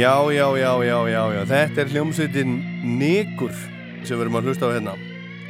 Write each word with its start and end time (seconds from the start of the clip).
Já, 0.00 0.32
já, 0.32 0.46
já, 0.56 0.84
já, 0.84 0.98
já, 1.08 1.22
já, 1.34 1.40
þetta 1.44 1.80
er 1.82 1.90
hljómsveitin 1.92 2.52
Nigur 2.96 3.50
sem 4.00 4.14
við 4.14 4.22
erum 4.22 4.38
að 4.38 4.46
hlusta 4.48 4.70
á 4.70 4.72
hérna. 4.72 4.94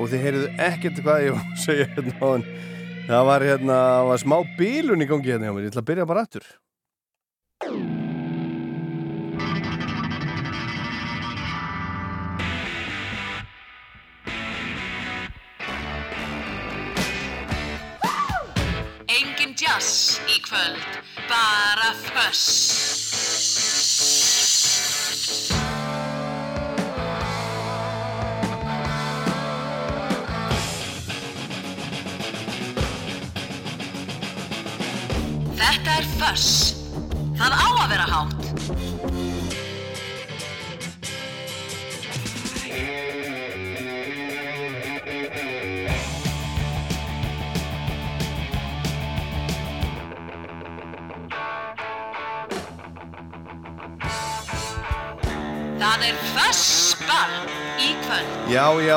Og 0.03 0.09
þið 0.11 0.25
heyrðu 0.25 0.49
ekkert 0.67 0.97
hvað 1.05 1.23
ég 1.23 1.35
var 1.37 1.45
að 1.45 1.61
segja 1.63 1.87
hérna 1.93 2.15
á 2.19 2.27
hann 2.27 2.47
það 3.07 3.29
var 3.29 3.45
hérna, 3.47 3.77
það 3.77 4.09
var 4.09 4.23
smá 4.25 4.35
bílun 4.59 5.05
í 5.05 5.09
gangi 5.13 5.31
hérna 5.31 5.47
hjá 5.47 5.55
mér, 5.55 5.69
ég 5.69 5.71
ætla 5.71 5.85
að 5.85 5.89
byrja 5.93 6.09
bara 6.11 6.25
aftur 6.27 6.49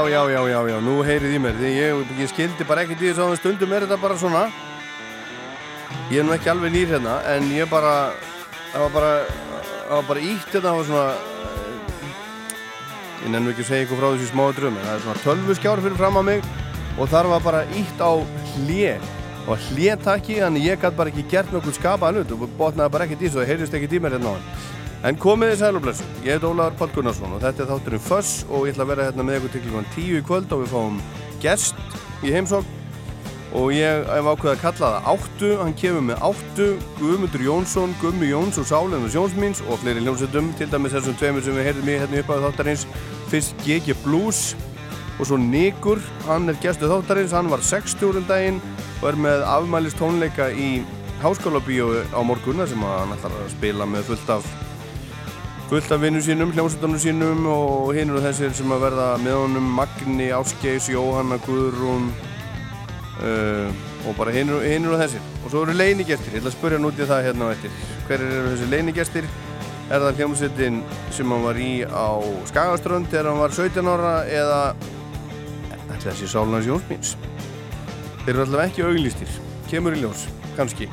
Já, 0.04 0.30
já, 0.30 0.42
já, 0.50 0.60
já, 0.68 0.78
nú 0.84 1.00
heyrið 1.06 1.34
í 1.38 1.40
mér 1.40 1.56
því 1.56 1.70
ég, 1.78 2.02
ég 2.20 2.30
skildi 2.30 2.66
bara 2.68 2.84
ekkert 2.84 3.02
í 3.02 3.10
þessu 3.10 3.24
á 3.24 3.32
þeim 3.32 3.40
stundum 3.40 3.74
er 3.74 3.86
þetta 3.86 3.98
bara 4.02 4.18
svona. 4.20 4.42
Ég 6.12 6.20
er 6.20 6.28
nú 6.28 6.34
ekki 6.36 6.52
alveg 6.52 6.74
nýr 6.74 6.92
hérna 6.92 7.22
en 7.32 7.48
ég 7.56 7.70
bara 7.72 8.12
það 8.74 8.84
var 8.84 8.94
bara, 8.98 9.14
það 9.88 9.96
var 9.96 10.06
bara 10.10 10.26
ítt 10.26 10.50
hérna 10.52 10.68
það 10.68 10.78
var 10.80 10.88
svona 10.90 11.34
ég 13.24 13.32
nefnum 13.32 13.52
ekki 13.54 13.64
að 13.64 13.70
segja 13.72 13.88
ykkur 13.88 14.00
frá 14.02 14.08
þessu 14.12 14.30
smá 14.34 14.44
drum 14.58 14.78
en 14.78 14.86
það 14.86 14.94
er 14.94 15.04
svona 15.06 15.24
tölvuskjár 15.24 15.82
fyrir 15.86 16.00
fram 16.04 16.20
á 16.20 16.24
mig 16.28 16.48
og 16.98 17.12
þar 17.14 17.30
var 17.32 17.44
bara 17.48 17.66
ítt 17.80 18.02
á 18.04 18.12
hlje 18.54 18.96
og 19.44 19.68
hlétakki 19.70 20.40
þannig 20.42 20.68
ég 20.68 20.82
gæti 20.82 21.00
bara 21.00 21.14
ekki 21.14 21.28
gert 21.32 21.54
nokkuð 21.56 21.78
skapaðan 21.80 22.36
og 22.36 22.48
botnaði 22.60 22.96
bara 22.96 23.08
ekkert 23.08 23.24
í 23.24 23.30
þessu 23.30 23.44
og 23.44 23.52
heyrðist 23.52 23.78
ekkert 23.80 23.96
í 23.96 24.02
mér 24.04 24.18
hérna 24.18 24.34
á 24.34 24.36
hann 24.36 24.83
En 25.04 25.18
komið 25.20 25.50
þið 25.52 25.58
sæl 25.60 25.76
og 25.76 25.84
blessu, 25.84 26.06
ég 26.24 26.38
heit 26.38 26.46
Ólaður 26.48 26.76
Pál 26.80 26.92
Gunnarsson 26.96 27.34
og 27.36 27.42
þetta 27.44 27.66
er 27.66 27.68
þátturinn 27.74 28.04
Föss 28.06 28.46
og 28.48 28.62
ég 28.64 28.72
ætla 28.72 28.86
að 28.86 28.92
vera 28.94 29.08
hérna 29.10 29.26
með 29.28 29.42
ykkur 29.42 29.52
til 29.52 29.62
klukkan 29.66 29.90
10 29.96 30.14
í 30.16 30.22
kvöld 30.30 30.56
og 30.56 30.62
við 30.62 30.72
fáum 30.72 31.02
gest 31.44 31.82
í 32.24 32.32
heimsókn. 32.32 32.80
Og 33.60 33.74
ég 33.76 34.08
hef 34.08 34.30
ákveðið 34.32 34.54
að 34.54 34.62
kalla 34.64 34.94
það 34.94 35.10
Áttu, 35.12 35.50
hann 35.60 35.76
kemur 35.78 36.06
með 36.08 36.24
Áttu, 36.30 36.70
Guðmundur 37.02 37.44
Jónsson, 37.44 37.98
Gummi 38.00 38.32
Jóns 38.32 38.62
og 38.64 38.70
Sáleinu 38.72 39.12
Sjónsmíns 39.12 39.62
og 39.68 39.84
fleiri 39.84 40.08
hljómsveitum, 40.08 40.50
til 40.58 40.72
dæmis 40.72 40.96
þessum 40.96 41.20
tveimur 41.20 41.44
sem 41.46 41.60
við 41.60 41.68
heyrðum 41.68 41.92
í 41.92 42.00
hérna 42.00 42.24
upp 42.24 42.32
á 42.34 42.44
þáttarins, 42.48 42.88
fyrst 43.30 43.68
GG 43.68 44.00
Blues 44.08 44.42
og 45.20 45.28
svo 45.28 45.38
Nigur, 45.38 46.02
hann 46.32 46.48
er 46.48 46.58
gestu 46.64 46.88
þáttarins, 46.90 47.36
hann 47.36 47.52
var 47.52 47.62
60 47.62 48.08
úr 48.08 48.24
um 48.24 48.30
daginn 48.32 48.64
og 49.04 49.12
er 49.12 49.24
með 49.28 49.46
afmælist 49.52 50.00
tónleika 50.00 50.48
í 50.56 50.78
Háskóla 51.22 51.60
á 51.60 52.20
morgunna 52.26 52.66
sem 52.66 52.82
hann 52.82 53.14
ætlar 53.14 53.36
að 53.44 53.52
spila 53.54 53.86
með 53.86 54.10
fullt 54.10 54.40
af 54.40 54.48
fullt 55.74 55.92
af 55.96 56.02
vinnum 56.04 56.22
sínum, 56.22 56.52
hljómsveitunum 56.54 57.00
sínum 57.02 57.48
og 57.50 57.94
hinn 57.98 58.14
og 58.14 58.22
þessir 58.22 58.52
sem 58.54 58.74
að 58.76 58.84
verða 58.88 59.08
með 59.24 59.40
honum 59.40 59.72
Magni, 59.74 60.28
Áskeis, 60.36 60.92
Jóhanna, 60.94 61.40
Guðrún 61.48 62.12
uh, 63.24 63.82
og 64.06 64.14
bara 64.20 64.36
hinn 64.36 64.54
og 64.54 65.00
þessir. 65.02 65.24
Og 65.42 65.50
svo 65.50 65.64
eru 65.66 65.74
leinigestir, 65.74 66.36
ég 66.36 66.44
ætla 66.44 66.52
að 66.52 66.60
spurja 66.60 66.82
nútið 66.84 67.10
það 67.10 67.26
hérna 67.26 67.50
á 67.50 67.54
eftir. 67.56 67.82
Hverjir 68.06 68.36
eru 68.38 68.54
þessi 68.54 68.70
leinigestir 68.70 69.32
Er 69.92 70.00
það 70.00 70.22
hljómsveitin 70.22 70.78
sem 71.12 71.34
hann 71.34 71.44
var 71.44 71.58
í 71.60 71.72
á 71.84 72.08
Skagaströnd 72.48 73.10
þegar 73.12 73.28
hann 73.30 73.42
var 73.42 73.52
17 73.54 73.90
ára 73.92 74.14
eða 74.32 74.62
ætli 75.90 76.06
þessi 76.08 76.30
Sálunars 76.32 76.70
Jónsmíns? 76.70 77.18
Þeir 78.24 78.32
eru 78.32 78.46
allavega 78.46 78.70
ekki 78.70 78.86
auglýstir, 78.88 79.36
kemur 79.68 79.98
í 79.98 80.06
ljós, 80.06 80.24
kannski. 80.56 80.88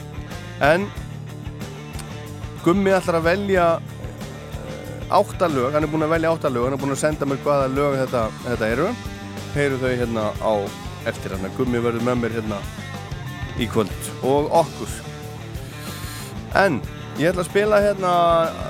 En 0.67 0.89
Gummi 2.65 2.93
ætlar 2.93 3.21
að 3.21 3.29
velja 3.31 3.69
eh, 5.11 5.17
átta 5.19 5.49
lög, 5.51 5.73
hann 5.75 5.85
er 5.85 5.91
búinn 5.91 6.07
að 6.07 6.15
velja 6.15 6.33
átta 6.35 6.51
lög, 6.53 6.69
hann 6.69 6.77
er 6.77 6.83
búinn 6.83 6.95
að 6.95 7.03
senda 7.03 7.27
mér 7.27 7.43
hvaða 7.45 7.69
lög 7.75 7.97
þetta, 8.05 8.23
þetta 8.47 8.71
eru. 8.77 8.89
Heyru 9.55 9.81
þau 9.81 9.91
hérna 9.91 10.25
á 10.39 10.55
eftir 11.11 11.35
hann, 11.35 11.51
Gummi 11.57 11.83
verður 11.83 12.07
með 12.07 12.21
mér 12.23 12.37
hérna 12.39 12.61
í 13.59 13.69
kvöld 13.71 14.11
og 14.27 14.51
okkur. 14.63 14.99
En 16.61 16.81
ég 17.19 17.31
ætla 17.31 17.45
að 17.45 17.51
spila 17.51 17.81
hérna, 17.83 18.13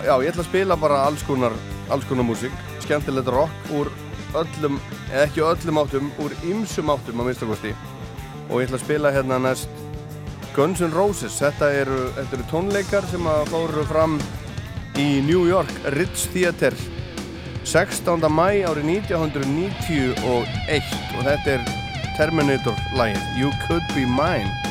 já 0.07 0.15
ég 0.17 0.33
ætla 0.33 0.45
að 0.45 0.51
spila 0.51 0.79
bara 0.81 1.03
alls 1.09 1.25
konar, 1.29 1.55
alls 1.93 2.07
konar 2.09 2.27
músík, 2.29 2.57
skemmtilegt 2.85 3.29
rock 3.33 3.75
úr 3.77 3.93
öllum, 4.39 4.81
eða 5.11 5.27
ekki 5.27 5.45
öllum 5.45 5.81
áttum, 5.83 6.11
úr 6.23 6.35
ymsum 6.47 6.93
áttum 6.93 7.21
á 7.21 7.27
minnstakosti. 7.27 7.75
Og 8.51 8.61
ég 8.61 8.69
ætla 8.69 8.81
að 8.81 8.85
spila 8.85 9.15
hérna 9.15 9.39
næst 9.43 9.81
Guns 10.55 10.81
N' 10.83 10.95
Roses. 10.95 11.39
Þetta 11.39 11.71
eru, 11.79 11.99
þetta 12.17 12.37
eru 12.37 12.47
tónleikar 12.51 13.07
sem 13.11 13.27
að 13.31 13.51
fóru 13.53 13.85
fram 13.87 14.17
í 14.99 15.21
New 15.27 15.47
York 15.49 15.71
Ritz 15.97 16.27
Theater 16.33 16.75
16. 17.65 18.27
mæ 18.33 18.65
árið 18.67 18.89
1991 19.07 20.17
og 20.27 20.49
þetta 21.27 21.59
er 21.59 21.63
Terminator 22.17 22.77
lagið 22.99 23.23
You 23.39 23.53
Could 23.67 23.87
Be 23.95 24.07
Mine. 24.09 24.70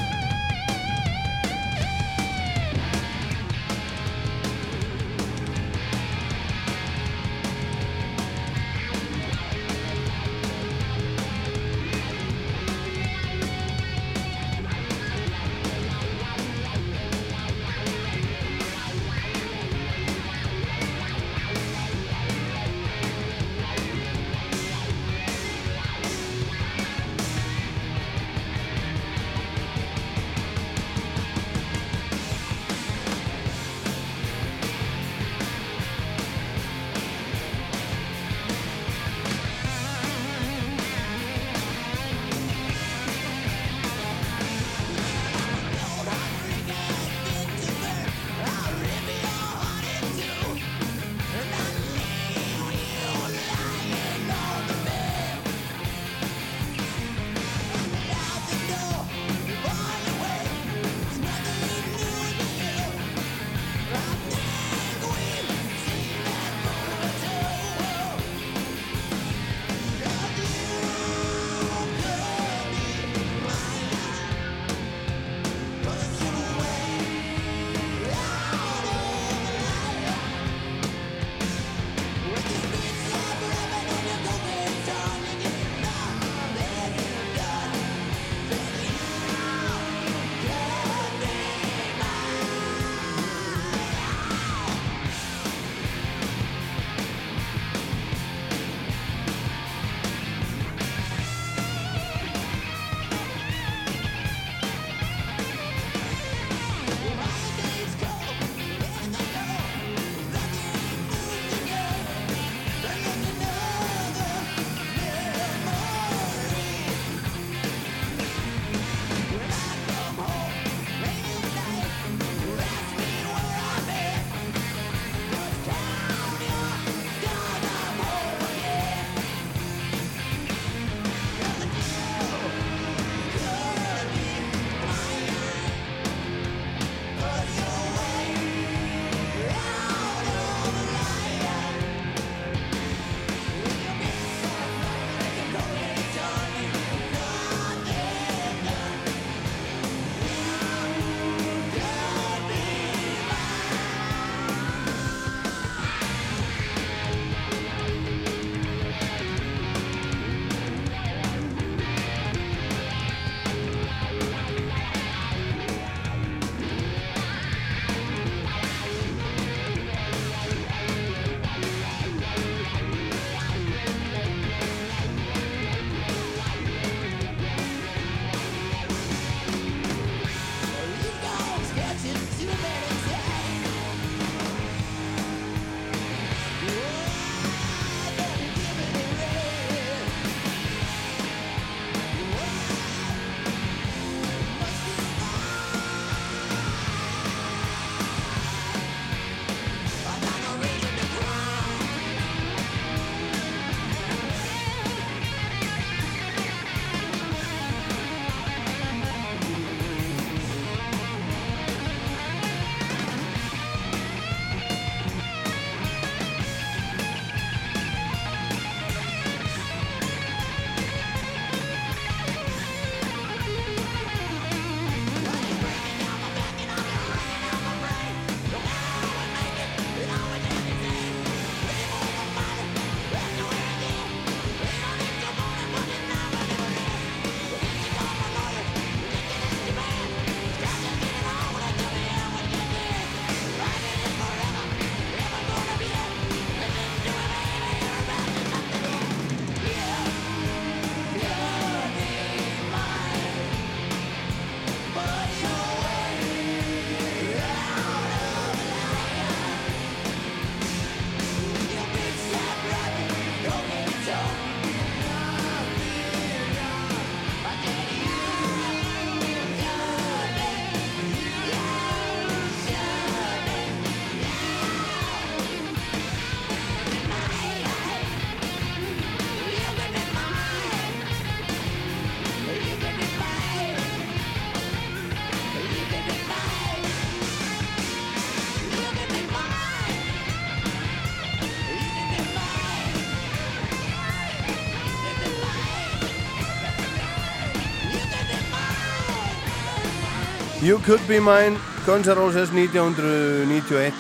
You 300.62 300.78
Could 300.80 301.00
Be 301.08 301.20
Mine 301.22 301.58
Guns 301.86 302.08
N' 302.08 302.16
Roses 302.18 302.50
1991 302.52 303.94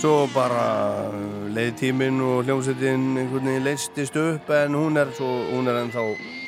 svo 0.00 0.24
bara 0.32 0.62
uh, 1.12 1.48
leið 1.52 1.74
tíminn 1.76 2.22
og 2.24 2.46
hljómsettin 2.46 3.18
einhvern 3.20 3.50
veginn 3.50 3.66
leistist 3.66 4.16
upp 4.16 4.48
en 4.56 4.72
hún 4.74 4.96
er, 4.96 5.10
svo, 5.12 5.28
hún 5.50 5.68
er 5.68 5.76
ennþá, 5.82 6.06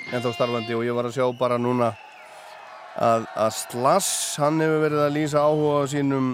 ennþá 0.08 0.32
starfandi 0.32 0.72
og 0.78 0.86
ég 0.88 0.96
var 0.96 1.10
að 1.10 1.18
sjá 1.18 1.26
bara 1.36 1.58
núna 1.60 1.90
að, 2.96 3.26
að 3.28 3.52
Slash 3.58 4.40
hann 4.40 4.64
hefur 4.64 4.80
verið 4.86 5.04
að 5.04 5.14
lýsa 5.18 5.44
áhuga 5.44 5.84
sínum 5.92 6.32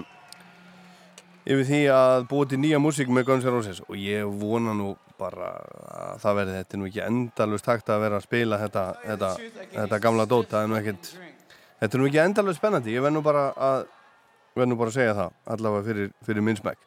yfir 1.43 1.67
því 1.73 1.81
að 1.97 2.23
búa 2.31 2.47
til 2.47 2.61
nýja 2.63 2.79
músík 2.79 3.11
með 3.11 3.27
Guns 3.33 3.49
N' 3.49 3.55
Roses. 3.57 3.83
Og 3.89 3.99
ég 3.99 4.31
vona 4.45 4.71
nú 4.77 4.93
bara 5.19 5.51
að 5.59 6.23
það 6.23 6.39
verði 6.39 6.55
þetta 6.61 6.79
nú 6.79 6.87
ekki 6.87 7.03
endalust 7.09 7.67
takt 7.67 7.91
að 7.91 8.07
vera 8.07 8.23
að 8.23 8.25
spila 8.29 8.63
þetta, 8.63 8.87
þetta, 9.03 9.35
þetta 9.75 10.01
gamla 10.07 10.29
dót 10.29 10.55
það 10.55 10.63
er 10.63 10.71
nú 10.71 10.79
ekkert 10.79 11.13
Þetta 11.81 11.97
er 11.97 12.01
nú 12.01 12.07
ekki 12.11 12.21
endalega 12.21 12.57
spennandi, 12.59 12.93
ég 12.93 13.01
verð 13.01 13.15
nú 13.17 13.23
bara 13.25 13.47
að 13.57 13.87
verð 14.57 14.69
nú 14.69 14.77
bara 14.77 14.91
að 14.91 14.97
segja 14.99 15.15
það, 15.17 15.33
allavega 15.55 15.87
fyrir, 15.87 16.11
fyrir 16.27 16.45
minnsmæk. 16.45 16.79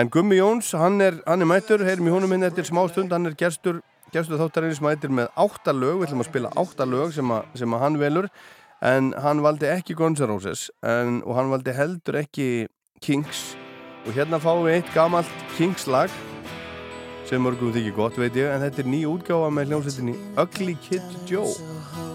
En 0.00 0.08
Gummi 0.14 0.38
Jóns, 0.38 0.70
hann 0.78 1.00
er, 1.04 1.18
hann 1.26 1.42
er 1.42 1.50
mættur, 1.50 1.82
heyrum 1.84 2.08
í 2.08 2.14
honum 2.14 2.32
inn 2.36 2.46
eftir 2.46 2.64
smá 2.68 2.84
stund, 2.88 3.12
hann 3.12 3.28
er 3.28 3.34
gerstur, 3.38 3.82
gerstur 4.14 4.38
þáttarins 4.40 4.80
mættir 4.84 5.12
með 5.12 5.28
átta 5.44 5.74
lög, 5.74 5.98
við 6.00 6.08
ætlum 6.08 6.24
að 6.24 6.30
spila 6.30 6.52
átta 6.62 6.86
lög 6.88 7.12
sem, 7.16 7.34
a, 7.34 7.42
sem 7.58 7.76
að 7.76 7.84
hann 7.84 7.98
velur, 8.00 8.30
en 8.80 9.10
hann 9.20 9.42
valdi 9.44 9.68
ekki 9.68 9.96
Guns 9.98 10.22
N' 10.22 10.30
Roses 10.30 10.68
en, 10.86 11.20
og 11.26 11.36
hann 11.36 11.50
valdi 11.52 11.74
heldur 11.76 12.22
ekki 12.22 12.48
Kings 13.04 13.50
og 14.06 14.14
hérna 14.16 14.40
fáum 14.40 14.64
við 14.64 14.78
eitt 14.78 14.94
gamalt 14.96 15.48
Kings 15.58 15.84
lag 15.90 16.12
sem 17.28 17.42
mörgum 17.44 17.74
þykir 17.74 17.96
gott 17.98 18.16
veit 18.18 18.38
ég, 18.40 18.48
en 18.48 18.64
þetta 18.64 18.82
er 18.82 18.88
ný 18.94 19.02
útgáfa 19.10 19.52
með 19.52 19.74
hljómsveitinni 19.74 20.16
Ugly 20.40 20.78
Kid 20.86 21.12
Joe. 21.28 22.09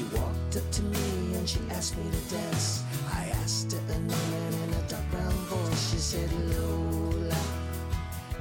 She 0.00 0.16
walked 0.16 0.56
up 0.56 0.70
to 0.72 0.82
me 0.82 1.34
and 1.34 1.46
she 1.46 1.60
asked 1.70 1.94
me 1.98 2.04
to 2.10 2.34
dance. 2.34 2.82
I 3.12 3.26
asked 3.42 3.72
her 3.72 3.92
her 3.92 4.00
name 4.00 4.32
and 4.32 4.54
in 4.64 4.72
a 4.72 4.82
dark 4.88 5.04
brown 5.10 5.30
voice 5.50 5.90
she 5.90 5.98
said 5.98 6.32
Lola. 6.32 7.42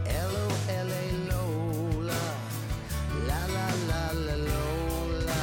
L 0.07 0.37
O 0.37 0.47
L 0.69 0.87
A 0.87 1.05
Lola. 1.29 2.21
La 3.27 3.41
la 3.55 3.67
la 3.89 4.03
la 4.25 4.35
Lola. 4.35 5.41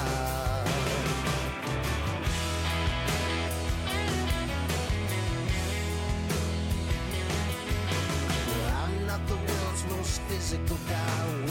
Well, 8.49 8.69
I'm 8.83 9.07
not 9.07 9.21
the 9.29 9.37
world's 9.37 9.85
most 9.91 10.23
physical 10.23 10.79
guy. 10.89 11.46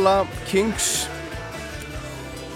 Lola 0.00 0.26
Kings. 0.48 1.08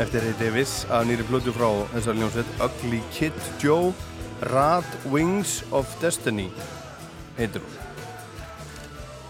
Eftir 0.00 0.22
Ray 0.24 0.32
Davis 0.40 0.70
að 0.88 1.10
nýri 1.10 1.24
blödu 1.28 1.52
frá 1.52 1.66
þessar 1.90 2.16
ljónsveit 2.16 2.62
Ugly 2.64 3.00
Kid 3.12 3.36
Joe 3.60 3.90
Rad 4.48 4.88
Wings 5.12 5.58
of 5.68 5.90
Destiny 6.00 6.46
heitir 7.36 7.60
hún. 7.60 7.74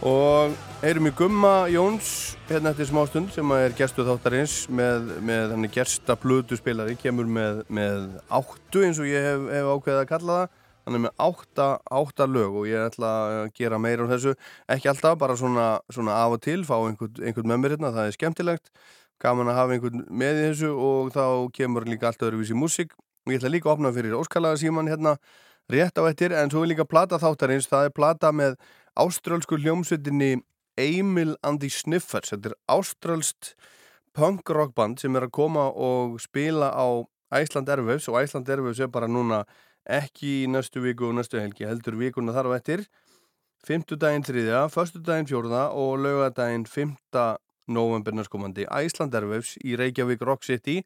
Og 0.06 0.54
heyrum 0.84 1.10
í 1.10 1.14
Gumma 1.18 1.52
Jóns 1.74 2.36
hérna 2.46 2.70
eftir 2.70 2.86
smástund 2.92 3.34
sem 3.34 3.50
er 3.56 3.74
gestu 3.74 4.06
þáttarins 4.06 4.60
með, 4.70 5.10
með 5.18 5.56
er 5.56 5.74
gersta 5.74 6.14
blödu 6.14 6.60
spilari 6.60 6.94
kemur 7.00 7.26
með, 7.26 7.64
með 7.66 8.12
áttu 8.30 8.86
eins 8.86 9.02
og 9.02 9.10
ég 9.10 9.26
hef, 9.26 9.48
hef 9.56 9.72
ákveðið 9.74 10.04
að 10.04 10.10
kalla 10.12 10.38
það 10.44 10.63
hann 10.84 10.98
er 10.98 11.02
með 11.06 11.14
átta, 11.24 11.68
átta 11.90 12.26
lög 12.28 12.58
og 12.60 12.68
ég 12.68 12.88
ætla 12.88 13.12
að 13.24 13.48
gera 13.58 13.80
meira 13.80 14.06
á 14.06 14.12
þessu. 14.12 14.34
Ekki 14.70 14.90
alltaf, 14.92 15.16
bara 15.20 15.36
svona, 15.40 15.68
svona 15.92 16.18
af 16.20 16.36
og 16.36 16.44
til 16.44 16.64
fá 16.68 16.76
einhvern, 16.76 17.16
einhvern 17.24 17.50
með 17.50 17.62
mér 17.62 17.76
hérna, 17.76 17.92
það 17.96 18.10
er 18.10 18.16
skemmtilegt. 18.18 18.70
Gaman 19.22 19.50
að 19.52 19.58
hafa 19.60 19.76
einhvern 19.76 20.04
með 20.10 20.40
í 20.40 20.46
þessu 20.50 20.72
og 20.74 21.12
þá 21.14 21.26
kemur 21.56 21.88
líka 21.88 22.10
allt 22.10 22.24
öðruvísi 22.26 22.56
músík. 22.58 22.96
Og 23.24 23.32
ég 23.32 23.40
ætla 23.40 23.52
líka 23.54 23.70
að 23.70 23.78
opna 23.78 23.94
fyrir 23.96 24.16
óskalaga 24.18 24.60
síman 24.60 24.90
hérna 24.92 25.16
rétt 25.72 25.96
á 25.96 26.04
eftir 26.04 26.34
en 26.36 26.50
svo 26.52 26.64
er 26.64 26.74
líka 26.74 26.84
plata 26.84 27.16
þáttarins, 27.20 27.70
það 27.70 27.88
er 27.88 27.94
plata 27.96 28.32
með 28.36 28.58
áströlsku 29.00 29.56
hljómsveitinni 29.62 30.42
Emil 30.76 31.36
and 31.42 31.60
the 31.60 31.70
Sniffers. 31.70 32.34
Þetta 32.34 32.52
er 32.52 32.58
áströlst 32.68 33.54
punk 34.14 34.50
rockband 34.50 35.00
sem 35.02 35.16
er 35.16 35.26
að 35.26 35.34
koma 35.34 35.68
og 35.70 36.18
spila 36.22 36.70
á 36.74 36.86
Æsland 37.34 37.70
Airwaves 37.70 38.08
og 38.10 38.20
Æsland 38.20 38.50
Airwaves 38.50 38.80
er 38.80 38.90
bara 38.92 39.08
núna 39.10 39.44
ekki 39.84 40.44
í 40.44 40.50
næstu 40.50 40.82
viku 40.84 41.08
og 41.10 41.18
næstu 41.18 41.40
helgi 41.40 41.66
heldur 41.68 41.98
vikuna 42.00 42.34
þar 42.36 42.52
á 42.52 42.56
eftir 42.58 42.84
Fymtudaginn 43.64 44.24
þriðja, 44.26 44.66
föstudaginn 44.68 45.28
fjórða 45.28 45.70
og 45.72 45.96
laugadaginn 46.04 46.66
5. 46.68 46.90
november 47.72 48.12
næstkomandi 48.12 48.66
Æsland 48.68 49.14
Airwaves 49.16 49.54
í 49.64 49.72
Reykjavík 49.80 50.20
Rock 50.28 50.44
City 50.44 50.82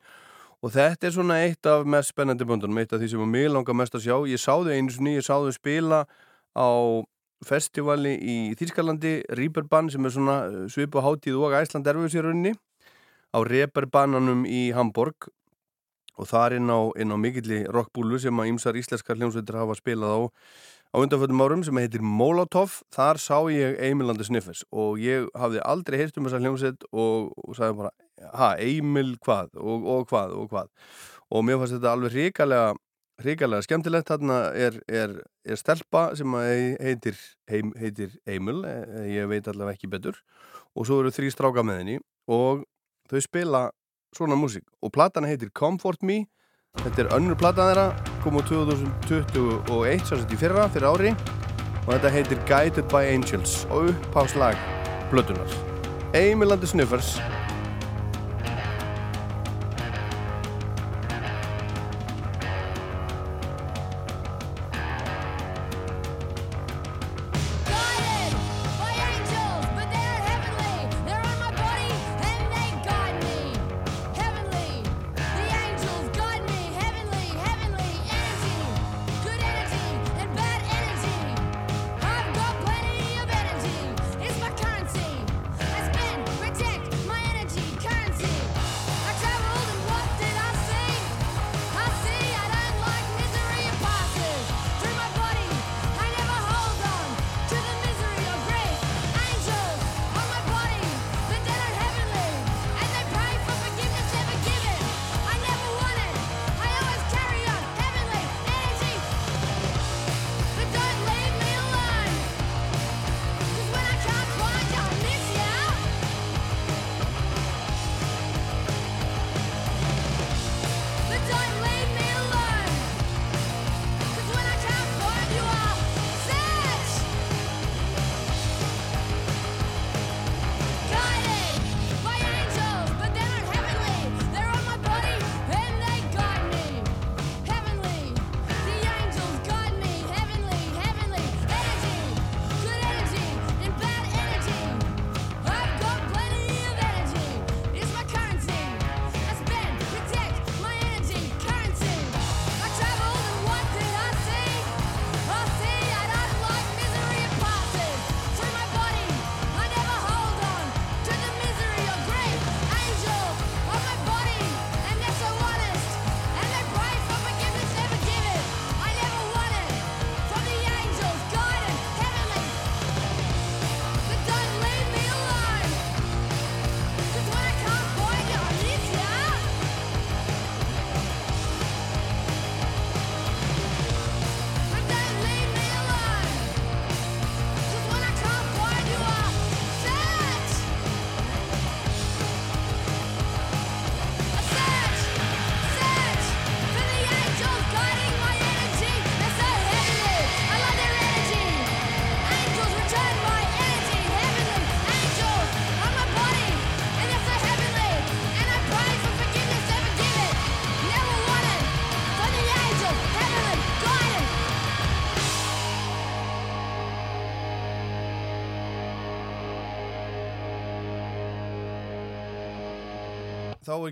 og 0.63 0.73
þetta 0.75 1.09
er 1.09 1.15
svona 1.15 1.39
eitt 1.43 1.67
af 1.71 1.87
mest 1.87 2.15
spennandi 2.15 2.47
böndunum, 2.47 2.79
eitt 2.79 2.95
af 2.95 3.03
því 3.03 3.11
sem 3.13 3.23
að 3.23 3.33
mig 3.33 3.49
langar 3.51 3.77
mest 3.79 3.95
að 3.95 4.05
sjá. 4.07 4.15
Ég 4.31 4.43
sá 4.43 4.53
þau 4.55 4.71
einu 4.75 4.95
sinni, 4.95 5.17
ég 5.19 5.27
sá 5.27 5.37
þau 5.39 5.53
spila 5.55 6.05
á 6.59 6.71
festivali 7.47 8.17
í 8.19 8.37
Þýskalandi, 8.59 9.13
Reeperbahn 9.39 9.91
sem 9.91 10.07
er 10.07 10.15
svona 10.15 10.39
svipu 10.71 11.03
hátíð 11.03 11.39
og 11.47 11.55
Æsland 11.59 11.87
Airwaves 11.87 12.15
í 12.19 12.23
rauninni 12.23 12.55
á 13.35 13.39
Reeperbahnnanum 13.47 14.47
í 14.47 14.69
Hamburg 14.75 15.31
og 16.19 16.29
þar 16.31 16.59
inn 16.59 16.73
á, 16.73 16.81
inn 16.99 17.15
á 17.15 17.17
mikilli 17.21 17.63
rockbúlu 17.71 18.19
sem 18.21 18.43
að 18.43 18.51
ymsar 18.53 18.79
íslenskar 18.79 19.19
hljómsveitir 19.21 19.59
hafa 19.59 19.79
spilað 19.79 20.15
á 20.15 20.21
á 20.89 20.97
undanföldum 20.97 21.43
árum 21.45 21.63
sem 21.65 21.77
heitir 21.77 22.03
Molotov 22.03 22.81
þar 22.95 23.21
sá 23.21 23.37
ég 23.53 23.77
Emil 23.91 24.15
Sniffers 24.25 24.65
og 24.73 24.99
ég 25.03 25.29
hafði 25.37 25.63
aldrei 25.65 25.99
heyrt 26.01 26.17
um 26.17 26.27
þessa 26.27 26.41
hljómsveit 26.41 26.87
og, 26.93 27.33
og 27.45 27.57
sagði 27.59 27.79
bara, 27.83 27.93
ha, 28.33 28.55
Emil 28.57 29.17
hvað? 29.21 29.53
Og, 29.61 29.85
og 29.85 30.07
hvað? 30.09 30.37
Og 30.39 30.53
hvað? 30.53 30.71
Og 31.29 31.45
mér 31.45 31.61
fannst 31.61 31.77
þetta 31.77 31.93
alveg 31.93 32.17
hrikalega 32.17 32.77
hrikalega 33.19 33.67
skemmtilegt, 33.67 34.09
þarna 34.09 34.39
er, 34.55 34.79
er, 34.87 35.17
er 35.45 35.59
stelpa 35.59 36.13
sem 36.19 36.35
heitir, 36.39 37.19
heim, 37.51 37.73
heitir 37.79 38.15
Emil, 38.31 38.63
eh, 38.69 39.09
ég 39.17 39.31
veit 39.31 39.49
allavega 39.51 39.75
ekki 39.75 39.91
betur. 39.91 40.21
Og 40.79 40.87
svo 40.87 41.01
eru 41.03 41.11
þrý 41.11 41.33
stráka 41.35 41.65
með 41.67 41.81
henni. 41.83 41.97
Og 42.31 42.63
þau 43.11 43.23
spila 43.25 43.65
svona 44.16 44.38
músík. 44.38 44.64
Og 44.83 44.92
platana 44.94 45.29
heitir 45.31 45.51
Comfort 45.51 46.03
Me. 46.03 46.25
Þetta 46.79 47.05
er 47.05 47.14
önnur 47.16 47.38
plata 47.38 47.66
þeirra 47.71 47.87
kom 48.23 48.38
á 48.38 48.42
2021 48.47 50.05
svo 50.07 50.18
sett 50.21 50.35
í 50.35 50.38
fyrra, 50.38 50.68
fyrir 50.73 50.88
ári. 50.90 51.14
Og 51.87 51.94
þetta 51.94 52.12
heitir 52.12 52.42
Guided 52.49 52.90
by 52.92 53.09
Angels 53.14 53.62
og 53.73 53.90
uppháslag 53.94 54.59
blötunar 55.09 55.49
Eimilandi 56.16 56.68
Sniffers 56.68 57.16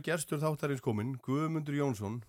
gerstur 0.06 0.38
þáttarins 0.42 0.82
kominn 0.84 1.16
Guðmundur 1.24 1.74
Jónsson 1.74 2.20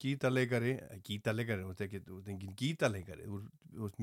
gítarleikari, 0.00 0.78
gítarleikari 1.04 1.66
þú 1.66 1.74
ert 1.74 1.82
ekki, 1.84 2.00
þú 2.06 2.20
ert 2.20 2.30
engin 2.32 2.54
gítarleikari 2.56 3.26
þú 3.26 3.40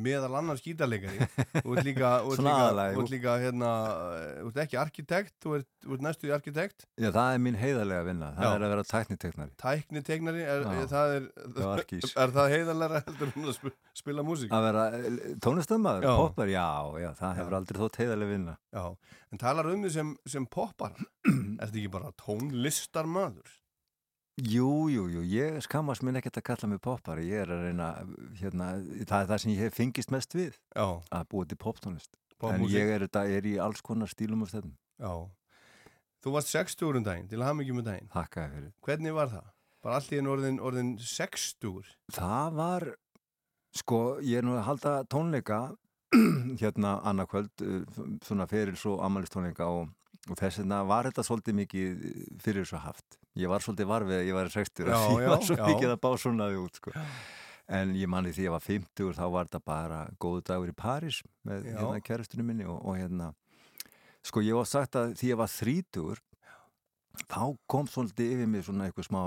meðal 0.07 0.35
annars 0.39 0.61
gítarleikari 0.65 1.27
þú 1.63 1.75
ert 1.77 1.85
líka, 1.87 2.09
líka, 3.13 3.35
hérna, 3.41 3.71
eh, 4.17 4.61
ekki 4.63 4.79
arkitekt 4.81 5.35
þú 5.43 5.53
ert, 5.59 5.67
ert 5.87 6.05
næstu 6.05 6.29
í 6.29 6.33
arkitekt 6.35 6.85
Já, 6.97 7.09
það 7.15 7.29
er 7.35 7.41
mín 7.45 7.57
heiðarlega 7.59 8.07
vinna. 8.07 8.29
Það 8.37 8.47
Já. 8.47 8.53
er 8.57 8.65
að 8.67 8.73
vera 8.73 8.85
tækniteknari. 8.91 9.51
tæknitegnari, 9.61 10.41
er, 10.47 10.65
Já. 10.65 10.71
er, 10.81 10.89
það 10.93 11.13
er, 11.17 11.27
Já, 11.57 11.69
er 12.23 12.33
það 12.39 12.55
heiðarlega 12.55 13.03
heldur 13.07 13.33
hún 13.35 13.47
að 13.51 13.55
sp- 13.59 13.75
spila 14.01 14.25
músík 14.27 14.55
Að 14.57 14.65
vera 14.69 14.87
tónlistamæður, 15.45 16.07
Já. 16.09 16.15
poppar, 16.23 16.51
já, 16.53 16.65
já, 17.03 17.09
það 17.21 17.37
hefur 17.41 17.57
aldrei 17.61 17.81
þótt 17.83 18.01
heiðarlega 18.01 18.33
vinna. 18.33 18.57
Já, 18.73 18.83
en 19.31 19.41
talar 19.45 19.71
um 19.73 19.85
því 19.85 19.93
sem, 19.99 20.11
sem 20.37 20.45
poppar 20.57 20.93
Er 20.97 21.67
þetta 21.67 21.81
ekki 21.83 21.93
bara 21.93 22.11
tónlistarmaður? 22.25 23.55
Jú, 24.37 24.69
jú, 24.93 25.07
jú, 25.09 25.23
ég 25.25 25.57
skammast 25.65 26.03
minn 26.05 26.19
ekkert 26.19 26.37
að 26.37 26.47
kalla 26.51 26.69
mig 26.69 26.81
poppar. 26.83 27.21
Ég 27.25 27.41
er 27.41 27.53
að 27.55 27.63
reyna, 27.65 27.87
hérna, 28.37 28.69
það 29.09 29.17
er 29.23 29.31
það 29.31 29.41
sem 29.43 29.53
ég 29.55 29.63
hef 29.65 29.77
fengist 29.79 30.13
mest 30.13 30.37
við, 30.37 30.59
Já, 30.75 30.87
að 31.09 31.27
búa 31.33 31.49
til 31.49 31.57
poptónlist. 31.57 32.19
En 32.45 32.67
ég 32.69 32.93
er, 32.93 33.07
er 33.09 33.49
í 33.49 33.57
alls 33.57 33.81
konar 33.81 34.11
stílum 34.11 34.45
og 34.45 34.51
stefnum. 34.51 34.77
Já 35.01 35.13
Þú 36.21 36.33
varst 36.33 36.49
60 36.53 36.97
um 36.99 37.05
daginn, 37.05 37.27
til 37.29 37.37
að 37.39 37.47
hafa 37.47 37.57
mikið 37.59 37.75
með 37.77 37.85
daginn 37.87 38.07
Þakkaði 38.13 38.53
fyrir. 38.55 38.71
Hvernig 38.85 39.13
var 39.15 39.29
það? 39.31 39.53
bara 39.87 39.99
allt 40.01 40.11
í 40.11 40.19
einu 40.19 40.33
orðin, 40.33 40.61
orðin 40.63 40.95
60 40.99 41.91
Það 42.17 42.55
var, 42.57 42.85
sko, 43.77 43.99
ég 44.25 44.41
er 44.41 44.47
nú 44.47 44.57
að 44.57 44.65
halda 44.67 44.95
tónleika 45.11 45.59
hérna 46.61 46.97
annarkvöld, 47.07 47.53
uh, 47.63 48.01
svona 48.25 48.47
fyrir 48.49 48.75
svo 48.79 48.97
amalistónleika 49.05 49.69
og, 49.71 49.91
og 50.27 50.39
þess 50.39 50.61
vegna 50.61 50.81
var 50.87 51.09
þetta 51.09 51.25
svolítið 51.27 51.57
mikið 51.61 52.05
fyrir 52.43 52.67
svo 52.67 52.81
haft. 52.83 53.17
Ég 53.37 53.51
var 53.51 53.63
svolítið 53.65 53.89
varfið 53.91 54.19
að 54.19 54.29
ég 54.29 54.37
var 54.37 54.53
60 54.53 54.87
Já, 54.93 54.99
ég 55.23 55.33
var 55.33 55.43
svo 55.45 55.57
já. 55.59 55.65
mikið 55.67 55.93
að 55.95 55.99
bá 56.05 56.09
svona 56.21 56.47
út, 56.61 56.79
sko. 56.81 56.93
En 57.67 57.91
ég 57.99 58.07
manni 58.07 58.31
því 58.31 58.45
að 58.45 58.47
ég 58.47 58.55
var 58.55 58.63
50 58.63 59.17
þá 59.17 59.25
var 59.33 59.49
þetta 59.49 59.63
bara 59.67 59.99
góðu 60.23 60.45
dagur 60.47 60.71
í 60.71 60.77
París 60.77 61.19
með 61.47 61.67
hérna 61.73 61.99
kæristunum 61.99 62.47
minni 62.47 62.67
og, 62.67 62.79
og 62.79 62.95
hérna, 62.95 63.33
sko, 64.23 64.43
ég 64.45 64.55
var 64.55 64.69
sagt 64.69 64.95
að 64.95 65.17
því 65.19 65.33
ég 65.33 65.41
var 65.41 65.51
30 65.51 66.21
þá 67.25 67.57
kom 67.69 67.87
svolítið 67.89 68.33
yfir 68.35 68.49
mig 68.51 68.65
svona 68.65 68.87
eitthvað 68.87 69.07
smá 69.07 69.21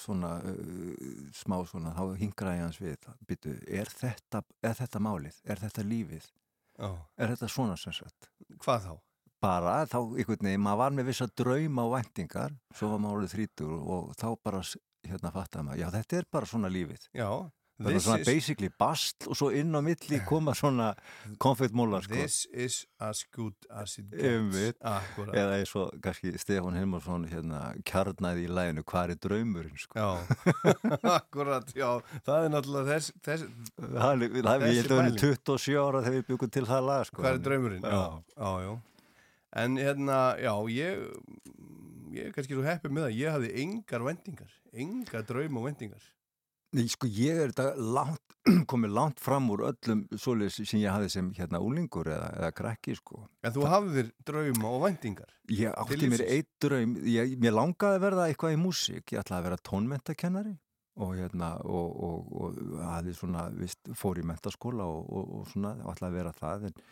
svona, 0.00 0.30
uh, 0.48 1.26
smá 1.36 1.56
svona 1.68 1.92
þá 1.96 2.04
hingraði 2.20 2.62
hans 2.62 2.80
við 2.80 3.08
byttu, 3.28 3.54
er 3.68 3.90
þetta, 3.90 4.42
er 4.64 4.78
þetta 4.78 5.02
málið, 5.04 5.40
er 5.44 5.60
þetta 5.60 5.84
lífið 5.84 6.30
Já. 6.74 6.88
er 7.20 7.34
þetta 7.34 7.50
svona 7.52 7.76
sem 7.78 7.94
sagt 7.94 8.30
Hvað 8.64 8.88
þá? 8.88 8.94
Bara 9.44 9.76
þá 9.90 9.98
einhvern 10.02 10.48
veginn, 10.48 10.64
maður 10.64 10.82
var 10.84 10.96
með 11.00 11.10
vissa 11.12 11.28
drauma 11.36 11.88
og 11.88 11.96
væntingar, 11.98 12.56
svo 12.74 12.92
var 12.94 13.04
maður 13.04 13.20
orðið 13.22 13.36
þrítur 13.36 13.76
og 13.98 14.14
þá 14.20 14.28
bara 14.48 14.62
hérna 15.04 15.34
fattaði 15.34 15.68
maður, 15.68 15.82
já 15.84 15.90
þetta 15.98 16.22
er 16.22 16.32
bara 16.32 16.48
svona 16.48 16.70
lífið 16.72 17.02
Já, 17.12 17.28
það 17.74 17.90
er 17.98 18.02
svona 18.04 18.24
basically 18.28 18.68
bast 18.78 19.26
og 19.28 19.36
svo 19.36 19.48
inn 19.58 19.74
á 19.74 19.82
milli 19.84 20.20
koma 20.28 20.54
svona 20.56 20.92
konfettmólar 21.42 22.06
sko. 22.06 22.14
this 22.16 22.36
is 22.54 22.76
as 23.02 23.24
good 23.34 23.56
as 23.68 23.98
it 24.00 24.06
gets 24.14 24.78
Akkurat 24.80 25.34
eða 25.42 25.58
eins 25.58 25.74
og 25.80 25.92
kannski 26.04 26.32
Stefán 26.40 26.78
Hilmarsson 26.78 27.26
hérna 27.32 27.60
kjarnaði 27.84 28.46
í 28.46 28.54
læginu 28.54 28.86
hvað 28.86 29.16
er 29.16 29.20
draumurinn 29.26 29.82
sko. 29.82 29.98
Já, 29.98 30.08
akkurat, 31.18 31.74
já, 31.76 31.90
það 32.24 32.46
er 32.48 32.54
náttúrulega 32.54 32.94
þess, 32.94 33.12
þess 33.26 33.46
Það 33.74 34.08
er, 34.08 34.40
það 34.40 34.54
er, 34.54 34.66
ég 34.70 34.80
held 34.80 34.94
að 34.94 35.02
hann 35.02 35.12
er 35.12 35.20
pæling. 35.20 35.38
27 35.44 35.78
ára 35.84 36.02
þegar 36.06 36.18
við 36.20 36.26
byggum 36.32 36.56
til 36.56 36.66
það 36.70 36.88
lag 36.88 37.06
sko. 37.10 37.20
hvað 37.20 37.32
er 37.34 37.46
draumurinn? 37.50 37.84
Já. 37.84 38.04
já, 38.38 38.50
já. 38.70 38.74
En 39.54 39.78
hérna, 39.78 40.18
já, 40.42 40.52
ég, 40.74 41.04
ég 42.14 42.28
er 42.28 42.34
kannski 42.34 42.56
svo 42.56 42.64
heppið 42.66 42.94
með 42.94 43.06
það, 43.06 43.16
ég 43.20 43.36
hafði 43.36 43.54
engar 43.62 44.04
vendingar, 44.08 44.58
engar 44.74 45.26
draum 45.28 45.60
og 45.60 45.68
vendingar. 45.68 46.10
Nei, 46.74 46.88
sko, 46.90 47.06
ég 47.06 47.38
er 47.38 47.52
þetta 47.52 47.84
langt, 47.94 48.34
komið 48.70 48.96
langt 48.96 49.20
fram 49.22 49.46
úr 49.54 49.62
öllum 49.68 50.00
svoleiðis 50.18 50.58
sem 50.66 50.80
ég 50.82 50.90
hafði 50.90 51.12
sem 51.14 51.28
hérna 51.36 51.60
úlingur 51.62 52.10
eða, 52.10 52.32
eða 52.40 52.50
krakki, 52.58 52.96
sko. 52.98 53.20
En 53.46 53.54
þú 53.54 53.68
hafðir 53.70 54.10
drauma 54.26 54.72
og 54.74 54.82
vendingar. 54.88 55.30
Ég 55.54 55.70
átti 55.70 56.10
mér 56.10 56.26
eitt 56.26 56.50
draum, 56.64 56.98
ég, 57.06 57.36
mér 57.38 57.54
langaði 57.54 58.00
að 58.00 58.06
verða 58.08 58.26
eitthvað 58.26 58.56
í 58.56 58.60
músík, 58.64 59.14
ég 59.14 59.22
ætlaði 59.22 59.38
að 59.38 59.48
vera 59.50 59.62
tónmentakennari 59.70 60.56
og 61.04 61.14
hérna, 61.18 61.54
og, 61.66 61.94
og, 62.06 62.34
og 62.42 62.58
hafði 62.90 63.14
svona, 63.18 63.48
vist, 63.54 63.80
fór 63.98 64.18
í 64.18 64.26
mentaskóla 64.26 64.86
og, 64.86 65.08
og, 65.10 65.32
og 65.38 65.48
svona, 65.50 65.76
og 65.82 65.94
ætlaði 65.94 66.10
að 66.10 66.18
vera 66.20 66.34
það, 66.38 66.68
en, 66.70 66.84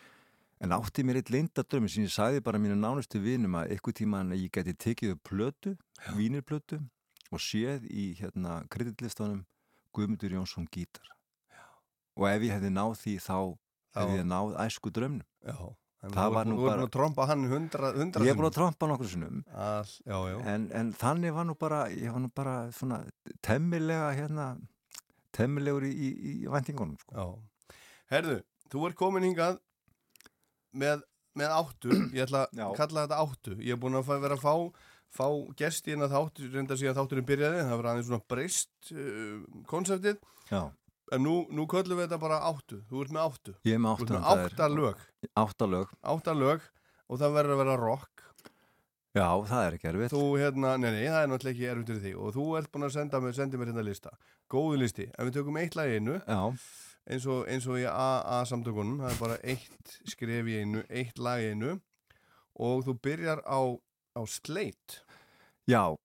en 0.63 0.71
átti 0.71 1.03
mér 1.03 1.19
eitt 1.19 1.29
leindadraumi 1.33 1.89
sem 1.91 2.05
ég 2.07 2.13
sagði 2.13 2.41
bara 2.45 2.59
mínu 2.61 2.77
nánustu 2.79 3.19
vinum 3.23 3.57
að 3.59 3.73
eitthvað 3.75 3.97
tíma 3.99 4.21
að 4.23 4.37
ég 4.39 4.51
geti 4.55 4.73
tekið 4.85 5.15
upp 5.17 5.23
plötu, 5.29 5.73
vínirplötu 6.15 6.79
og 7.33 7.41
séð 7.43 7.83
í 7.91 8.13
hérna 8.19 8.61
kreditlistanum 8.71 9.43
Guðmundur 9.93 10.31
Jónsson 10.33 10.65
gítar. 10.73 11.05
Og 12.17 12.25
ef 12.29 12.41
ég 12.47 12.53
hefði 12.55 12.71
náð 12.73 12.95
því 13.01 13.13
þá 13.21 13.37
hefði 13.97 14.17
ég 14.21 14.27
náð 14.29 14.55
æsku. 14.63 14.89
Já. 14.93 15.57
En 16.03 16.11
Það 16.11 16.27
þú- 16.27 16.33
var 16.35 16.45
nú 16.45 16.55
Þú 16.55 16.59
voru 16.59 16.67
bara- 16.67 16.77
búin 16.81 16.87
að 16.87 16.91
tromba 16.91 17.25
hann 17.27 17.43
hundra, 17.47 17.91
hundra 17.95 18.21
Ég 18.25 18.29
er 18.31 18.35
búin 18.35 18.49
að 18.49 18.55
trompa 18.57 18.87
nokkur 18.91 19.07
sinnum 19.07 19.43
All, 19.55 19.85
já, 20.03 20.17
já. 20.33 20.39
en, 20.53 20.71
en 20.73 20.89
þannig 20.93 21.31
var 21.33 21.45
nú 21.45 21.55
bara 21.57 21.85
ég 21.89 22.11
var 22.11 22.19
nú 22.19 22.29
bara 22.35 22.55
svona 22.75 22.97
temmilega 23.41 24.09
hérna 24.17 24.57
temmilegur 25.31 25.83
í, 25.87 25.93
í, 25.95 26.09
í 26.43 26.47
væntingunum 26.51 26.97
sko. 26.99 27.15
Já. 27.15 27.77
Herðu, 28.11 28.41
þú 28.69 28.83
ert 28.89 28.95
komin 28.99 29.23
hingað 29.23 29.59
með, 30.73 31.03
með 31.39 31.55
áttu, 31.57 31.97
ég 32.15 32.25
ætla 32.27 32.45
að 32.49 32.77
kalla 32.79 33.05
þetta 33.05 33.21
áttu. 33.23 33.55
Ég 33.61 33.75
er 33.75 33.81
búin 33.81 33.97
að 33.99 34.13
vera 34.23 34.37
að 34.37 34.43
fá, 34.43 34.53
fá 35.13 35.27
gesti 35.59 35.95
inn 35.95 36.05
að 36.05 36.15
þáttu, 36.17 36.51
reynda 36.53 36.77
síðan 36.79 36.97
þátturinn 37.01 37.27
byrjaði, 37.29 37.65
það 37.69 37.81
var 37.81 37.89
aðeins 37.91 38.09
svona 38.09 38.27
breyst 38.33 38.93
uh, 38.93 39.35
konseptið, 39.69 40.21
en 41.13 41.21
nú, 41.25 41.35
nú 41.53 41.67
köllum 41.69 41.99
við 41.99 42.07
þetta 42.07 42.21
bara 42.23 42.41
áttu. 42.49 42.81
Þú 42.89 43.03
ert 43.05 43.13
með 43.13 43.27
áttu. 43.27 43.55
ég 43.69 43.77
er 43.77 43.83
með 43.83 43.95
áttu 43.95 44.15
með 44.15 44.29
átta 44.33 44.69
lög, 44.71 45.03
átta 45.45 45.69
lög 45.69 45.97
átta 46.15 46.37
lög 46.37 46.69
og 47.09 47.19
það 47.21 47.35
verður 47.37 47.55
að 47.57 47.63
vera 47.63 47.79
rock. 47.81 48.09
Já, 49.13 49.27
það 49.45 49.59
er 49.61 49.75
ekki 49.75 49.87
erfitt 49.91 50.09
Þú 50.09 50.21
hérna, 50.41 50.69
nei, 50.81 50.87
nei, 50.89 51.03
það 51.05 51.19
er 51.19 51.27
náttúrulega 51.29 51.53
ekki 51.53 51.67
erfitt 51.69 51.89
fyrir 51.91 52.01
því 52.01 52.13
og 52.17 52.31
þú 52.33 52.45
ert 52.57 52.71
búin 52.73 52.87
að 52.87 52.95
senda 52.95 53.19
mér, 53.21 53.35
sendi 53.37 53.59
mér 53.61 53.69
hérna 53.69 53.83
lista. 53.85 54.13
Góðu 54.49 54.79
listi. 54.81 55.05
Ef 55.13 55.27
við 55.27 55.35
tökum 55.35 55.59
eitt 55.61 55.77
lag 55.77 55.91
í 55.91 55.99
einu, 55.99 56.15
Já, 56.25 56.39
eins 57.09 57.25
og, 57.27 57.43
eins 57.51 57.67
og 57.67 57.81
í 57.81 57.87
AA 57.89 58.43
samtökunum 58.49 59.01
það 59.03 59.11
er 59.11 59.19
bara 59.19 59.41
eitt 59.43 59.97
skref 60.09 60.47
í 60.47 60.59
einu 60.61 60.85
eitt 60.89 61.19
lag 61.19 61.43
í 61.43 61.51
einu 61.53 61.77
og 62.53 62.85
þú 62.87 62.97
byrjar 63.03 63.43
á, 63.43 63.59
á 64.15 64.21
sleit 64.29 65.01
já 65.67 65.95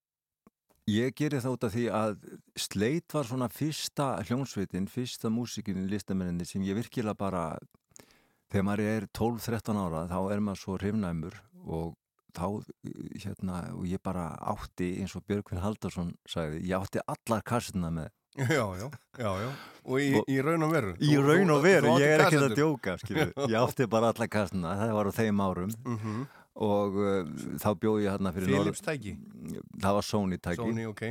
Ég 0.89 1.13
geri 1.13 1.37
það 1.37 1.53
út 1.53 1.65
af 1.67 1.73
því 1.75 1.83
að 1.93 2.15
Sleit 2.57 3.13
var 3.13 3.27
svona 3.29 3.49
fyrsta 3.53 4.07
hljónsveitin, 4.25 4.87
fyrsta 4.89 5.29
músikinn 5.29 5.83
í 5.83 5.89
listamenninni 5.91 6.47
sem 6.49 6.63
ég 6.65 6.79
virkilega 6.79 7.19
bara, 7.19 7.43
þegar 8.49 8.65
maður 8.65 8.89
er 8.95 9.07
12-13 9.13 9.81
ára, 9.83 10.07
þá 10.09 10.21
er 10.33 10.41
maður 10.47 10.63
svo 10.63 10.77
hrifnæmur 10.79 11.37
og 11.67 11.91
þá, 12.33 12.47
hérna, 13.21 13.59
og 13.77 13.85
ég 13.91 14.01
bara 14.01 14.31
átti, 14.55 14.95
eins 15.03 15.13
og 15.19 15.27
Björgvin 15.29 15.61
Haldarsson 15.61 16.15
sagði, 16.25 16.63
ég 16.71 16.81
átti 16.81 17.05
allar 17.05 17.45
kassina 17.45 17.93
með. 17.93 18.09
Já, 18.38 18.64
já, 18.79 18.88
já, 19.18 19.33
já. 19.42 19.51
Og 19.88 20.03
í, 20.05 20.09
Og- 20.18 20.27
í 20.29 20.40
raun 20.44 20.66
og 20.66 20.72
veru 20.74 20.90
Í 21.01 21.14
raun 21.16 21.51
og 21.55 21.62
veru, 21.64 21.94
ég 22.03 22.14
er 22.16 22.24
ekki 22.27 22.40
að 22.42 22.57
djóka 22.59 22.96
ég 23.53 23.57
átti 23.61 23.87
bara 23.88 24.11
allar 24.12 24.29
kassina, 24.29 24.74
það 24.83 24.92
var 24.98 25.09
á 25.09 25.12
þeim 25.16 25.46
árum. 25.46 25.72
Mm 25.87 26.27
og 26.59 26.96
uh, 26.98 27.18
þá 27.62 27.68
bjóð 27.79 28.01
ég 28.03 28.11
hérna 28.11 28.33
fyrir 28.35 28.51
Philips 28.51 28.83
tæki, 28.83 29.12
það 29.79 29.98
var 29.98 30.07
Sony 30.07 30.38
tæki. 30.42 30.59
Sony, 30.59 30.87
ok. 30.90 31.05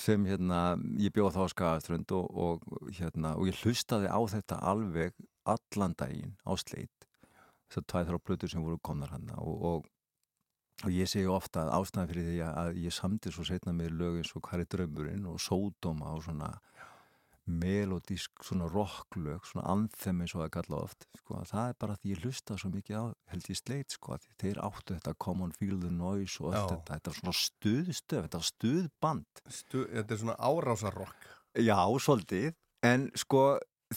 Sem 0.00 0.24
hérna, 0.24 0.60
ég 0.96 1.12
bjóð 1.12 1.34
þá 1.36 1.42
Skagaströnd 1.52 2.14
og, 2.16 2.30
og 2.32 2.86
hérna, 2.96 3.34
og 3.36 3.50
ég 3.50 3.58
hlustaði 3.60 4.08
á 4.08 4.16
þetta 4.32 4.62
alveg 4.72 5.12
allan 5.44 5.92
daginn 5.98 6.32
á 6.48 6.56
sleit 6.56 7.04
þessar 7.68 7.84
tvæð 7.88 8.08
þrjá 8.08 8.22
plötur 8.28 8.52
sem 8.52 8.64
voru 8.64 8.78
komnar 8.84 9.12
hann 9.12 9.28
og, 9.36 9.52
og, 9.52 9.86
og 10.82 10.90
ég 10.90 11.10
segi 11.10 11.28
ofta 11.30 11.66
að 11.66 11.74
ástæðan 11.78 12.10
fyrir 12.10 12.28
því 12.28 12.38
að 12.48 12.82
ég 12.82 12.94
samti 12.96 13.32
svo 13.32 13.46
setna 13.46 13.74
með 13.76 13.96
lög 14.00 14.20
eins 14.20 14.32
og 14.34 14.44
hvað 14.46 14.64
er 14.64 14.70
draumurinn 14.74 15.28
og 15.30 15.40
sódóma 15.42 16.14
og 16.16 16.24
svona 16.26 16.50
melodísk 17.46 18.44
svona 18.46 18.68
rocklög, 18.70 19.42
svona 19.46 19.66
anthem 19.72 20.20
eins 20.22 20.34
og 20.36 20.44
það 20.44 20.52
kalla 20.56 20.80
oft, 20.86 21.06
sko, 21.18 21.40
að 21.40 21.50
það 21.50 21.70
er 21.72 21.78
bara 21.82 21.96
því 21.98 22.12
ég 22.12 22.22
hlusta 22.22 22.58
svo 22.60 22.70
mikið 22.70 22.98
á, 23.02 23.04
held 23.32 23.50
ég 23.50 23.58
sleit 23.58 23.96
sko, 23.96 24.18
þeir 24.38 24.60
áttu 24.62 24.94
þetta 24.94 25.14
common 25.26 25.54
feel 25.58 25.80
the 25.82 25.90
noise 25.90 26.38
og 26.38 26.52
allt 26.54 26.76
þetta, 26.76 26.98
þetta 26.98 27.12
var 27.12 27.18
svona 27.18 27.36
stuðstöf 27.40 28.26
þetta 28.28 28.42
var 28.42 28.48
stuðband. 28.50 29.42
Stu, 29.48 29.84
Þetta 29.90 30.14
er 30.14 30.22
svona 30.22 30.38
árásarrock. 30.38 31.28
Já, 31.58 31.78
svolítið, 32.06 32.54
en 32.86 33.10
sko 33.18 33.42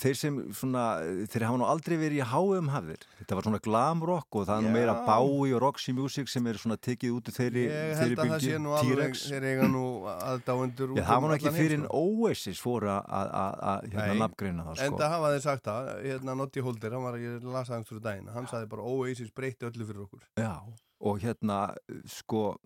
þeir 0.02 0.16
sem 0.20 0.36
svona, 0.56 0.84
þeir 1.32 1.44
hafa 1.48 1.58
nú 1.62 1.66
aldrei 1.68 1.96
verið 2.02 2.20
í 2.22 2.26
háum 2.30 2.68
hafðir, 2.74 3.06
þetta 3.20 3.38
var 3.40 3.46
svona 3.48 3.60
glam 3.66 4.04
rock 4.10 4.36
og 4.40 4.46
það 4.50 4.58
er 4.60 4.66
nú 4.68 4.74
meira 4.76 4.96
Bowie 5.08 5.56
og 5.58 5.62
Roxy 5.64 5.94
Music 5.98 6.30
sem 6.32 6.46
er 6.52 6.60
svona 6.62 6.78
tekið 6.78 7.16
út 7.18 7.32
úr 7.32 7.36
þeirri, 7.38 7.64
Ég 7.70 7.96
held 8.02 8.20
að 8.24 8.32
það 8.34 8.46
sé 8.46 8.60
nú 8.62 8.76
alveg 8.80 9.18
þeir 9.22 9.48
eiga 9.52 9.68
nú 9.72 9.84
aðdáendur 10.14 10.94
út 10.96 11.02
það 11.02 11.16
um 11.18 11.26
var 11.26 11.32
nú 11.32 11.38
ekki 11.40 11.54
fyrir 11.56 11.78
en 11.80 11.88
sko. 11.88 12.04
Oasis 12.26 12.62
fóru 12.64 12.92
að- 12.94 13.90
hérna 13.90 14.08
Nei, 14.12 14.20
nafngreina 14.24 14.68
það 14.70 14.76
sko. 14.80 14.86
Enda 14.92 15.10
hafa 15.16 15.34
þeir 15.36 15.44
sagt 15.48 15.64
það, 15.72 15.92
hérna 16.06 16.38
Notti 16.42 16.62
Holder, 16.66 16.92
hann 16.98 17.04
var 17.10 17.20
að 17.20 17.44
lasa 17.56 17.74
hans 17.80 17.88
fyrir 17.90 18.02
daginn, 18.06 18.28
hann 18.36 18.48
sagði 18.48 18.70
bara 18.70 18.82
Oasis 18.96 19.32
breytti 19.32 19.66
öllu 19.70 19.86
fyrir 19.90 20.06
okkur. 20.08 20.24
Já, 20.38 20.54
og 21.02 21.20
hérna 21.20 21.60
sko 22.08 22.58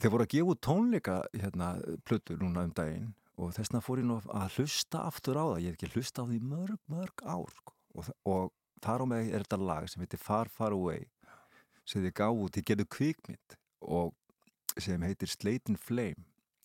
þeir 0.00 0.10
voru 0.12 0.24
að 0.26 0.32
gefa 0.34 0.54
tónleika 0.60 1.18
hérna 1.34 1.68
plötur 2.04 2.38
núna 2.42 2.64
um 2.66 2.72
daginn 2.76 3.12
og 3.40 3.54
þessna 3.56 3.80
fór 3.82 4.02
ég 4.02 4.08
nú 4.08 4.18
að 4.30 4.58
hlusta 4.58 5.04
aftur 5.08 5.38
á 5.40 5.44
það. 5.44 5.62
Ég 5.64 5.72
hef 5.72 5.78
ekki 5.78 5.92
hlusta 5.94 6.22
á 6.22 6.28
því 6.28 6.40
mörg, 6.52 6.78
mörg 6.90 7.24
ár 7.26 7.50
sko. 7.56 7.74
og, 7.94 8.10
og 8.28 8.52
þar 8.84 9.04
á 9.04 9.06
með 9.10 9.30
er 9.30 9.44
þetta 9.44 9.60
lag 9.70 9.88
sem 9.90 10.04
heitir 10.04 10.22
Far 10.22 10.50
Far 10.52 10.74
Away 10.76 11.04
sem 11.84 12.04
þið 12.04 12.14
gáðu 12.16 12.44
út, 12.46 12.54
þið 12.54 12.66
gerðu 12.70 12.86
kvikmynd 12.96 13.56
og 13.94 14.14
sem 14.80 15.02
heitir 15.04 15.30
Slatin 15.30 15.78
Flame. 15.78 16.24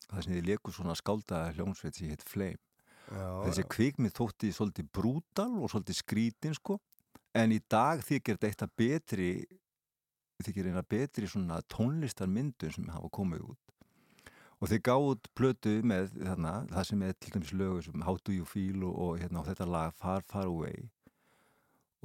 Það 0.09 0.25
sem 0.25 0.35
þið 0.37 0.49
leku 0.49 0.73
svona 0.73 0.95
skáldaða 0.97 1.53
hljónsveit 1.57 1.97
sem 1.97 2.11
heit 2.13 2.25
Flame. 2.25 2.61
Já, 3.09 3.25
þessi 3.47 3.65
kvikmynd 3.73 4.15
þótti 4.15 4.51
svolítið 4.53 4.91
brútal 4.93 5.51
og 5.57 5.71
svolítið 5.73 5.97
skrítin 5.99 6.55
sko. 6.57 6.77
En 7.37 7.53
í 7.53 7.59
dag 7.69 8.01
þykir 8.05 8.39
þetta 8.41 8.69
betri 8.77 9.31
þykir 10.39 10.69
eina 10.71 10.85
betri 10.87 11.27
svona 11.27 11.59
tónlistarmyndun 11.67 12.71
sem 12.73 12.87
hafa 12.93 13.09
komið 13.11 13.43
út 13.49 13.68
og 14.59 14.67
þeir 14.69 14.81
gáðu 14.89 15.11
út 15.15 15.27
plötu 15.39 15.73
með 15.87 16.09
þarna, 16.19 16.53
það 16.73 16.87
sem 16.89 17.03
er 17.07 17.13
til 17.19 17.31
dæmis 17.35 17.53
lögur 17.55 17.83
sem 17.85 18.01
How 18.05 18.17
Do 18.23 18.33
You 18.35 18.45
Feel 18.45 18.83
og, 18.83 18.95
og, 18.99 19.19
hérna, 19.21 19.39
og 19.39 19.47
þetta 19.47 19.67
lag 19.71 19.93
Far 19.95 20.21
Far 20.27 20.45
Away. 20.49 20.89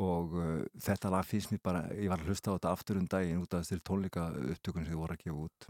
Og 0.03 0.33
uh, 0.35 0.65
þetta 0.83 1.11
lag 1.15 1.27
finnst 1.27 1.53
mér 1.55 1.61
bara 1.63 1.85
ég 1.95 2.09
var 2.11 2.19
að 2.23 2.31
hlusta 2.33 2.51
á 2.51 2.55
þetta 2.57 2.73
aftur 2.75 2.99
um 2.99 3.07
daginn 3.11 3.43
út 3.45 3.55
af 3.55 3.63
þessir 3.63 3.83
tónleika 3.87 4.25
upptökun 4.55 4.83
sem 4.87 4.95
þið 4.95 5.01
voru 5.05 5.15
að 5.15 5.23
gefa 5.23 5.45
út. 5.47 5.69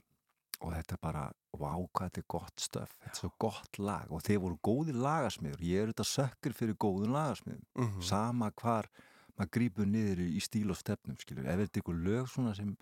Og 0.65 0.71
þetta 0.73 0.95
er 0.97 1.01
bara, 1.03 1.25
vá 1.61 1.73
hvað 1.77 2.07
þetta 2.09 2.23
er 2.23 2.29
gott 2.33 2.63
stöf 2.65 2.93
þetta 3.03 3.11
er 3.13 3.19
svo 3.21 3.31
gott 3.45 3.79
lag. 3.85 4.07
Og 4.15 4.23
þeir 4.25 4.41
voru 4.47 4.57
góðir 4.65 4.97
lagasmiður, 5.05 5.61
ég 5.69 5.83
er 5.83 5.93
þetta 5.93 6.07
sökkur 6.09 6.57
fyrir 6.57 6.79
góðum 6.81 7.13
lagasmiðum, 7.13 7.65
Mhm. 7.75 8.01
sama 8.03 8.51
hvar 8.63 8.89
maður 9.37 9.51
grípur 9.59 9.87
niður 9.91 10.21
í 10.25 10.41
stíl 10.41 10.71
og 10.71 10.77
stefnum 10.79 11.17
skilur, 11.21 11.45
ef 11.49 11.59
þetta 11.59 11.77
er 11.77 11.83
ykkur 11.83 12.01
lög 12.07 12.29
svona 12.31 12.55
sem 12.57 12.77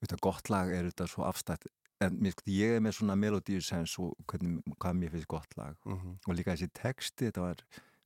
þetta 0.00 0.20
gott 0.22 0.48
lag 0.48 0.68
er 0.72 0.84
þetta 0.88 1.08
svo 1.10 1.24
afstætt 1.26 1.66
en 2.00 2.18
ég 2.46 2.76
er 2.76 2.80
með 2.84 2.94
svona 3.00 3.16
melodíusens 3.18 3.96
og 3.98 4.14
hvernig, 4.30 4.60
hvað 4.78 4.98
mér 5.00 5.10
finnst 5.10 5.26
gott 5.28 5.56
lag 5.58 5.76
Mhm. 5.84 6.18
og 6.26 6.34
líka 6.36 6.54
þessi 6.54 6.70
texti, 6.72 7.26
þetta 7.30 7.40
var 7.40 7.56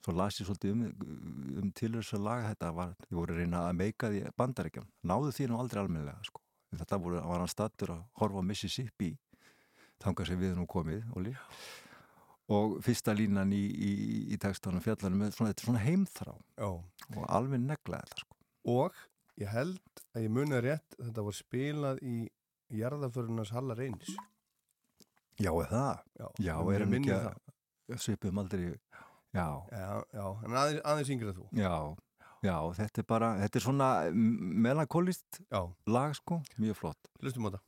svo 0.04 0.12
las 0.16 0.40
ég 0.40 0.46
svolítið 0.48 0.72
um, 0.72 1.58
um 1.62 1.72
til 1.72 1.92
þessu 1.92 2.18
lag 2.22 2.44
þetta 2.54 2.72
var, 2.74 2.94
ég 3.10 3.16
voru 3.18 3.34
að 3.34 3.38
reyna 3.42 3.68
að 3.68 3.76
meika 3.76 4.08
því 4.10 4.22
bandaríkjum, 4.36 4.86
náðu 5.04 5.32
því 5.36 5.48
nú 5.48 5.58
aldrei 5.60 5.82
almennilega 5.82 6.24
sko. 6.24 6.40
Þetta 6.74 6.98
voru, 7.02 7.20
var 7.20 7.38
hann 7.38 7.48
stattur 7.52 7.88
að 7.92 8.02
horfa 8.18 8.42
Mississippi 8.42 9.12
þangað 10.02 10.26
sem 10.26 10.40
við 10.40 10.56
nú 10.56 10.66
komið 10.66 11.04
Óli. 11.14 11.36
og 12.48 12.80
fyrsta 12.82 13.14
línan 13.14 13.52
í, 13.52 13.62
í, 13.70 13.92
í 14.34 14.38
textanum 14.40 14.80
fjallanum 14.82 15.30
svona, 15.30 15.52
þetta 15.52 15.62
er 15.62 15.68
svona 15.68 15.84
heimþrá 15.84 16.34
Já. 16.58 16.70
og 17.16 17.26
alveg 17.28 17.60
negla 17.60 18.00
þetta 18.02 18.18
sko. 18.24 18.36
Og 18.72 18.92
ég 19.38 19.48
held 19.52 20.02
að 20.16 20.22
ég 20.26 20.30
munið 20.34 20.62
rétt 20.66 20.96
þetta 20.98 21.24
var 21.28 21.32
spilað 21.38 22.02
í 22.02 22.16
jarðaförunars 22.78 23.52
Hallar 23.54 23.78
Reynis. 23.78 24.12
Já, 25.40 25.50
er 25.62 25.68
það? 25.70 26.00
Já, 26.20 26.26
Já, 26.44 26.54
erum 26.76 26.94
ekki 26.98 27.12
að 27.16 27.98
svipum 28.04 28.38
aldrei 28.42 28.64
Já, 29.32 29.46
Já, 29.72 29.86
já, 30.12 30.24
en 30.44 30.56
aðeins, 30.60 30.82
aðeins 30.84 31.10
yngri 31.14 31.30
en 31.32 31.38
þú. 31.38 31.46
já, 31.56 31.72
já, 32.44 32.56
þetta 32.76 33.00
er 33.02 33.06
bara 33.08 33.30
þetta 33.40 33.58
er 33.60 33.64
svona 33.64 33.88
melankólist 34.66 35.40
lag 35.88 36.14
sko, 36.18 36.42
mjög 36.60 36.76
flott 36.82 37.10
hlustum 37.22 37.48
á 37.48 37.50
þetta. 37.50 37.62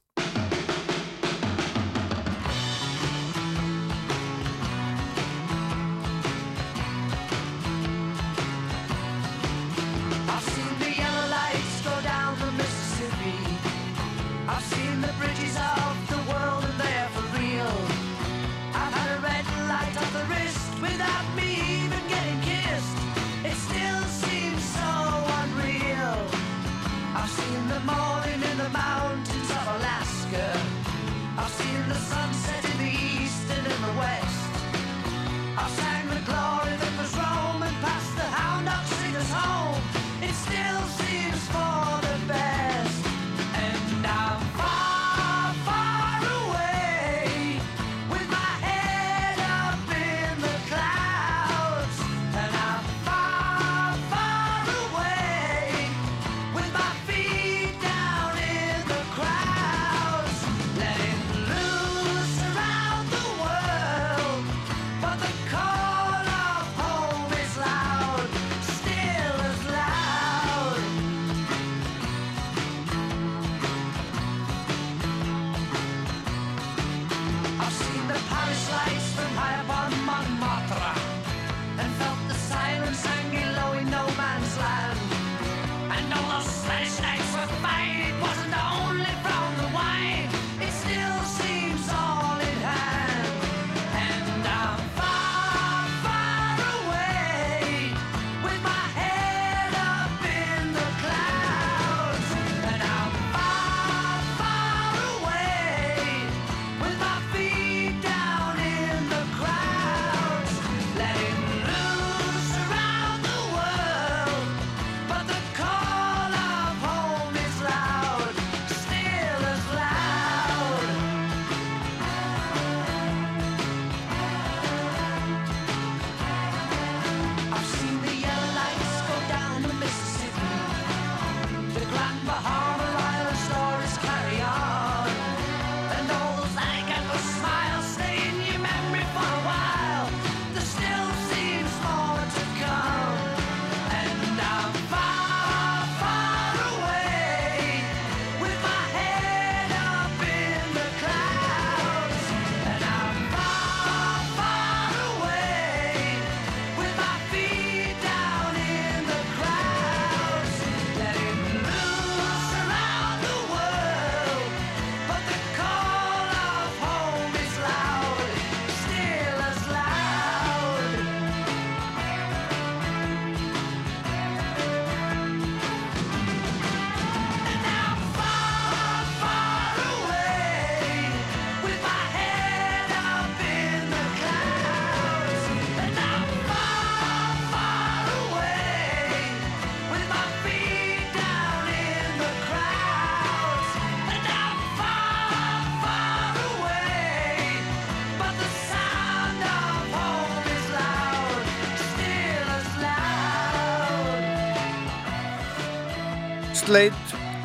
Slate, 206.64 206.94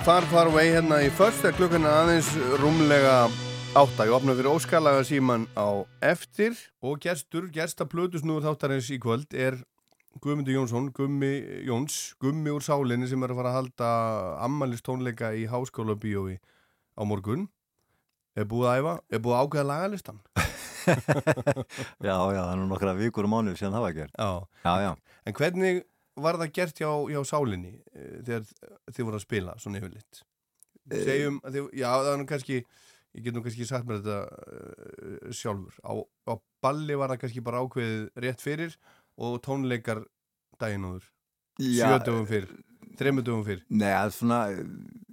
Far 0.05 0.24
Far 0.32 0.47
Away 0.47 0.70
hérna 0.72 1.01
í 1.03 1.09
först 1.11 1.43
er 1.43 1.51
aðeins 1.51 2.30
rúmlega 2.61 3.28
átta. 3.76 4.05
Ég 4.07 4.13
opna 4.15 4.32
fyrir 4.32 4.47
óskalaga 4.47 5.01
síman 5.03 5.43
á 5.59 5.84
eftir 5.99 6.55
og 6.80 7.01
gestur, 7.03 7.49
gestaplötusnúður 7.51 8.47
þáttarins 8.47 8.88
í 8.95 8.99
kvöld 9.03 9.36
er 9.36 9.59
Guðmundur 10.24 10.55
Jónsson, 10.55 10.88
Gummi 10.95 11.34
Jóns, 11.67 12.15
Gummi 12.24 12.55
úr 12.55 12.63
sálinni 12.63 13.11
sem 13.11 13.20
er 13.28 13.36
að 13.36 13.41
fara 13.41 13.51
að 13.51 13.57
halda 13.59 13.91
ammælistónleika 14.47 15.34
í 15.36 15.43
háskóla 15.51 15.99
bíói 15.99 16.39
á 16.95 17.03
morgun. 17.03 17.49
Er 18.39 18.47
búið 18.47 18.72
að 18.72 18.80
æfa, 18.80 18.97
er 19.11 19.20
búið 19.20 19.36
að 19.36 19.43
ákveða 19.43 19.70
lagalistan. 19.74 20.24
Já, 22.07 22.15
já, 22.15 22.39
það 22.39 22.51
er 22.55 22.59
nú 22.63 22.72
nokkra 22.72 22.95
vikur 22.95 23.28
og 23.28 23.36
mánuð 23.36 23.59
síðan 23.59 23.76
það 23.76 23.84
var 23.84 23.95
gert 23.97 24.13
Já. 24.15 24.30
Já, 24.63 24.74
já, 24.88 24.91
En 25.28 25.36
hvernig 25.36 25.84
var 26.24 26.39
það 26.41 26.53
gert 26.59 26.82
hjá, 26.82 26.91
hjá 27.13 27.22
sálinni 27.28 27.74
eh, 27.93 28.20
þegar 28.28 28.45
þið 28.91 29.07
voru 29.07 29.20
að 29.20 29.26
spila 29.26 29.55
svona 29.61 29.82
yfirleitt? 29.82 30.22
Segjum, 30.89 31.41
að 31.45 31.57
þið, 31.57 31.67
já 31.78 31.89
það 31.89 32.11
er 32.11 32.22
nú 32.22 32.28
kannski, 32.30 32.59
ég 33.17 33.26
get 33.26 33.36
nú 33.36 33.43
kannski 33.45 33.67
sagt 33.70 33.89
mér 33.89 33.99
þetta 34.01 34.22
uh, 34.26 35.34
sjálfur. 35.36 35.76
Á, 35.86 35.93
á 36.01 36.34
balli 36.65 36.97
var 36.97 37.13
það 37.13 37.22
kannski 37.24 37.43
bara 37.45 37.61
ákveðið 37.61 38.24
rétt 38.26 38.41
fyrir 38.43 38.78
og 39.20 39.38
tónleikar 39.45 40.01
daginn 40.59 40.88
úr 40.89 41.05
sjötugum 41.59 42.26
fyrr, 42.30 42.49
þreymutugum 42.99 43.45
fyrr. 43.47 43.63
Nei, 43.70 43.91
að 43.91 44.13
svona, 44.17 44.41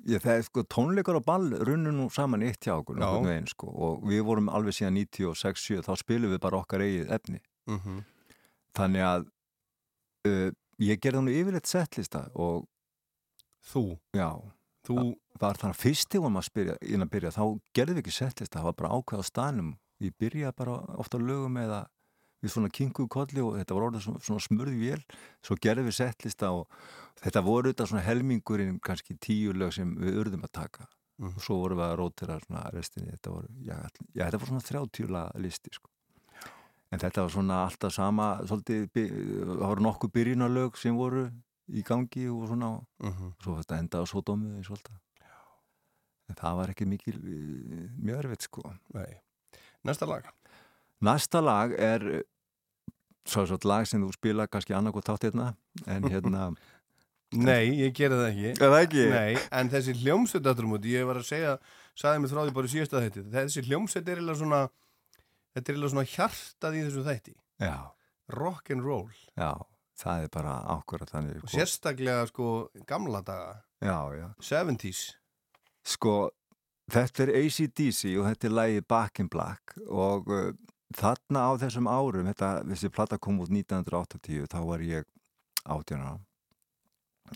ég, 0.07 0.23
það 0.23 0.33
er 0.33 0.45
sko 0.49 0.67
tónleikar 0.73 1.21
og 1.21 1.27
ball 1.27 1.49
runnu 1.69 1.93
nú 1.95 2.09
saman 2.15 2.45
eitt 2.47 2.67
hjá 2.67 2.77
okkur 2.79 3.01
veginn, 3.27 3.49
sko, 3.51 3.71
og 3.71 4.07
við 4.09 4.25
vorum 4.27 4.51
alveg 4.53 4.79
síðan 4.79 5.01
96-7, 5.03 5.83
þá 5.87 5.93
spilum 6.01 6.35
við 6.35 6.43
bara 6.47 6.63
okkar 6.63 6.87
eigið 6.87 7.17
efni. 7.19 7.43
mm 7.71 8.05
Þannig 8.77 9.03
að 9.09 9.23
uh, 10.29 10.49
ég 10.83 11.01
gerði 11.01 11.23
nú 11.25 11.33
yfirleitt 11.33 11.67
settlista 11.71 12.27
og 12.35 12.67
þú, 13.67 13.99
já, 14.17 14.29
þú 14.87 15.17
var 15.41 15.59
að 15.63 15.77
fyrst 15.81 16.11
þegar 16.13 16.33
maður 16.33 16.49
spyrja, 16.51 16.77
inn 16.83 17.05
að 17.05 17.13
byrja, 17.17 17.35
þá 17.37 17.45
gerðum 17.77 17.99
við 17.99 18.05
ekki 18.05 18.17
settlista, 18.17 18.59
það 18.61 18.69
var 18.71 18.79
bara 18.81 18.95
ákveð 18.97 19.23
á 19.23 19.31
staðnum. 19.31 19.75
Ég 20.05 20.17
byrjaði 20.21 20.57
bara 20.57 20.77
ofta 21.01 21.17
á 21.17 21.21
lögum 21.25 21.57
eða 21.57 21.81
við 22.45 22.53
svona 22.53 22.69
kinkuðu 22.69 23.09
kolli 23.09 23.41
og 23.43 23.57
þetta 23.57 23.75
var 23.75 23.87
orðið 23.89 24.05
svona, 24.05 24.21
svona 24.27 24.45
smurði 24.45 24.77
vél, 24.83 25.03
svo 25.43 25.57
gerðum 25.57 25.89
við 25.89 25.97
settlista 25.97 26.53
og 26.53 26.69
þetta 27.25 27.43
voru 27.47 27.73
þetta 27.73 27.89
svona 27.89 28.05
helmingurinn 28.05 28.77
kannski 28.85 29.17
tíu 29.17 29.55
lög 29.57 29.73
sem 29.73 29.97
við 29.97 30.21
urðum 30.21 30.45
að 30.45 30.53
taka 30.61 30.87
Mhm. 31.17 31.33
og 31.33 31.41
svo 31.41 31.55
vorum 31.63 31.79
við 31.81 31.87
að 31.87 31.97
rótira 31.97 32.35
svona 32.45 32.63
restinni, 32.75 33.11
þetta 33.15 33.31
voru, 33.33 33.49
já, 33.65 33.77
já 34.13 34.25
þetta 34.27 34.39
var 34.41 34.51
svona 34.51 34.67
30 34.69 35.07
laga 35.09 35.41
listi 35.41 35.71
sko. 35.73 35.89
En 36.95 37.03
þetta 37.03 37.25
var 37.25 37.33
svona 37.35 37.57
alltaf 37.65 37.95
sama, 37.95 38.29
svolítið, 38.47 38.87
það 38.95 39.65
voru 39.65 39.85
nokkuð 39.89 40.13
byrjunarlög 40.15 40.79
sem 40.79 40.95
voru 40.97 41.27
í 41.67 41.83
gangi 41.87 42.29
og 42.31 42.47
svona, 42.53 42.77
mm 43.03 43.33
svo 43.43 43.57
þetta 43.59 43.81
endaði 43.83 44.07
á 44.07 44.13
sódómið 44.13 44.61
eins 44.61 44.71
og 44.71 44.79
alltaf. 44.79 45.03
En 46.27 46.39
það 46.39 46.57
var 46.59 46.73
ekki 46.73 46.87
mikil, 46.91 47.17
eh, 47.17 47.91
mjög 48.03 48.23
erfitt 48.25 48.43
sko. 48.43 48.63
nei. 48.95 49.21
næsta 49.85 50.07
lag 50.07 50.27
Næsta 51.01 51.41
lag 51.41 51.73
er 51.79 52.25
svo 53.27 53.45
svo 53.47 53.59
lag 53.65 53.87
sem 53.87 54.01
þú 54.03 54.13
spila 54.15 54.47
kannski 54.47 54.75
annarkoð 54.75 55.05
tátt 55.05 55.27
hérna, 55.29 55.55
en 55.87 56.03
hérna, 56.13 56.55
nei, 57.33 57.75
ég 57.83 57.95
gerði 57.95 58.19
það 58.23 58.31
ekki 58.31 58.55
það 58.63 58.79
ekki? 58.81 59.07
Nei, 59.11 59.37
en 59.51 59.71
þessi 59.73 59.95
hljómsveit 60.03 60.47
aftur 60.47 60.67
á 60.67 60.71
móti, 60.71 60.95
ég 60.95 61.07
var 61.09 61.21
að 61.21 61.29
segja, 61.29 61.57
sagði 61.99 62.23
mig 62.23 62.31
því 62.31 62.57
bara 62.59 62.71
í 62.71 62.75
síðasta 62.75 63.03
þætti, 63.05 63.27
þessi 63.35 63.65
hljómsveit 63.67 64.07
er 64.07 64.21
eiginlega 64.21 64.41
svona, 64.41 64.61
þetta 65.57 65.73
er 65.73 65.75
eiginlega 65.77 65.93
svona 65.95 66.11
hjartað 66.13 66.77
í 66.79 66.85
þessu 66.87 67.05
þætti, 67.07 67.35
Já, 67.65 67.77
rock 68.37 68.71
and 68.75 68.85
roll. 68.85 69.11
Já, 69.41 69.53
það 69.97 70.27
er 70.27 70.33
bara 70.37 70.55
ákvörða 70.77 71.09
þannig. 71.15 71.43
og 71.43 71.53
sérstaklega 71.55 72.27
sko 72.31 72.49
gamla 72.87 73.23
daga, 73.25 73.63
Já, 73.81 73.97
já. 74.17 74.27
70s, 74.41 75.03
Sko, 75.87 76.31
þetta 76.91 77.23
er 77.27 77.35
ACDC 77.41 78.17
og 78.19 78.25
þetta 78.27 78.49
er 78.49 78.55
lægi 78.57 78.81
Back 78.91 79.21
in 79.23 79.29
Black 79.31 79.77
og 79.87 80.27
uh, 80.33 80.49
þarna 80.97 81.45
á 81.47 81.53
þessum 81.63 81.87
árum, 81.91 82.27
þetta, 82.27 82.49
þessi 82.67 82.91
plata 82.91 83.19
kom 83.19 83.39
út 83.45 83.51
1980, 83.53 84.49
þá 84.51 84.59
var 84.67 84.83
ég 84.83 85.05
18 85.67 86.01
ára. 86.03 86.17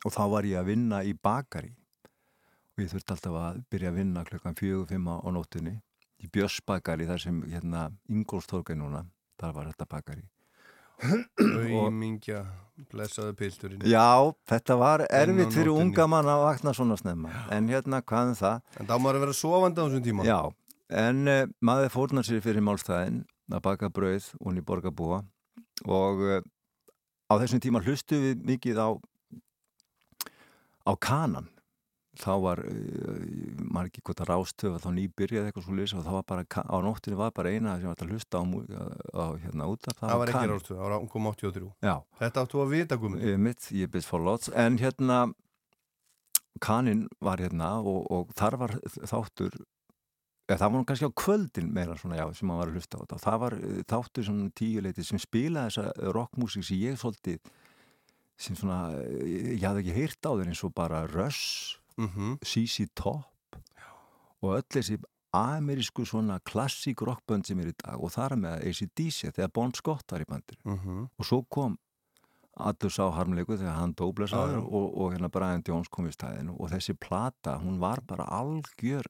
Og 0.07 0.13
þá 0.15 0.23
var 0.31 0.47
ég 0.47 0.59
að 0.61 0.69
vinna 0.71 1.01
í 1.07 1.15
bakari 1.19 1.73
og 2.07 2.83
ég 2.85 2.91
þurfti 2.93 3.15
alltaf 3.17 3.35
að 3.39 3.63
byrja 3.71 3.91
að 3.91 3.97
vinna 4.01 4.23
klukkan 4.25 4.55
4-5 4.59 5.09
á 5.11 5.29
nóttunni 5.35 5.73
í 6.21 6.29
Björsbakari 6.33 7.09
þar 7.09 7.23
sem 7.23 7.41
hérna 7.51 7.89
Ingolstorga 8.11 8.77
núna, 8.77 9.05
þar 9.41 9.57
var 9.57 9.71
þetta 9.73 9.89
bakari. 9.91 10.27
Auðmingja, 11.01 12.43
blessaðu 12.93 13.33
pilturinn, 13.39 13.85
Já, 13.89 14.29
þetta 14.51 14.77
var 14.81 15.05
erfitt 15.09 15.55
fyrir 15.57 15.73
unga 15.73 16.07
mann 16.11 16.29
að 16.29 16.45
vakna 16.45 16.75
svona 16.77 16.99
snemma. 17.01 17.33
En 17.55 17.71
hérna, 17.73 18.03
hvað 18.05 18.35
um 18.35 18.39
það? 18.41 18.63
en 18.77 18.91
þá 18.91 18.95
maður 18.99 19.21
að 19.21 19.25
vera 19.25 19.37
sofandi 19.41 19.81
á 19.81 19.85
þessum 19.87 20.05
tíma. 20.05 20.27
Já, 20.29 20.41
en 21.03 21.23
uh, 21.33 21.43
maður 21.65 21.95
fórnar 21.97 22.29
sér 22.29 22.45
fyrir 22.45 22.65
málstæðin 22.67 23.23
að 23.51 23.65
baka 23.65 23.89
brauð 23.89 24.29
og 24.41 24.61
í 24.61 24.65
borgarbúa. 24.67 25.23
Og 25.89 26.25
uh, 26.27 26.43
á 27.33 27.35
þessum 27.41 27.65
tíma 27.65 27.81
hlustu 27.81 28.21
við 28.21 28.45
mikið 28.53 28.85
á 28.85 28.89
á 30.85 30.93
kanan 31.01 31.49
þá 32.21 32.33
var, 32.45 32.63
uh, 32.69 33.19
maður 33.67 33.91
ekki 33.91 34.05
hvort 34.07 34.23
að 34.25 34.31
rástöfa 34.33 34.81
þá 34.85 34.89
nýbyrjaði 34.99 35.51
eitthvað 35.51 35.67
svo 35.67 35.77
lýsa 35.79 35.99
og 36.01 36.07
þá 36.07 36.13
var 36.17 36.27
bara, 36.33 36.47
á 36.47 36.77
nóttinni 36.85 37.21
var 37.21 37.35
bara 37.37 37.53
eina 37.55 37.77
sem 37.81 37.91
var 37.91 38.05
að 38.05 38.15
hlusta 38.15 38.41
á, 38.41 38.45
á 38.45 39.27
hérna 39.43 39.69
út 39.73 39.91
af 39.91 40.01
það 40.01 40.23
var 40.23 40.35
ekki 40.35 40.51
rástu, 40.53 40.77
það 40.79 40.87
var 40.87 41.07
kom 41.15 41.31
83. 41.33 41.71
Já, 41.85 41.95
Þetta 42.21 42.45
áttu 42.45 42.63
að 42.63 42.75
vita 42.77 43.01
gummi. 43.01 43.23
Ég 43.25 43.41
mitt, 43.41 43.71
ég 43.75 43.93
byrst 43.93 44.11
for 44.11 44.25
lots 44.25 44.53
en 44.53 44.79
hérna 44.81 45.21
kaninn 46.61 47.07
var 47.25 47.41
hérna 47.41 47.79
og, 47.81 48.05
og 48.13 48.33
þar 48.37 48.59
var 48.61 48.77
þáttur 49.09 49.55
eða, 50.51 50.59
það 50.59 50.75
var 50.75 50.87
kannski 50.91 51.09
á 51.09 51.19
kvöldin 51.23 51.73
meira 51.75 51.97
svona 51.99 52.19
já 52.19 52.27
sem 52.35 52.51
maður 52.51 52.61
var 52.61 52.71
að 52.71 52.79
hlusta 52.79 53.01
á 53.01 53.03
þetta 53.03 53.21
það 53.25 53.41
var 53.45 53.57
eh, 53.59 53.81
þáttur 53.93 54.29
svona 54.29 54.55
tíuleiti 54.61 55.07
sem 55.07 55.23
spilaði 55.23 55.75
þessa 55.75 56.13
rockmúsík 56.17 56.67
sem 56.67 56.81
ég 56.81 57.01
svolítið 57.01 57.53
sem 58.41 58.57
svona, 58.57 58.81
eh, 58.99 59.55
ég 59.57 59.67
hafði 59.67 59.85
ekki 59.85 59.97
heyrt 59.97 60.27
á 60.27 60.31
þeir 60.33 60.51
eins 60.53 60.65
og 60.67 60.75
bara 60.77 61.05
Rush, 61.11 61.80
Mm 61.97 62.39
CC 62.43 62.87
Top. 62.95 63.57
Og 64.43 64.57
öll 64.57 64.67
þessi 64.71 64.99
amerísku 65.33 66.05
svona 66.05 66.41
klassík 66.41 67.03
rockbönd 67.07 67.47
sem 67.47 67.59
er 67.61 67.71
í 67.71 67.77
dag 67.79 68.01
og 68.03 68.11
þar 68.11 68.35
með 68.37 68.65
ACDC 68.67 69.31
þegar 69.37 69.53
Bon 69.55 69.73
Scott 69.75 70.11
var 70.11 70.21
í 70.21 70.27
bandir 70.27 70.59
og 71.19 71.25
svo 71.27 71.45
kom 71.49 71.79
Allur 72.61 72.91
sá 72.91 73.07
harmleiku 73.15 73.57
þegar 73.57 73.77
hann 73.79 73.95
Já, 73.95 73.97
dóblesaður 74.03 74.59
já. 74.59 74.65
og, 74.67 74.97
og 75.01 75.13
hérna 75.15 75.29
Brian 75.31 75.63
Jones 75.65 75.89
kom 75.89 76.09
í 76.09 76.13
stæðinu 76.13 76.57
og 76.59 76.69
þessi 76.73 76.95
plata, 76.99 77.55
hún 77.63 77.79
var 77.81 78.01
bara 78.05 78.25
algjör 78.27 79.07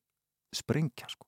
sprengja 0.54 1.08
sko. 1.08 1.26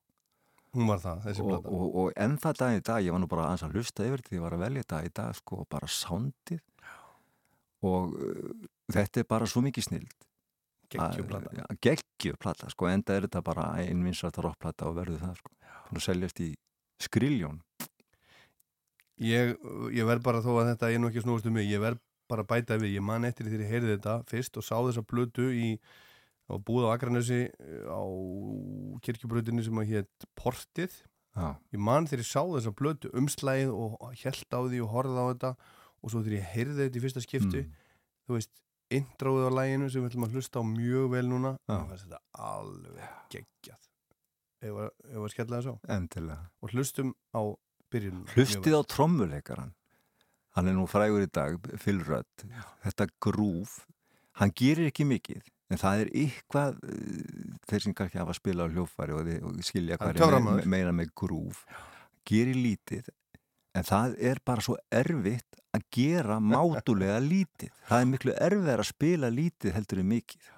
Hún 0.77 0.87
var 0.87 1.01
það, 1.03 1.23
þessi 1.25 1.43
og, 1.43 1.49
plata. 1.49 1.69
og, 1.69 1.97
og 1.97 2.13
enn 2.17 2.37
það 2.39 2.59
dag 2.61 2.77
í 2.77 2.83
dag, 2.85 3.01
ég 3.03 3.13
var 3.13 3.21
nú 3.23 3.29
bara 3.33 3.47
aðeins 3.49 3.65
að 3.67 3.75
hlusta 3.75 4.07
yfir 4.07 4.23
því 4.23 4.37
ég 4.39 4.45
var 4.45 4.53
að 4.55 4.63
velja 4.67 4.85
dag 4.93 5.09
í 5.09 5.13
dag 5.15 5.35
sko, 5.41 5.57
og 5.65 5.69
bara 5.73 5.89
sándið 5.89 6.61
og 7.83 8.15
uh, 8.15 8.69
þetta 8.93 9.21
er 9.25 9.29
bara 9.33 9.49
svo 9.51 9.65
mikið 9.65 9.89
snild 9.89 10.29
Geggjum 10.93 11.27
plata. 11.31 11.53
ja, 11.57 11.67
geggjur 11.89 12.37
plata, 12.43 12.69
sko, 12.71 12.87
enda 12.93 13.17
er 13.17 13.27
þetta 13.27 13.43
bara 13.47 13.67
einvinsrætt 13.83 14.39
rockplata 14.45 14.87
og 14.91 14.97
verður 15.01 15.21
það 15.25 15.37
sko. 15.41 15.51
hún 15.91 16.01
seljast 16.05 16.41
í 16.45 16.53
skriljón 17.03 17.61
Ég, 19.23 19.53
ég 19.95 20.07
verð 20.09 20.23
bara 20.25 20.41
þó 20.43 20.55
að 20.63 20.73
þetta 20.73 20.89
er 20.91 20.99
nú 21.03 21.11
ekki 21.11 21.23
snúast 21.23 21.47
um 21.47 21.53
mig, 21.55 21.69
ég 21.71 21.83
verð 21.83 22.01
bara 22.31 22.43
að 22.43 22.49
bæta 22.55 22.79
við, 22.81 22.95
ég 22.97 23.05
man 23.05 23.27
eftir 23.29 23.45
því 23.47 23.53
þegar 23.53 23.65
ég 23.67 23.73
heyrði 23.75 23.93
þetta 23.97 24.15
fyrst 24.31 24.57
og 24.59 24.65
sá 24.67 24.75
þessa 24.81 25.05
blötu 25.07 25.45
í 25.53 25.69
á 26.51 26.55
búð 26.59 26.87
á 26.89 26.95
Akranesi 26.97 27.43
á 27.87 28.03
kirkjubröðinu 29.05 29.63
sem 29.67 29.79
að 29.83 29.93
hétt 29.93 30.27
Portið 30.39 30.97
Já, 31.33 31.47
ég 31.73 31.81
man 31.81 32.09
þegar 32.09 32.25
ég 32.25 32.29
sá 32.29 32.43
þessa 32.45 32.73
blötu 32.77 33.13
umslæð 33.17 33.71
og 33.73 33.95
held 34.25 34.49
á 34.53 34.61
því 34.67 34.81
og 34.85 34.91
horfði 34.97 35.23
á 35.23 35.27
þetta 35.31 35.53
og 36.03 36.11
svo 36.13 36.25
þegar 36.25 36.39
ég 36.41 36.51
heyrði 36.57 36.79
þetta 36.83 36.99
í 36.99 37.05
fyrsta 37.07 37.23
skipti 37.25 37.63
Mm. 37.63 37.71
þú 38.27 38.37
veist, 38.37 38.53
intróið 38.99 39.49
á 39.49 39.51
læginu 39.59 39.91
sem 39.91 40.03
við 40.05 40.13
ætlum 40.13 40.27
að 40.29 40.37
hlusta 40.37 40.63
á 40.63 40.65
mjög 40.69 41.11
vel 41.13 41.25
núna. 41.31 41.53
Já. 41.67 41.75
ég 41.75 41.91
fannst 41.91 42.07
þetta 42.07 42.49
alveg 42.49 43.15
geggjað. 43.35 43.89
Ef 44.63 44.81
að, 44.85 45.31
skella 45.35 45.59
þess 45.59 45.73
á. 45.73 45.75
Endilega. 45.97 46.51
Og 46.63 46.75
hlustum 46.75 47.15
á 47.35 47.43
byrjunum 47.93 48.29
Hlustið 48.33 48.77
á 48.79 48.83
trommuleikaran 48.89 49.73
hann 50.57 50.69
er 50.69 50.77
nú 50.77 50.85
frægur 50.91 51.25
í 51.25 51.31
dag, 51.33 51.57
Phil 51.81 52.03
Rudd. 52.05 52.45
Þetta 52.85 53.09
grúf 53.25 53.81
hann 54.41 54.53
gerir 54.57 54.89
ekki 54.91 55.07
mikið 55.09 55.43
en 55.73 55.81
það 55.81 56.05
er 56.05 56.13
eitthvað 56.23 56.79
eh, 56.89 57.57
þeir 57.69 57.85
sem 57.87 57.97
kannski 57.97 58.21
hafa 58.21 58.35
að 58.35 58.41
spila 58.41 58.69
á 58.69 58.73
hljófari 58.73 59.17
og, 59.17 59.33
og 59.49 59.65
skilja 59.65 59.99
hvað 60.01 60.21
er 60.21 60.69
meina 60.69 60.95
með 60.97 61.13
grúf 61.17 61.65
gerir 62.29 62.57
lítið 62.57 63.09
en 63.77 63.87
það 63.89 64.17
er 64.31 64.41
bara 64.45 64.65
svo 64.65 64.77
erfitt 64.93 65.61
að 65.73 65.87
gera 65.97 66.39
mátulega 66.53 67.21
lítið. 67.25 67.73
Það 67.89 68.05
er 68.05 68.11
miklu 68.13 68.37
erfið 68.49 68.75
að 68.77 68.89
spila 68.91 69.33
lítið 69.33 69.77
heldur 69.79 70.03
en 70.03 70.11
mikið 70.13 70.51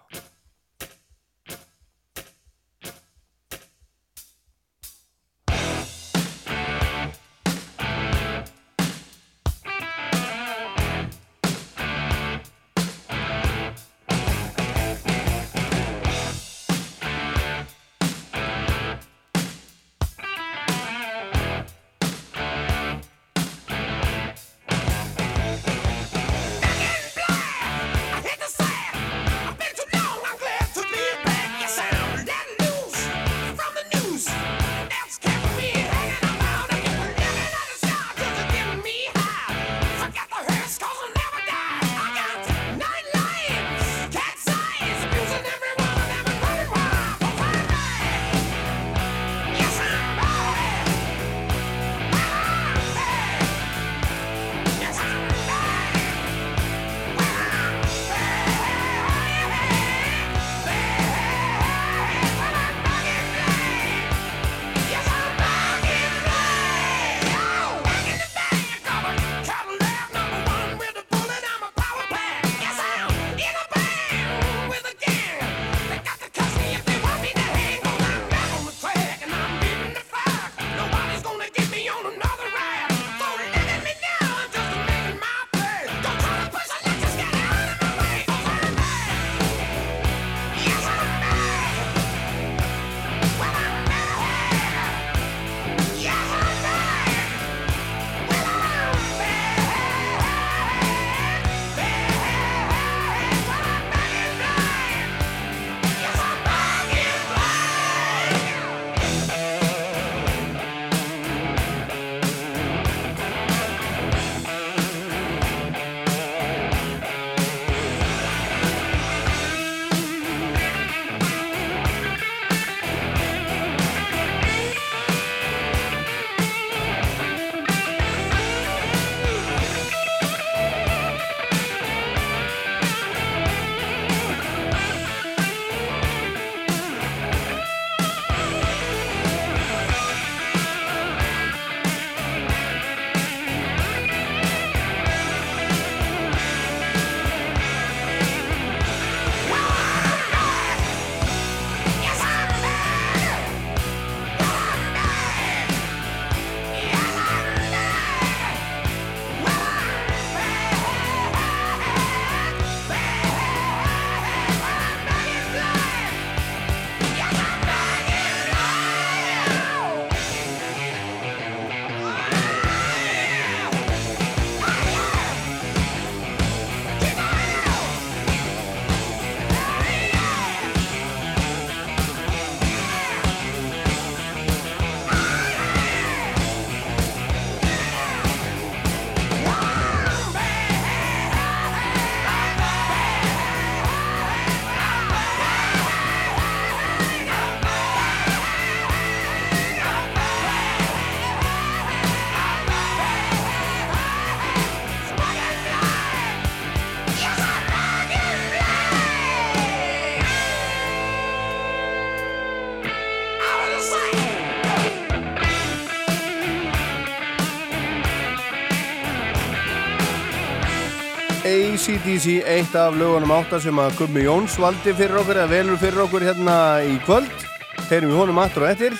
ACDC, 221.85 222.39
eitt 222.49 222.74
af 222.80 222.95
lögunum 222.97 223.32
átta 223.35 223.59
sem 223.61 223.76
að 223.76 223.99
Gummi 223.99 224.22
Jóns 224.24 224.55
valdi 224.57 224.95
fyrir 224.97 225.18
okkur 225.20 225.37
eða 225.37 225.51
velur 225.51 225.76
fyrir 225.76 226.01
okkur 226.07 226.24
hérna 226.24 226.55
í 226.80 226.95
kvöld. 227.05 227.45
Heyrum 227.91 228.09
við 228.09 228.20
honum 228.22 228.41
aftur 228.41 228.64
og 228.64 228.70
eftir 228.70 228.97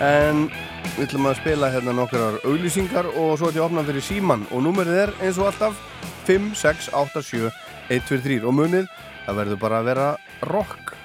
en 0.00 0.46
við 0.94 1.02
ætlum 1.04 1.28
að 1.28 1.36
spila 1.42 1.68
hérna 1.74 1.92
nokkrar 1.98 2.40
auglýsingar 2.48 3.10
og 3.10 3.34
svo 3.36 3.52
til 3.52 3.60
að 3.60 3.66
opna 3.66 3.84
fyrir 3.84 4.06
síman 4.06 4.46
og 4.48 4.64
númerið 4.64 5.02
er 5.02 5.14
eins 5.20 5.42
og 5.42 5.50
alltaf 5.50 5.76
5, 6.24 6.48
6, 6.56 6.88
8, 7.02 7.26
7, 7.28 7.52
1, 8.00 8.08
2, 8.08 8.22
3 8.24 8.40
og 8.48 8.58
munið, 8.62 8.90
það 9.28 9.40
verður 9.42 9.62
bara 9.68 9.84
að 9.84 9.92
vera 9.92 10.10
rock. 10.54 10.96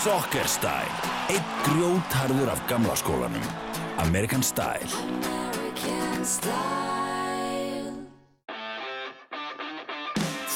Soccer 0.00 0.48
Style 0.48 1.16
Eitt 1.36 1.56
grjótharður 1.68 2.54
af 2.56 2.68
gamla 2.70 2.96
skólanum. 2.96 3.50
American 4.00 4.40
Style 4.40 5.35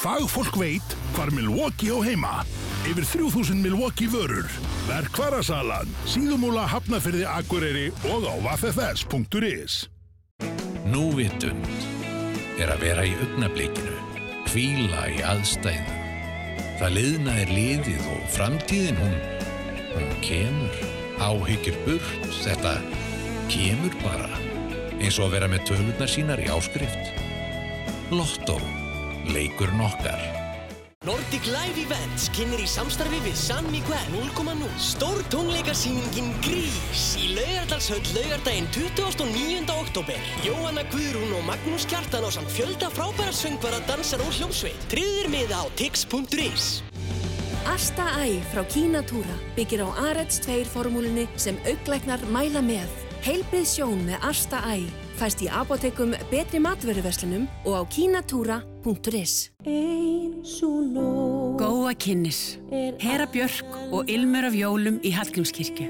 Fagfólk 0.01 0.55
veit 0.57 0.95
hvar 1.13 1.29
Milwaukee 1.29 1.93
á 1.93 2.01
heima. 2.01 2.41
Yfir 2.89 3.05
3000 3.05 3.61
Milwaukee 3.61 4.09
vörur. 4.09 4.47
Verkvarasalan, 4.87 5.91
síðumúla 6.09 6.63
hafnafyrði 6.65 7.27
Akureyri 7.29 7.91
og 8.09 8.25
á 8.25 8.33
vaffs.is. 8.47 9.75
Nú 10.89 11.11
vitund 11.13 11.69
er 12.57 12.73
að 12.73 12.81
vera 12.81 13.05
í 13.05 13.13
augnablikinu, 13.13 13.93
hvíla 14.49 15.05
í 15.13 15.21
aðstæðum. 15.21 15.93
Það 16.81 16.97
liðna 16.97 17.37
er 17.45 17.53
liðið 17.53 18.11
og 18.17 18.27
framtíðin 18.33 19.01
hún, 19.05 19.17
hún 19.93 20.11
kemur. 20.25 20.83
Áhyggjur 21.21 21.77
burt, 21.85 22.29
þetta 22.41 22.79
kemur 23.53 23.93
bara. 24.01 24.33
Eins 24.97 25.21
og 25.21 25.29
að 25.29 25.37
vera 25.37 25.53
með 25.53 25.67
tölurnar 25.69 26.09
sínar 26.09 26.41
í 26.41 26.49
áskrift. 26.49 27.19
Lotto, 28.09 28.57
leikur 29.29 29.73
nokkar. 29.77 30.41
Nordic 31.01 31.47
Live 31.49 31.81
Events 31.81 32.27
kynir 32.29 32.61
í 32.61 32.67
samstarfi 32.69 33.17
við 33.23 33.33
San 33.33 33.65
Miguel 33.73 34.03
0.0 34.13 34.67
Stór 34.77 35.17
tónleikasýningin 35.33 36.27
Grís 36.45 37.05
í 37.17 37.31
Laugardalshöll 37.33 38.05
laugardaginn 38.13 38.69
29. 38.69 39.65
oktober 39.73 40.19
Jóhanna 40.45 40.83
Guðrún 40.93 41.33
og 41.39 41.47
Magnús 41.47 41.87
Kjartan 41.89 42.21
á 42.21 42.29
samt 42.29 42.53
fjölda 42.53 42.91
frábæra 42.93 43.33
söngvara, 43.33 43.81
dansar 43.89 44.21
og 44.21 44.29
hljómsveit 44.37 44.85
Tryður 44.93 45.31
miða 45.33 45.65
á 45.65 45.73
tix.is 45.73 46.69
Asta 47.65 48.05
Æ 48.21 48.37
frá 48.53 48.61
Kínatúra 48.69 49.37
byggir 49.57 49.81
á 49.81 49.89
Arets 50.05 50.37
2 50.45 50.69
formúlunni 50.69 51.25
sem 51.33 51.57
auglæknar 51.65 52.21
mæla 52.29 52.61
með. 52.61 52.89
Heilbrið 53.25 53.65
sjón 53.69 54.05
með 54.05 54.21
Asta 54.29 54.61
Æ 54.69 54.85
fæst 55.17 55.41
í 55.45 55.49
apotekum 55.49 56.13
betri 56.29 56.61
matveruverslunum 56.61 57.49
og 57.65 57.73
á 57.73 57.81
kínatúra.is. 58.81 59.51
Góa 61.57 61.93
kynnis, 61.93 62.59
Hera 62.99 63.27
Björk 63.27 63.65
og 63.91 64.09
Ilmur 64.09 64.45
af 64.45 64.53
jólum 64.53 64.99
í 65.03 65.11
Hallgrímskirkju. 65.13 65.87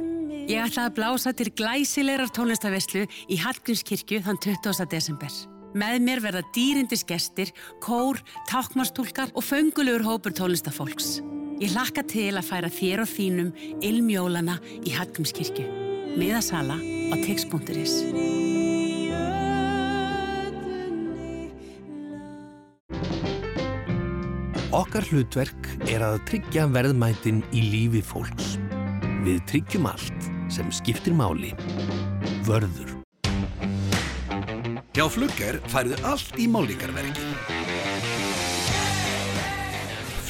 Ég 0.50 0.60
ætla 0.60 0.89
að 0.89 0.96
blása 0.98 1.32
til 1.34 1.52
glæsilegar 1.56 2.32
tónlistaveslu 2.36 3.06
í 3.30 3.38
Hallgrímskirkju 3.39 4.22
þann 4.26 4.39
20. 4.44 4.86
desember. 4.92 5.32
Með 5.74 6.02
mér 6.04 6.20
verða 6.20 6.42
dýrindis 6.56 7.06
gestir, 7.08 7.54
kór, 7.80 8.20
tákmastúlkar 8.52 9.32
og 9.34 9.46
föngulegur 9.46 10.04
hópur 10.04 10.36
tónlistafólks. 10.36 11.22
Ég 11.62 11.72
hlakka 11.72 12.04
til 12.04 12.34
að 12.36 12.50
færa 12.50 12.72
þér 12.74 13.06
og 13.06 13.12
þínum 13.14 13.54
ilmjólana 13.80 14.60
í 14.84 14.98
Hallgrímskirkju. 14.98 15.70
Miðasala 16.20 16.76
á 16.76 17.16
tix.is. 17.24 18.61
Okkar 24.72 25.03
hlutverk 25.11 25.65
er 25.91 25.99
að 25.99 26.22
tryggja 26.30 26.63
verðmætin 26.72 27.41
í 27.51 27.59
lífi 27.74 27.99
fólks. 28.07 28.53
Við 29.26 29.41
tryggjum 29.49 29.89
allt 29.89 30.30
sem 30.47 30.69
skiptir 30.72 31.11
máli. 31.11 31.51
Vörður. 32.47 32.93
Hjá 34.95 35.03
Flugger 35.11 35.59
færðu 35.74 35.99
allt 36.07 36.39
í 36.39 36.47
málíkarverki. 36.47 37.28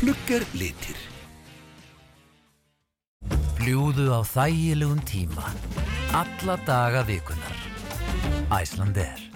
Flugger 0.02 0.50
litir. 0.58 0.98
Fljúðu 3.62 4.10
á 4.10 4.26
þægilegum 4.26 5.06
tíma. 5.06 5.54
Alla 6.18 6.58
daga 6.66 7.06
vikunar. 7.06 7.68
Æslander. 8.58 9.31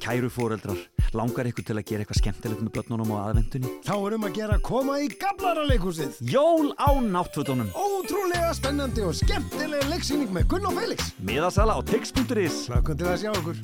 Kæru 0.00 0.30
fóreldrar, 0.32 0.78
langar 1.12 1.48
ykkur 1.50 1.64
til 1.68 1.76
að 1.76 1.84
gera 1.90 2.04
eitthvað 2.04 2.18
skemmtilegt 2.22 2.62
með 2.64 2.72
börnunum 2.78 3.10
á 3.12 3.16
aðvendunni? 3.28 3.72
Þá 3.84 3.92
er 3.98 4.14
um 4.16 4.22
að 4.24 4.36
gera 4.38 4.56
að 4.56 4.62
koma 4.64 4.94
í 4.96 5.08
Gablaraleikúsið. 5.20 6.20
Jól 6.32 6.70
á 6.80 6.88
náttfötunum. 7.04 7.68
Ótrúlega 7.76 8.54
spennandi 8.56 9.04
og 9.04 9.12
skemmtilega 9.18 9.90
leiksýning 9.92 10.32
með 10.32 10.46
Gunn 10.54 10.70
og 10.70 10.78
Felix. 10.80 11.10
Miðasala 11.20 11.76
á 11.76 11.80
tix.is. 11.84 12.62
Hlökkum 12.72 12.96
til 12.96 13.10
að 13.10 13.18
sjá 13.26 13.32
okkur. 13.34 13.60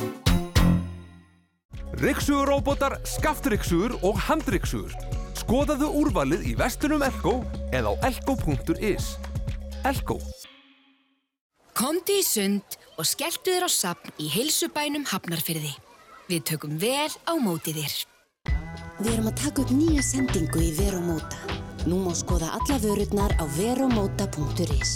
Riksuguróbotar, 2.02 2.98
skaftriksugur 3.08 3.96
og 4.04 4.20
handriksugur. 4.26 4.92
Skoðaðu 5.40 5.88
úrvalið 6.02 6.44
í 6.50 6.52
vestunum 6.60 7.00
Elko 7.06 7.38
eða 7.72 7.96
á 7.96 8.12
elko.is. 8.12 9.14
Elko. 9.88 10.20
Komdu 11.76 12.20
í 12.20 12.22
sund 12.24 12.76
og 13.00 13.08
skelltu 13.08 13.56
þér 13.56 13.68
á 13.68 13.70
sapn 13.72 14.12
í 14.20 14.28
heilsubænum 14.32 15.08
Hafnarfyrði. 15.08 15.72
Við 16.26 16.42
tökum 16.42 16.74
vel 16.82 17.12
á 17.30 17.38
móti 17.38 17.70
þér. 17.76 17.92
Við 18.98 19.10
erum 19.12 19.28
að 19.30 19.36
taka 19.44 19.62
upp 19.62 19.70
nýja 19.70 20.02
sendingu 20.02 20.58
í 20.58 20.72
Veromóta. 20.74 21.38
Nú 21.86 22.00
má 22.02 22.10
skoða 22.18 22.48
alla 22.56 22.78
vörurnar 22.82 23.36
á 23.38 23.44
veromóta.is. 23.54 24.94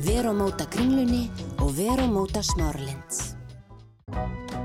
Veromóta 0.00 0.64
kringlunni 0.72 1.26
og 1.60 1.74
Veromóta 1.76 2.40
smáralind. 2.40 3.20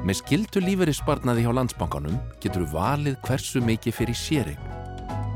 Með 0.07 0.19
skildu 0.21 0.63
lífeyrissparnaði 0.63 1.43
hjá 1.43 1.51
landsbankanum 1.51 2.15
getur 2.39 2.63
þú 2.63 2.77
valið 2.77 3.19
hversu 3.27 3.59
mikið 3.67 3.97
fyrir 3.99 4.15
séring. 4.15 4.61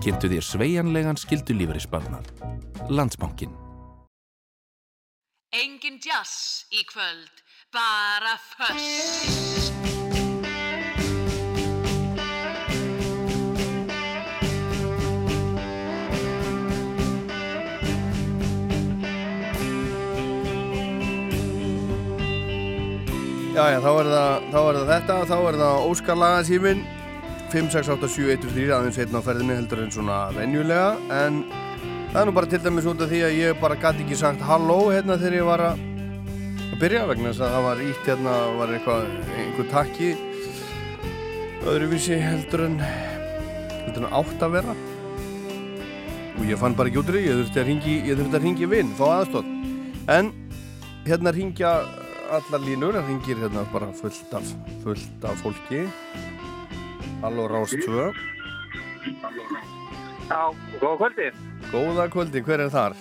Kynntu 0.01 0.31
þér 0.31 0.47
sveigjanlegan 0.53 1.19
skildu 1.19 1.57
lífeyrissparnað. 1.59 2.31
Landsbankin. 2.87 3.51
Engin 5.51 5.99
jazz 5.99 6.63
í 6.71 6.87
kvöld, 6.87 7.43
bara 7.75 8.37
föss. 8.55 10.00
Já, 23.51 23.65
já, 23.67 23.81
þá 23.83 23.89
er 23.91 24.07
það, 24.07 24.43
þá 24.47 24.59
er 24.61 24.77
það 24.77 24.89
þetta, 24.89 25.15
þá 25.27 25.33
er 25.35 25.55
það 25.59 25.85
Óskar 25.89 26.19
Lagasímin 26.21 26.83
5, 27.51 27.65
6, 27.73 27.89
8, 27.97 28.07
7, 28.13 28.27
1, 28.31 28.45
3 28.55 28.69
aðeins 28.77 28.99
einn 29.03 29.17
á 29.19 29.21
ferðinni 29.25 29.57
heldur 29.57 29.81
en 29.83 29.89
svona 29.91 30.19
venjulega 30.31 31.17
en 31.17 31.41
það 32.13 32.19
er 32.21 32.29
nú 32.29 32.33
bara 32.37 32.47
til 32.53 32.61
dæmis 32.63 32.85
út 32.87 33.01
af 33.03 33.09
því 33.11 33.19
að 33.27 33.35
ég 33.35 33.57
bara 33.59 33.75
gæti 33.81 34.05
ekki 34.05 34.19
sagt 34.21 34.45
halló 34.47 34.77
hérna 34.85 35.17
þegar 35.19 35.35
ég 35.35 35.49
var 35.49 35.63
að 35.67 35.81
byrja 36.79 37.01
vegna 37.09 37.33
þess 37.33 37.43
að 37.43 37.51
það 37.57 37.67
var 37.67 37.81
ítt 37.89 38.07
hérna 38.07 38.35
var 38.61 38.71
eitthvað, 38.77 39.11
einhver 39.35 39.67
takki 39.73 40.09
öðruvísi 41.73 42.19
heldur 42.23 42.63
en 42.69 42.77
heldur 42.85 44.05
en 44.05 44.15
átt 44.21 44.45
að 44.47 44.55
vera. 44.55 44.77
Og 46.39 46.45
ég 46.47 46.61
fann 46.61 46.77
bara 46.79 46.87
ekki 46.87 47.03
út 47.03 47.11
í 47.11 47.17
því, 47.17 47.25
ég 47.27 47.41
þurfti 47.41 47.59
að 47.59 47.67
ringi 47.73 47.97
ég 47.99 48.15
þurfti 48.15 48.39
að 48.39 48.47
ringi 48.47 48.71
vinn, 48.77 48.95
fá 48.95 49.09
aðstótt 49.17 50.07
en 50.15 50.31
hérna 51.03 51.35
ringja 51.35 51.73
allar 52.31 52.61
línur, 52.63 52.95
það 52.95 53.09
ringir 53.09 53.39
hérna 53.41 53.63
bara 53.73 53.89
fullt 53.95 54.33
af, 54.37 54.51
fullt 54.83 55.25
af 55.27 55.41
fólki 55.43 55.83
Halló 57.21 57.47
Rás 57.51 57.73
2 57.75 58.11
Já, 60.31 60.41
góða 60.79 60.95
kvöldi. 61.01 61.27
Góða 61.73 62.05
kvöldi, 62.13 62.41
hver 62.45 62.63
er 62.63 62.71
þar? 62.71 62.95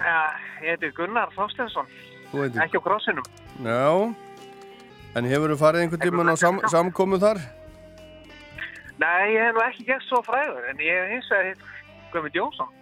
Ja, 0.00 0.22
ég 0.64 0.74
heiti 0.74 0.90
Gunnar 0.96 1.30
Þorstensson, 1.36 1.86
ekki 2.34 2.80
á 2.80 2.82
krossinum. 2.82 3.26
Já 3.62 4.14
En 5.14 5.28
hefur 5.30 5.52
þú 5.54 5.58
farið 5.60 5.84
einhvern 5.84 6.02
tíman 6.02 6.32
á 6.32 6.36
sam, 6.36 6.58
samkomu 6.66 7.20
þar? 7.22 7.38
Nei, 8.98 9.34
ég 9.36 9.44
hef 9.46 9.54
nú 9.54 9.62
ekki 9.62 9.86
gert 9.86 10.06
svo 10.08 10.18
fræður, 10.26 10.66
en 10.72 10.82
ég 10.82 10.98
hef 10.98 11.12
hins 11.14 11.30
vegar 11.30 11.52
hitt 11.52 11.62
Guðmund 12.10 12.38
Jónsson. 12.40 12.74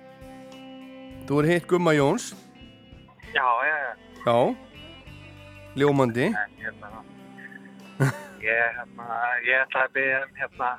Þú 1.29 1.43
er 1.43 1.51
hitt 1.53 1.69
Gumma 1.69 1.93
Jóns 1.97 2.33
Já, 3.33 3.45
já, 3.69 3.77
já. 3.85 3.93
Já 4.25 4.72
Ljómandi 5.79 6.29
En 6.29 6.57
hérna, 6.61 7.03
ég, 8.43 8.63
hérna, 8.79 9.21
ég 9.47 9.59
ætla 9.65 9.85
að 9.87 9.95
byggja 9.99 10.23
um, 10.23 10.33
hérna, 10.41 10.71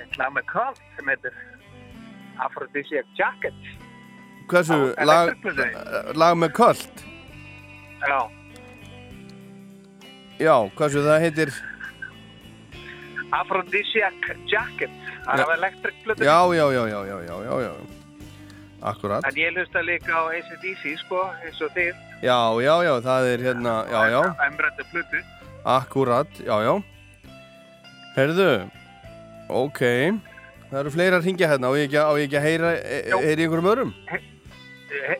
eitt 0.00 0.18
lag 0.20 0.34
með 0.36 0.44
Carl 0.52 0.82
sem 0.96 1.10
heitir 1.12 1.38
Aphrodisiac 2.40 3.08
Jacket. 3.18 3.64
Hversu, 4.50 4.78
lag, 5.04 5.34
lag 6.16 6.36
með 6.40 6.54
köld 6.56 7.02
Já, 8.00 8.20
Já, 10.40 10.54
hversu 10.78 11.02
það 11.04 11.20
heitir 11.26 11.52
Aphrodisiac 13.36 14.30
Jacket. 14.50 14.92
Það 15.24 15.34
er 15.34 15.44
af 15.44 15.50
Electric 15.54 15.98
Blödu. 16.04 16.24
Já, 16.24 16.38
já, 16.56 16.66
já, 16.72 16.84
já, 16.88 17.00
já, 17.06 17.18
já, 17.26 17.36
já, 17.44 17.56
já. 17.66 17.72
Akkurat. 18.80 19.24
En 19.28 19.36
ég 19.36 19.52
hlusta 19.54 19.82
líka 19.84 20.16
á 20.16 20.22
ACDC, 20.32 20.96
sko, 21.04 21.26
eins 21.44 21.60
og 21.60 21.70
þið. 21.76 22.09
Já, 22.20 22.36
já, 22.60 22.74
já, 22.84 22.94
það 23.00 23.26
er 23.32 23.42
hérna, 23.46 23.74
já, 23.88 24.00
já, 24.12 24.20
Embrandi 24.46 24.84
Blödu. 24.92 25.20
akkurat, 25.64 26.28
já, 26.44 26.56
já. 26.66 26.74
Herðu, 28.16 28.48
ok, 29.48 29.80
það 30.70 30.80
eru 30.82 30.92
fleira 30.92 31.16
að 31.20 31.24
ringja 31.30 31.48
hérna, 31.48 31.70
á 31.70 31.72
ég 31.80 31.86
ekki, 31.88 31.96
á 31.96 32.12
ég 32.20 32.26
ekki 32.28 32.36
að 32.40 32.44
heyra, 32.48 32.72
e- 32.76 33.20
heyri 33.24 33.46
einhverjum 33.46 33.70
öðrum? 33.72 33.92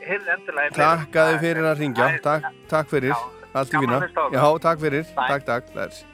Heyrðu 0.05 0.35
endilega. 0.35 0.75
Takk 0.77 1.17
að 1.23 1.31
þið 1.33 1.41
fyrir 1.47 1.69
að 1.71 1.81
ringja, 1.85 2.09
takk, 2.27 2.51
takk 2.69 2.93
fyrir, 2.93 3.15
allt 3.55 3.73
í 3.73 3.81
á 3.81 4.25
Já, 4.37 4.45
takk 4.67 4.85
fyrir, 4.85 5.07
Bye. 5.17 5.29
takk, 5.33 5.47
takk, 5.49 5.73
bless. 5.73 6.05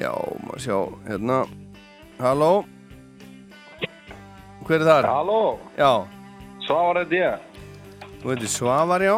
Já, 0.00 0.12
maður 0.46 0.64
sjá, 0.64 0.78
hérna, 1.10 1.42
halló, 2.22 2.64
hver 4.64 4.80
er 4.80 4.88
þar? 4.88 5.04
Halló, 5.12 5.58
Já, 5.76 5.92
Svavar 6.64 7.02
er 7.02 7.12
ég. 7.12 7.49
Þú 8.20 8.28
veitir 8.32 8.48
Svavar, 8.52 9.02
já, 9.02 9.16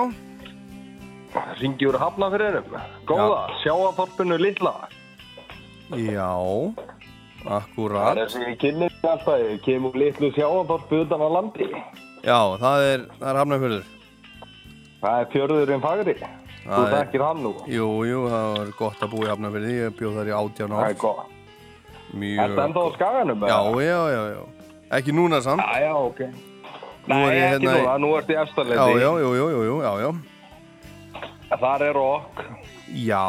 Ringi 1.60 1.86
úr 1.88 1.96
Hafnafyririnum. 1.96 2.74
Góða, 3.08 3.46
sjáaþorpinu 3.62 4.36
litla. 4.38 4.74
já, 5.96 6.28
Það 7.42 7.56
akkurat. 7.56 8.16
er 8.18 8.28
sem 8.28 8.42
ég 8.42 8.58
kynni 8.60 8.88
alltaf, 9.02 9.28
ég 9.40 9.62
kemur 9.64 9.94
litlu 9.96 10.28
sjáaþorpu 10.36 11.00
utan 11.06 11.20
á 11.24 11.28
landi. 11.32 11.66
Já, 12.22 12.38
það 12.60 12.84
er, 12.92 13.00
það 13.18 13.28
er 13.32 13.40
hafnafjörður. 13.40 13.84
Það 15.02 15.18
er 15.20 15.26
fjörðurinn 15.32 15.82
fagri. 15.82 16.14
Þú 16.62 16.70
Það 16.70 16.92
þekkir 16.94 17.24
hann 17.26 17.40
nú. 17.42 17.52
Jú, 17.66 17.88
jú, 18.06 18.20
það 18.30 18.46
var 18.58 18.70
gott 18.78 19.00
að 19.02 19.10
búa 19.16 19.24
í 19.26 19.30
hafnafjörði, 19.32 19.72
ég 19.80 19.96
bjóð 19.98 20.14
þar 20.20 20.28
í 20.30 20.36
átján 20.38 20.72
ár. 20.76 20.82
Það 20.84 20.90
er 20.92 21.00
gott. 21.02 21.26
Mjög 22.12 22.44
Ertu 22.44 22.60
ennþá 22.62 22.80
á 22.84 22.88
skaganum? 22.94 23.40
Já, 23.48 23.60
já, 23.82 24.00
já, 24.12 24.22
já. 24.36 24.42
Ekki 25.00 25.12
núna 25.16 25.40
samt. 25.40 25.62
Já, 25.64 25.80
já, 25.80 25.94
ok. 25.96 26.20
Nei, 27.06 27.18
er 27.18 27.32
ekki 27.32 27.66
hérna 27.66 27.72
núna, 27.78 27.94
nú 27.98 28.10
ertu 28.16 28.32
í 28.32 28.36
Já, 28.36 28.42
efstaleiti. 28.42 29.00
já, 29.02 29.10
jú, 29.22 29.32
jú, 29.34 29.74
já, 29.82 29.92
já. 30.02 30.10
Þar 31.60 31.82
er 31.88 31.96
okk. 32.00 32.42
Já, 32.94 33.24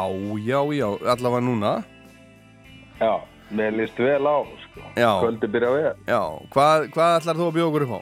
já, 0.46 0.60
já, 0.78 0.88
allavega 1.12 1.40
núna. 1.44 1.72
Já, 3.00 3.14
mér 3.50 3.72
líst 3.76 3.98
vel 3.98 4.26
á, 4.30 4.36
sko. 4.64 4.80
Já. 4.96 5.10
Kvöldi 5.20 5.46
byrja 5.50 5.70
vel. 5.74 5.94
Já, 6.06 6.20
hvað, 6.54 6.88
hvað 6.94 7.16
ætlar 7.18 7.36
þú 7.40 7.48
að 7.50 7.54
bjóða 7.58 7.68
okkur 7.72 7.86
upp 7.88 7.94
á? 7.98 8.00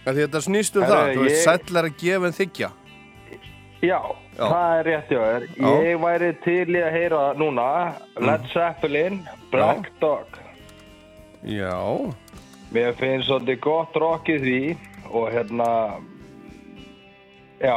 Af 0.00 0.14
Því 0.16 0.22
þetta 0.24 0.40
snýst 0.46 0.76
um 0.76 0.82
Herra, 0.82 1.00
það, 1.04 1.14
þú 1.14 1.22
veist, 1.26 1.36
ég- 1.36 1.44
sællar 1.44 1.84
að 1.90 1.96
gefa 2.00 2.26
en 2.26 2.32
þykja. 2.40 2.70
Já, 3.80 4.00
Já. 4.36 4.44
það 4.48 4.78
er 4.78 4.84
rétt. 4.84 5.10
Já. 5.10 5.70
Ég 5.84 6.00
væri 6.00 6.32
til 6.44 6.68
í 6.68 6.80
að 6.80 6.92
heyra 6.96 7.20
núna 7.36 7.68
Led 8.20 8.48
Zeppelin, 8.52 9.20
Black 9.52 9.90
Dog. 10.00 10.26
Já. 11.44 11.76
Mér 12.72 12.92
finnst 12.94 13.28
svolítið 13.28 13.60
gott 13.60 13.96
rock 13.96 14.28
í 14.28 14.38
því 14.38 14.76
og 15.10 15.30
hérna, 15.34 15.68
já, 17.60 17.76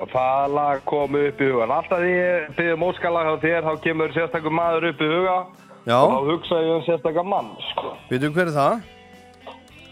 og 0.00 0.08
það 0.12 0.54
lag 0.56 0.84
kom 0.88 1.18
upp 1.18 1.40
í 1.42 1.50
hugan. 1.50 1.74
Alltaf 1.74 2.00
því 2.02 2.12
ég 2.16 2.48
byrði 2.56 2.78
móskalag 2.80 3.28
á 3.28 3.34
þér, 3.42 3.68
þá 3.68 3.84
kemur 3.84 4.14
sérstakur 4.16 4.56
maður 4.56 4.88
upp 4.92 5.02
í 5.04 5.10
huga 5.12 5.36
Já. 5.82 5.96
og 5.98 6.12
þá 6.12 6.30
hugsa 6.30 6.60
ég 6.62 6.74
um 6.76 6.84
sérstakar 6.86 7.26
mann, 7.26 7.52
sko. 7.72 7.96
Veitu 8.10 8.30
hver 8.34 8.50
er 8.50 8.56
það? 8.56 8.90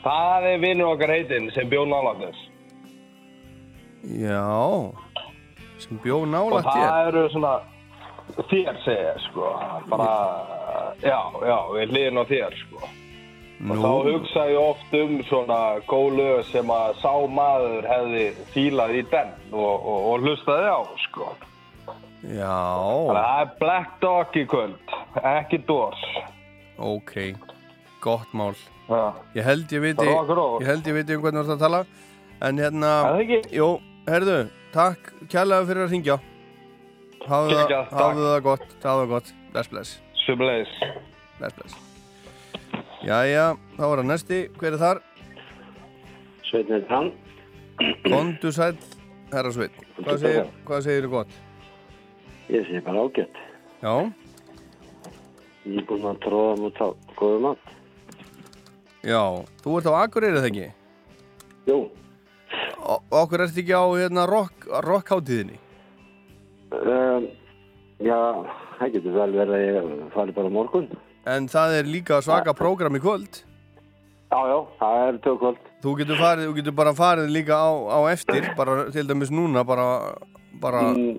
Það 0.01 0.47
er 0.51 0.62
vinnur 0.62 0.95
okkar 0.95 1.12
heitinn 1.12 1.51
sem 1.55 1.68
bjó 1.70 1.85
nálægt 1.89 2.24
þess. 2.24 2.47
Já. 4.20 4.47
Sem 5.81 6.01
bjóð 6.05 6.22
Og 6.24 6.31
nálægt 6.33 6.70
það 6.70 7.09
eru 7.11 7.26
svona, 7.35 7.53
þér 8.51 8.81
segja, 8.87 9.14
sko, 9.26 9.53
bara, 9.91 10.11
já, 11.03 11.20
já, 11.45 11.59
við 11.74 11.95
hliðin 11.95 12.22
á 12.22 12.24
þér, 12.31 12.59
sko. 12.64 12.91
Og 13.61 13.76
Nú. 13.76 13.82
þá 13.84 13.90
hugsa 14.06 14.42
ég 14.48 14.56
oft 14.56 14.94
um 14.96 15.18
svona 15.28 15.58
gólu 15.84 16.28
sem 16.48 16.70
að 16.72 16.94
sá 17.02 17.12
maður 17.28 17.84
hefði 17.90 18.22
fílað 18.54 18.94
í 18.96 19.02
den 19.12 19.34
og, 19.52 19.74
og, 19.74 19.98
og 20.08 20.24
hlustaði 20.24 20.70
á, 20.72 20.80
sko. 21.04 21.26
Já. 22.24 22.56
Þannig 22.56 23.18
að 23.18 23.26
það 23.26 23.42
er 23.42 23.50
Black 23.61 23.98
Dog 24.00 24.38
í 24.40 24.44
kvöld, 24.48 24.94
ekki 25.34 25.61
Doors. 25.68 26.06
Ok, 26.80 27.12
gott 28.00 28.32
mál. 28.32 28.56
Já. 28.88 29.02
Ég 29.36 29.44
held 29.44 29.76
ég 29.76 29.84
viti, 29.84 30.08
ég 30.08 30.66
held 30.70 30.88
ég 30.88 30.98
viti 31.02 31.18
um 31.18 31.26
hvernig 31.26 31.44
þú 31.44 31.44
ert 31.44 31.58
að 31.58 31.66
tala. 31.66 31.82
En 32.40 32.64
hérna, 32.64 32.94
jú, 33.52 33.68
herðu, 34.08 34.38
takk 34.72 35.12
kærlega 35.28 35.68
fyrir 35.68 35.84
að 35.84 35.94
ringja. 35.98 36.18
Hafðu 37.28 37.61
það, 37.61 37.76
það 37.92 38.42
gott, 38.48 38.66
hafðu 38.80 39.04
það 39.04 39.14
gott. 39.14 39.36
Bless, 39.52 39.68
bless. 39.68 39.96
Bless, 41.36 41.61
bless. 41.61 41.89
Jæja, 43.07 43.47
þá 43.76 43.83
er 43.87 44.01
það 44.03 44.09
næsti. 44.11 44.39
Hver 44.61 44.72
er 44.76 44.81
þar? 44.83 45.01
Sveitn 46.51 46.74
er 46.78 46.85
hann. 46.91 47.12
Kondu 48.05 48.51
sæll, 48.53 48.76
herra 49.33 49.53
Sveit. 49.55 49.76
Hvað 50.01 50.18
segir, 50.24 50.51
hvað 50.68 50.83
segir 50.87 51.07
þú 51.07 51.12
gott? 51.14 51.39
Ég 52.51 52.66
segi 52.66 52.83
bara 52.85 53.05
ágætt. 53.07 53.41
Já, 53.81 53.95
Ég 55.70 55.76
er 55.76 55.85
búinn 55.89 56.07
að 56.09 56.18
tróða 56.24 56.55
mút 56.61 56.78
á 56.81 56.89
góðu 57.20 57.41
mat. 57.45 57.59
já, 59.05 59.20
þú 59.62 59.74
ert 59.78 59.89
á 59.89 59.93
Akureyri 60.01 60.41
þegar 60.41 60.51
ekki? 60.51 60.68
Jú. 61.68 61.76
Og 62.81 63.03
okkur 63.20 63.45
ert 63.45 63.59
ekki 63.61 63.76
á 63.76 63.85
hérna 63.93 64.24
rock, 64.28 64.64
rockháttíðinni? 64.87 65.59
Um, 66.72 67.28
já, 68.01 68.16
það 68.81 68.93
getur 68.97 69.16
vel 69.20 69.31
verið 69.37 69.55
að 69.55 69.64
ég 69.68 70.11
fari 70.16 70.33
bara 70.33 70.49
morgun. 70.53 70.89
En 71.27 71.49
það 71.53 71.75
er 71.81 71.85
líka 71.91 72.21
svaka 72.25 72.55
prógram 72.57 72.97
í 72.97 73.01
kvöld. 73.03 73.43
Já, 74.31 74.39
já, 74.47 74.59
það 74.79 75.01
er 75.09 75.18
tökkvöld. 75.27 75.59
Þú 75.83 75.93
getur, 75.99 76.16
farið, 76.21 76.47
þú 76.49 76.55
getur 76.61 76.75
bara 76.79 76.93
farið 76.95 77.33
líka 77.35 77.57
á, 77.59 77.71
á 77.91 77.99
eftir, 78.12 78.47
bara 78.57 78.85
til 78.95 79.05
dæmis 79.09 79.31
núna, 79.35 79.64
bara, 79.66 79.87
bara 80.61 80.83
Mm. 80.95 81.18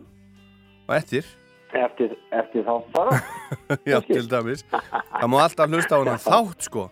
á 0.90 0.92
eftir. 0.96 1.26
Eftir, 1.74 2.16
eftir 2.32 2.64
þá 2.64 2.84
bara. 2.94 3.20
Já, 3.86 4.00
til 4.08 4.28
dæmis. 4.28 4.64
Það 4.72 5.28
má 5.32 5.38
alltaf 5.44 5.70
hlusta 5.70 5.96
á 5.96 6.00
hana 6.04 6.18
þátt, 6.20 6.62
sko. 6.68 6.90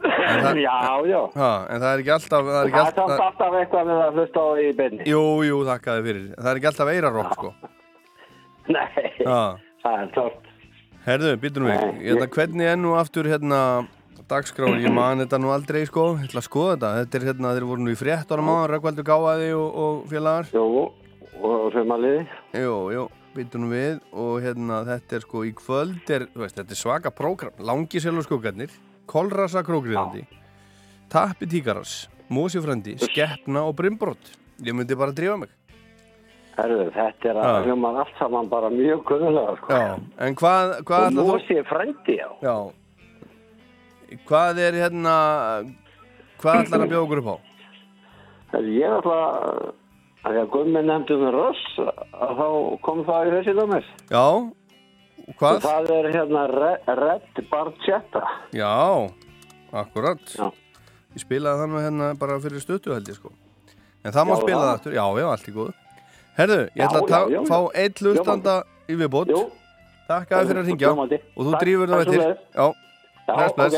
Það, 0.00 0.60
já, 0.62 0.76
já. 1.10 1.20
ha, 1.34 1.50
en 1.68 1.80
það 1.82 1.90
er 1.94 1.98
ekki 2.04 2.12
alltaf, 2.14 2.44
það 2.46 2.60
er 2.60 2.68
ekki 2.70 2.78
samt 2.84 2.98
alltaf, 3.00 3.24
alltaf 3.26 3.56
eitthvað 3.58 3.88
við 3.90 4.02
að 4.04 4.14
hlusta 4.20 4.40
á 4.40 4.48
í 4.60 4.68
beinni. 4.78 5.02
jú, 5.10 5.22
jú, 5.44 5.58
þakkaði 5.66 6.04
fyrir. 6.06 6.28
Það 6.38 6.50
er 6.52 6.60
ekki 6.60 6.70
alltaf 6.70 6.92
eirarokk, 6.94 7.32
sko. 7.34 7.50
Nei, 8.76 9.10
Ha. 9.26 9.42
það 9.82 9.98
er 10.04 10.12
klart. 10.14 10.46
Herðu, 11.00 11.30
býtum 11.40 11.64
við, 11.64 11.78
hérna, 12.02 12.26
hvernig 12.28 12.68
er 12.68 12.74
nú 12.76 12.90
aftur 13.00 13.24
hérna 13.30 13.60
dagskráð, 14.28 14.82
ég 14.84 14.92
man 14.92 15.22
þetta 15.22 15.38
nú 15.40 15.48
aldrei 15.54 15.80
sko, 15.88 16.10
ég 16.20 16.26
ætla 16.28 16.42
að 16.42 16.46
skoða 16.46 16.74
þetta, 16.74 16.90
þetta 16.98 17.16
er 17.16 17.24
hérna, 17.30 17.52
þeir 17.56 17.66
voru 17.70 17.84
nú 17.86 17.94
í 17.94 17.96
fréttunum 17.98 18.50
á, 18.52 18.56
Rökkvaldur 18.70 19.06
Gáaði 19.08 19.48
og, 19.56 19.78
og 19.80 20.02
félagar. 20.10 20.50
Jú, 20.52 20.84
og 21.40 21.64
sömaliði. 21.74 22.26
Jú, 22.60 22.74
jú, 22.94 23.06
býtum 23.34 23.64
við 23.72 24.02
og 24.12 24.44
hérna 24.44 24.82
þetta 24.90 25.18
er 25.18 25.24
sko 25.24 25.44
í 25.48 25.54
kvöld 25.56 26.12
er, 26.12 26.26
veist, 26.36 26.60
þetta 26.60 26.76
er 26.76 26.82
svaka 26.82 27.14
prógram, 27.16 27.56
langi 27.64 28.02
selurskókarnir, 28.04 28.74
kolrasa 29.10 29.64
krókriðandi, 29.66 30.26
tappi 31.10 31.48
tíkaras, 31.50 32.04
mósifrændi, 32.28 32.98
skeppna 33.02 33.64
og 33.66 33.74
brimbrót. 33.80 34.36
Ég 34.60 34.76
myndi 34.76 35.00
bara 35.00 35.16
drífa 35.16 35.40
mig. 35.40 35.56
Herðu, 36.60 36.86
þetta 36.94 37.30
er 37.30 37.40
að 37.40 37.58
hljóma 37.66 37.92
allt 38.02 38.16
saman 38.20 38.48
bara 38.50 38.70
mjög 38.74 39.02
kunnulega, 39.08 39.56
sko. 39.60 39.80
Já, 39.80 39.92
en 40.26 40.38
hvað, 40.40 40.72
hvað 40.90 41.06
Og 41.10 41.30
Mosi 41.32 41.58
er 41.60 41.68
frændi, 41.68 42.16
já. 42.20 42.28
Já 42.44 42.56
Hvað 44.26 44.58
er 44.66 44.76
hérna 44.82 45.14
Hvað 46.40 46.64
ætlar 46.64 46.84
að 46.84 46.92
bjóða 46.92 47.04
okkur 47.06 47.22
upp 47.22 47.30
á? 47.30 47.36
Herðu, 48.50 48.72
ég 48.80 48.96
ætla 48.98 49.20
að 49.20 49.68
að 50.20 50.34
því 50.34 50.40
að 50.42 50.48
Gummi 50.52 50.80
nefndi 50.84 51.16
um 51.16 51.28
Ross 51.32 51.60
að 51.80 52.32
þá 52.40 52.46
kom 52.84 52.98
það 53.08 53.28
í 53.28 53.30
þessi 53.38 53.54
dæmis. 53.56 53.86
Já, 54.10 54.24
hvað? 55.40 55.60
Það 55.64 55.92
er 55.96 56.08
hérna 56.12 56.42
Red, 56.50 57.40
Barchetta. 57.48 58.24
Já, 58.56 58.74
akkurat 59.72 60.34
Já. 60.34 60.50
Ég 61.14 61.24
spilaði 61.24 61.62
það 61.62 61.70
nú 61.72 61.84
hérna 61.84 62.10
bara 62.18 62.38
fyrir 62.42 62.62
stuttu 62.62 62.92
held 62.94 63.08
ég 63.10 63.16
sko 63.18 63.32
En 64.04 64.14
það 64.14 64.28
má 64.28 64.34
spila 64.38 64.60
það 64.62 64.74
aftur, 64.76 64.94
já, 64.96 65.04
já, 65.20 65.26
allt 65.30 65.48
í 65.50 65.54
góðu 65.54 65.72
Herðu, 66.38 66.58
ég 66.74 66.84
ætla 66.86 67.00
að 67.00 67.08
já, 67.08 67.10
ta- 67.10 67.28
já, 67.34 67.40
fá 67.48 67.58
eitt 67.74 67.98
hlustanda 68.00 68.54
í 68.88 68.94
viðbót 69.00 69.28
Jú. 69.34 69.40
Takk 70.08 70.30
að 70.34 70.46
fyrir 70.50 70.60
að 70.62 70.66
ringja. 70.70 70.90
Og 70.90 71.44
þú 71.46 71.50
Takk, 71.52 71.60
drífur 71.62 71.88
það 71.90 72.00
eftir. 72.00 72.20
Já, 72.54 72.66
Já, 73.30 73.34
bless, 73.54 73.74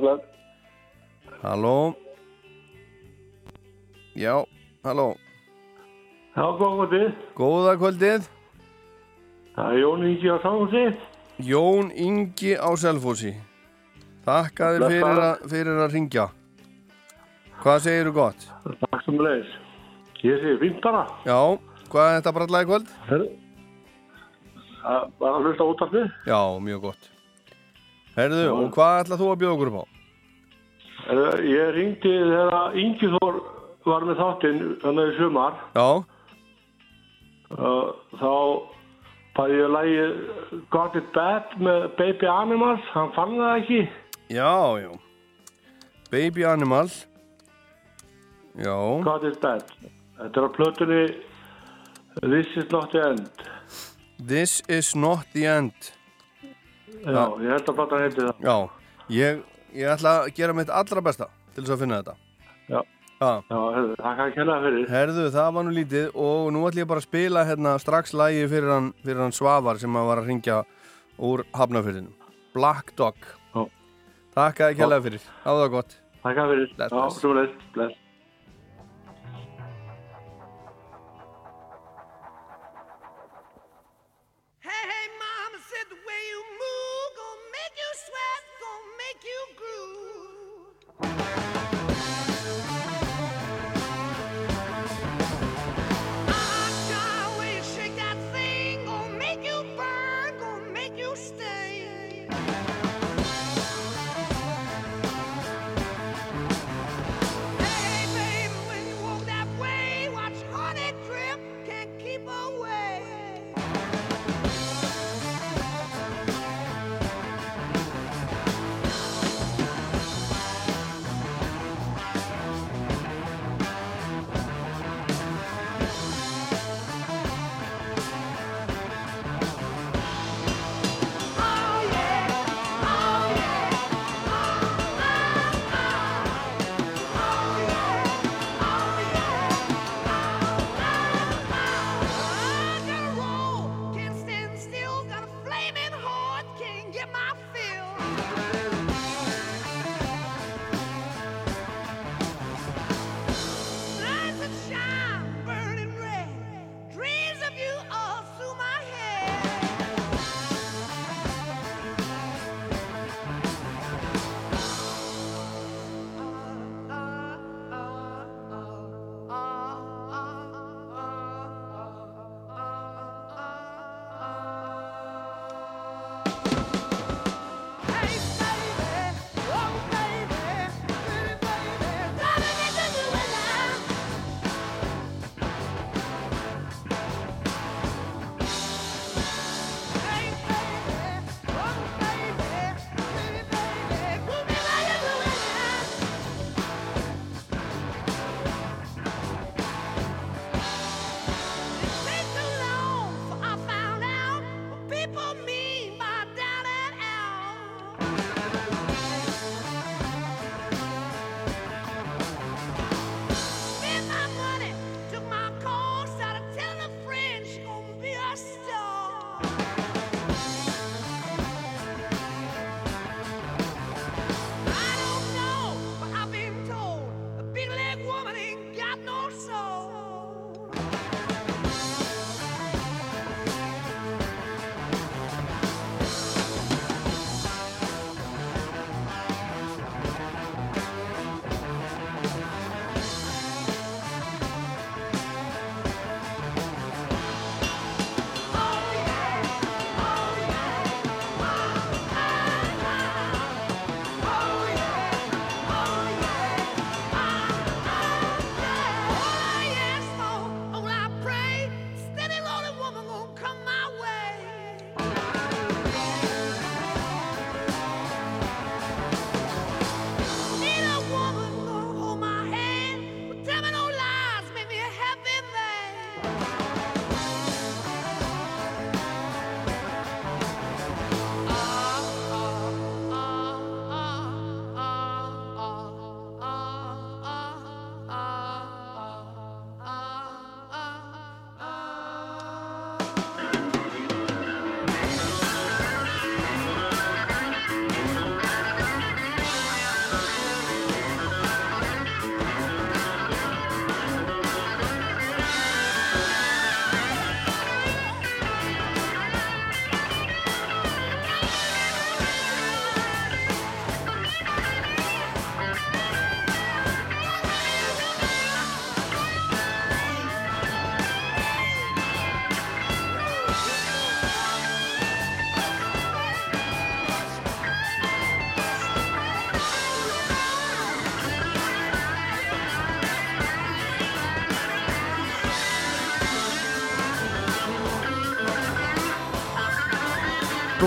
bless. 0.00 0.20
Halló 1.42 1.94
Já, 4.16 4.34
halló 4.84 5.14
Já, 6.36 6.44
góða 6.58 6.74
kvöldið. 6.86 7.06
Góða 7.36 7.76
kvöldið 7.80 8.28
Það 9.56 9.72
er 9.74 9.78
Jón 9.82 10.04
Ingi 10.06 10.28
á 10.30 10.36
Sáfossi. 10.42 10.84
Jón 11.42 11.90
Ingi 11.96 12.52
á 12.56 12.68
Selfossi 12.78 13.32
Takk 14.24 14.60
að 14.60 14.76
þér 14.78 14.86
fyrir, 14.92 15.22
að- 15.24 15.48
fyrir 15.50 15.80
að 15.86 15.92
ringja 15.96 16.26
Hvað 17.60 17.80
segir 17.84 18.06
þú 18.08 18.12
gott? 18.16 18.44
Takk 18.80 19.02
sem 19.04 19.18
leiðis. 19.20 19.48
Ég 20.24 20.38
segi 20.40 20.56
fíntara. 20.62 21.02
Já, 21.28 21.58
hvað 21.92 22.10
er 22.10 22.18
þetta 22.18 22.34
bara 22.36 22.48
allavega 22.48 22.66
í 22.66 22.70
kvöld? 22.70 22.92
Það 24.80 25.08
var 25.20 25.32
að 25.36 25.46
hlusta 25.46 25.70
útarpið. 25.74 26.12
Já, 26.30 26.40
mjög 26.64 26.84
gott 26.88 27.08
Herðu, 28.16 28.44
og 28.54 28.70
hvað 28.74 29.00
ætlað 29.04 29.20
þú 29.20 29.28
að 29.30 29.40
bjóða 29.40 29.54
okkur 29.56 29.70
upp 29.70 29.80
á? 29.80 29.84
Ég 31.46 31.70
ringdi 31.76 32.10
þegar 32.12 32.76
Ingi 32.78 33.10
Þór 33.14 33.38
var 33.86 34.04
með 34.08 34.18
þáttinn 34.20 34.58
þannig 34.82 35.12
í 35.12 35.14
sumar. 35.16 35.54
Já. 35.76 35.88
Uh, 37.50 37.86
þá 38.20 38.32
fæði 39.38 39.60
ég 39.60 39.72
lægi 39.74 40.58
Got 40.74 40.98
It 41.00 41.08
Bad 41.14 41.54
með 41.62 41.86
Baby 41.98 42.28
Animals, 42.30 42.84
hann 42.94 43.14
fann 43.16 43.38
það 43.38 43.54
ekki. 43.62 43.80
Já, 44.30 44.52
já. 44.82 44.90
Baby 46.10 46.44
Animal. 46.46 46.90
Já. 48.58 48.76
Got 49.06 49.26
It 49.30 49.40
Bad. 49.42 49.64
Þetta 50.20 50.42
er 50.42 50.46
á 50.46 50.56
plötunni 50.58 51.02
This 52.18 52.46
Is 52.56 52.70
Not 52.72 52.90
The 52.92 53.08
End. 53.10 53.30
This 54.20 54.62
is 54.68 54.94
not 54.94 55.24
the 55.32 55.46
end. 55.46 55.72
Já, 57.00 57.22
ég 57.40 57.48
held 57.54 57.68
að 57.70 57.76
platan 57.78 58.02
heiti 58.04 58.20
það. 58.20 58.40
Já, 58.44 58.56
ég, 59.16 59.38
ég 59.72 59.92
ætla 59.94 60.12
að 60.18 60.32
gera 60.36 60.56
mitt 60.58 60.72
allra 60.76 61.02
besta 61.06 61.28
til 61.54 61.62
þess 61.62 61.72
að 61.72 61.84
finna 61.84 62.00
þetta. 62.02 62.16
Já. 62.68 62.80
Já, 63.20 63.30
Já, 63.48 63.56
herðu, 63.76 63.94
þakka 64.00 64.26
að 64.26 64.34
kenna 64.36 64.56
fyrir. 64.64 64.84
Herðu, 64.92 65.24
það 65.32 65.48
var 65.56 65.66
nú 65.66 65.72
lítið 65.76 66.20
og 66.26 66.50
nú 66.52 66.66
ætlum 66.68 66.82
ég 66.82 66.90
bara 66.90 67.02
að 67.02 67.06
spila 67.08 67.46
hérna 67.48 67.74
strax 67.80 68.14
lægi 68.16 68.44
fyrir 68.52 68.74
hann, 68.74 68.92
fyrir 69.04 69.22
hann 69.24 69.36
Svavar 69.36 69.80
sem 69.80 69.96
að 70.00 70.08
var 70.10 70.22
að 70.22 70.30
ringja 70.30 70.60
úr 71.30 71.44
Hafnafyrðinu. 71.56 72.12
Black 72.56 72.92
Dog. 73.00 73.16
Já. 73.54 73.64
Takk 74.36 74.64
að 74.66 74.74
ég 74.74 74.80
kella 74.82 75.00
fyrir. 75.04 75.26
Á 75.44 75.50
það 75.52 75.68
gott. 75.78 75.98
Takk 76.20 76.44
að 76.44 76.54
fyrir. 76.54 76.72
Já, 76.76 77.02
svo 77.16 77.34
leist. 77.36 77.66
Bless. 77.76 77.96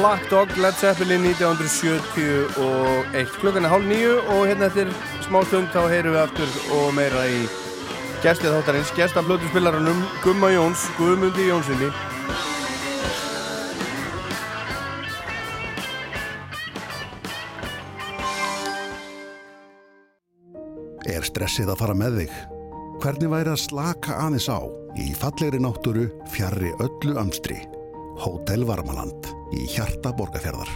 Black 0.03 0.29
Dog, 0.29 0.57
Led 0.57 0.73
Zeppelin 0.73 1.23
1971 1.23 3.29
klukkan 3.39 3.63
er 3.63 3.71
hálf 3.71 3.85
nýju 3.87 4.15
og 4.33 4.41
hérna 4.49 4.67
eftir 4.67 4.89
smá 5.23 5.39
stund 5.47 5.69
þá 5.71 5.87
heyrum 5.87 6.11
við 6.11 6.19
aftur 6.19 6.49
og 6.75 6.89
meira 6.97 7.21
í 7.31 7.37
gestið 8.19 8.51
þáttarins, 8.51 8.91
gestaflötu 8.97 9.47
spilarunum 9.47 10.01
Gumma 10.25 10.49
Jóns, 10.51 10.83
Guðmundi 10.97 11.45
Jónssoni 11.47 11.87
Er 21.07 21.23
stressið 21.29 21.71
að 21.71 21.79
fara 21.79 21.95
með 21.95 22.25
þig? 22.25 22.33
Hvernig 23.05 23.31
væri 23.37 23.55
að 23.55 23.63
slaka 23.63 24.19
aðeins 24.25 24.49
á 24.51 24.59
í 24.99 25.15
fallegri 25.15 25.63
náttúru 25.63 26.09
fjarrri 26.35 26.75
öllu 26.83 27.15
amstri? 27.23 27.61
Hótel 28.19 28.67
Varmaland 28.67 29.32
í 29.53 29.67
hjarta 29.69 30.13
borgarfjörðar. 30.17 30.71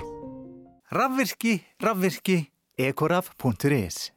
Rafvirki, 0.93 1.57
rafvirki, 1.83 2.37
ekoraf.is 2.77 4.11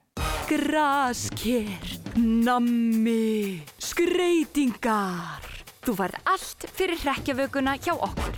Grasker, 0.50 1.94
nammi, 2.18 3.62
skreitingar. 3.78 5.46
Þú 5.80 5.94
færð 6.02 6.20
allt 6.34 6.66
fyrir 6.76 7.00
hrekkjavökuna 7.04 7.78
hjá 7.80 7.94
okkur. 7.94 8.36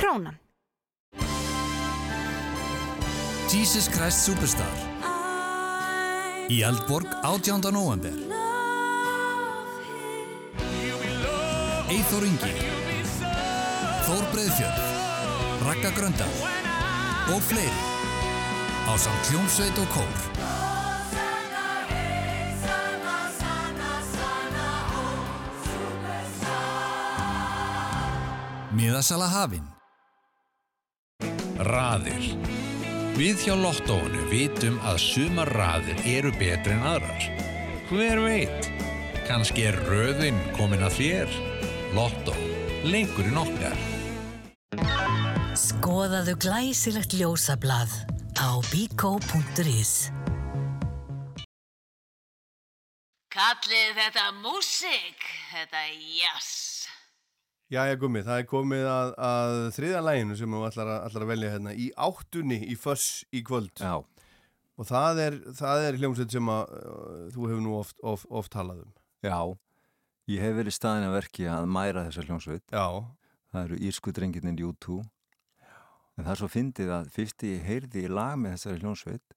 Krónan. 0.00 0.40
Jesus 3.46 3.86
Christ 3.88 4.26
Superstar 4.26 4.66
Í 6.50 6.58
Eldborg 6.66 7.06
18. 7.22 7.70
november 7.70 8.10
Eithor 11.94 12.26
Ingi 12.26 12.52
Þór 14.08 14.26
Breiðfjörð 14.34 14.95
Ragga 15.66 15.90
Grönda 15.90 16.26
og 17.34 17.40
fleiri 17.42 17.84
á 18.86 18.94
samt 19.02 19.30
hljómsveit 19.32 19.78
og 19.82 19.88
kór 19.90 20.18
Miðasala 28.76 29.26
hafinn 29.32 29.66
Raðir 31.66 32.30
Við 33.16 33.46
hjá 33.48 33.54
Lottóinu 33.56 34.22
vitum 34.30 34.76
að 34.86 34.98
sumar 35.00 35.48
raðir 35.56 36.02
eru 36.04 36.30
betri 36.36 36.74
en 36.76 36.84
aðrar. 36.84 37.28
Hver 37.88 38.20
veit? 38.20 38.68
Kanski 39.24 39.64
er 39.70 39.80
röðin 39.88 40.36
komin 40.58 40.84
að 40.84 40.98
þér? 40.98 41.38
Lottó, 41.96 42.36
leikurinn 42.84 43.40
okkar. 43.40 43.86
Skoðaðu 45.56 46.34
glæsilegt 46.44 47.14
ljósablað 47.16 47.94
á 48.36 48.60
bíkó.is 48.68 50.10
Kallið 53.32 53.94
þetta 53.96 54.24
músík, 54.42 55.24
þetta 55.54 55.80
jazz. 55.96 56.50
Jæja 57.72 57.96
gummi, 57.96 58.20
það 58.26 58.42
er 58.42 58.46
komið 58.50 58.84
að, 58.90 59.14
að 59.30 59.56
þriðja 59.78 60.04
læginu 60.04 60.38
sem 60.42 60.58
við 60.58 60.68
ætlar 60.68 60.92
að, 60.92 61.00
ætlar 61.08 61.24
að 61.24 61.32
velja 61.32 61.54
hérna 61.56 61.72
í 61.72 61.88
áttunni 62.10 62.60
í 62.68 62.76
föss 62.76 63.08
í 63.32 63.40
kvöld 63.48 63.80
Já. 63.80 63.96
og 64.76 64.92
það 64.92 65.24
er, 65.24 65.40
það 65.56 65.88
er 65.88 66.00
hljómsveit 66.02 66.36
sem 66.36 66.52
að 66.52 66.78
uh, 66.82 67.18
þú 67.32 67.48
hefur 67.48 67.64
nú 67.64 67.76
oft, 67.80 67.96
oft, 68.04 68.28
oft 68.28 68.52
talað 68.52 68.84
um 68.84 68.94
Já, 69.24 69.40
ég 70.36 70.44
hef 70.44 70.60
verið 70.60 70.76
staðin 70.76 71.08
að 71.08 71.20
verki 71.22 71.48
að 71.48 71.72
mæra 71.80 72.04
þessa 72.10 72.28
hljómsveit. 72.28 72.68
Já. 72.68 72.88
Það 73.56 73.62
eru 73.70 73.84
írsku 73.88 74.12
drengirnir 74.12 74.66
U2. 74.68 75.00
En 76.16 76.24
það 76.24 76.32
er 76.32 76.40
svo 76.40 76.48
fyndið 76.48 76.92
að 76.96 77.08
fyrst 77.12 77.44
ég 77.44 77.64
heyrði 77.66 78.06
í 78.06 78.12
lag 78.12 78.38
með 78.40 78.56
þessari 78.56 78.80
hljómsveit, 78.82 79.34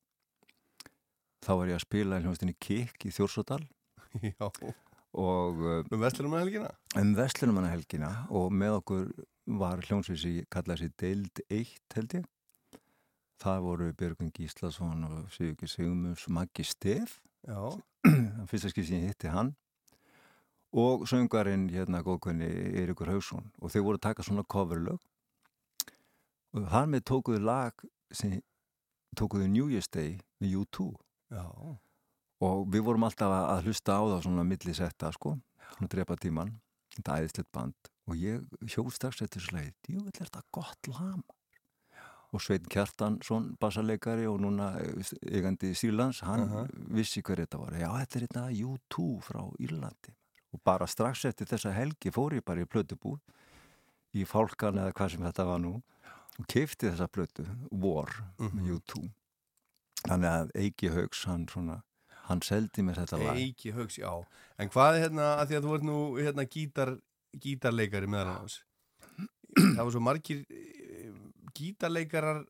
þá 1.44 1.52
var 1.52 1.72
ég 1.72 1.80
að 1.80 1.86
spila 1.86 2.20
í 2.20 2.24
hljómsveitinni 2.24 2.56
Kik 2.64 3.06
í 3.10 3.14
Þjórsódal. 3.16 3.62
Já. 4.30 4.48
Og, 5.20 5.64
um 5.90 6.02
Vestlunumannahelgina? 6.04 6.72
Um 7.02 7.14
Vestlunumannahelgina 7.18 8.12
og 8.40 8.52
með 8.56 8.78
okkur 8.80 9.08
var 9.60 9.82
hljómsveit 9.84 10.22
sem 10.22 10.50
kallaði 10.54 10.86
sér 10.88 10.96
Deild 11.04 11.44
1 11.50 11.98
held 11.98 12.20
ég. 12.20 12.28
Það 13.40 13.64
voru 13.64 13.94
Björgun 13.96 14.34
Gíslason 14.36 15.06
og 15.08 15.32
Sigurki 15.36 15.68
Sigmunds 15.72 16.28
Maggi 16.32 16.66
Stef. 16.68 17.20
Já. 17.48 17.72
Fyrsta 18.52 18.72
skil 18.72 18.88
sem 18.88 19.04
ég 19.04 19.12
hitti 19.14 19.32
hann 19.32 19.56
og 20.70 21.08
söngarinn 21.10 21.70
hérna 21.74 22.04
góðkunni 22.06 22.48
Eirikur 22.78 23.10
Haugsson 23.10 23.48
og 23.58 23.72
þau 23.74 23.82
voru 23.88 23.98
að 23.98 24.06
taka 24.06 24.26
svona 24.26 24.46
coverlög 24.46 25.00
og 26.56 26.66
þar 26.72 26.90
með 26.94 27.06
tókuðu 27.12 27.44
lag 27.44 27.86
sem 28.12 28.40
tókuðu 29.20 29.50
New 29.52 29.70
Year's 29.70 29.90
Day 29.92 30.18
með 30.42 30.62
U2 30.64 30.90
Já. 31.34 31.46
og 32.46 32.68
við 32.74 32.86
vorum 32.88 33.06
alltaf 33.08 33.34
að, 33.36 33.68
hlusta 33.68 33.98
á 33.98 34.04
það 34.16 34.24
svona 34.26 34.46
millisetta 34.48 35.12
sko, 35.16 35.36
svona 35.76 35.92
drepa 35.92 36.18
tíman 36.18 36.56
þetta 36.96 37.20
æðislegt 37.22 37.52
band. 37.54 37.92
Og 38.10 38.18
ég 38.18 38.66
hjóð 38.66 38.94
strax 38.96 39.22
eftir 39.22 39.44
slæði, 39.46 39.76
jú, 39.94 40.02
þetta 40.08 40.24
er 40.24 40.32
þetta 40.32 40.48
gott 40.56 40.90
lam 40.96 41.22
og 42.30 42.42
Svein 42.44 42.66
Kjartansson 42.70 43.54
bassarleikari 43.62 44.28
og 44.30 44.38
núna 44.44 44.72
eigandi 45.26 45.72
Sýrlands, 45.78 46.22
hann 46.28 46.46
Aha. 46.46 46.66
vissi 46.94 47.24
hver 47.26 47.42
þetta 47.44 47.62
var, 47.62 47.78
já 47.80 47.90
þetta 47.90 48.20
er 48.20 48.26
þetta 48.28 48.44
U2 48.70 49.06
frá 49.26 49.42
Írlandi 49.58 50.14
og 50.54 50.62
bara 50.66 50.88
strax 50.90 51.26
eftir 51.30 51.50
þessa 51.50 51.74
helgi 51.74 52.14
fór 52.14 52.38
ég 52.38 52.46
bara 52.46 52.62
í 52.62 52.70
plötubúð 52.70 53.20
í 54.18 54.26
fálkan 54.30 54.78
eða 54.82 54.94
hvað 54.98 55.16
sem 55.16 55.26
þetta 55.26 55.46
var 55.50 55.62
nú 55.64 55.74
og 56.40 56.48
kefti 56.48 56.88
þessa 56.90 57.08
plötu, 57.12 57.46
War 57.72 58.10
Mhm. 58.40 58.60
með 58.60 58.80
U2 58.80 59.10
þannig 60.08 60.30
að 60.32 60.52
Eiki 60.56 60.90
Haugs 60.94 61.26
hann 61.28 61.48
svona, 61.52 61.82
hann 62.30 62.42
seldi 62.42 62.82
mér 62.88 62.96
þetta 63.04 63.18
lag 63.20 63.36
Eiki 63.38 63.72
Haugs, 63.76 63.98
já. 64.00 64.14
En 64.58 64.70
hvað 64.70 64.96
er 64.96 65.10
hérna, 65.10 65.26
að 65.42 65.48
því 65.50 65.58
að 65.60 65.66
þú 65.68 65.74
ert 65.76 65.84
nú 65.90 65.98
hérna 66.20 66.46
gítar, 66.48 66.94
gítarleikari 67.38 68.08
meðal 68.08 68.38
hans. 68.40 68.62
Það 69.58 69.84
var 69.84 69.92
svo 69.92 70.00
margir 70.06 70.46
eh, 70.50 71.12
gítarleikarar 71.58 72.46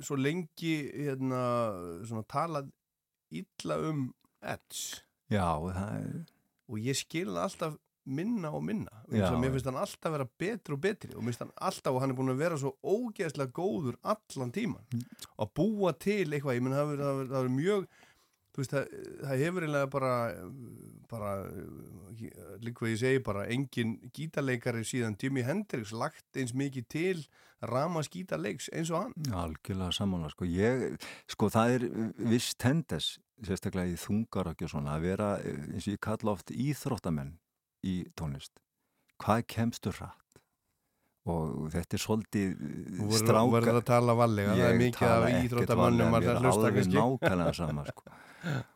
svo 0.00 0.16
lengi 0.16 0.74
hérna 0.94 1.42
svona 2.06 2.24
talað 2.26 2.70
illa 3.30 3.76
um 3.90 4.14
Edge. 4.42 5.02
Já, 5.30 5.46
það 5.58 5.94
er... 6.00 6.24
Og 6.68 6.78
ég 6.80 6.96
skil 6.96 7.26
það 7.28 7.42
alltaf 7.44 7.76
minna 8.06 8.50
og 8.54 8.62
minna. 8.64 8.90
Já. 9.10 9.30
Mér 9.40 9.52
finnst 9.54 9.66
hann 9.70 9.76
alltaf 9.80 10.12
vera 10.12 10.26
betri 10.38 10.74
og 10.76 10.80
betri 10.80 11.12
og 11.14 11.22
mér 11.22 11.32
finnst 11.32 11.44
hann 11.46 11.54
alltaf 11.56 11.94
og 11.94 12.00
hann 12.02 12.10
er 12.10 12.18
búin 12.18 12.32
að 12.34 12.42
vera 12.44 12.58
svo 12.60 12.74
ógeðslega 12.84 13.52
góður 13.56 13.96
allan 14.04 14.52
tíman. 14.52 14.84
Að 15.38 15.54
búa 15.56 15.92
til 15.98 16.26
eitthvað, 16.30 16.58
ég 16.58 16.62
menn 16.66 16.76
það 16.76 16.92
er- 16.94 17.06
er- 17.08 17.44
er 17.44 17.48
mjög 17.48 17.86
veist, 18.54 18.70
það, 18.70 18.86
það 19.24 19.40
hefur 19.42 19.64
eiginlega 19.66 19.90
bara 19.90 20.12
bara, 21.10 21.30
líka 22.62 22.78
hvað 22.84 22.92
ég 22.92 23.00
segi 23.00 23.22
bara, 23.26 23.46
engin 23.50 23.96
gítarleikari 24.14 24.84
síðan 24.86 25.16
Jimi 25.20 25.42
Hendrix 25.42 25.90
lagt 25.92 26.38
eins 26.38 26.52
mikið 26.54 26.86
til 26.88 27.24
ramas 27.64 28.08
gítarleiks 28.12 28.68
eins 28.72 28.90
og 28.94 29.02
hann 29.08 29.34
Algjörlega 29.34 29.92
samanlega, 29.96 30.30
sko, 30.36 30.44
ég, 30.46 30.98
sko, 31.34 31.48
það 31.50 31.74
er 31.74 31.86
viss 32.30 32.54
tendes, 32.54 33.18
sérstaklega 33.42 33.90
í 33.94 33.98
þungarökk 33.98 34.62
og 34.66 34.70
svona, 34.70 34.94
að 34.98 35.06
vera, 35.08 35.30
eins 35.42 35.88
og 35.88 35.94
ég 35.96 36.00
kalla 36.06 36.34
oft 36.36 36.50
íþróttamenn 36.54 37.34
í 37.84 37.94
tónlist. 38.18 38.52
Hvað 39.22 39.46
kemstu 39.54 39.92
hratt? 39.94 40.20
Og 41.24 41.70
þetta 41.72 41.96
er 41.96 42.02
svolítið 42.02 42.50
Þú 42.58 43.06
verður- 43.06 43.22
stráka... 43.22 43.52
verður 43.54 43.78
að 43.80 43.86
tala 43.88 44.14
varlega, 44.18 44.56
það 44.58 44.66
er 44.66 44.80
mikið 44.82 45.08
af 45.08 45.78
varlega, 45.80 46.18
að 46.20 46.42
hlusta 46.44 46.72
kannski. 46.74 46.98
nákvæmlega 46.98 47.54
sama, 47.56 47.84
sko. 47.88 48.16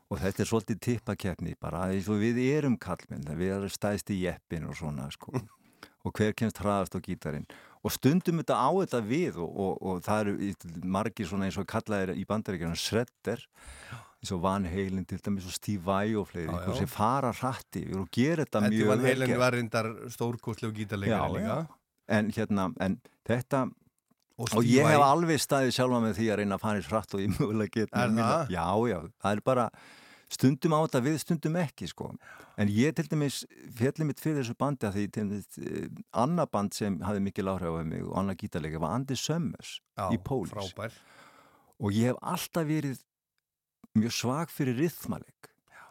Og 0.08 0.22
þetta 0.22 0.40
er 0.44 0.48
svolítið 0.48 0.78
tippakeppni, 0.86 1.56
bara 1.60 1.82
eins 1.92 2.08
og 2.08 2.22
við 2.22 2.40
erum 2.46 2.78
kallmenn, 2.80 3.26
við 3.36 3.52
erum 3.58 3.72
stæðst 3.74 4.14
í 4.14 4.22
jeppin 4.22 4.64
og 4.64 4.78
svona, 4.80 5.10
sko. 5.12 5.34
og 6.06 6.14
hver 6.16 6.32
kemst 6.32 6.62
hraðast 6.62 6.96
á 6.96 7.00
gítarinn 7.04 7.44
og 7.84 7.92
stundum 7.92 8.40
þetta 8.40 8.56
á 8.56 8.70
þetta 8.80 9.00
við 9.06 9.38
og, 9.42 9.50
og, 9.50 9.72
og 9.82 9.98
það 10.06 10.20
eru 10.22 10.82
margir 10.96 11.28
svona 11.28 11.48
eins 11.48 11.58
og 11.60 11.66
kallaðir 11.68 12.14
í 12.16 12.24
bandaríkjana 12.28 12.78
shredder 12.78 13.42
eins 14.18 14.32
og 14.34 14.40
Van 14.42 14.64
Halen 14.66 15.04
til 15.06 15.20
dæmis 15.22 15.46
og 15.46 15.52
Steve 15.54 15.84
Vai 15.86 16.14
og 16.18 16.26
fleiri 16.28 16.50
Já, 16.50 16.64
já. 16.68 16.76
sem 16.80 16.88
fara 16.90 17.30
hratti 17.32 17.84
og 17.94 18.08
gera 18.10 18.44
þetta 18.44 18.62
Þetta 18.64 18.72
mjög 18.74 18.88
vel 18.92 19.04
heilin 19.06 19.28
gert. 19.32 19.38
var 19.44 19.52
reyndar 19.58 19.90
stórkostlegu 20.10 20.74
gítarleikari 20.80 21.38
líka 21.38 21.58
en 22.08 22.30
hérna, 22.34 22.70
en 22.80 22.98
þetta 23.28 23.68
Og 24.38 24.52
og, 24.54 24.62
ég 24.70 24.86
hef 24.86 25.02
alveg 25.02 25.40
staðið 25.42 25.72
sjálfa 25.74 25.98
með 26.04 26.12
því 26.14 26.26
að 26.30 26.36
reyna 26.38 26.54
að 26.54 26.60
fara 26.62 26.78
eins 26.78 26.86
hratt 26.92 27.14
og 27.14 27.20
ég 27.24 27.32
mögulega 27.34 27.72
get 27.74 27.88
Er 27.98 28.12
það? 28.14 28.52
Já, 28.54 28.66
já, 28.86 28.98
það 29.22 29.32
er 29.32 29.40
bara 29.48 29.64
stundum 30.30 30.74
á 30.76 30.80
þetta 30.84 31.00
við, 31.02 31.16
stundum 31.24 31.56
ekki 31.58 31.88
sko. 31.90 32.10
en 32.58 32.68
ég 32.70 32.94
til 32.94 33.06
dæmis 33.10 33.40
fjalli 33.74 34.04
mitt 34.06 34.20
fyrir 34.22 34.42
þessu 34.44 34.54
bandi 34.58 34.86
að 34.86 34.94
því 34.98 35.04
til 35.10 35.24
dæmis 35.26 35.58
eh, 35.58 35.88
annað 36.14 36.50
band 36.54 36.74
sem 36.74 37.00
hafði 37.02 37.20
mikil 37.26 37.50
áhrif 37.50 37.74
á 37.74 37.82
mig 37.82 38.02
og 38.06 38.14
annað 38.18 38.38
gítarleika 38.44 38.78
var 38.82 38.94
Andy 38.94 39.16
Summers 39.18 39.80
Já, 39.98 40.06
í 40.14 40.18
Pólis 40.22 40.54
frábær. 40.54 40.92
og 41.82 41.90
ég 41.98 42.12
hef 42.12 42.18
alltaf 42.22 42.66
verið 42.70 43.02
mjög 44.02 44.14
svag 44.14 44.50
fyrir 44.52 44.76
rithmaleik. 44.78 45.34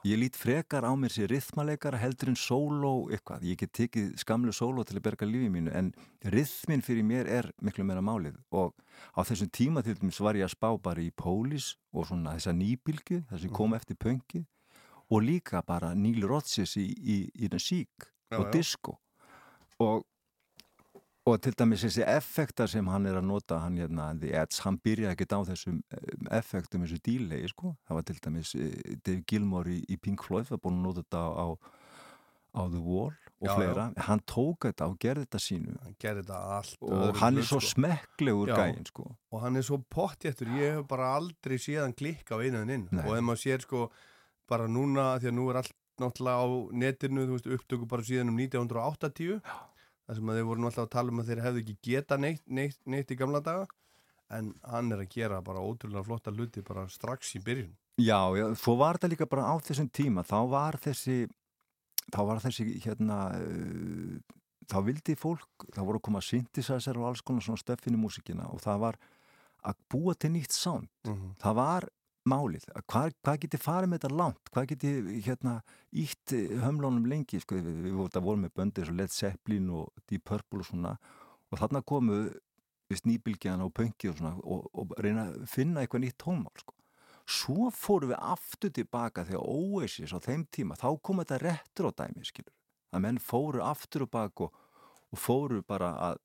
Ég 0.06 0.16
lít 0.22 0.38
frekar 0.40 0.86
á 0.88 0.94
mér 0.96 1.12
sér 1.12 1.28
rithmaleikara 1.34 1.98
heldur 2.00 2.30
en 2.32 2.38
sóló 2.40 3.10
eitthvað, 3.12 3.42
ég 3.44 3.58
get 3.60 3.74
tekið 3.76 4.14
skamlu 4.22 4.54
sóló 4.56 4.86
til 4.88 4.96
að 5.00 5.04
berga 5.08 5.28
lífið 5.28 5.52
mínu 5.52 5.74
en 5.76 5.90
rithmin 6.24 6.84
fyrir 6.86 7.04
mér 7.04 7.28
er 7.28 7.50
miklu 7.62 7.84
meira 7.84 8.04
málið. 8.06 8.38
Og 8.56 8.72
á 9.18 9.20
þessum 9.28 9.50
tíma 9.52 9.84
til 9.84 9.98
dæmis 9.98 10.22
var 10.24 10.38
ég 10.40 10.46
að 10.48 10.54
spá 10.56 10.70
bara 10.80 11.02
í 11.02 11.10
pólís 11.12 11.74
og 11.92 12.08
svona 12.08 12.38
þessa 12.38 12.54
nýbilgu, 12.56 13.26
þessi 13.32 13.52
kom 13.52 13.72
Mhm. 13.72 13.76
eftir 13.82 13.98
pönki 13.98 14.46
og 15.10 15.22
líka 15.24 15.66
bara 15.66 15.94
Neil 15.96 16.24
Rodgers 16.28 16.78
í, 16.78 16.94
í, 16.94 17.32
í 17.36 17.50
sík 17.60 18.08
og 18.32 18.46
já. 18.46 18.52
disco. 18.52 19.00
Og 19.80 20.06
og 21.28 21.42
til 21.44 21.56
dæmis 21.60 21.84
þessi 21.84 22.06
effektar 22.08 22.70
sem 22.72 22.88
hann 22.88 23.08
er 23.10 23.20
að 23.20 23.28
nota 23.28 23.60
hann 23.64 23.78
hérna, 23.82 24.10
Edge, 24.16 24.62
hann 24.64 24.80
byrjaði 24.84 25.14
ekkert 25.14 25.36
á 25.36 25.40
þessum 25.50 25.80
um, 25.82 26.30
effektum, 26.38 26.86
þessu 26.86 27.00
delay 27.04 27.48
sko. 27.52 27.74
það 27.88 28.00
var 28.00 28.08
til 28.08 28.20
dæmis 28.24 28.54
uh, 28.56 28.68
Dave 29.04 29.24
Gilmore 29.28 29.74
í, 29.76 29.82
í 29.92 30.00
Pink 30.02 30.24
Floyd, 30.26 30.48
var 30.52 30.62
búin 30.64 30.80
að 30.80 30.88
nota 30.88 31.04
þetta 31.04 31.24
á, 31.28 31.48
á, 32.58 32.62
The 32.72 32.84
Wall 32.84 33.16
og 33.38 33.46
Já, 33.46 33.54
fleira 33.54 33.88
hann 34.08 34.22
tók 34.26 34.66
þetta 34.66 34.88
og 34.90 35.00
gerði 35.04 35.28
þetta 35.28 35.42
sínu 35.44 35.76
hann 35.84 35.98
gerði 36.02 36.24
þetta 36.26 36.58
allt 36.58 36.86
og 36.88 37.20
hann 37.22 37.38
er 37.38 37.46
svo 37.46 37.60
sko. 37.62 37.74
smekklegur 37.76 38.54
Já. 38.54 38.62
gæinn 38.64 38.88
sko. 38.90 39.10
og 39.30 39.44
hann 39.44 39.60
er 39.60 39.68
svo 39.68 39.78
pottjættur 39.94 40.50
ég 40.58 40.80
hef 40.80 40.88
bara 40.90 41.12
aldrei 41.20 41.60
séð 41.62 41.84
hann 41.84 41.98
klikka 41.98 42.40
á 42.40 42.42
einuðin 42.42 42.74
inn 42.74 42.88
Nei. 42.90 43.04
og 43.04 43.14
ef 43.14 43.28
maður 43.28 43.44
sér 43.44 43.68
sko 43.68 43.90
bara 44.48 44.66
núna, 44.72 45.18
því 45.20 45.30
að 45.30 45.38
nú 45.38 45.50
er 45.52 45.60
allt 45.62 45.76
náttúrulega 46.02 46.40
á 46.40 46.48
netinu, 46.78 47.26
þú 47.28 47.36
veist, 47.36 47.50
upptöku 47.58 47.88
bara 47.90 48.06
síðan 48.06 48.32
um 48.32 48.40
1980 48.40 49.42
þar 50.08 50.20
sem 50.20 50.32
að 50.32 50.40
þeir 50.40 50.48
voru 50.48 50.68
alltaf 50.70 50.86
að 50.86 50.94
tala 50.96 51.14
um 51.14 51.20
að 51.22 51.32
þeir 51.32 51.44
hefðu 51.46 51.64
ekki 51.64 51.78
geta 51.90 52.18
neitt, 52.18 52.44
neitt, 52.48 52.80
neitt 52.86 53.12
í 53.12 53.20
gamla 53.20 53.42
daga. 53.44 53.68
En 54.34 54.54
hann 54.68 54.92
er 54.92 55.04
að 55.04 55.12
gera 55.14 55.42
bara 55.44 55.64
ótrúlega 55.64 56.04
flotta 56.04 56.34
hluti 56.36 56.64
bara 56.68 56.88
strax 56.92 57.36
í 57.38 57.44
byrjun. 57.44 57.76
Já, 57.98 58.20
já, 58.38 58.46
svo 58.60 58.76
var 58.78 58.98
þetta 58.98 59.12
líka 59.14 59.28
bara 59.30 59.48
á 59.50 59.56
þessum 59.64 59.88
tíma. 59.90 60.24
Þá 60.28 60.40
var 60.52 60.78
þessi 60.84 61.28
þá 62.14 62.20
var 62.28 62.42
þessi 62.44 62.66
hérna 62.84 63.20
uh, 63.36 64.18
þá 64.68 64.78
vildi 64.86 65.16
fólk, 65.20 65.68
þá 65.76 65.82
voru 65.84 66.00
að 66.00 66.06
koma 66.08 66.24
synthesizer 66.24 67.00
og 67.00 67.10
alls 67.10 67.24
konar 67.26 67.46
svona 67.46 67.62
stöffin 67.62 67.96
í 67.96 68.02
músikina 68.02 68.48
og 68.52 68.62
það 68.64 68.84
var 68.84 69.00
að 69.68 69.80
búa 69.92 70.16
til 70.16 70.32
nýtt 70.36 70.56
sound. 70.56 70.88
Mhm. 71.08 71.36
það 71.42 71.56
var 71.56 71.90
málið, 72.28 72.66
að 72.76 72.84
hvað, 72.92 73.14
hvað 73.24 73.40
geti 73.44 73.60
farið 73.62 73.92
með 73.92 74.02
þetta 74.02 74.20
langt, 74.22 74.52
hvað 74.54 74.68
geti 74.72 74.92
hérna 75.28 75.54
ítt 76.04 76.34
hömlónum 76.64 77.08
lengi? 77.10 77.40
Sko, 77.44 77.60
við, 77.60 77.80
við, 77.86 78.20
vorum 78.20 78.44
með 78.46 78.54
böndir 78.60 78.92
og 78.92 79.00
Led 79.00 79.14
Zeppelin 79.14 79.72
og 79.72 80.04
Deep 80.10 80.26
Purple 80.28 80.64
og 80.64 80.70
svona. 80.70 80.98
Og 81.48 81.62
þarna 81.62 81.82
komu 81.88 82.26
við 82.88 83.02
snýbilgjana 83.02 83.68
og 83.68 83.74
pönki 83.76 84.12
og 84.12 84.20
svona 84.20 84.34
og, 84.44 84.68
og 84.74 84.94
reyna 85.04 85.28
að 85.32 85.48
finna 85.52 85.84
eitthvað 85.84 86.06
nýtt 86.06 86.20
tónmál 86.24 86.62
sko. 86.62 86.74
svo 87.28 87.72
fórum 87.76 88.14
við 88.14 88.22
aftur 88.34 88.72
tilbaka 88.72 89.26
þegar 89.28 89.44
Oasis 89.44 90.14
á 90.16 90.20
þeim 90.24 90.46
tíma 90.52 90.78
þá 90.80 90.90
kom 91.04 91.20
þetta 91.20 91.42
retro 91.44 91.92
dæmi 91.92 92.24
skilur 92.28 92.54
að 92.96 93.04
menn 93.04 93.20
fóru 93.20 93.64
aftur 93.64 94.08
og 94.08 94.12
bak 94.12 94.42
og, 94.46 94.54
og 95.12 95.20
fóru 95.20 95.60
bara 95.68 95.92
að, 96.12 96.22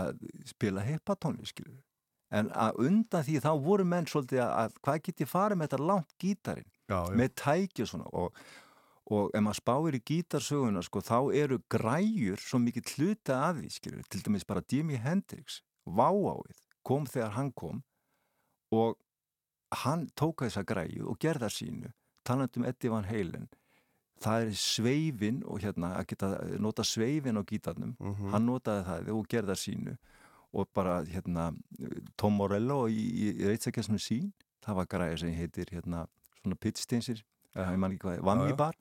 að 0.00 0.24
spila 0.48 0.86
hippatónli 0.86 1.48
skilur 1.48 1.82
en 2.30 2.50
að 2.52 2.80
undan 2.84 3.24
því 3.24 3.40
þá 3.44 3.50
voru 3.64 3.86
menn 3.88 4.08
svolítið 4.10 4.42
að, 4.44 4.54
að 4.62 4.80
hvað 4.84 5.02
get 5.08 5.22
ég 5.24 5.30
farið 5.30 5.60
með 5.60 5.70
þetta 5.70 5.90
langt 5.90 6.16
gítarinn? 6.20 6.70
Já, 6.88 6.98
já. 7.04 7.16
með 7.20 7.34
tæki 7.42 7.84
og 7.84 7.90
svona 7.90 8.08
og, 8.16 8.40
og 9.12 9.34
ef 9.36 9.44
maður 9.44 9.60
spáir 9.60 9.98
í 9.98 10.04
gítarsöguna 10.10 10.84
sko, 10.84 11.02
þá 11.04 11.18
eru 11.36 11.60
græjur 11.72 12.40
svo 12.40 12.60
mikið 12.64 12.94
hluta 12.96 13.42
að 13.48 13.62
því 13.62 13.74
skilur, 13.74 14.06
til 14.08 14.22
dæmis 14.24 14.48
bara 14.48 14.64
Jimi 14.64 15.00
Hendrix 15.00 15.60
vááið 15.84 16.64
kom 16.84 17.06
þegar 17.08 17.36
hann 17.36 17.52
kom 17.52 17.82
og 18.72 18.96
hann 19.84 20.08
tók 20.16 20.44
þessa 20.44 20.64
græju 20.64 21.08
og 21.12 21.18
gerða 21.20 21.50
sínu 21.52 21.92
talandi 22.28 22.60
um 22.60 22.66
Eddie 22.68 22.92
Van 22.92 23.08
Halen. 23.08 23.48
Það 24.18 24.48
er 24.48 24.56
sveifin 24.58 25.42
og 25.46 25.62
hérna 25.62 25.92
að 26.00 26.08
geta 26.10 26.30
nota 26.58 26.84
sveifin 26.84 27.38
á 27.38 27.42
gítarnum. 27.46 27.94
Mhm. 28.00 28.30
hann 28.32 28.46
notaði 28.46 28.84
það 28.88 29.10
og 29.14 29.28
gerða 29.28 29.54
sínu 29.56 29.96
og 30.52 30.68
bara 30.74 31.00
hérna 31.04 31.50
Tom 32.16 32.38
Morello 32.40 32.86
í, 32.88 32.96
í, 32.96 33.26
í 33.36 33.48
reitsakessinu 33.48 34.00
sín 34.00 34.30
það 34.64 34.78
var 34.80 34.88
græði 34.94 35.18
sem 35.22 35.34
heitir 35.36 35.72
hérna 35.72 36.06
svona 36.40 36.56
pitsteinsir, 36.60 37.24
ég 37.56 37.78
man 37.80 37.92
ekki 37.94 38.06
hvað 38.06 38.22
Vammi 38.24 38.48
Já, 38.48 38.54
já. 38.54 38.58
bar 38.62 38.76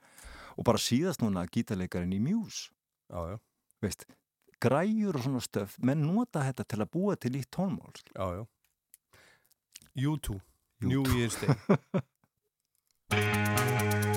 og 0.57 0.65
bara 0.67 0.81
síðast 0.81 1.21
núna 1.23 1.45
gítarleikarinn 1.51 2.15
í 2.17 2.21
Muse 2.23 2.71
já, 3.11 3.33
já. 3.33 3.37
veist, 3.83 4.05
græjur 4.63 5.19
og 5.19 5.25
svona 5.27 5.41
stöf 5.43 5.77
menn 5.79 6.05
nota 6.07 6.45
þetta 6.47 6.63
til 6.65 6.81
að 6.83 6.91
búa 6.95 7.15
til 7.19 7.33
nýtt 7.35 7.51
tónmál 7.53 7.93
skilur. 7.99 8.17
Já, 8.17 8.27
já 8.41 8.45
U2, 9.97 10.37
U2. 10.37 10.87
New 10.87 11.03
Year's 11.15 11.37
Day 11.41 11.53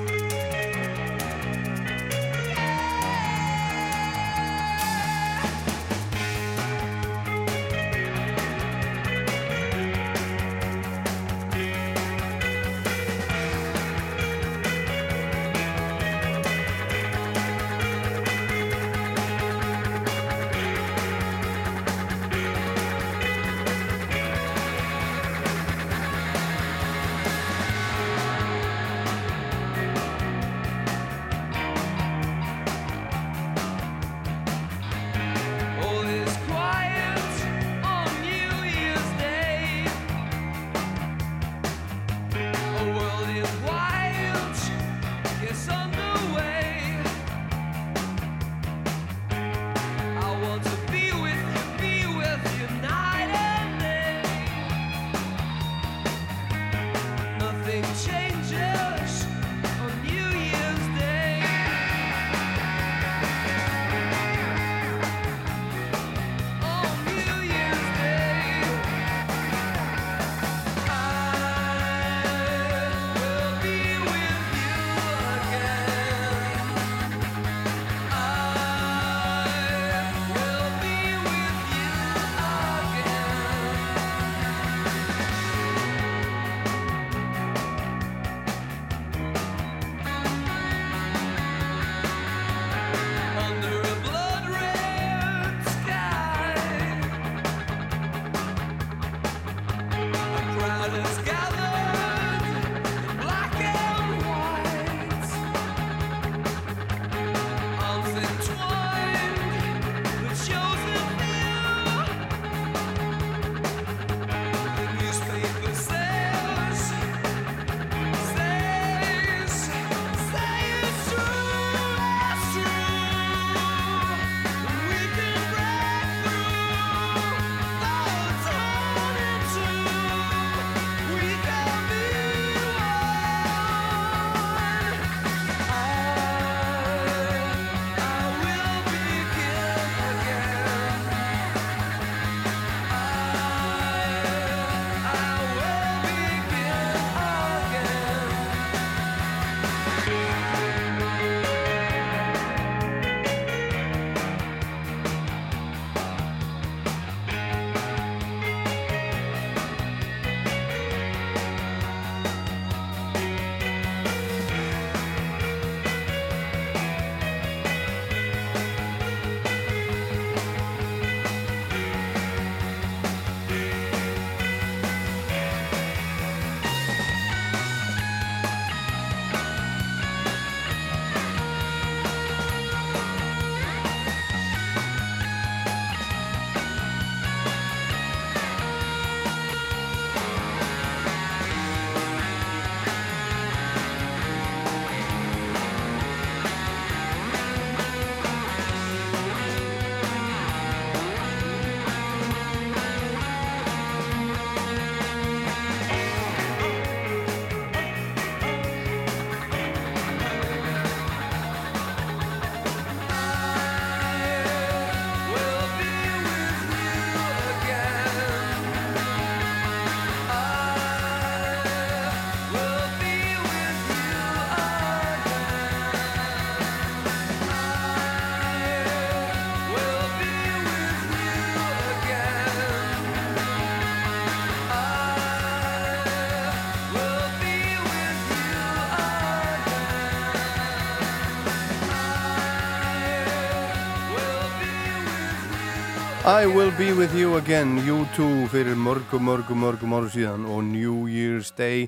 I 246.40 246.46
will 246.46 246.72
be 246.78 246.94
with 246.94 247.14
you 247.14 247.36
again, 247.36 247.76
U2 247.84 248.48
fyrir 248.48 248.76
mörgum, 248.78 249.26
mörgum, 249.28 249.58
mörgum 249.60 249.92
áru 249.92 250.08
síðan 250.08 250.46
og 250.48 250.62
New 250.64 251.02
Year's 251.04 251.50
Day 251.52 251.82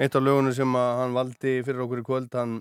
eitt 0.00 0.16
af 0.16 0.24
lögunum 0.24 0.54
sem 0.56 0.76
hann 0.78 1.12
valdi 1.12 1.58
fyrir 1.66 1.82
okkur 1.84 2.00
í 2.00 2.06
kvöld 2.06 2.38
hann 2.38 2.54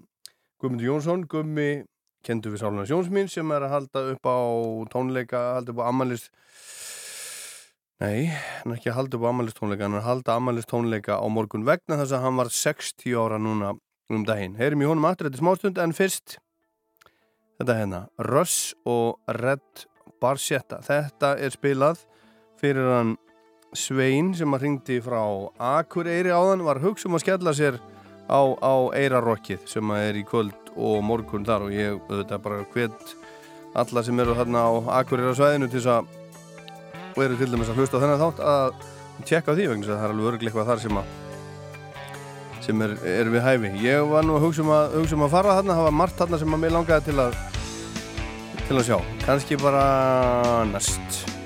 Guðmundur 0.59 0.89
Jónsson 0.89 1.23
Gummi, 1.31 1.85
kendu 2.27 2.51
við 2.51 2.65
Sáluna 2.65 2.83
Sjónsmín 2.89 3.31
sem 3.31 3.55
er 3.55 3.63
að 3.63 3.75
halda 3.77 4.03
upp 4.11 4.27
á 4.27 4.39
tónleika 4.91 5.45
halda 5.55 5.71
upp 5.71 5.79
á 5.79 5.87
amalist 5.87 6.27
nei, 8.03 8.27
hann 8.27 8.73
er 8.73 8.81
ekki 8.81 8.91
að 8.91 8.99
halda 8.99 9.21
upp 9.21 9.23
á 9.23 9.31
amalist 9.31 9.63
tónleika 9.63 9.87
hann 9.87 9.95
er 9.95 10.03
að 10.03 10.09
halda 10.11 10.39
amalist 10.41 10.73
tónleika 10.73 11.15
á 11.15 11.27
morgun 11.31 11.67
vegna 11.69 12.01
þess 12.03 12.17
að 12.17 12.25
hann 12.27 12.41
var 12.43 12.51
60 12.51 13.21
ára 13.23 13.39
núna 13.39 13.77
um 14.11 14.27
daginn. 14.27 14.59
Heyrim 14.59 14.83
í 14.83 14.91
honum 14.91 15.07
aftur 15.07 15.31
þetta 15.31 15.45
smástund 15.45 15.79
en 15.79 15.95
fyrst 15.95 16.41
þetta 17.61 17.83
hérna, 17.85 18.09
Russ 18.35 18.73
og 18.83 19.21
Red 19.31 19.87
Barchetta. 20.21 20.81
Þetta 20.85 21.35
er 21.41 21.53
spilað 21.53 22.03
fyrir 22.61 22.89
hann 22.91 23.15
Svein 23.75 24.31
sem 24.37 24.53
að 24.55 24.63
ringdi 24.63 24.97
frá 25.03 25.19
Akureyri 25.59 26.31
áðan, 26.31 26.63
var 26.65 26.79
hugsa 26.81 27.09
um 27.09 27.17
að 27.17 27.25
skella 27.25 27.53
sér 27.53 27.79
á, 28.31 28.39
á 28.57 28.73
Eirarokkið 28.95 29.67
sem 29.69 29.91
að 29.91 30.05
er 30.07 30.21
í 30.21 30.23
kvöld 30.27 30.71
og 30.75 31.01
morgun 31.05 31.45
þar 31.45 31.67
og 31.67 31.75
ég 31.75 31.97
auðvitað 32.07 32.43
bara 32.45 32.63
hvet 32.73 33.13
alla 33.77 34.03
sem 34.07 34.23
eru 34.23 34.37
þarna 34.37 34.63
á 34.63 34.71
Akureyra 35.01 35.35
svæðinu 35.37 35.69
til 35.69 35.81
þess 35.81 35.93
að 35.97 36.15
og 37.17 37.23
eru 37.25 37.37
til 37.37 37.49
dæmis 37.51 37.69
að 37.73 37.81
hlusta 37.81 37.99
á 37.99 38.01
þennan 38.03 38.23
þátt 38.23 38.43
að 38.45 38.83
tjekka 39.25 39.53
á 39.53 39.57
því 39.57 39.69
vegna 39.71 39.87
það 39.89 40.03
er 40.05 40.13
alveg 40.13 40.29
örglega 40.31 40.51
eitthvað 40.51 40.69
þar 40.71 40.83
sem 40.85 41.01
að 41.01 41.15
sem 42.67 42.81
er, 42.83 42.95
er 43.07 43.29
við 43.31 43.45
hæfi. 43.45 43.69
Ég 43.85 44.09
var 44.11 44.25
nú 44.27 44.35
að 44.37 44.47
hugsa 44.47 44.63
um 44.63 44.73
að, 44.75 44.97
hugsa 44.99 45.15
um 45.15 45.23
að 45.27 45.35
fara 45.37 45.55
þarna, 45.59 45.77
það 45.77 45.87
var 45.87 45.95
margt 46.01 46.19
þarna 46.19 46.39
sem 46.41 46.55
að 46.55 46.63
mér 46.63 46.75
langaði 46.75 47.07
til 47.07 47.21
að 47.23 47.37
til 48.67 48.75
að 48.75 48.87
sjá, 48.89 48.97
kannski 49.23 49.55
bara 49.61 49.83
næst 50.67 51.36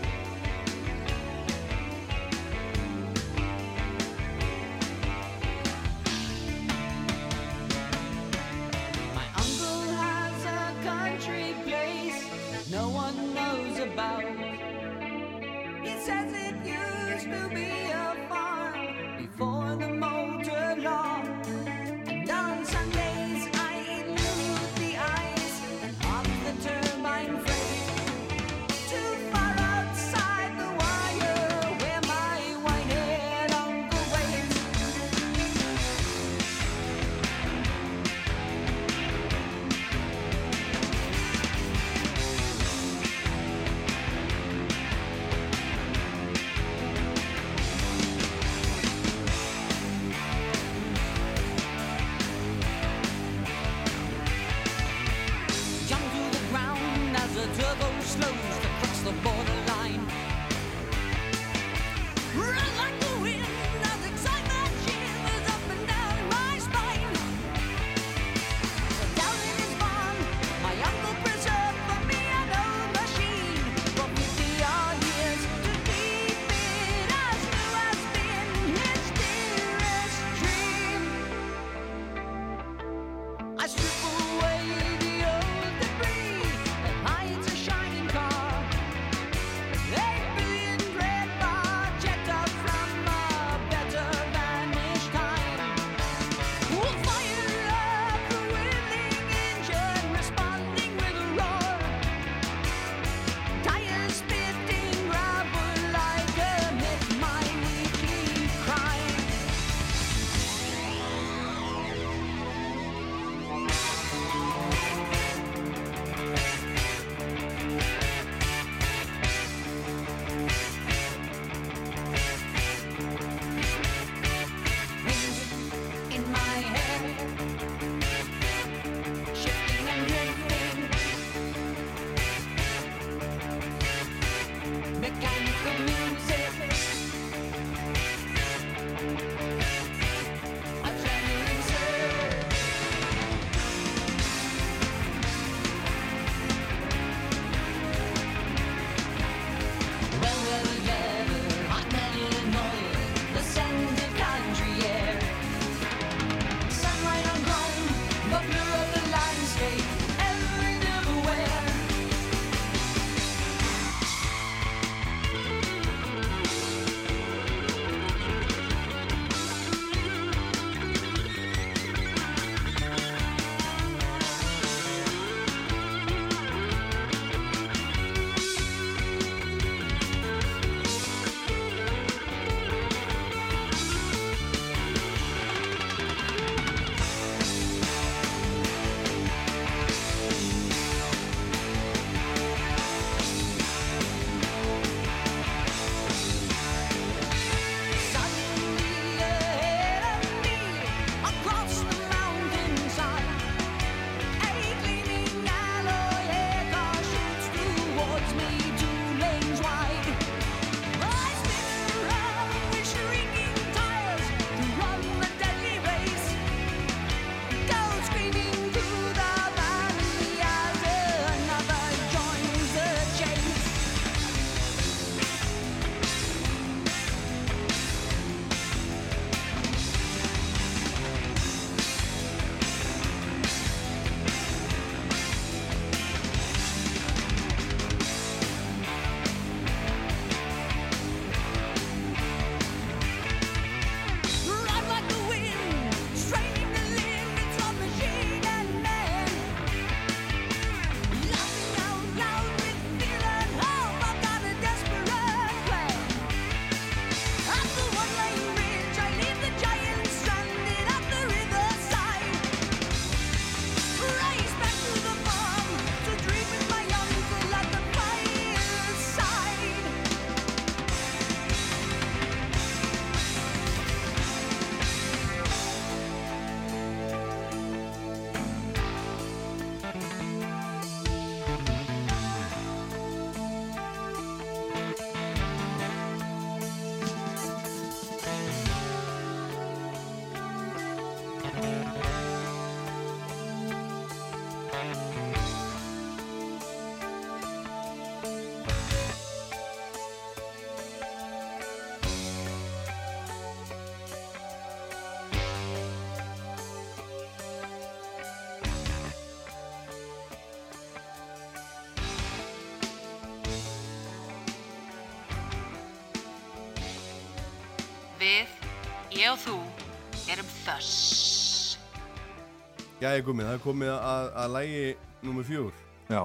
Jæja 323.02 323.23
gummi, 323.26 323.41
það 323.41 323.56
er 323.56 323.61
komið 323.64 323.90
að, 323.95 324.28
að 324.38 324.52
lægi 324.53 324.82
nummer 325.26 325.45
fjögur. 325.48 325.78
Já. 326.06 326.19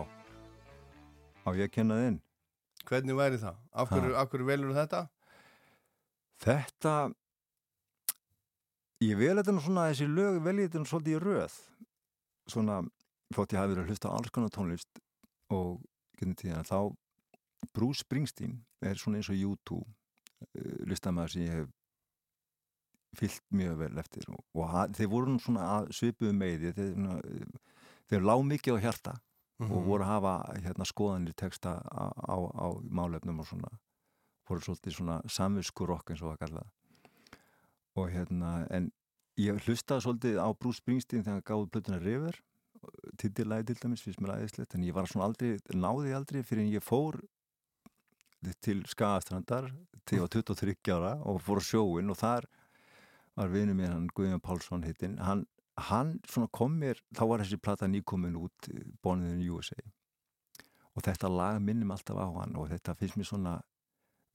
Á 1.40 1.48
ég 1.56 1.70
að 1.70 1.70
kenna 1.72 1.96
þinn. 2.02 2.18
Hvernig 2.84 3.16
væri 3.16 3.38
það? 3.40 3.62
Af 3.72 3.94
hverju, 3.94 4.10
af 4.20 4.28
hverju 4.28 4.48
velur 4.50 4.74
þetta? 4.76 5.00
Þetta, 6.44 6.92
ég 9.06 9.16
vel 9.22 9.38
þetta 9.38 9.54
nú 9.56 9.64
svona, 9.64 9.86
þessi 9.88 10.10
lög 10.10 10.36
vel 10.44 10.54
ég 10.60 10.68
þetta 10.68 10.82
nú 10.82 10.90
svolítið 10.90 11.16
í 11.16 11.22
röð. 11.24 11.56
Svona, 12.52 12.76
þótt 13.32 13.56
ég 13.56 13.62
hafi 13.62 13.72
verið 13.72 13.82
að 13.86 13.94
hlusta 13.94 14.12
á 14.12 14.16
alls 14.18 14.36
konar 14.36 14.52
tónlist 14.52 15.02
og 15.56 15.80
getum 16.20 16.36
tíðan, 16.42 16.68
þá 16.68 17.72
Bruce 17.72 18.04
Springsteen 18.04 18.60
er 18.84 19.00
svona 19.00 19.22
eins 19.22 19.32
og 19.32 19.40
U2 19.40 19.80
uh, 19.80 20.78
listamæður 20.92 21.38
sem 21.38 21.48
ég 21.48 21.56
hef 21.56 21.72
fyllt 23.16 23.42
mjög 23.56 23.78
vel 23.80 23.98
eftir 24.02 24.26
og, 24.32 24.42
og 24.54 24.94
þeir 24.96 25.10
voru 25.12 25.38
svona 25.42 25.64
að 25.78 25.88
svipuðu 25.98 26.34
meði 26.36 26.72
þeir, 26.76 27.46
þeir 28.10 28.26
lág 28.28 28.44
mikið 28.52 28.78
á 28.78 28.84
hjarta 28.86 29.16
og 29.56 29.70
Mhm. 29.70 29.84
voru 29.86 30.04
að 30.04 30.10
hafa 30.12 30.32
hérna, 30.60 30.84
skoðanir 30.84 31.34
texta 31.34 31.78
á, 31.80 32.12
á, 32.12 32.36
á 32.36 32.66
málefnum 32.92 33.38
og 33.40 33.46
svona 33.48 33.70
voru 34.46 34.60
svolítið 34.60 34.92
svona 34.98 35.20
samviskurokk 35.32 36.10
eins 36.12 36.20
og 36.22 36.34
að 36.34 36.42
kalla 36.44 36.64
og 37.96 38.10
hérna 38.12 38.66
en 38.70 38.90
ég 39.40 39.56
hlustaði 39.64 40.04
svolítið 40.04 40.36
á 40.44 40.48
Bruce 40.60 40.82
Springsteen 40.82 41.24
þegar 41.24 41.38
hann 41.40 41.46
gáði 41.48 41.70
plötuna 41.72 42.02
River 42.04 42.36
titilæði 43.16 43.66
til 43.66 43.78
dæmis, 43.80 44.02
finnst 44.04 44.20
mér 44.20 44.34
aðeinslegt 44.36 44.74
en 44.76 44.84
ég 44.84 44.92
var 44.94 45.08
svona 45.08 45.24
aldrei, 45.30 45.56
náði 45.72 46.12
aldrei 46.14 46.42
fyrir 46.44 46.62
en 46.66 46.74
ég 46.76 46.84
fór 46.84 47.16
til 48.62 48.84
Skagastrandar 48.86 49.70
til 50.06 50.18
ég 50.18 50.22
var 50.26 50.28
23 50.36 50.76
ára 50.94 51.14
og 51.26 51.40
fór 51.42 51.64
sjóin 51.64 52.12
og 52.12 52.18
þar 52.20 52.44
var 53.36 53.52
vinur 53.52 53.78
mér 53.78 53.92
hann 53.94 54.08
Guðjón 54.16 54.42
Pálsson 54.42 54.86
hittinn 54.86 55.18
hann, 55.22 55.44
hann 55.88 56.16
kom 56.52 56.78
mér 56.80 57.00
þá 57.14 57.22
var 57.26 57.44
þessi 57.44 57.60
plata 57.60 57.88
nýkomin 57.90 58.38
út 58.40 58.70
Born 59.02 59.24
in 59.26 59.40
the 59.40 59.50
USA 59.52 59.78
og 60.96 61.04
þetta 61.04 61.28
lag 61.28 61.60
minnum 61.60 61.92
alltaf 61.92 62.16
á 62.16 62.28
hann 62.40 62.56
og 62.56 62.70
þetta 62.72 62.96
finnst 62.96 63.20
mér 63.20 63.28
svona 63.28 63.56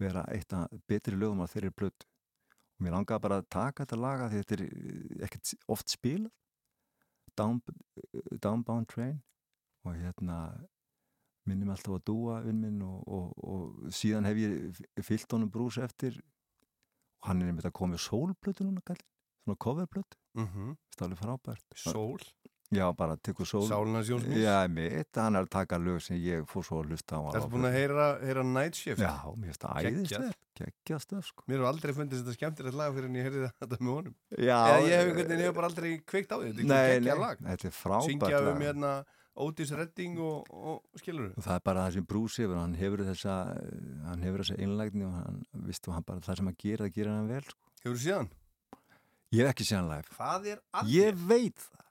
vera 0.01 0.25
eitt 0.33 0.53
af 0.53 0.69
betri 0.89 1.17
lögum 1.17 1.41
á 1.41 1.49
þeirri 1.49 1.73
blötu 1.73 2.07
og 2.81 2.85
mér 2.85 2.95
langaði 2.95 3.21
bara 3.21 3.39
að 3.41 3.49
taka 3.53 3.85
þetta 3.85 4.01
laga 4.01 4.27
því 4.29 4.41
þetta 4.41 4.55
er 4.55 4.63
eh, 4.65 5.25
ekkert 5.27 5.51
oft 5.69 5.93
spilað. 5.93 6.31
Down, 7.37 7.61
eh, 7.69 8.37
Downbound 8.41 8.89
Train. 8.89 9.19
Og 9.85 9.97
hérna 9.97 10.37
minnum 11.49 11.71
alltaf 11.73 11.95
að 11.97 12.05
dúa 12.09 12.39
vinn 12.45 12.59
minn 12.61 12.81
og, 12.85 13.05
og, 13.05 13.29
og 13.37 13.93
síðan 13.93 14.27
hef 14.29 14.41
ég 14.41 14.81
fyllt 15.05 15.33
honum 15.33 15.49
brús 15.53 15.79
eftir 15.81 16.19
og 17.21 17.27
hann 17.29 17.41
er 17.41 17.51
einmitt 17.51 17.65
að 17.69 17.73
koma 17.77 17.95
með 17.95 18.05
sólblötu 18.09 18.65
núna 18.67 18.81
kallinn, 18.85 19.09
svona 19.45 19.57
coverblötu 19.67 20.17
Mhm. 20.37 20.77
stálega 20.95 21.19
frábært. 21.19 21.65
Sól? 21.75 22.19
Já, 22.71 22.85
bara 22.95 23.17
tekur 23.17 23.43
sól. 23.45 23.65
Sálin 23.67 23.93
hans 23.95 24.07
Jóns 24.07 24.23
Míls? 24.23 24.45
Já, 24.45 24.65
mitt, 24.71 25.09
hann 25.19 25.35
er 25.35 25.43
að 25.43 25.49
taka 25.51 25.75
lög 25.77 25.99
sem 26.01 26.15
ég 26.15 26.45
fór 26.47 26.63
svo 26.63 26.77
að 26.81 26.87
hlusta 26.93 27.17
á 27.19 27.35
Ertu 27.35 27.49
búin 27.51 27.65
að 27.67 27.73
heyra, 27.75 28.05
heyra 28.23 28.43
Night 28.47 28.75
Shift? 28.79 29.01
Já, 29.03 29.19
mér 29.35 29.51
finnst 29.51 29.59
það 29.65 29.89
æðislegt. 29.91 30.37
Geggjað. 30.55 31.01
Stöf 31.03 31.25
sko. 31.25 31.43
Mér 31.49 31.57
hefur 31.59 31.67
aldrei 31.67 31.93
fundist 31.97 32.23
þetta 32.23 32.37
skemmtilegt 32.37 32.73
lag 32.79 32.93
fyrir 32.95 33.09
en 33.11 33.15
ég 33.19 33.27
heyrði 33.27 33.51
þetta 33.59 33.77
með 33.81 33.91
honum. 33.97 34.15
Já, 34.39 34.59
Eða 34.71 34.87
ég 34.87 34.95
hef 34.95 35.17
eh, 35.17 35.35
ég 35.35 35.43
hef 35.49 35.53
bara 35.59 35.67
aldrei 35.67 35.91
kveikt 35.99 36.31
á 36.31 36.37
Þetta 36.39 36.59
er 36.59 36.63
Nei, 36.71 36.99
nei, 37.03 37.35
þetta 37.51 37.65
er 37.67 37.75
frábært 37.75 38.07
Syngja 38.07 38.39
um 38.39 38.45
lag. 38.47 38.61
hérna 38.63 38.93
Otis 39.35 39.71
Redding 39.71 40.19
og, 40.19 40.43
og 40.51 40.81
skilur 40.99 41.31
og 41.37 41.43
það 41.45 41.55
er 41.55 41.61
bara 41.65 41.85
það 41.87 41.93
sem 41.97 42.05
Bruce 42.09 42.41
hefur 42.43 42.57
hann 42.59 42.73
hefur 42.75 42.99
þessa, 43.07 43.35
hann 44.09 44.23
hefur 44.25 44.39
þessa 44.43 44.57
einlægni 44.59 45.05
og 45.07 45.13
hann, 45.15 45.37
vistu, 45.69 45.91
hann 45.95 46.03
bara 46.07 46.19
það 46.25 46.35
sem 46.41 46.47
hann 46.51 46.59
gerir 46.59 46.83
það 46.85 46.95
gerir 46.97 47.13
hann 47.15 47.29
vel 47.31 47.45
sko. 47.47 47.61
Hefur 47.85 47.97
þú 47.97 48.01
síðan? 48.05 48.29
Ég 49.31 49.39
hef 49.47 49.51
ekki 49.53 49.65
séð 49.69 49.79
hann 49.79 49.91
live. 49.93 50.07
Ég 50.91 51.11
veit 51.29 51.57
það. 51.63 51.85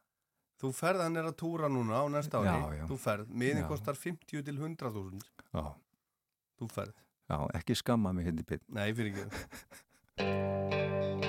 Þú 0.61 0.69
ferð, 0.77 1.01
hann 1.07 1.17
er 1.17 1.25
að 1.31 1.39
túra 1.41 1.67
núna 1.73 1.95
á 1.97 2.05
næsta 2.13 2.37
ári. 2.43 2.53
Já, 2.53 2.59
já. 2.83 2.87
Þú 2.91 2.97
ferð, 3.01 3.27
miðin 3.33 3.65
kostar 3.71 3.97
50 3.97 4.45
til 4.45 4.57
100.000 4.61 5.25
Já, 5.57 5.65
Þú 6.61 6.67
ferð. 6.75 6.97
Já 7.31 7.39
ekki 7.55 7.75
skamma 7.79 8.11
mig 8.13 8.27
hindi 8.27 8.43
byrn 8.43 8.61
Nei, 8.75 8.91
fyrir 8.93 9.15
ekki 9.15 9.31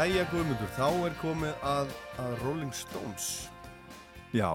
Jæja 0.00 0.22
Guðmundur, 0.30 0.68
þá 0.78 0.86
er 1.04 1.14
komið 1.20 1.64
að, 1.68 1.90
að 2.22 2.30
Rolling 2.40 2.70
Stones. 2.72 3.24
Já. 4.32 4.48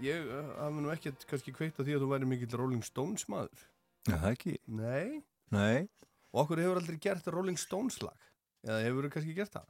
Ég 0.00 0.22
uh, 0.24 0.46
hafi 0.56 0.80
nú 0.80 0.88
ekkert 0.94 1.26
kannski 1.28 1.52
kveikt 1.52 1.76
á 1.76 1.84
því 1.84 1.98
að 1.98 2.04
þú 2.06 2.08
væri 2.14 2.28
mikill 2.30 2.56
Rolling 2.56 2.86
Stones 2.86 3.26
maður. 3.28 3.66
Já, 4.08 4.14
það 4.14 4.24
ekki? 4.30 4.54
Nei. 4.78 5.20
Nei. 5.52 6.08
Og 6.32 6.46
okkur 6.46 6.62
hefur 6.64 6.80
aldrei 6.80 6.96
gert 7.04 7.28
Rolling 7.34 7.60
Stones 7.60 8.00
lag? 8.00 8.16
Eða 8.64 8.80
hefur 8.86 9.04
þú 9.04 9.12
kannski 9.18 9.36
gert 9.36 9.52
það? 9.58 9.68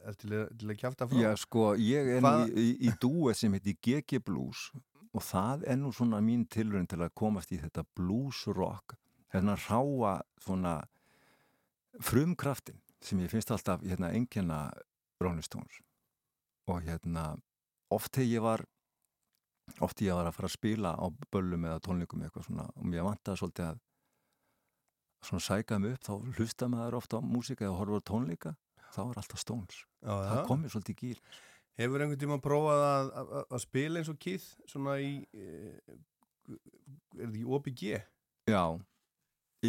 Er 0.00 0.18
til, 0.18 0.34
til 0.50 0.74
að 0.74 0.80
kjafta 0.82 1.08
frá? 1.12 1.20
Já, 1.22 1.30
sko, 1.44 1.70
ég 1.78 2.10
er 2.16 2.26
nú 2.26 2.34
í, 2.42 2.52
í, 2.64 2.76
í 2.90 2.94
dúet 3.04 3.38
sem 3.38 3.54
heitir 3.54 3.78
GG 3.86 4.18
Blues 4.26 4.66
og 5.14 5.22
það 5.28 5.62
er 5.70 5.78
nú 5.78 5.94
svona 5.94 6.18
mín 6.26 6.42
tilraun 6.50 6.90
til 6.90 7.04
að 7.06 7.14
komast 7.22 7.54
í 7.54 7.62
þetta 7.62 7.86
blues 7.94 8.42
rock 8.50 8.98
hérna 9.30 9.54
ráa 9.68 10.16
svona 10.42 10.80
frumkraftin 12.02 12.82
sem 13.04 13.20
ég 13.20 13.32
finnst 13.32 13.52
alltaf 13.54 13.82
hérna 13.84 14.12
engjana 14.16 14.60
Rolling 15.22 15.44
Stones 15.44 15.80
og 16.70 16.84
hérna 16.86 17.34
oft 17.92 18.14
þegar 18.16 18.30
ég 18.30 18.44
var 18.44 18.64
oft 19.84 20.02
ég 20.04 20.16
var 20.16 20.28
að 20.28 20.36
fara 20.36 20.50
að 20.50 20.56
spila 20.56 20.94
á 20.96 21.06
böllum 21.32 21.66
eða 21.68 21.82
tónleikum 21.84 22.24
eitthvað 22.24 22.48
svona 22.48 22.68
og 22.74 22.86
mér 22.88 23.06
vantaði 23.06 23.40
svolítið 23.40 23.70
að 23.70 23.82
svona 25.24 25.46
sæka 25.46 25.80
mig 25.80 25.96
upp 25.96 26.04
þá 26.04 26.14
hlusta 26.36 26.68
maður 26.68 26.98
ofta 27.00 27.20
á 27.20 27.22
músika 27.24 27.66
eða 27.66 27.78
horfa 27.80 28.00
á 28.00 28.08
tónleika 28.10 28.54
þá 28.92 29.02
er 29.06 29.20
alltaf 29.22 29.40
Stones 29.40 29.82
Já, 30.04 30.12
það 30.12 30.38
já. 30.38 30.46
komið 30.50 30.74
svolítið 30.74 31.02
gýr 31.02 31.26
Hefur 31.74 32.04
einhvern 32.04 32.20
tíma 32.20 32.36
prófað 32.38 32.80
að, 32.86 33.08
að, 33.18 33.30
að 33.42 33.62
spila 33.64 33.98
eins 33.98 34.10
og 34.12 34.18
Keith 34.22 34.44
svona 34.70 34.92
í 35.02 35.14
e, 35.34 35.46
er 37.18 37.24
það 37.24 37.38
í 37.40 37.42
OPG? 37.56 37.82
Já, 38.46 38.62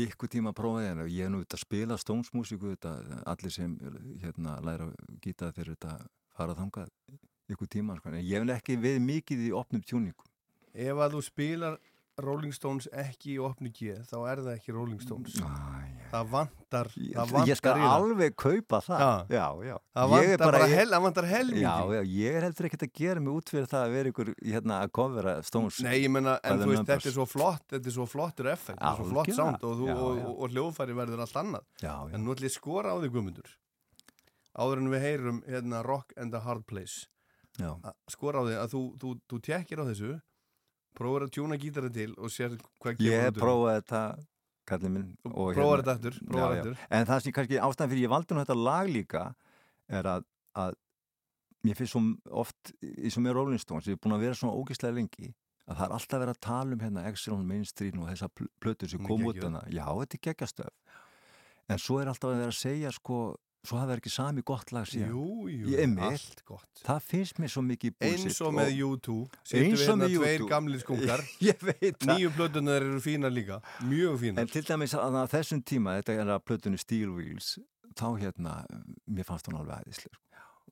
ykkur 0.03 0.31
tíma 0.31 0.53
prófaði 0.55 0.89
hérna 0.89 1.07
ég 1.07 1.25
hef 1.25 1.33
nú 1.33 1.41
þetta 1.43 1.57
að 1.57 1.63
spila 1.63 1.97
Stones-músíku 2.01 2.73
þetta, 2.73 2.93
allir 3.31 3.53
sem 3.53 3.73
hérna 4.23 4.57
læra 4.65 4.89
gíta 5.23 5.51
þeir 5.55 5.73
þetta 5.75 5.97
fara 6.35 6.55
þangað 6.57 6.91
ykkur 7.51 7.69
tíma, 7.69 7.97
sko. 7.99 8.11
en 8.11 8.23
ég 8.25 8.41
hef 8.41 8.55
ekki 8.57 8.79
við 8.81 9.01
mikið 9.05 9.45
í 9.49 9.51
opnum 9.55 9.83
tjúningum 9.85 10.31
Ef 10.75 10.97
að 10.99 11.13
þú 11.15 11.21
spilar 11.23 11.77
Rolling 12.19 12.55
Stones 12.55 12.89
ekki 12.91 13.35
í 13.35 13.43
opni 13.43 13.71
G 13.75 13.95
þá 14.07 14.17
er 14.31 14.43
það 14.43 14.53
ekki 14.57 14.75
Rolling 14.75 15.03
Stones 15.03 15.39
það 16.11 16.29
vantar 16.31 16.89
það 16.95 17.31
vantar 17.31 17.49
ég 17.49 17.57
skal 17.59 17.81
alveg 17.89 18.35
kaupa 18.39 18.79
það. 18.85 19.31
Já. 19.33 19.45
já. 19.67 19.75
Það 19.95 20.13
Ég 20.15 20.29
vantar 20.31 20.45
bara 20.51 20.59
ég- 20.67 20.75
hel- 20.79 20.91
það 20.93 21.03
vantar 21.05 21.25
já, 21.25 21.73
ég 22.05 22.35
er 22.39 22.41
heldur 22.47 22.65
ekkert 22.69 22.85
að 22.87 22.93
gera 22.99 23.19
mig 23.25 23.33
út 23.33 23.49
fyrir 23.53 23.67
það 23.71 23.85
að 23.87 23.95
vera 23.95 24.11
ykkur 24.13 24.31
hérna, 24.45 24.79
að 24.85 24.91
kofera 24.99 25.33
Stones 25.43 25.79
Nei, 25.81 25.95
ég 26.03 26.09
menna, 26.11 26.37
en 26.43 26.59
þú 26.59 26.69
veist, 26.71 26.85
þetta 26.89 27.09
er 27.11 27.15
svo 27.17 27.25
flott 27.25 27.67
þetta 27.73 27.87
er 27.91 27.95
svo 27.97 28.05
flottur 28.07 28.51
effekt, 28.51 28.79
þetta 28.79 28.91
er 28.91 29.01
svo 29.03 29.09
flott 29.11 29.33
sound 29.35 29.63
og, 29.63 29.75
þú, 29.81 29.89
og, 29.95 30.19
og, 30.25 30.39
og 30.41 30.49
hljóðfæri 30.55 30.95
verður 30.95 31.25
allt 31.25 31.39
annað. 31.43 31.65
En 32.13 32.23
nú 32.25 32.35
ætlum 32.35 32.49
ég 32.49 32.55
skora 32.55 32.93
á 32.93 32.97
því 33.01 33.09
guðmundur. 33.15 33.49
Áður 34.55 34.77
en 34.79 34.89
við 34.93 35.01
heyrum 35.03 35.41
hérna 35.49 35.83
Rock 35.83 36.13
and 36.17 36.33
a 36.33 36.39
Hard 36.39 36.65
Place. 36.67 37.07
Skora 38.11 38.39
á 38.39 38.43
því 38.47 38.55
að 38.61 38.71
þú, 38.75 38.81
þú, 38.99 39.09
þú 39.31 39.39
tekkir 39.43 39.79
á 39.79 39.85
þessu 39.87 40.13
prófur 40.95 41.25
að 41.27 41.31
tjúna 41.35 41.57
gítarinn 41.59 41.91
til 41.95 42.13
og 42.15 42.31
sér 42.31 42.55
hvað 42.79 42.95
kemur 42.95 43.09
Ég 43.11 43.19
hef 43.19 43.31
út 43.31 43.35
úr 43.35 43.39
því. 43.39 43.43
prófað 43.43 43.75
þetta, 43.79 44.01
kallið 44.67 44.91
minn. 44.95 45.09
og 45.25 45.53
prófar 45.55 45.81
hérna- 45.81 45.83
þetta 45.83 45.95
aftur, 45.95 46.19
prófar 46.29 46.51
Já, 46.51 46.55
já. 46.55 46.61
aftur. 46.61 46.77
En 46.89 47.05
það 47.05 47.21
sem 47.23 47.31
kannski 47.37 47.59
ástæðan 47.61 47.91
fyrir 47.93 48.05
ég 48.07 48.13
valdi 48.15 48.33
nú 48.35 48.43
þetta 48.45 48.57
lag 48.63 48.87
líka 48.89 49.23
er 49.89 50.03
að, 50.03 50.25
að 50.55 50.75
mér 51.65 51.75
finnst 51.79 51.93
svo 51.95 52.01
oft 52.43 52.73
í 52.81 53.09
svo 53.09 53.21
með 53.25 53.33
Rolling 53.39 53.59
Stones, 53.61 53.85
ég 53.87 53.97
er 53.97 54.01
búin 54.03 54.15
að 54.17 54.25
vera 54.27 54.33
svona 54.37 54.53
ógeðslega 54.57 54.95
lengi 54.99 55.33
að 55.65 55.77
það 55.79 55.85
er 55.87 55.95
alltaf 55.97 56.19
verið 56.21 56.35
að 56.35 56.41
tala 56.45 56.73
um 56.75 56.79
hérna 56.85 57.05
Exxon, 57.09 57.45
Mainstream 57.47 57.99
og 58.03 58.09
þessa 58.11 58.27
pl- 58.29 58.51
plötur 58.61 58.89
sem 58.89 58.99
kom 59.05 59.23
út 59.25 59.39
hana. 59.41 59.63
Já, 59.73 59.85
þetta 59.89 60.13
er 60.19 60.23
geggjastöf. 60.27 60.73
En 61.69 61.77
svo 61.81 61.97
er 62.01 62.05
alltaf 62.11 62.29
að 62.29 62.37
vera 62.43 62.53
að 62.53 62.59
segja 62.59 62.91
sko, 62.93 63.35
svo 63.69 63.77
hafa 63.79 63.91
það 63.91 63.99
ekki 64.01 64.11
sami 64.13 64.43
gott 64.45 64.71
lag 64.75 64.87
síðan. 64.89 65.11
Jú, 65.13 65.47
jú, 65.51 65.75
einmitt. 65.81 66.03
allt 66.07 66.43
gott. 66.47 66.81
Það 66.85 66.99
finnst 67.09 67.39
mér 67.43 67.53
svo 67.53 67.63
mikið 67.65 67.95
bullshit. 67.99 68.25
eins 68.25 68.41
og 68.45 68.53
með 68.55 68.73
U2 68.87 69.15
Eins 69.21 69.53
sittum 69.53 69.77
við 69.77 69.85
hérna 69.85 70.09
tveir 70.15 70.43
U2. 70.45 70.49
gamli 70.49 70.81
skókar 70.81 71.23
Ég 71.49 71.63
veit 71.65 71.95
það. 71.99 72.11
nýju 72.11 72.33
plötunar 72.37 72.81
eru 72.89 72.99
fínar 73.03 73.33
líka 73.33 73.61
mjög 73.85 74.19
fínar 74.23 74.43
En 74.45 74.51
til 74.53 74.65
dæmis 74.67 74.93
að 74.99 75.21
þessum 75.35 75.63
tíma, 75.65 75.97
þetta 76.01 76.19
er 76.21 76.33
að 76.35 76.43
plötunni 76.49 76.81
Steel 76.81 77.13
Wheels, 77.15 77.55
þá 77.95 78.07
hérna, 78.21 78.59
mér 79.07 79.27
fannst 79.27 79.47
hún 79.49 79.57
alveg 79.61 79.85
æðislega. 79.85 80.17
Sko. 80.17 80.21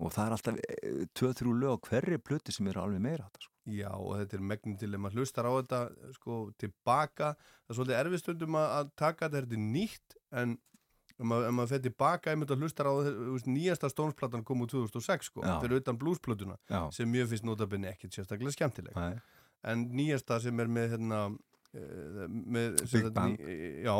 Og 0.03 0.09
það 0.15 0.25
er 0.25 0.33
alltaf 0.35 0.55
eh, 0.59 1.01
tvö, 1.13 1.33
þrjú 1.37 1.51
lög 1.61 1.89
hverri 1.89 2.17
plötu 2.17 2.51
sem 2.55 2.67
eru 2.71 2.81
alveg 2.81 3.03
meira. 3.03 3.27
Sko. 3.37 3.49
Já, 3.71 3.91
og 3.95 4.17
þetta 4.19 4.35
er 4.35 4.41
megnin 4.43 4.75
til 4.81 4.89
ef 4.91 4.99
maður 4.99 5.21
hlustar 5.21 5.47
á 5.47 5.51
þetta 5.55 5.77
sko 6.17 6.37
tilbaka 6.59 7.29
það 7.37 7.69
er 7.71 7.77
svolítið 7.77 7.99
erfið 8.01 8.21
stundum 8.23 8.57
að, 8.59 8.89
taka 8.99 9.29
þetta 9.31 9.55
er 9.55 9.61
nýtt 9.63 10.17
en 10.41 10.57
ef 11.23 11.29
maður, 11.31 11.53
maður 11.57 11.71
fer 11.73 11.81
tilbaka 11.87 12.33
einmitt 12.33 12.51
að 12.53 12.65
hlustar 12.65 12.89
á 12.91 12.93
veist, 12.99 13.47
nýjasta 13.49 13.89
stónsplatan 13.93 14.43
kom 14.45 14.61
úr 14.65 14.69
2006 14.73 15.31
sko, 15.31 15.41
Já. 15.47 15.55
fyrir 15.63 15.79
utan 15.81 15.97
bluesplötuna 16.01 16.59
sem 16.93 17.09
mjög 17.09 17.31
finnst 17.33 17.47
notabene 17.47 17.93
ekkert 17.95 18.13
sérstaklega 18.19 18.53
skemmtileg 18.57 18.93
Nei. 18.99 19.15
en 19.71 19.87
nýjasta 19.95 20.41
sem 20.43 20.59
er 20.59 20.67
með 20.67 20.93
hérna 20.97 21.23
eh, 21.73 22.27
með, 22.27 22.83
Big 22.91 23.09
Bang. 23.15 23.37
ný- 23.39 23.83
Já, 23.87 23.95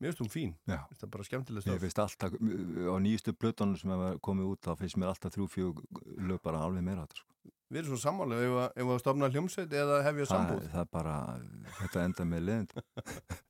mér 0.00 0.12
finnst 0.14 0.22
hún 0.22 0.30
fín 0.32 0.54
þetta 0.64 1.04
er 1.08 1.12
bara 1.18 1.26
skemmtileg 1.28 1.66
Mér 1.66 1.74
stöf 1.74 1.84
finnst 1.84 1.98
alltaf, 2.06 2.38
á 2.38 2.94
nýjustu 3.02 3.34
plötunum 3.34 3.76
sem 3.76 3.90
hafa 3.90 4.14
komið 4.22 4.52
út, 4.54 4.62
þá 4.62 4.76
finnst 4.78 4.96
mér 4.96 5.10
alltaf 5.12 5.34
þrjú, 5.34 5.48
fjög 5.58 5.82
lög 6.30 6.40
bara 6.46 6.62
alveg 6.64 6.86
meira 6.86 7.02
þetta. 7.04 7.18
Sko. 7.24 7.34
Við 7.68 7.82
erum 7.82 7.90
svo 7.92 7.98
sammálega 8.00 8.70
ef, 8.80 8.86
að- 8.88 9.00
stofna 9.02 9.28
hljómsveit 9.28 9.74
eða 9.76 9.98
hefja 10.06 10.24
Það, 10.24 10.30
sambúð 10.30 10.68
það 10.72 10.80
er 10.80 10.88
bara, 10.94 11.16
þetta 11.82 12.04
enda 12.06 12.24
með 12.30 12.46
leðend. 12.46 12.72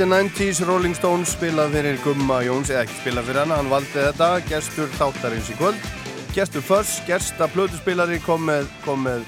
Er 0.00 0.06
90's 0.08 0.62
Rolling 0.64 0.94
Stones 0.96 1.34
spilað 1.34 1.74
fyrir 1.74 1.98
Gumma 2.00 2.38
Jóns, 2.40 2.70
eða 2.72 2.86
ekki 2.86 2.94
spilað 3.02 3.26
fyrir 3.28 3.38
hana, 3.42 3.58
hann 3.58 3.68
valdi 3.68 3.90
þetta, 3.92 4.28
gestur 4.48 4.88
þáttarins 4.96 5.50
í 5.52 5.56
kvöld. 5.58 5.84
Gestur 6.32 6.64
Föss, 6.64 6.94
gesta 7.04 7.44
plötuspilari 7.52 8.16
kom 8.24 8.46
með, 8.48 8.70
kom 8.86 9.04
með 9.04 9.26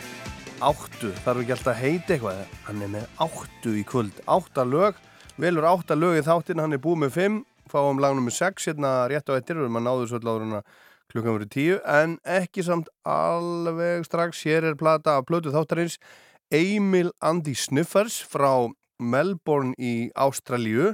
áttu, 0.65 1.11
þarf 1.27 1.43
ekki 1.43 1.55
alltaf 1.59 1.71
að 1.75 1.83
heita 1.83 2.17
eitthvað, 2.17 2.41
hann 2.71 2.81
er 2.87 2.93
með 2.95 3.21
áttu 3.27 3.77
í 3.77 3.85
kvöld, 3.93 4.25
átta 4.25 4.65
lög, 4.65 4.97
velur 5.45 5.69
átta 5.75 5.99
lög 5.99 6.23
í 6.23 6.27
þáttin, 6.31 6.65
hann 6.65 6.73
er 6.73 6.85
búið 6.89 7.03
með 7.05 7.15
fimm, 7.19 7.39
fáum 7.69 8.01
lag 8.01 8.17
nummer 8.17 8.33
6 8.41 8.73
hérna 8.73 8.97
rétt 9.13 9.29
á 9.29 9.37
erum 9.37 9.77
að 9.77 9.89
náðu 9.91 10.09
svo 10.09 10.25
allavega 10.25 10.65
klukkan 11.13 11.37
verið 11.37 11.53
tíu, 11.53 11.81
en 11.85 12.17
ekki 12.25 12.65
samt 12.65 12.89
alveg 13.05 14.09
strax, 14.09 14.47
hér 14.49 14.73
er 14.73 14.81
plata 14.81 15.21
af 15.21 15.29
plötu 15.29 15.53
þáttarins, 15.53 16.01
Emil 16.49 17.13
Andy 17.21 17.53
Snuffers 17.53 18.23
frá 18.25 18.73
Melbourne 19.03 19.75
í 19.79 20.11
Ástralíu 20.15 20.93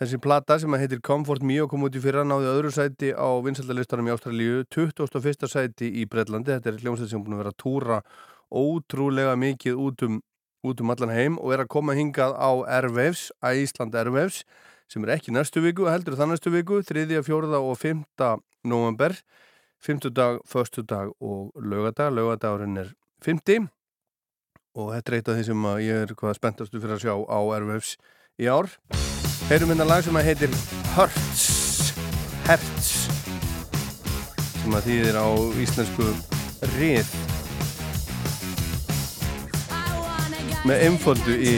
þessi 0.00 0.20
plata 0.22 0.56
sem 0.60 0.74
heitir 0.80 1.02
Comfort 1.04 1.44
Me 1.44 1.58
og 1.60 1.70
kom 1.72 1.84
út 1.84 1.96
í 1.96 2.00
fyrra 2.00 2.22
náði 2.24 2.48
öðru 2.52 2.72
sæti 2.72 3.10
á 3.12 3.28
vinsaldalistanum 3.44 4.08
í 4.08 4.14
Ástralíu 4.14 4.62
21. 4.72 5.48
sæti 5.50 5.90
í 6.00 6.06
Breitlandi 6.08 6.54
þetta 6.54 6.72
er 6.72 6.78
hljómsveit 6.80 7.12
sem 7.12 7.24
búin 7.24 7.36
að 7.36 7.42
vera 7.42 7.52
að 7.52 7.60
túra 7.60 7.98
ótrúlega 8.50 9.36
mikið 9.38 9.82
út 9.84 10.04
um, 10.06 10.20
út 10.66 10.80
um 10.80 10.92
allan 10.94 11.14
heim 11.14 11.36
og 11.40 11.54
er 11.54 11.64
að 11.64 11.72
koma 11.76 11.96
hingað 11.96 12.32
á 12.36 12.50
Airwaves, 12.78 13.28
Æsland 13.44 13.96
Airwaves 13.96 14.44
sem 14.90 15.04
er 15.04 15.14
ekki 15.14 15.34
næstu 15.34 15.62
viku, 15.62 15.86
heldur 15.86 16.16
það 16.18 16.32
næstu 16.32 16.52
viku 16.54 16.80
3., 16.82 17.06
4. 17.26 17.60
og 17.60 17.76
5. 17.78 18.02
november 18.64 19.14
5. 19.80 20.08
dag, 20.12 20.40
1. 20.44 20.80
dag 20.88 21.12
og 21.20 21.52
lögadag, 21.56 22.12
lögadagurinn 22.12 22.80
er 22.80 22.94
50 23.24 23.68
og 24.80 24.92
þetta 24.94 25.12
er 25.12 25.16
eitt 25.18 25.28
af 25.30 25.38
því 25.38 25.46
sem 25.50 25.66
ég 25.84 26.02
er 26.04 26.14
hvað 26.16 26.36
spenntastu 26.38 26.80
fyrir 26.80 26.96
að 26.96 27.02
sjá 27.04 27.14
á 27.14 27.38
Airwaves 27.40 27.94
í 28.40 28.48
ár. 28.48 28.70
Heyrum 29.50 29.72
hérna 29.72 29.88
lag 29.88 30.04
sem 30.06 30.16
að 30.16 30.28
heitir 30.30 30.56
Hertz 30.94 31.44
Hertz 32.46 32.88
sem 34.60 34.76
að 34.76 34.88
þýðir 34.88 35.18
á 35.20 35.28
íslensku 35.64 36.08
rið. 36.76 37.12
Með 40.68 40.84
einföldu 40.88 41.36
í 41.36 41.54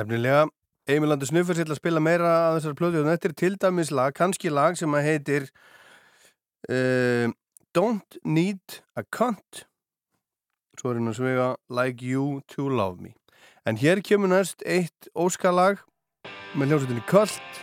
Nefnilega, 0.00 0.46
Emilandi 0.88 1.26
Snuffers 1.28 1.58
ég 1.60 1.66
ætla 1.66 1.74
að 1.76 1.82
spila 1.82 2.00
meira 2.00 2.28
af 2.46 2.54
þessar 2.56 2.76
plötu 2.78 3.02
og 3.02 3.08
þetta 3.10 3.28
er 3.28 3.34
til 3.36 3.56
dæmis 3.60 3.90
lag, 3.92 4.14
kannski 4.16 4.48
lag 4.48 4.78
sem 4.80 4.94
að 4.96 5.04
heitir 5.04 5.48
uh, 6.72 7.28
Don't 7.76 8.16
Need 8.24 8.80
a 8.96 9.04
Cunt. 9.04 9.66
Svo 10.80 10.90
er 10.94 10.96
hérna 11.02 11.12
að 11.12 11.20
svega 11.20 11.50
Like 11.68 12.06
You 12.06 12.40
To 12.54 12.70
Love 12.72 13.04
Me. 13.04 13.12
En 13.68 13.76
hér 13.76 14.00
kemur 14.00 14.32
næst 14.32 14.64
eitt 14.64 15.10
óskalag 15.12 15.84
með 16.56 16.72
hljómsveitinni 16.72 17.04
Kult 17.10 17.62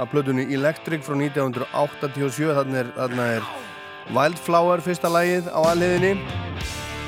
af 0.00 0.08
plötunni 0.10 0.48
Electric 0.56 1.04
frá 1.04 1.18
1987 1.20 2.48
þarna 2.56 2.80
er, 2.80 2.92
þarna 2.96 3.30
er 3.36 3.54
Wildflower 4.16 4.80
fyrsta 4.84 5.12
lagið 5.12 5.52
á 5.52 5.60
aðliðinni 5.68 6.16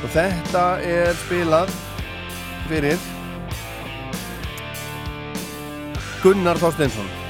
og 0.05 0.09
þetta 0.13 0.71
er 0.85 1.17
spilað 1.25 1.73
fyrir 2.69 3.16
Gunnar 6.27 6.59
Þorsteinsson 6.59 7.26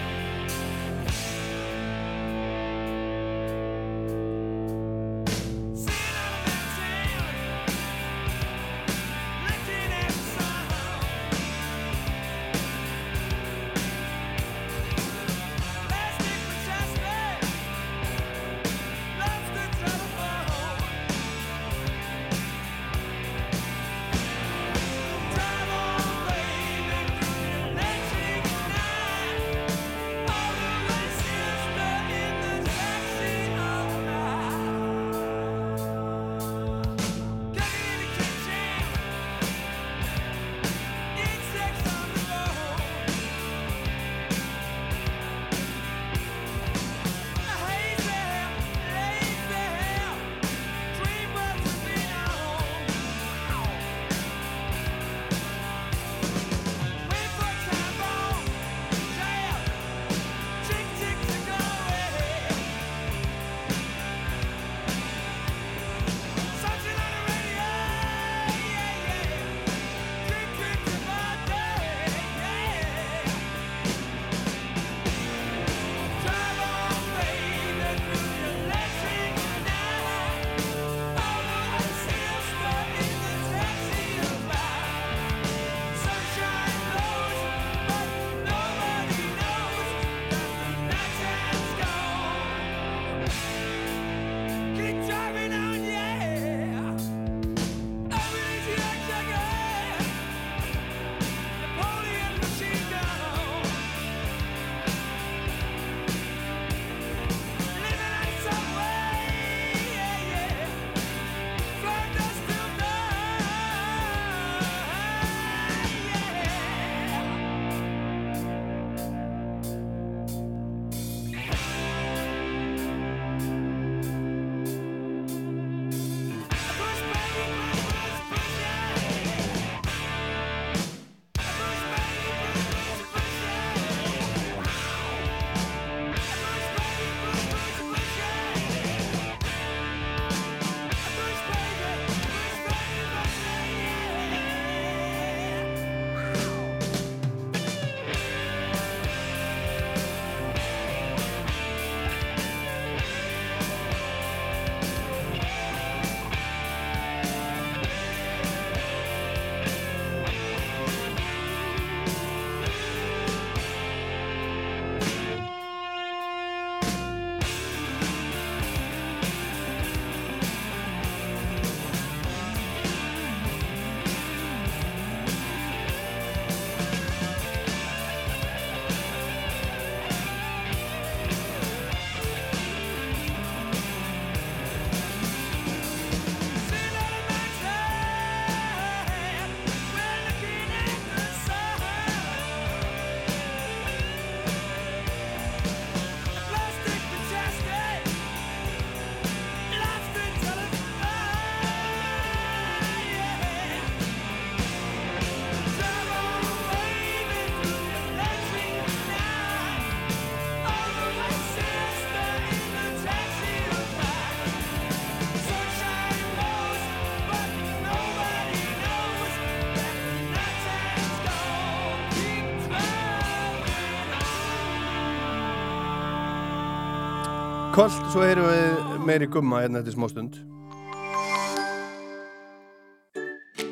Köld, 227.76 227.96
svo 228.08 228.22
heyrum 228.24 228.46
við 228.48 228.92
meiri 229.04 229.26
gumma 229.28 229.58
hérna 229.60 229.82
eftir 229.82 229.92
smá 229.92 230.06
stund. 230.08 230.38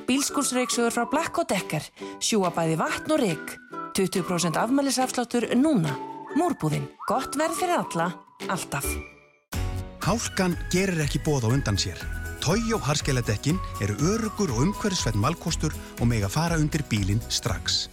Bílskúrsreiksögur 0.05 0.93
frá 0.93 1.07
Black 1.09 1.41
Decker 1.49 1.87
sjúa 2.21 2.51
bæði 2.53 2.77
vatn 2.83 3.15
og 3.17 3.23
rigg 3.23 3.55
20% 3.97 4.61
afmælisafsláttur 4.61 5.49
núna 5.57 5.95
Múrbúðin, 6.37 6.85
gott 7.09 7.39
verð 7.39 7.57
fyrir 7.63 7.79
alla 7.79 8.11
alltaf 8.51 8.89
Hálkan 10.05 10.59
gerir 10.69 11.01
ekki 11.07 11.23
bóð 11.25 11.47
á 11.49 11.57
undan 11.57 11.79
sér. 11.81 11.97
Tójó 12.45 12.77
harskeladekkin 12.85 13.57
eru 13.81 13.97
örugur 14.05 14.53
og 14.53 14.61
umhverfisveit 14.67 15.17
malkostur 15.17 15.73
og 15.97 16.11
mega 16.11 16.29
fara 16.29 16.61
undir 16.61 16.85
bílinn 16.91 17.25
strax. 17.33 17.87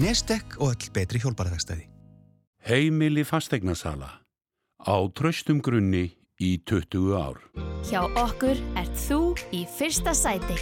Nestek 0.00 0.56
og 0.56 0.72
öll 0.72 0.88
betri 0.96 1.20
hjólbarðarvegstæði. 1.20 1.84
Heimili 2.64 3.26
fastegnarsala. 3.28 4.19
Á 4.80 4.96
traustum 5.12 5.58
grunni 5.60 6.06
í 6.40 6.54
20 6.64 7.12
ár. 7.12 7.36
Hjá 7.84 8.00
okkur 8.16 8.56
ert 8.80 8.96
þú 8.96 9.36
í 9.52 9.66
fyrsta 9.68 10.14
sæti. 10.16 10.56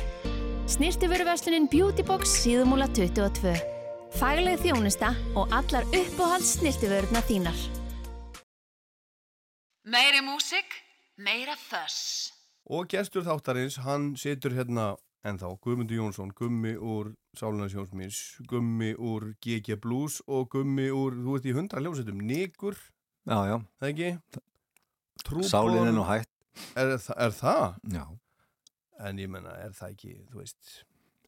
Snirtiföruverslunin 0.69 1.69
Beautybox 1.71 2.33
síðumúla 2.43 2.89
22. 2.91 3.55
Fagleg 4.19 4.59
þjónusta 4.65 5.13
og 5.39 5.55
allar 5.55 5.87
uppáhalds 5.95 6.57
snirtiföruna 6.59 7.23
þínar. 7.31 7.63
Meiri 9.87 10.25
músik, 10.27 10.67
meira 11.15 11.55
þöss. 11.69 12.35
Og 12.67 12.91
gestur 12.91 13.23
þáttarins, 13.23 13.79
hann 13.87 14.17
situr 14.19 14.59
hérna 14.59 14.97
ennþá, 15.23 15.55
Guðmundur 15.63 16.03
Jónsson, 16.03 16.35
gummi 16.35 16.75
úr 16.75 17.15
Sálunarsjónsmins, 17.39 18.43
gummi 18.51 18.97
úr 18.99 19.31
GG 19.39 19.79
Blues 19.79 20.19
og 20.27 20.51
gummi 20.53 20.91
úr, 20.91 21.15
þú 21.23 21.39
veist, 21.39 21.49
í 21.49 21.55
hundra 21.57 21.81
hljómsveitum, 21.81 22.21
Nigur, 22.27 22.77
Já, 23.29 23.39
já. 23.45 23.57
það 23.79 23.93
ekki? 23.93 24.11
Trúbor, 25.25 25.49
Sálin 25.51 25.91
er 25.91 25.97
nú 25.97 26.05
hætt. 26.09 26.31
Er, 26.75 26.95
er 26.97 27.35
það? 27.37 27.65
Já. 27.93 28.05
En 29.05 29.19
ég 29.21 29.31
menna, 29.31 29.53
er 29.63 29.75
það 29.77 29.93
ekki, 29.95 30.15
þú 30.33 30.41
veist, 30.41 30.79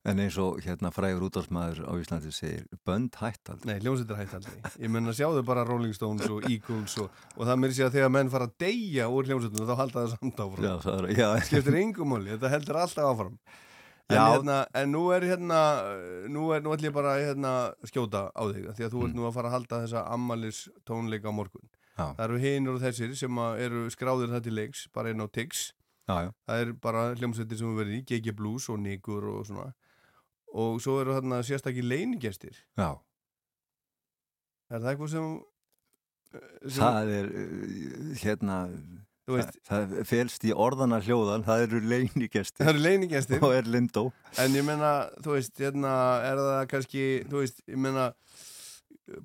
En 0.09 0.17
eins 0.17 0.37
og 0.41 0.63
hérna 0.65 0.89
frægur 0.89 1.27
útdórsmaður 1.27 1.83
á 1.85 1.93
Íslandi 2.01 2.31
segir, 2.33 2.63
bönd 2.89 3.13
hætt 3.21 3.51
aldrei. 3.53 3.69
nei, 3.69 3.83
hljómsveitir 3.85 4.17
hætt 4.17 4.37
aldrei. 4.39 4.55
Ég 4.81 4.89
menna, 4.89 5.13
sjáðu 5.13 5.43
bara 5.45 5.65
Rolling 5.69 5.93
Stones 5.93 6.25
og 6.33 6.47
Eagles 6.49 6.95
og, 7.03 7.11
og 7.37 7.43
það 7.45 7.59
mér 7.61 7.75
sé 7.77 7.85
að 7.85 7.99
þegar 7.99 8.15
menn 8.15 8.31
fara 8.33 8.47
að 8.49 8.55
deyja 8.65 9.11
úr 9.13 9.29
hljómsveitum, 9.29 9.67
þá 9.69 9.75
halda 9.77 9.99
það 9.99 10.15
samt 10.15 10.41
áfram. 10.41 10.65
Já, 10.65 10.73
það 10.87 11.03
er, 11.03 11.11
já. 11.21 11.27
Skiptir 11.51 11.77
yngum 11.83 12.11
máli, 12.15 12.33
þetta 12.33 12.53
heldur 12.55 12.81
alltaf 12.81 13.11
áfram. 13.11 13.37
En, 14.11 14.17
hérna, 14.17 14.57
en 14.81 14.91
nú 14.91 15.03
er 15.15 15.29
hérna, 15.35 15.61
nú 16.33 16.49
er, 16.57 16.65
nú 16.65 16.73
ætlum 16.75 16.89
ég 16.89 16.97
bara 16.97 17.13
hérna, 17.21 17.53
skjóta 17.87 18.25
á 18.33 18.43
þig, 18.49 18.73
því 18.81 18.89
að 18.89 18.97
þú 18.97 19.05
ert 19.05 19.21
nú 19.21 19.29
að 19.29 19.37
fara 19.37 19.53
að 19.53 19.57
halda 19.59 19.83
þessa 19.85 20.07
ammalis 20.17 20.65
tónleika 20.89 21.29
á 21.29 21.37
morgun. 21.37 21.69
Já. 22.01 22.07
Það 22.17 22.25
eru 22.27 22.39
hinur 22.47 22.79
og 22.79 22.83
þessir 22.87 23.13
sem 23.21 23.41
eru 23.67 23.85
skráðir 23.93 24.33
þetta 24.33 24.47
til 24.49 24.57
leiks, 24.57 24.87
bara 24.97 25.13
inn 25.13 25.21
á 25.21 25.29
Tix. 25.29 25.67
Já. 26.09 26.31
Það 26.49 26.63
er 26.65 26.73
bara 26.83 27.03
hljómsveitir 27.19 27.61
sem 27.61 27.71
við 27.71 27.81
verðum 27.83 27.99
í, 27.99 28.05
GG 28.09 28.35
Blues 28.39 28.69
og 28.73 28.81
Nigur 28.83 29.27
og 29.31 29.45
svona. 29.47 29.69
Og 30.51 30.81
svo 30.83 30.97
eru 31.03 31.15
þarna 31.15 31.43
sérstakki 31.47 31.85
leinigestir. 31.85 32.57
Já. 32.81 32.97
Er 34.71 34.81
það 34.81 34.91
eitthvað 34.95 35.13
sem... 35.13 35.29
sem 36.65 36.81
Það 36.81 37.13
er, 37.19 37.29
uh, 37.43 38.11
hérna, 38.23 38.57
veist- 39.31 39.61
það, 39.67 39.87
það 39.95 40.11
felst 40.11 40.47
í 40.47 40.53
orðana 40.67 41.01
hljóðan, 41.05 41.47
það 41.47 41.65
eru 41.67 41.83
leinigestir. 41.93 42.65
Það 42.65 42.73
eru 42.75 42.85
leinigestir. 42.87 43.43
Og 43.47 43.55
er 43.55 43.71
lindó. 43.71 44.09
En 44.43 44.57
ég 44.59 44.67
meina, 44.67 44.93
þú 45.23 45.37
veist, 45.37 45.55
hérna, 45.63 45.95
er 46.27 46.43
það 46.43 46.65
kannski, 46.75 47.07
þú 47.31 47.45
veist, 47.45 47.63
ég 47.71 47.83
meina, 47.87 48.11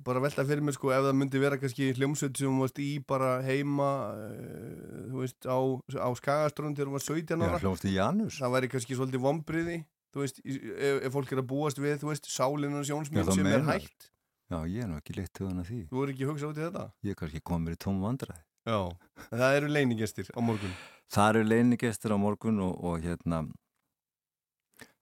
bara 0.06 0.22
velta 0.24 0.44
fyrir 0.46 0.64
mér 0.66 0.74
sko, 0.76 0.90
ef 0.94 1.04
það 1.06 1.18
myndi 1.20 1.40
vera 1.42 1.58
kannski 1.60 1.90
hljómsveit 1.96 2.40
sem 2.40 2.58
varst 2.62 2.80
í 2.82 2.88
bara 3.06 3.36
heima, 3.46 3.90
uh, 4.16 5.04
þú 5.12 5.22
veist, 5.22 5.38
á, 5.46 5.58
á 6.02 6.08
Skagaströnd 6.18 6.78
þegar 6.78 6.90
þú 6.90 6.96
var 6.96 7.06
17 7.06 7.46
ára. 7.46 7.60
Já. 7.62 8.40
Það 8.40 8.54
væri 8.56 8.72
kannski 8.74 8.98
svolítið 8.98 9.24
vombriði, 9.26 9.78
þú 10.14 10.24
veist, 10.24 10.42
ef, 10.42 11.00
ef 11.06 11.16
fólk 11.16 11.32
er 11.36 11.42
að 11.42 11.48
búast 11.52 11.80
við, 11.82 11.96
þú 12.02 12.12
veist, 12.12 12.28
sálinnars 12.32 12.90
það 12.90 13.32
sem 13.34 13.46
er 13.46 13.62
meinar. 13.62 13.80
hætt. 13.80 14.10
Já, 14.46 14.60
ég 14.70 14.84
er 14.84 14.90
nú 14.90 14.98
ekki 15.00 15.16
leitt 15.16 15.40
hugan 15.42 15.62
að 15.62 15.70
því. 15.72 15.80
Þú 15.90 16.02
er 16.04 16.10
ekki 16.12 16.26
hugsað 16.28 16.50
út 16.52 16.58
í 16.60 16.64
þetta? 16.68 16.84
Ég 17.02 17.16
er 17.16 17.18
kannski 17.18 17.40
komið 17.50 17.74
í 17.74 17.80
tóm 17.82 18.02
vandræði. 18.04 18.42
Já, 18.66 18.78
það 19.30 19.56
eru 19.56 19.70
leinigestir 19.70 20.30
á 20.30 20.40
morgun. 20.42 20.74
Það 21.14 21.28
eru 21.32 21.42
leinigestir 21.46 22.14
á 22.14 22.18
morgun 22.18 22.62
og, 22.62 22.72
og 22.82 23.02
hérna, 23.02 23.40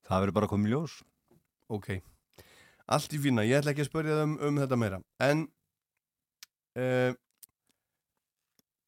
það 0.04 0.24
verður 0.24 0.36
bara 0.38 0.50
komið 0.52 0.74
ljós. 0.74 0.96
Ok, 1.72 1.90
allt 2.86 3.14
í 3.16 3.20
fína, 3.20 3.44
ég 3.46 3.60
ætla 3.60 3.72
ekki 3.74 3.84
að 3.84 3.90
spörja 3.90 4.16
það 4.18 4.24
um, 4.26 4.34
um 4.48 4.58
þetta 4.62 4.78
meira 4.80 4.98
En 5.24 5.44
uh, 6.80 7.12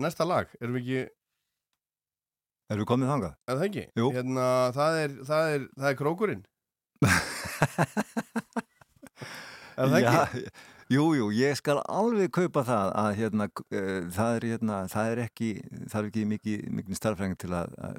Næsta 0.02 0.26
lag, 0.28 0.52
erum 0.60 0.76
við 0.76 0.82
ekki 0.82 1.02
Erum 2.66 2.82
við 2.82 2.90
komið 2.90 3.12
þangað? 3.12 3.34
Er 3.46 3.54
það 3.54 3.66
ekki? 3.68 3.84
Hérna, 4.16 4.46
það 4.76 5.00
er, 5.02 5.18
það 5.28 5.50
er, 5.54 5.66
það 5.76 5.90
er 5.90 5.98
krókurinn 6.00 6.44
Er 9.76 9.92
það 9.92 9.98
ekki? 10.00 10.16
Já, 10.16 10.22
jú, 10.96 11.04
jú, 11.18 11.26
ég 11.36 11.56
skal 11.58 11.78
alveg 11.82 12.30
kaupa 12.34 12.62
það 12.66 12.92
að 13.02 13.10
hérna, 13.20 13.48
uh, 13.48 14.02
það, 14.16 14.30
er, 14.36 14.48
hérna, 14.52 14.76
það 14.92 15.12
er 15.12 15.22
ekki, 15.26 15.50
það 15.90 15.98
er 16.00 16.10
ekki 16.10 16.26
mikið, 16.32 16.58
mikið 16.80 17.00
starfræðing 17.00 17.38
til 17.42 17.52
að, 17.56 17.74
að 17.88 17.96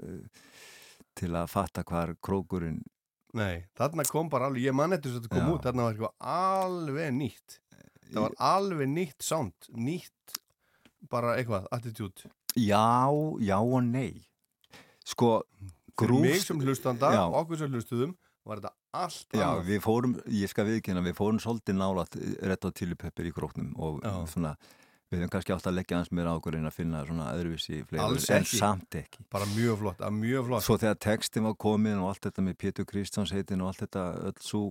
til 1.18 1.34
að 1.38 1.50
fatta 1.52 1.84
hvar 1.88 2.14
krókurinn 2.24 2.82
Nei, 3.36 3.66
þarna 3.76 4.06
kom 4.08 4.30
bara 4.32 4.48
alveg, 4.48 4.64
ég 4.70 4.76
man 4.76 4.96
eftir 4.96 5.12
þess 5.12 5.20
að 5.20 5.26
þetta 5.26 5.36
kom 5.36 5.48
Já. 5.48 5.54
út 5.54 5.66
Þarna 5.68 5.84
var 5.88 5.96
eitthvað 5.98 6.14
alveg 6.34 7.10
nýtt 7.18 7.58
Það 8.08 8.22
var 8.24 8.38
alveg 8.48 8.92
nýtt 8.94 9.26
sound 9.28 9.68
Nýtt, 9.76 10.38
bara 11.12 11.34
eitthvað, 11.36 11.68
attitude 11.76 12.32
Já, 12.56 13.12
já 13.44 13.58
og 13.60 13.82
nei 13.84 14.24
Sko, 15.08 15.42
Fyrir 15.98 16.22
mig 16.22 16.42
sem 16.46 16.60
hlustanda, 16.62 17.12
Já. 17.16 17.26
okkur 17.42 17.60
sem 17.60 17.72
hlustuðum 17.74 18.16
Var 18.48 18.62
þetta 18.62 18.74
allt 18.96 19.36
Já, 19.36 19.44
annað. 19.44 19.64
við 19.68 19.80
fórum, 19.84 20.14
ég 20.32 20.52
skal 20.52 20.66
viðkynna, 20.70 21.04
við 21.04 21.18
fórum 21.20 21.40
svolítið 21.44 21.76
nálat 21.82 22.16
rétt 22.48 22.64
á 22.64 22.70
tílupeppir 22.72 23.28
í 23.28 23.34
króknum 23.36 23.74
og 23.76 24.00
Já. 24.06 24.14
svona, 24.32 24.54
við 25.12 25.22
höfum 25.22 25.30
kannski 25.32 25.54
átt 25.56 25.68
að 25.70 25.78
leggja 25.78 25.98
hans 26.02 26.10
meira 26.12 26.34
á 26.34 26.38
okkur 26.38 26.58
en 26.60 26.68
að 26.68 26.76
finna 26.76 27.06
svona 27.08 27.30
öðruvísi 27.38 27.78
fleiri, 27.88 28.04
Alls 28.04 28.26
en 28.36 28.44
samt 28.50 28.98
ekki. 29.00 29.24
Bara 29.32 29.46
mjög 29.54 29.78
flott, 29.80 30.02
að 30.04 30.18
mjög 30.18 30.48
flott 30.50 30.66
Svo 30.66 30.76
þegar 30.82 30.98
textin 31.06 31.46
var 31.48 31.56
komin 31.56 32.02
og 32.02 32.10
allt 32.12 32.28
þetta 32.28 32.44
með 32.44 32.58
Pétur 32.64 32.86
Kristjáns 32.90 33.32
heitin 33.32 33.62
og 33.64 33.70
allt 33.72 33.86
þetta 33.86 34.04
öll 34.28 34.36
svo, 34.44 34.64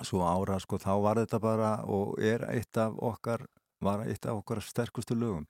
svo 0.00 0.22
ára, 0.24 0.56
sko, 0.62 0.78
þá 0.80 0.92
var 1.04 1.20
þetta 1.24 1.40
bara 1.42 1.70
og 1.84 2.16
er 2.22 2.46
eitt 2.54 2.80
af 2.80 2.96
okkar, 2.96 3.44
var 3.84 4.06
eitt 4.06 4.24
af 4.26 4.40
okkar 4.40 4.62
sterkustu 4.64 5.14
lögum. 5.18 5.46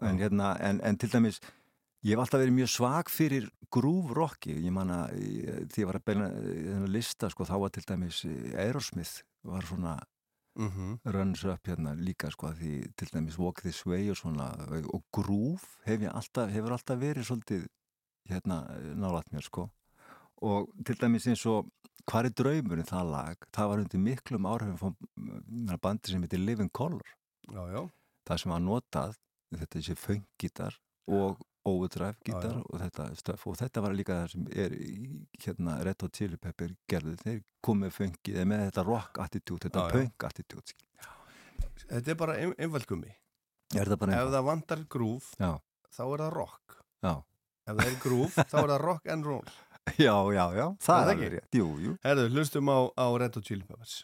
En 0.00 0.18
hérna, 0.20 0.54
en, 0.62 0.80
en 0.86 0.96
til 0.96 1.10
dæmis, 1.10 1.40
ég 2.06 2.14
hef 2.14 2.20
alltaf 2.22 2.40
verið 2.40 2.54
mjög 2.60 2.70
svag 2.70 3.08
fyrir 3.10 3.48
groove 3.74 4.14
rocki, 4.16 4.54
ég 4.62 4.72
man 4.72 4.92
að 4.94 5.16
ég- 5.18 5.64
því 5.74 5.82
ég 5.82 5.88
var 5.90 5.98
að 5.98 6.04
beina 6.06 6.28
þennan 6.32 6.92
lista, 6.94 7.28
sko, 7.32 7.44
þá 7.44 7.56
var 7.64 7.74
til 7.74 7.82
dæmis 7.88 8.22
Aerosmith 8.54 9.18
var 9.44 9.66
svona 9.66 9.96
Mhm. 10.58 10.98
runs 11.04 11.44
up 11.44 11.66
hérna 11.66 11.94
líka 11.94 12.30
sko 12.30 12.52
því 12.52 12.92
til 12.96 13.08
dæmis 13.12 13.38
Walk 13.38 13.60
This 13.62 13.84
Way 13.86 14.10
og 14.10 14.16
svona 14.16 14.48
og 14.92 15.02
groove 15.12 15.62
hef 15.86 16.00
ég 16.00 16.10
alltaf, 16.12 16.50
hefur 16.50 16.72
alltaf 16.74 16.98
verið 16.98 17.28
svolítið 17.28 17.68
hérna 18.28 18.64
nálat 18.96 19.30
mér 19.32 19.42
sko 19.42 19.70
og 20.42 20.68
til 20.84 20.96
dæmis 20.96 21.26
eins 21.26 21.46
og 21.46 21.70
Hvar 22.08 22.24
er 22.24 22.32
draumurinn 22.32 22.86
það 22.88 23.10
lag? 23.12 23.36
Það 23.52 23.68
var 23.68 23.80
undir 23.82 24.00
miklum 24.00 24.46
áhrifum 24.48 24.94
frá 25.68 25.76
bandi 25.78 26.08
sem 26.08 26.22
heitir 26.22 26.40
Living 26.40 26.70
Color 26.72 27.04
Já, 27.52 27.62
já 27.68 27.90
Það 28.26 28.38
sem 28.40 28.52
var 28.52 28.60
notað 28.60 29.16
þetta 29.52 29.78
er 29.78 29.82
þessi 29.82 29.96
fönggítar 29.96 30.78
og 31.08 31.38
overdrive 31.68 32.16
gítar 32.26 32.58
og 32.62 32.80
þetta 32.82 33.06
stöf 33.18 33.46
og 33.50 33.56
þetta 33.60 33.84
var 33.84 33.96
líka 33.96 34.18
það 34.22 34.34
sem 34.34 34.48
er 34.64 34.74
hérna 35.44 35.76
Red 35.86 36.04
Hot 36.04 36.18
Chili 36.18 36.40
Pepper 36.40 36.74
gerðu. 36.90 37.14
Þeir 37.22 37.40
komið 37.64 37.94
föngið 37.96 38.36
eða 38.40 38.50
með 38.52 38.64
þetta 38.66 38.84
rock 38.88 39.22
attitude, 39.24 39.62
þetta 39.68 39.86
Já, 39.86 39.94
punk 39.96 40.28
attitude 40.28 40.76
Þetta 41.88 42.12
er 42.12 42.18
bara 42.18 42.36
ein, 42.42 42.52
einfaldgummi 42.58 43.14
það 43.74 43.96
bara 44.00 44.18
Ef 44.18 44.34
það 44.34 44.44
vantar 44.48 44.84
grúf 44.90 45.32
Já. 45.38 45.50
þá 45.92 46.02
er 46.08 46.22
það 46.24 46.34
rock. 46.34 46.76
Já. 47.04 47.14
Ef 47.68 47.74
það 47.78 47.88
er 47.88 47.98
grúf 48.02 48.38
þá 48.38 48.58
er 48.62 48.70
það 48.72 48.84
rock 48.84 49.10
and 49.12 49.28
roll. 49.28 49.48
Já, 49.96 50.12
já, 50.36 50.42
já, 50.52 50.66
það 50.84 50.98
það 51.08 51.10
er 51.24 51.34
ekki? 51.40 51.92
Herðu, 52.04 52.24
hlustum 52.34 52.68
á, 52.68 52.78
á 52.92 53.06
Red 53.22 53.38
Hot 53.38 53.46
Chili 53.48 53.64
Peppers 53.64 54.02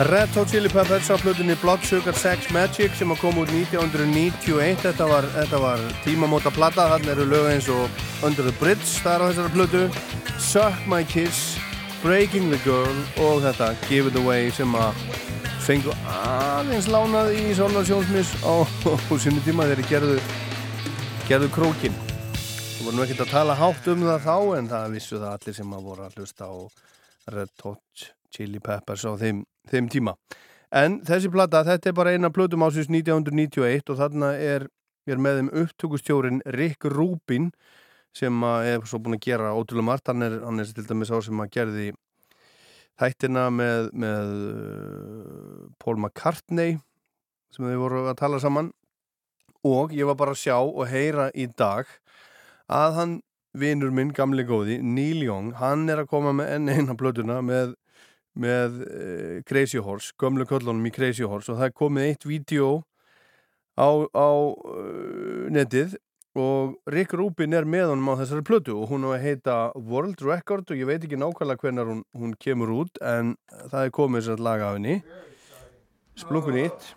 Red 0.00 0.28
Hot 0.32 0.48
Chili 0.48 0.68
Peppers 0.72 1.10
á 1.12 1.16
flutunni 1.20 1.52
Blood 1.60 1.82
Sugar 1.84 2.14
Sex 2.16 2.48
Magic 2.56 2.94
sem 2.96 3.10
kom 3.20 3.36
út 3.36 3.50
1991 3.52 4.78
þetta 4.80 5.04
var, 5.04 5.26
þetta 5.34 5.58
var 5.60 5.80
tímamóta 6.06 6.48
platta 6.56 6.86
þarna 6.88 7.10
eru 7.12 7.26
lög 7.28 7.48
eins 7.50 7.66
og 7.68 7.98
Under 8.24 8.46
the 8.46 8.54
Bridge 8.56 9.02
þar 9.04 9.20
á 9.20 9.28
þessari 9.28 9.50
flutu 9.52 9.82
Suck 10.40 10.86
My 10.88 11.04
Kiss 11.04 11.58
Breaking 12.00 12.48
the 12.48 12.56
Girl 12.64 12.96
og 13.20 13.42
þetta 13.44 13.74
Give 13.90 14.08
It 14.08 14.16
Away 14.16 14.48
sem 14.56 14.72
að 14.72 15.02
fengu 15.66 15.92
aðeins 16.08 16.88
lánað 16.88 17.34
í 17.36 17.42
svona 17.58 17.82
sjónsmis 17.84 18.30
á, 18.40 18.64
sinni 19.20 19.42
tíma 19.44 19.66
þegar 19.68 19.90
gerðu 19.90 20.14
gerðu 21.28 21.50
krókin 21.58 21.98
þú 22.06 22.86
voru 22.86 22.94
nú 22.96 23.04
ekkert 23.04 23.26
að 23.26 23.34
tala 23.34 23.58
hátt 23.60 23.92
um 23.92 24.08
það 24.08 24.24
þá 24.24 24.38
en 24.62 24.72
það 24.72 24.96
vissu 24.96 25.20
það 25.20 25.36
allir 25.36 25.58
sem 25.60 25.76
að 25.76 25.84
voru 25.90 26.06
að 26.08 26.16
hlusta 26.16 26.48
á 26.48 26.56
Red 27.36 27.66
Hot 27.68 28.08
Chili 28.30 28.60
Peppers 28.62 29.04
á 29.04 29.12
þeim, 29.18 29.42
þeim 29.70 29.90
tíma. 29.92 30.16
En 30.70 31.00
þessi 31.06 31.30
plata, 31.32 31.64
þetta 31.66 31.90
er 31.90 31.96
bara 31.98 32.12
eina 32.14 32.30
plötum 32.30 32.62
ásins 32.62 32.90
1991 32.90 33.90
og 33.90 33.98
þarna 33.98 34.34
er, 34.38 34.68
er 35.10 35.22
með 35.22 35.40
þeim 35.40 35.54
upptökustjórin 35.64 36.42
Rick 36.54 36.86
Rubin 36.86 37.50
sem 38.16 38.42
er 38.42 38.82
svo 38.90 39.00
búin 39.02 39.18
að 39.18 39.26
gera 39.26 39.54
ótrúlega 39.54 39.86
margt, 39.86 40.10
hann 40.10 40.26
er, 40.26 40.40
hann 40.42 40.62
er 40.62 40.70
til 40.74 40.86
dæmis 40.86 41.12
á 41.14 41.18
sem 41.22 41.42
að 41.42 41.52
gerði 41.54 41.88
þættina 43.00 43.46
með, 43.54 43.90
með 43.96 44.34
uh, 44.50 45.64
Paul 45.80 45.96
McCartney 45.96 46.76
sem 47.54 47.66
þau 47.66 47.80
voru 47.80 48.04
að 48.10 48.18
tala 48.20 48.40
saman. 48.42 48.70
Og 49.66 49.92
ég 49.92 50.08
var 50.08 50.16
bara 50.16 50.32
að 50.32 50.40
sjá 50.40 50.56
og 50.56 50.86
heyra 50.88 51.28
í 51.36 51.46
dag 51.58 51.88
að 52.70 52.96
hann 52.96 53.18
vinnur 53.58 53.90
minn, 53.92 54.12
gamli 54.14 54.44
góði, 54.46 54.78
Neil 54.82 55.24
Young 55.24 55.54
hann 55.58 55.88
er 55.90 56.04
að 56.04 56.10
koma 56.12 56.32
með 56.36 56.52
enn 56.54 56.70
eina 56.70 56.94
blötuna 56.96 57.40
með, 57.42 57.74
með 58.40 58.78
uh, 58.84 59.34
Crazy 59.48 59.80
Horse, 59.82 60.14
gömlu 60.20 60.46
köllunum 60.48 60.86
í 60.88 60.94
Crazy 60.94 61.26
Horse 61.26 61.52
og 61.52 61.60
það 61.60 61.70
er 61.70 61.74
komið 61.80 62.08
eitt 62.08 62.28
vídeo 62.28 62.70
á, 63.76 63.88
á 64.10 64.30
uh, 64.30 65.48
netið 65.52 65.98
og 66.40 66.76
Rick 66.94 67.16
Rubin 67.18 67.56
er 67.58 67.66
með 67.66 67.90
honum 67.90 68.12
á 68.14 68.20
þessari 68.22 68.46
plötu 68.46 68.76
og 68.78 68.92
hún 68.92 69.08
á 69.08 69.16
að 69.16 69.24
heita 69.24 69.56
World 69.74 70.22
Record 70.22 70.70
og 70.70 70.78
ég 70.78 70.86
veit 70.86 71.02
ekki 71.02 71.18
nákvæmlega 71.18 71.64
hvernig 71.64 71.90
hún, 71.90 72.04
hún 72.14 72.36
kemur 72.38 72.70
út 72.84 73.02
en 73.02 73.34
það 73.72 73.82
er 73.82 73.92
komið 73.98 74.28
sér 74.28 74.42
lag 74.46 74.62
af 74.62 74.78
henni. 74.78 75.00
Splunkunni 76.20 76.68
It 76.68 76.94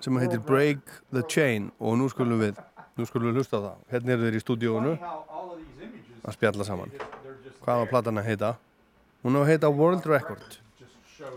sem 0.00 0.16
heitir 0.16 0.40
Break 0.40 0.80
the 1.12 1.22
Chain 1.28 1.70
og 1.78 1.98
nú 2.00 2.08
skulum 2.08 2.40
við 2.40 2.58
nú 2.96 3.06
skulum 3.08 3.30
við 3.30 3.40
hlusta 3.40 3.60
það. 3.60 3.80
Hérna 3.92 4.14
eru 4.16 4.26
þeir 4.26 4.38
í 4.38 4.42
stúdíónu 4.44 4.94
að 5.00 6.36
spjalla 6.36 6.64
saman. 6.64 6.92
hvað 7.60 7.82
var 7.82 7.90
platan 7.90 8.20
að 8.20 8.28
heita 8.30 8.50
hún 9.22 9.36
á 9.36 9.40
að 9.42 9.50
heita 9.52 9.70
World 9.72 10.06
Record 10.08 10.60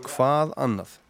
hvað 0.08 0.54
annað 0.56 1.00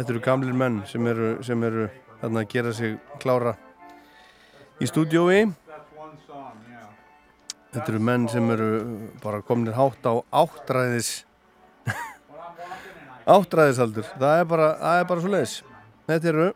Þetta 0.00 0.14
eru 0.14 0.20
gamlir 0.24 0.54
menn 0.56 0.78
sem 0.88 1.06
eru, 1.10 1.26
sem 1.44 1.64
eru 1.66 1.82
að 2.24 2.36
gera 2.48 2.70
sig 2.72 2.94
klára 3.20 3.50
í 4.80 4.86
stúdiói. 4.88 5.50
Þetta 7.70 7.84
eru 7.84 8.00
menn 8.08 8.24
sem 8.32 8.48
eru 8.54 8.68
bara 9.20 9.42
kominir 9.44 9.76
hátt 9.76 10.08
á 10.08 10.24
áttræðis 10.40 11.10
áttræðisaldur. 13.36 14.08
Það 14.16 14.40
er 14.40 14.48
bara, 14.48 14.70
bara 15.06 15.20
svo 15.22 15.34
leiðis. 15.34 15.58
Þetta 16.08 16.32
eru 16.32 16.48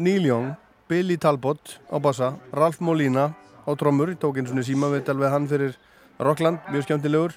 Neil 0.00 0.26
Young, 0.26 0.50
Billy 0.90 1.16
Talbot 1.22 1.78
á 1.86 2.02
bassa, 2.02 2.34
Ralf 2.50 2.80
Molina 2.82 3.30
á 3.62 3.70
trommur, 3.78 4.10
tók 4.18 4.42
eins 4.42 4.50
og 4.50 4.66
síma 4.66 4.90
við 4.90 5.14
alveg 5.14 5.30
hann 5.30 5.46
fyrir 5.46 5.78
Rockland, 6.18 6.58
mjög 6.74 6.88
skemmtilegur 6.88 7.36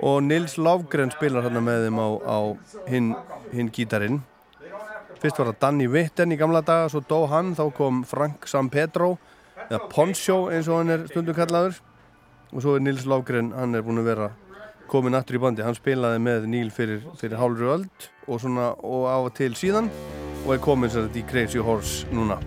og 0.00 0.22
Nils 0.22 0.54
Lofgren 0.56 1.10
spilar 1.10 1.44
hérna 1.44 1.60
með 1.60 1.88
þeim 1.88 1.98
á, 1.98 2.08
á 2.22 2.38
hinn 2.86 3.14
hin 3.50 3.74
gítarinn 3.74 4.22
Fyrst 5.20 5.36
var 5.36 5.50
það 5.50 5.58
Danny 5.60 5.86
Witten 5.90 6.32
í 6.32 6.36
gamla 6.40 6.62
daga, 6.64 6.86
svo 6.88 7.02
dó 7.04 7.26
hann, 7.28 7.52
þá 7.52 7.66
kom 7.76 8.04
Frank 8.08 8.46
San 8.48 8.70
Pedro, 8.72 9.18
eða 9.66 9.80
Poncho 9.92 10.46
eins 10.48 10.70
og 10.70 10.80
hann 10.80 10.94
er 10.94 11.02
stundum 11.10 11.36
kallaður. 11.36 11.76
Og 12.50 12.64
svo 12.64 12.78
er 12.78 12.84
Nils 12.86 13.04
Lágren, 13.06 13.52
hann 13.54 13.76
er 13.76 13.84
búin 13.84 14.00
að 14.00 14.08
vera 14.08 14.30
komin 14.90 15.18
aftur 15.18 15.36
í 15.36 15.42
bandi. 15.42 15.62
Hann 15.66 15.76
spilaði 15.76 16.22
með 16.24 16.48
Níl 16.50 16.70
fyrir, 16.74 17.04
fyrir 17.20 17.38
hálfri 17.38 17.68
öld 17.76 18.08
og, 18.26 18.40
svona, 18.40 18.72
og 18.80 19.04
á 19.12 19.16
og 19.20 19.34
til 19.36 19.52
síðan 19.58 19.92
og 20.46 20.56
er 20.56 20.64
komin 20.64 20.90
sér 20.90 21.10
þetta 21.10 21.20
í 21.20 21.26
Crazy 21.28 21.62
Horse 21.68 22.08
núna. 22.16 22.40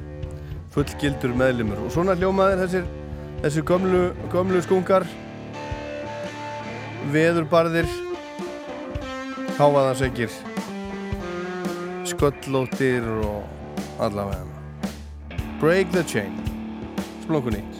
Fullgildur 0.74 1.36
meðlimur. 1.38 1.84
Og 1.86 1.94
svona 1.94 2.16
hljómaðir 2.18 2.64
þessir, 2.64 2.88
þessir 3.44 3.68
gömlu, 3.70 4.08
gömlu 4.34 4.64
skungar, 4.66 5.06
veðurbarðir, 7.14 7.92
háaðansegir 9.60 10.34
sköllóttir 12.14 13.06
og 13.24 13.44
allavega. 14.00 14.46
Break 15.60 15.92
the 15.92 16.04
Chain 16.04 16.36
Splunkunýtt 17.24 17.73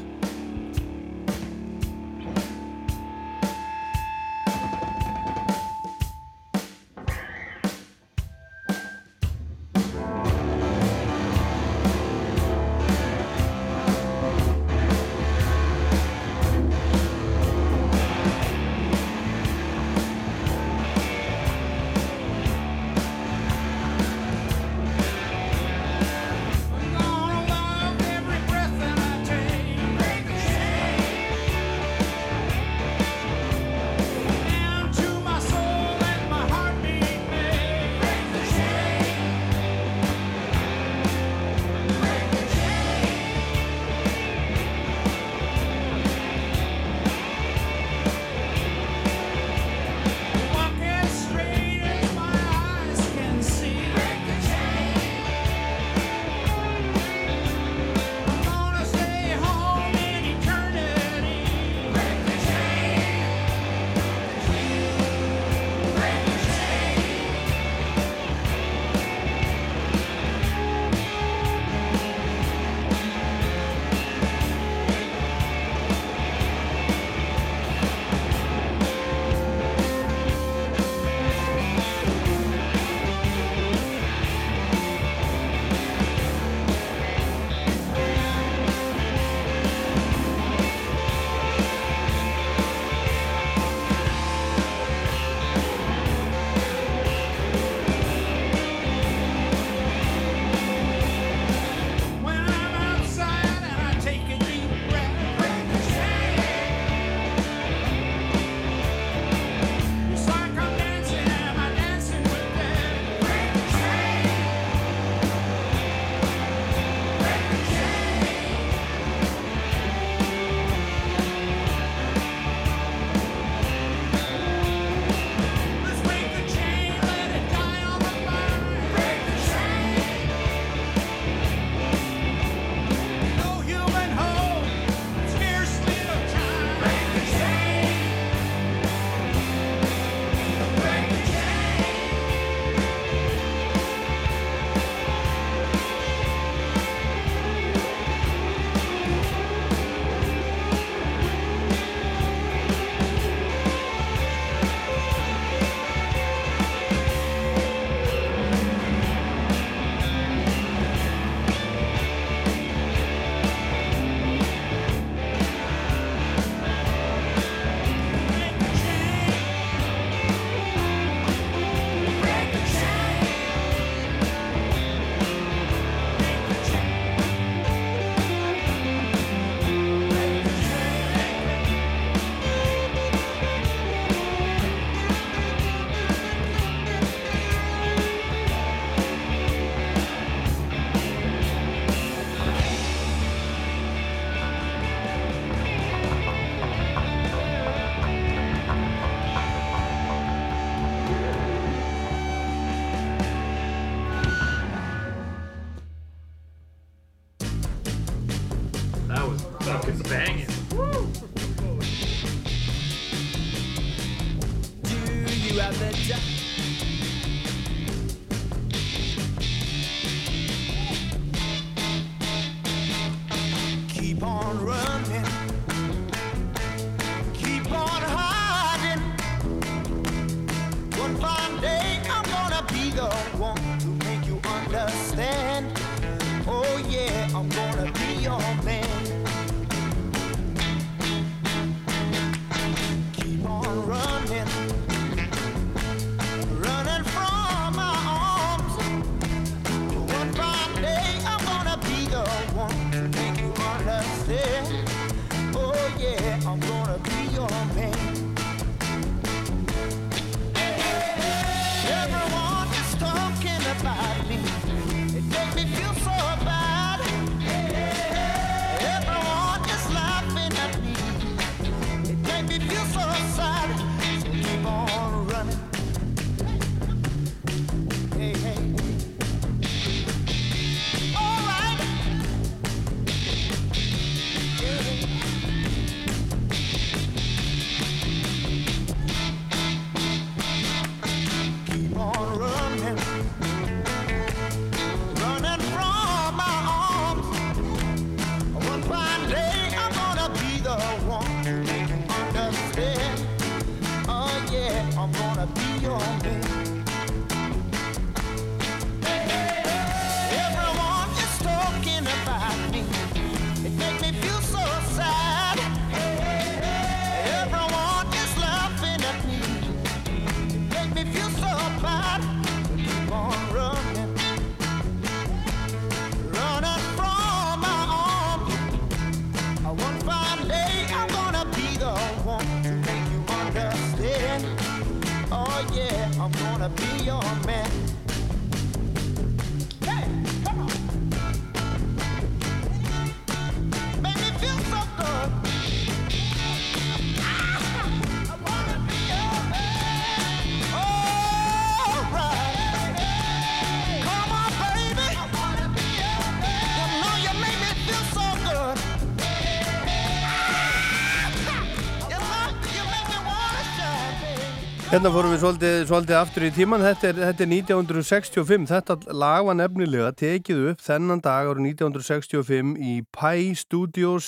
Hérna 364.94 365.10
fórum 365.10 365.32
við 365.34 365.40
svolítið, 365.42 365.76
svolítið 365.90 366.16
aftur 366.20 366.44
í 366.46 366.50
tíman, 366.54 366.84
þetta 366.86 367.08
er, 367.08 367.20
þetta 367.32 367.42
er 367.42 367.48
1965, 367.50 368.66
þetta 368.70 369.14
lag 369.18 369.48
var 369.48 369.56
nefnilega 369.58 370.12
tekið 370.14 370.60
upp 370.70 370.84
þennan 370.86 371.22
dag 371.26 371.48
árið 371.50 371.64
1965 371.72 372.76
í 372.78 372.92
Pi 373.10 373.56
Studios 373.58 374.28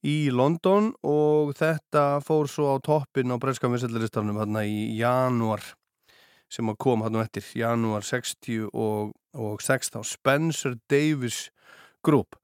í 0.00 0.30
London 0.32 0.94
og 1.04 1.52
þetta 1.58 2.22
fór 2.24 2.48
svo 2.48 2.70
á 2.72 2.76
toppin 2.80 3.36
á 3.36 3.36
breska 3.36 3.68
vinsætliristarnum 3.68 4.38
hérna 4.40 4.62
í 4.64 4.94
janúar 4.96 5.60
sem 6.48 6.72
að 6.72 6.78
kom 6.86 7.04
hérna 7.04 7.26
eftir, 7.26 7.44
janúar 7.60 8.06
60 8.08 8.70
og, 8.72 9.10
og 9.36 9.60
16, 9.60 10.06
Spencer 10.08 10.78
Davis 10.88 11.50
Group. 12.00 12.40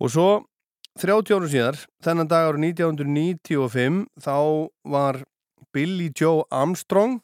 Og 0.00 0.16
svo 0.16 0.30
30 0.96 1.36
árum 1.36 1.52
síðar, 1.52 1.84
þennan 2.00 2.32
dag 2.32 2.48
árið 2.48 2.70
1995 2.72 4.06
þá 4.24 4.38
var 4.96 5.20
Billy 5.74 6.10
Joe 6.14 6.44
Armstrong 6.50 7.20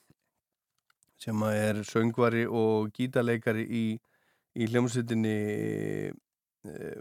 sem 1.21 1.43
er 1.49 1.81
söngvari 1.89 2.45
og 2.47 2.93
gítarleikari 2.97 3.65
í, 3.65 3.85
í 4.57 4.69
hljómsveitinni 4.69 5.37
uh, 6.13 6.99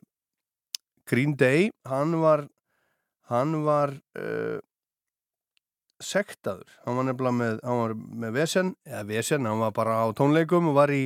Green 1.05 1.35
Day 1.38 1.69
hann 1.85 2.15
var 2.22 2.47
hann 3.30 3.63
var 3.65 3.93
uh, 4.19 4.61
sektaður. 6.03 6.67
Hann 6.85 6.99
var 6.99 7.07
nefnilega 7.07 7.38
með, 7.39 7.59
var 7.63 7.95
með 7.95 8.35
vesen 8.35 8.73
eða 8.88 9.03
vesen, 9.09 9.47
hann 9.47 9.61
var 9.63 9.73
bara 9.76 10.01
á 10.03 10.05
tónleikum 10.17 10.72
og 10.72 10.77
var 10.77 10.93
í 10.93 11.05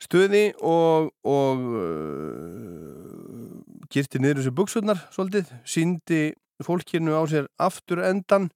stuði 0.00 0.50
og, 0.64 1.10
og 1.28 1.66
uh, 1.80 3.58
girti 3.92 4.22
niður 4.22 4.40
þessu 4.40 4.54
buksurnar 4.56 5.02
svolítið, 5.12 5.52
síndi 5.68 6.22
fólkinu 6.64 7.16
á 7.16 7.22
sér 7.28 7.50
aftur 7.60 8.02
endan 8.04 8.50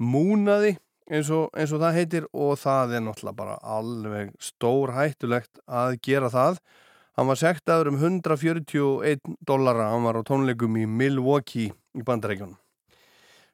múnaði 0.00 0.76
eins 1.10 1.30
og, 1.34 1.50
eins 1.56 1.72
og 1.74 1.82
það 1.82 1.98
heitir 1.98 2.28
og 2.32 2.54
það 2.60 2.96
er 2.96 3.04
náttúrulega 3.04 3.38
bara 3.40 3.58
alveg 3.78 4.32
stór 4.42 4.94
hættulegt 4.96 5.60
að 5.66 5.98
gera 6.06 6.30
það 6.32 6.60
hann 7.18 7.28
var 7.28 7.40
sektaður 7.40 7.92
um 7.92 8.00
141 8.00 9.36
dollara, 9.46 9.90
hann 9.92 10.06
var 10.06 10.20
á 10.20 10.22
tónleikum 10.24 10.78
í 10.80 10.86
Milwaukee 10.88 11.70
í 11.70 12.04
bandarækjunum 12.06 12.56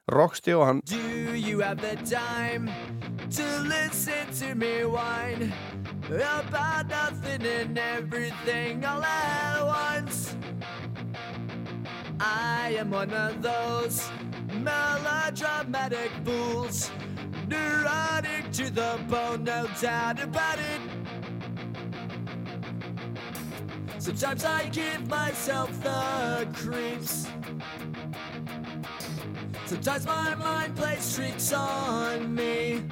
Rocksti 0.07 0.53
og 0.55 0.65
hann 0.69 0.81
Do 0.87 1.35
you 1.35 1.59
have 1.59 1.81
the 1.81 1.97
time 2.05 2.71
to 3.29 3.43
listen 3.67 4.31
to 4.39 4.55
me 4.55 4.85
whine 4.85 5.51
about 6.07 6.87
nothing 6.87 7.45
and 7.45 7.77
everything 7.77 8.85
all 8.85 9.03
at 9.03 9.65
once? 9.65 10.37
I 12.19 12.75
am 12.79 12.91
one 12.91 13.13
of 13.13 13.41
those 13.41 14.09
melodramatic 14.53 16.11
fools, 16.25 16.89
neurotic 17.47 18.51
to 18.53 18.69
the 18.69 18.99
bone, 19.07 19.43
no 19.43 19.67
doubt 19.79 20.21
about 20.21 20.57
it. 20.57 20.81
Sometimes 23.99 24.45
I 24.45 24.69
give 24.69 25.07
myself 25.09 25.69
the 25.83 26.47
creeps. 26.53 27.27
Sometimes 29.65 30.05
my 30.05 30.33
mind 30.35 30.75
plays 30.75 31.15
tricks 31.15 31.51
on 31.53 32.33
me. 32.33 32.83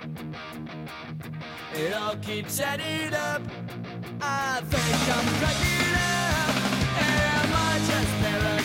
It 1.74 1.94
all 1.94 2.16
keeps 2.18 2.60
adding 2.60 3.14
up. 3.14 3.42
I 4.22 4.62
think 4.62 5.18
I'm 5.18 5.28
cracking 5.40 5.96
up. 5.96 6.56
Am 7.02 7.54
I 7.54 7.80
just 7.88 8.12
paranoid? 8.22 8.65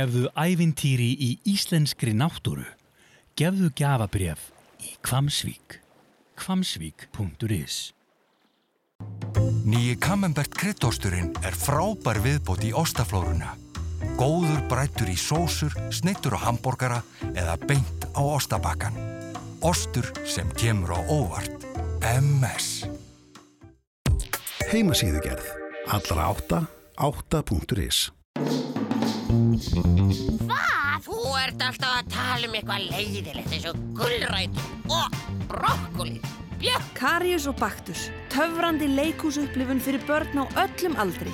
Gefðu 0.00 0.30
ævintýri 0.32 1.10
í 1.12 1.26
íslenskri 1.50 2.14
náttúru. 2.16 2.64
Gefðu 3.36 3.68
gjafabref 3.76 4.46
í 4.80 4.94
Kvamsvík. 5.04 5.74
Kvamsvík.is 6.40 7.90
Nýji 9.68 9.98
Camembert 10.00 10.54
kryddosturinn 10.56 11.34
er 11.44 11.52
frábær 11.52 12.22
viðbót 12.24 12.64
í 12.64 12.70
ostaflóruna. 12.72 13.50
Góður 14.16 14.62
brættur 14.70 15.10
í 15.12 15.18
sósur, 15.20 15.76
snittur 15.92 16.38
á 16.40 16.48
hambúrgara 16.48 17.02
eða 17.34 17.58
beint 17.66 18.06
á 18.16 18.24
ostabakkan. 18.24 18.96
Ostur 19.60 20.08
sem 20.24 20.48
kemur 20.56 20.94
á 20.96 21.00
óvart. 21.12 21.66
MS. 22.08 22.88
Heimasíðugerð. 24.72 25.52
Allra 25.92 26.30
átta, 26.32 26.62
átta.is 26.96 28.08
Hvað? 29.30 31.04
Þú 31.06 31.18
ert 31.38 31.62
alltaf 31.62 31.92
að 32.00 32.08
tala 32.10 32.48
um 32.48 32.54
eitthvað 32.58 32.86
leiðilegt 32.90 33.52
eins 33.54 33.66
og 33.70 33.78
gullrætur 33.94 34.90
og 34.90 35.18
brokkoli. 35.52 36.18
Björk! 36.60 36.88
Karius 36.98 37.46
og 37.48 37.56
Baktus. 37.60 38.08
Töfrandi 38.32 38.90
leikúsupplifun 38.90 39.80
fyrir 39.80 40.02
börn 40.08 40.42
á 40.42 40.44
öllum 40.66 40.98
aldri. 40.98 41.30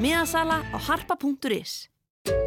Miðasala 0.00 0.62
á 0.72 0.78
harpa.is 0.88 1.84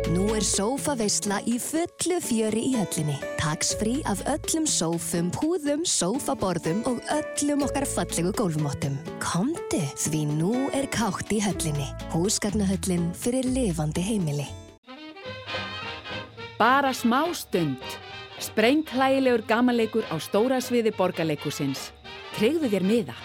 Nú 0.09 0.31
er 0.33 0.41
sófaveisla 0.41 1.43
í 1.45 1.59
fullu 1.61 2.17
fjöri 2.23 2.63
í 2.71 2.75
höllinni. 2.79 3.19
Tax-frí 3.37 3.99
af 4.09 4.23
öllum 4.25 4.65
sófum, 4.65 5.29
púðum, 5.35 5.85
sófaborðum 5.85 6.81
og 6.89 7.03
öllum 7.13 7.67
okkar 7.67 7.85
fallegu 7.85 8.33
gólfmottum. 8.39 8.97
Komdu, 9.21 9.83
því 10.07 10.23
nú 10.39 10.53
er 10.73 10.89
kátt 10.89 11.29
í 11.29 11.43
höllinni. 11.45 11.91
Húsgagnahöllin 12.15 13.11
fyrir 13.13 13.45
lifandi 13.45 14.01
heimili. 14.01 14.47
Bara 16.57 16.89
smá 16.89 17.21
stund. 17.37 17.77
Sprengklægilegur 18.41 19.43
gamanleikur 19.45 20.05
á 20.09 20.17
stóra 20.17 20.57
sviði 20.57 20.89
borgarleikusins. 20.89 21.91
Tryggðu 22.33 22.71
þér 22.71 22.85
miða. 22.85 23.17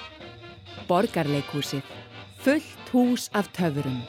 Borgarleikusið. 0.85 1.81
Fullt 2.45 2.93
hús 2.93 3.31
af 3.33 3.49
töfurum. 3.57 4.03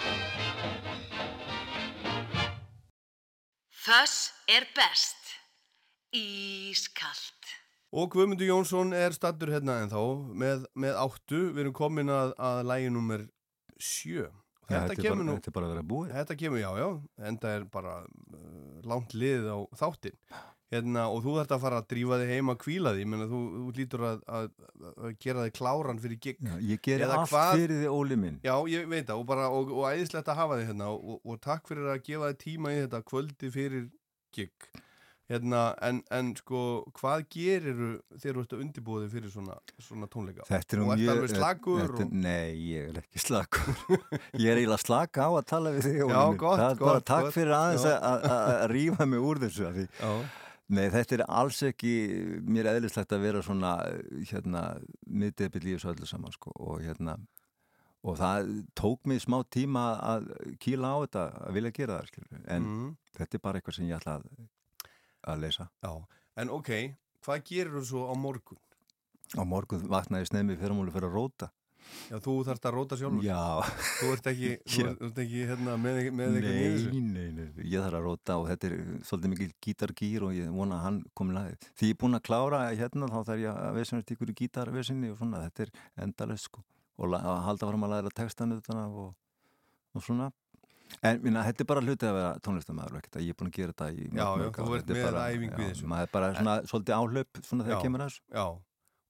Þess 3.85 4.33
er 4.51 4.67
best. 4.75 5.23
Ískalt. 6.11 7.55
Og 7.95 8.11
Guðmundur 8.11 8.51
Jónsson 8.51 8.91
er 8.91 9.15
stattur 9.15 9.55
hérna 9.55 9.85
en 9.85 9.91
þá 9.93 10.03
með, 10.35 10.67
með 10.75 10.99
áttu, 10.99 11.45
við 11.55 11.63
erum 11.63 11.79
komin 11.79 12.11
að, 12.11 12.35
að 12.35 12.63
lægi 12.73 12.91
nummer 12.91 13.27
sjö. 13.79 14.27
Ja, 14.69 14.85
þetta, 14.87 14.95
er 14.95 15.13
bara, 15.13 15.35
þetta 15.35 15.51
er 15.51 15.55
bara 15.57 15.67
að 15.67 15.75
vera 15.75 15.85
búið. 15.91 16.15
Þetta 16.15 16.39
kemur, 16.39 16.61
já, 16.61 16.69
já, 16.79 16.87
enda 17.29 17.53
er 17.57 17.69
bara 17.71 17.93
uh, 18.07 18.81
langt 18.87 19.15
liðið 19.17 19.49
á 19.51 19.59
þáttinn. 19.81 20.19
Hérna, 20.73 21.03
og 21.13 21.19
þú 21.21 21.33
þarft 21.37 21.51
að 21.53 21.61
fara 21.61 21.79
að 21.83 21.89
drífa 21.91 22.17
þig 22.17 22.31
heima 22.33 22.53
að 22.55 22.61
kvíla 22.63 22.93
því, 22.95 23.03
menna 23.11 23.27
þú, 23.29 23.41
þú 23.53 23.73
lítur 23.77 24.05
að, 24.07 24.23
að, 24.37 24.47
að 24.93 25.11
gera 25.21 25.43
þig 25.45 25.55
kláran 25.59 25.99
fyrir 26.01 26.21
gig. 26.23 26.39
Já, 26.41 26.55
ég 26.71 26.81
ger 26.87 27.03
allt 27.05 27.29
hvað, 27.29 27.51
fyrir 27.59 27.83
þig 27.83 27.97
óli 27.99 28.17
minn. 28.23 28.39
Já, 28.47 28.55
ég 28.71 28.87
veit 28.89 29.05
það, 29.09 29.19
og 29.19 29.27
bara, 29.29 29.51
og, 29.53 29.75
og 29.75 29.85
æðislegt 29.91 30.31
að 30.33 30.39
hafa 30.41 30.57
þig 30.57 30.71
hérna, 30.71 30.89
og, 30.95 31.19
og 31.21 31.37
takk 31.43 31.69
fyrir 31.69 31.91
að 31.93 32.01
gefa 32.07 32.31
þig 32.31 32.41
tíma 32.47 32.73
í 32.73 32.79
þetta 32.79 33.03
kvöldi 33.11 33.51
fyrir 33.53 33.85
gig. 34.33 34.71
Hérna, 35.31 35.59
en, 35.87 36.01
en 36.11 36.33
sko, 36.35 36.61
hvað 36.99 37.21
gerir 37.31 37.77
þú 38.19 38.31
ert 38.41 38.53
að 38.53 38.59
undirbúa 38.65 39.03
þig 39.05 39.13
fyrir 39.13 39.31
svona, 39.31 39.53
svona 39.79 40.07
tónleika? 40.11 40.43
Þetta 40.49 40.75
er 40.75 40.81
og 40.83 40.89
mjög... 40.89 40.99
Og 40.99 41.03
ert 41.07 41.13
alveg 41.13 41.31
slagur? 41.37 41.83
Þetta, 41.83 42.07
og... 42.09 42.15
Nei, 42.25 42.49
ég 42.67 42.89
er 42.91 42.97
ekki 42.99 43.21
slagur. 43.23 43.77
ég 44.43 44.49
er 44.51 44.59
eiginlega 44.59 44.81
slaka 44.83 45.27
á 45.27 45.31
að 45.39 45.45
tala 45.53 45.71
við 45.77 45.87
þig. 45.87 45.99
Já, 46.03 46.19
gott, 46.43 46.59
Það 46.59 46.65
er 46.67 46.79
gott. 46.81 46.87
bara 46.89 47.03
takk 47.07 47.27
gott, 47.29 47.35
fyrir 47.37 47.55
aðeins 47.55 47.85
að 47.87 48.65
rýfa 48.73 49.07
mig 49.13 49.23
úr 49.29 49.39
þessu. 49.45 49.69
Því, 49.77 49.85
nei, 50.75 50.83
þetta 50.97 51.15
er 51.17 51.23
alls 51.39 51.61
ekki 51.71 51.93
mér 52.57 52.69
eðlislegt 52.73 53.15
að 53.15 53.23
vera 53.29 53.43
svona, 53.47 53.71
hérna, 54.33 54.65
miðdebill 55.07 55.63
í 55.71 55.77
þessu 55.77 55.93
öllu 55.95 56.09
saman, 56.11 56.35
sko, 56.35 56.51
og 56.59 56.83
hérna... 56.83 57.15
Og 58.03 58.17
það 58.19 58.49
tók 58.75 59.05
mig 59.07 59.21
smá 59.23 59.37
tíma 59.47 59.81
að 60.03 60.25
kýla 60.59 60.89
á 60.91 60.97
þetta, 61.05 61.21
að 61.47 61.53
vilja 61.55 61.69
gera 61.77 62.01
það. 62.03 62.25
En 62.51 62.65
Mhm. 62.67 62.89
þetta 63.15 63.37
er 63.39 63.41
bara 63.45 63.61
eitthvað 63.61 63.77
sem 63.77 63.85
ég 63.87 63.95
ætla 64.01 64.17
að 64.19 64.25
að 65.27 65.43
leysa. 65.45 65.69
Já, 65.83 65.91
en 66.43 66.53
ok, 66.53 66.71
hvað 67.25 67.43
gerir 67.49 67.75
þú 67.79 67.83
svo 67.89 68.05
á 68.09 68.13
morgun? 68.19 68.61
Á 69.33 69.41
morgun 69.47 69.85
vaknaði 69.89 70.29
snemi 70.29 70.57
fyrir 70.59 70.77
múli 70.77 70.93
fyrir 70.93 71.09
að 71.09 71.19
róta. 71.19 71.49
Já, 72.09 72.17
þú 72.23 72.33
þarfst 72.47 72.67
að 72.67 72.75
róta 72.77 72.97
sjálfur? 72.99 73.23
Já. 73.25 73.39
Þú 73.99 74.09
ert 74.13 74.27
ekki, 74.31 74.51
þú 74.73 74.85
ert, 74.89 75.19
ekki 75.23 75.45
hérna, 75.49 75.75
með, 75.79 75.99
með 76.15 76.37
eitthvað 76.39 76.59
þessu? 76.59 76.91
Nei, 76.93 77.09
nei, 77.15 77.47
nei, 77.53 77.65
ég 77.69 77.83
þarf 77.83 77.99
að 77.99 78.05
róta 78.07 78.37
og 78.39 78.47
þetta 78.51 78.69
er 78.69 78.75
svolítið 79.07 79.33
mikil 79.33 79.49
gítargýr 79.65 80.27
og 80.27 80.35
ég 80.37 80.53
vona 80.53 80.77
að 80.79 80.85
hann 80.87 80.99
komi 81.17 81.35
lagið. 81.37 81.67
Því 81.79 81.89
ég 81.89 81.95
er 81.95 81.99
búin 82.03 82.19
að 82.19 82.25
klára 82.29 82.61
hérna 82.71 83.09
þá 83.11 83.17
þarf 83.19 83.43
ég 83.43 83.63
að 83.65 83.79
vesenast 83.79 84.15
ykkur 84.15 84.33
í 84.33 84.37
gítarvesinni 84.41 85.11
og 85.13 85.19
svona, 85.19 85.43
þetta 85.47 85.67
er 85.67 85.73
endalegt 86.05 86.45
sko. 86.45 86.63
Og 87.01 87.17
að 87.17 87.43
halda 87.47 87.69
varum 87.69 87.87
að 87.87 87.95
læra 87.95 88.15
textan 88.15 88.55
og, 88.55 89.11
og 89.93 90.05
svona. 90.05 90.31
En 91.01 91.21
minna, 91.23 91.43
þetta 91.47 91.63
er 91.63 91.69
bara 91.73 91.83
hlutið 91.83 92.09
að 92.09 92.17
vera 92.19 92.33
tónlistamæður 92.45 92.99
ekkert 92.99 93.19
að 93.19 93.25
ég 93.25 93.35
er 93.35 93.39
búin 93.39 93.51
að 93.51 93.59
gera 93.59 93.73
þetta 93.73 93.89
í 93.91 94.07
Já, 94.09 94.27
já, 94.43 94.49
þú 94.57 94.77
ert 94.77 94.93
með 94.93 95.19
æfingu 95.23 95.61
í 95.61 95.69
þessu. 95.69 95.89
maður 95.91 96.07
er 96.07 96.13
bara 96.13 96.33
svona 96.37 96.57
en, 96.59 96.67
svolítið 96.71 96.97
áhlaup 96.99 97.41
svona 97.43 97.67
þegar 97.67 97.77
já, 97.77 97.83
kemur 97.87 98.05
þessu. 98.05 98.25
Já, 98.33 98.45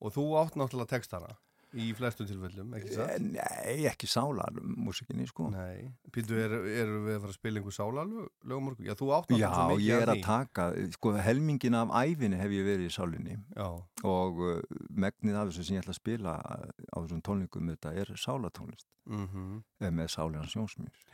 og 0.03 0.15
þú 0.17 0.27
átt 0.41 0.59
náttúrulega 0.59 0.93
textana 0.95 1.33
í 1.73 1.89
flestum 1.97 2.27
tilfellum, 2.29 2.73
ekki 2.77 2.91
það? 2.93 3.13
Nei, 3.33 3.85
ekki 3.89 4.07
sálar 4.09 4.53
músikinni, 4.61 5.25
sko. 5.29 5.47
Nei, 5.53 5.89
Pítu, 6.13 6.37
eru 6.37 6.59
er 6.69 6.91
við 6.91 7.15
að 7.15 7.23
fara 7.23 7.33
að 7.33 7.37
spila 7.39 7.61
einhver 7.61 7.75
sálarlögumorgu? 7.77 8.85
Já, 8.85 8.93
þú 8.99 9.09
átt 9.17 9.33
Já, 9.33 9.47
náttúrulega 9.47 9.55
svo 9.55 9.65
mikið 9.71 9.87
ég 9.87 10.05
er 10.05 10.13
að 10.13 10.21
taka, 10.27 10.67
sko, 10.93 11.15
helmingin 11.27 11.79
af 11.79 11.95
æfinni 11.97 12.41
hef 12.41 12.53
ég 12.53 12.67
verið 12.69 12.91
í 12.91 12.93
sálinni. 12.93 13.39
Já. 13.57 13.67
og 14.13 14.41
uh, 14.43 14.55
megnið 14.89 15.39
af 15.39 15.49
þessu 15.49 15.67
sem 15.67 15.79
ég 15.79 15.85
ætla 15.85 15.95
að 15.95 16.01
spila 16.01 16.37
á 16.37 16.97
þessum 16.99 17.25
tónlingum 17.25 17.73
þetta 17.73 17.95
er 18.03 18.13
sálatónlist. 18.21 18.89
Mm 19.09 19.27
-hmm. 19.27 19.91
með 19.91 20.13
Sáliðans 20.13 20.53
Jónsmjús 20.55 21.07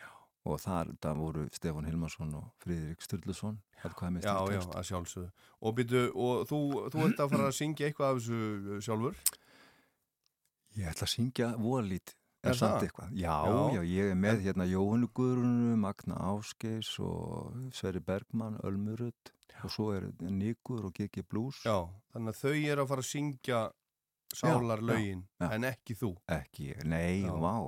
og 0.54 0.62
þar 0.64 0.92
voru 1.20 1.48
Stefán 1.56 1.88
Hilmarsson 1.88 2.34
og 2.40 2.50
Fríðrik 2.64 3.04
Sturluson 3.06 3.60
Já, 3.80 4.36
já, 4.52 4.62
að 4.76 4.88
sjálfsögðu. 4.90 5.30
Og, 5.60 5.76
byrju, 5.78 6.02
og 6.16 6.48
þú, 6.50 6.60
þú 6.92 7.04
ert 7.08 7.22
að 7.24 7.34
fara 7.34 7.50
að 7.50 7.58
syngja 7.60 7.88
eitthvað 7.88 8.10
af 8.10 8.20
þessu 8.20 8.80
sjálfur? 8.84 9.20
Ég 10.80 10.90
ætla 10.92 11.08
að 11.08 11.14
syngja 11.14 11.52
Er 12.40 12.56
eitthvað? 12.56 13.10
Já, 13.20 13.36
Já. 13.52 13.56
já, 13.76 13.82
ég 13.84 14.12
er 14.14 14.20
með 14.20 14.46
hérna 14.46 14.68
Jóhannu 14.70 15.10
Guðrunu, 15.12 15.74
Magna 15.80 16.20
Áskeis 16.30 16.94
og 17.04 17.58
Sverri 17.76 18.00
Bergmann, 18.00 18.56
Ölmurud 18.64 19.34
og 19.60 19.74
svo 19.74 19.90
er 19.92 20.06
Nikur 20.24 20.86
og 20.88 20.94
Gigi 20.96 21.24
Blues. 21.28 21.60
Já, 21.68 21.84
þannig 22.14 22.32
að 22.32 22.40
þau 22.40 22.54
eru 22.56 22.86
að 22.86 22.92
fara 22.94 23.04
að 23.04 23.10
syngja 23.10 23.60
sálarlögin 24.40 25.26
en 25.50 25.68
ekki 25.68 25.98
þú. 26.00 26.14
Ekki, 26.32 26.72
nei, 26.88 27.26
vá 27.28 27.68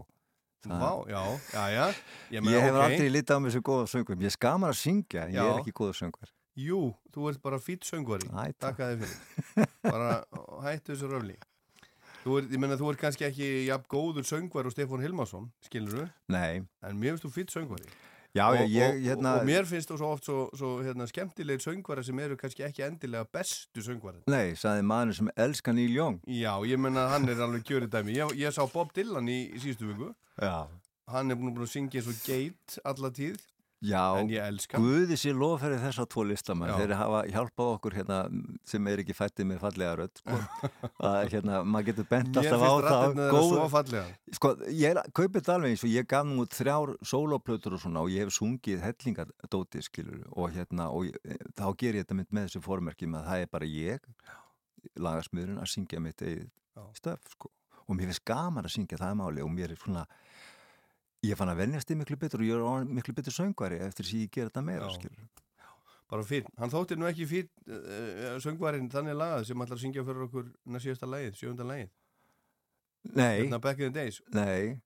Vá, 0.69 0.91
já, 1.09 1.21
já, 1.53 1.63
já. 1.73 1.85
Ég, 2.31 2.43
Ég, 2.45 2.61
hef 2.61 2.75
ok. 2.75 2.81
aldrei 2.85 3.09
litið 3.09 3.33
á 3.33 3.37
mig 3.41 3.51
sem 3.55 3.61
góða 3.65 3.87
söngum 3.89 4.21
Ég 4.21 4.31
skamar 4.35 4.69
að 4.75 4.77
syngja, 4.81 5.23
en 5.25 5.33
ég 5.33 5.39
Já. 5.41 5.47
er 5.49 5.59
ekki 5.63 5.73
góða 5.73 5.95
söngur 5.97 6.29
Jú, 6.61 6.81
þú 7.15 7.29
ert 7.31 7.41
bara 7.41 7.57
fýtt 7.63 7.87
söngvari. 7.87 8.27
Æ, 8.27 8.51
Takka 8.59 8.89
þið 8.91 9.05
fyrir. 9.05 9.67
Bara 9.87 10.09
hættu 10.65 10.91
þessu 10.91 11.07
röfli. 11.09 11.37
Þú 12.25 12.35
ert, 12.37 12.51
ég 12.51 12.59
menna, 12.61 12.75
þú 12.77 12.89
ert 12.91 12.99
kannski 13.01 13.25
ekki 13.25 13.47
jafn 13.69 13.87
góður 13.89 14.27
söngvari 14.27 14.67
og 14.69 14.75
Stefán 14.75 15.01
Hilmarsson, 15.01 15.47
skilur 15.65 15.95
þú? 15.95 16.03
Nei. 16.35 16.61
En 16.83 16.99
mér 16.99 17.15
finnst 17.15 17.23
þú 17.25 17.31
fýtt 17.39 17.55
söngvari 17.55 17.87
Já, 18.31 18.45
og, 18.47 18.61
ég, 18.71 19.01
hérna 19.03 19.33
og, 19.35 19.41
og 19.41 19.49
mér 19.49 19.65
finnst 19.67 19.89
þú 19.91 19.97
svo 19.99 20.09
oft 20.15 20.27
svo, 20.27 20.43
svo 20.55 20.69
hérna, 20.85 21.03
skemmtilegir 21.09 21.63
söngvari 21.65 22.03
sem 22.07 22.19
eru 22.23 22.37
kannski 22.39 22.63
ekki 22.63 22.85
endilega 22.85 23.27
bestu 23.27 23.83
söngvari 23.83 24.23
Nei, 24.31 24.53
saði 24.59 24.85
maður 24.87 25.17
sem 25.19 25.31
elskar 25.35 25.75
Neil 25.75 25.91
Young. 25.91 26.21
Já, 26.31 26.53
ég 26.67 26.79
menna 26.79 27.09
hann 27.11 27.27
er 27.31 27.43
alveg 27.43 27.65
kjörið 27.67 27.91
dæmi 27.91 28.15
ég, 28.15 28.31
ég 28.39 28.55
sá 28.55 28.63
Bob 28.71 28.93
Dylan 28.95 29.27
í, 29.27 29.41
í 29.51 29.59
síðustu 29.59 29.91
viku. 29.91 30.13
Já. 30.39 30.63
Hann 31.11 31.33
er 31.33 31.39
búin 31.41 31.59
að 31.59 31.73
syngja 31.73 31.99
eins 31.99 32.07
og 32.07 32.23
geit 32.23 32.79
alla 32.87 33.11
tíð 33.11 33.41
Já. 33.81 34.01
Guði 34.77 35.15
sér 35.17 35.33
lofherri 35.41 35.77
þessa 35.81 36.03
tvo 36.05 36.21
listamenn 36.29 36.69
þeir 36.77 36.91
hafa 36.99 37.21
hjálpað 37.33 37.69
okkur 37.75 37.95
hérna 37.97 38.17
sem 38.69 38.89
er 38.91 39.01
ekki 39.01 39.15
fættið 39.17 39.47
með 39.49 39.61
fallega 39.63 39.95
rödd 39.97 40.21
sko. 40.21 40.37
að 41.09 41.17
hérna, 41.33 41.61
maður 41.65 41.87
getur 41.89 42.07
bent 42.11 42.37
alltaf 42.37 42.61
á 42.61 42.69
það 42.69 42.91
fallegar. 43.73 44.11
Sko, 44.37 44.51
ég 44.69 44.85
er- 44.91 45.09
kaupi 45.17 45.39
þetta 45.39 45.55
alveg 45.55 45.73
eins 45.73 45.85
og 45.87 45.93
ég 45.95 46.09
gaf 46.13 46.27
nú 46.29 46.45
þrjár 46.59 46.93
sóloplötur 47.13 47.77
og 47.79 47.81
svona 47.81 48.03
og 48.05 48.13
ég 48.13 48.27
hef 48.27 48.35
sungið 48.37 48.85
hellingadóti 48.85 49.81
skilur 49.87 50.21
og 50.29 50.53
hérna 50.53 50.91
og 50.93 51.09
ég, 51.09 51.17
þá 51.57 51.65
ger 51.81 51.97
ég 51.97 52.05
þetta 52.05 52.19
mynd 52.21 52.31
með 52.37 52.47
þessu 52.51 52.61
formerkjum 52.69 53.17
að 53.17 53.31
það 53.31 53.45
er 53.47 53.51
bara 53.57 53.71
ég 53.71 54.05
lagasmiðurinn 55.01 55.61
að 55.61 55.71
syngja 55.73 55.99
mitt 56.01 56.21
eigið 56.21 56.47
stöf 56.97 57.33
sko 57.33 57.49
og 57.87 57.97
mér 57.97 58.07
finnst 58.11 58.23
gaman 58.29 58.65
að 58.67 58.75
syngja 58.77 58.97
það 59.01 59.17
máli 59.19 59.41
og 59.43 59.49
mér 59.51 59.73
er 59.73 59.79
svona 59.81 60.05
ég 61.27 61.37
fann 61.37 61.51
að 61.51 61.61
venjast 61.61 61.91
í 61.93 61.97
miklu 61.99 62.17
betur 62.17 62.41
og 62.41 62.49
ég 62.49 62.65
er 62.65 62.91
miklu 62.97 63.13
betur 63.17 63.35
söngvari 63.35 63.79
eftir 63.85 64.07
því 64.07 64.25
ég 64.25 64.33
ger 64.33 64.49
þetta 64.49 64.65
meira 64.65 64.91
skilur 64.95 65.29
Bara 66.11 66.25
fín, 66.27 66.47
hann 66.59 66.71
þóttir 66.73 66.97
nú 66.99 67.07
ekki 67.07 67.23
fín 67.23 67.51
uh, 67.71 68.33
söngvarinn 68.43 68.89
þannig 68.91 69.15
lagað 69.15 69.45
sem 69.47 69.61
ætlar 69.63 69.77
að 69.77 69.83
syngja 69.85 70.03
fyrir 70.03 70.25
okkur 70.25 70.49
næstíðasta 70.67 71.07
lagið, 71.07 71.37
sjöfunda 71.39 71.67
lagið. 71.69 71.91
Nei, 73.15 73.37
Hérna 73.37 73.59
Back 73.63 73.79
in 73.79 73.93
the 73.93 73.95
Days. 73.95 74.17
Nei. 74.35 74.81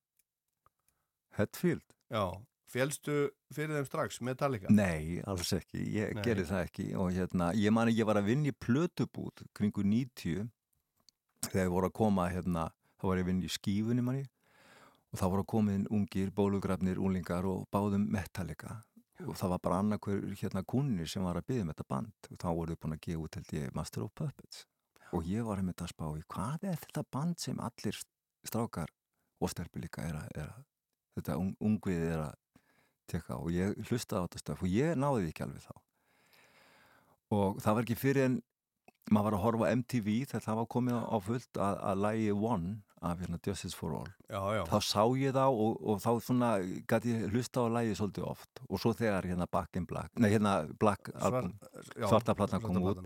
Hetfield. 1.34 1.82
Já, 2.14 2.28
Félstu 2.70 3.16
fyrir 3.56 3.80
þeim 3.80 3.88
strax 3.90 4.22
Metallica? 4.22 4.70
Nei, 4.70 5.18
alls 5.26 5.50
ekki, 5.58 5.82
ég 5.96 6.14
Nei. 6.14 6.22
gerði 6.28 6.46
það 6.52 6.64
ekki 6.68 6.88
og 6.94 7.12
hérna, 7.18 7.50
ég 7.58 7.74
man 7.74 7.90
að 7.90 8.04
ég 8.04 8.10
var 8.10 8.22
að 8.22 8.30
vinna 8.30 8.52
í 8.52 8.56
plötubút 8.68 9.48
kringu 9.58 9.82
90 9.82 10.46
þegar 11.50 11.66
ég 11.66 11.74
voru 11.74 11.90
að 11.90 11.98
koma 12.04 12.30
hérna, 12.30 12.70
þá 13.02 13.10
var 13.10 13.22
ég 13.22 13.26
að 13.26 13.32
vinna 13.32 13.50
í 13.50 13.54
skífunni 13.58 14.06
manni 14.06 14.26
og 15.16 15.22
þá 15.22 15.28
voru 15.32 15.62
inn 15.72 15.88
ungir, 15.88 16.32
bólugrafnir, 16.36 17.00
úlingar 17.00 17.46
og 17.48 17.68
báðum 17.72 18.10
Metallica. 18.12 18.82
Og 19.24 19.38
það 19.40 19.50
var 19.54 19.60
bara 19.64 19.80
annarkur 19.80 20.20
hérna 20.36 20.64
kunni 20.68 21.08
sem 21.08 21.24
var 21.24 21.38
að 21.40 21.46
byggja 21.48 21.64
um 21.64 21.70
þetta 21.72 21.86
band. 21.88 22.28
Og 22.32 22.38
þá 22.42 22.48
voru 22.52 22.76
þau 22.76 22.82
búin 22.84 22.96
að 22.96 23.04
gefa 23.06 23.22
út 23.24 23.36
held 23.36 23.54
ég 23.56 23.76
Master 23.76 24.04
of 24.04 24.12
Puppets. 24.12 24.66
Og 25.16 25.24
ég 25.24 25.46
var 25.48 25.62
einmitt 25.62 25.82
að 25.82 25.94
spá 25.94 26.06
í 26.12 26.24
hvað 26.28 26.66
er 26.68 26.82
þetta 26.82 27.04
band 27.16 27.40
sem 27.40 27.62
allir 27.64 28.00
strákar 28.44 28.92
og 29.40 29.52
stelpur 29.54 29.86
líka 29.86 30.04
er 30.04 30.18
að, 30.20 30.28
er 30.36 30.50
að 30.52 30.66
þetta 31.16 31.38
ung, 31.40 31.54
ungvið 31.64 32.04
er 32.10 32.24
að 32.26 32.36
teka 33.08 33.38
og 33.40 33.54
ég 33.56 33.72
hlustaði 33.88 34.20
á 34.20 34.26
þetta 34.26 34.42
stöf 34.42 34.66
og 34.66 34.74
ég 34.74 35.00
náði 35.00 35.30
ekki 35.30 35.46
alveg 35.46 35.64
þá. 35.64 35.76
Og 37.32 37.64
það 37.64 37.78
var 37.78 37.88
ekki 37.88 38.00
fyrir 38.02 38.28
en 38.28 38.38
maður 39.08 39.30
var 39.30 39.38
að 39.38 39.46
horfa 39.46 39.72
MTV 39.80 40.12
þegar 40.26 40.46
það 40.50 40.60
var 40.60 40.70
komið 40.76 41.00
á 41.00 41.18
fullt 41.24 41.62
að, 41.62 41.80
að 41.80 42.04
lægi 42.04 42.36
One 42.36 42.76
af 43.02 43.20
hérna 43.20 43.40
Justice 43.48 43.76
for 43.78 43.94
All. 44.00 44.12
Já, 44.30 44.42
já. 44.58 44.64
þá 44.70 44.78
sá 44.82 45.02
ég 45.20 45.34
þá 45.36 45.46
og, 45.46 45.80
og 45.82 46.00
þá 46.04 46.12
svona 46.24 46.52
gæti 46.88 47.14
ég 47.14 47.34
hlusta 47.34 47.66
á 47.66 47.68
lægi 47.78 47.98
svolítið 48.00 48.28
oft. 48.30 48.62
Og 48.70 48.82
svo 48.82 48.94
þegar 48.98 49.28
hérna 49.28 49.48
Back 49.52 49.76
in 49.76 49.86
Black 49.90 50.14
nei 50.20 50.32
hérna 50.32 50.66
Black 50.80 51.12
album 51.16 51.54
já, 51.96 52.08
svarta 52.08 52.36
platan 52.38 52.64
kom 52.64 52.80
út 52.82 53.04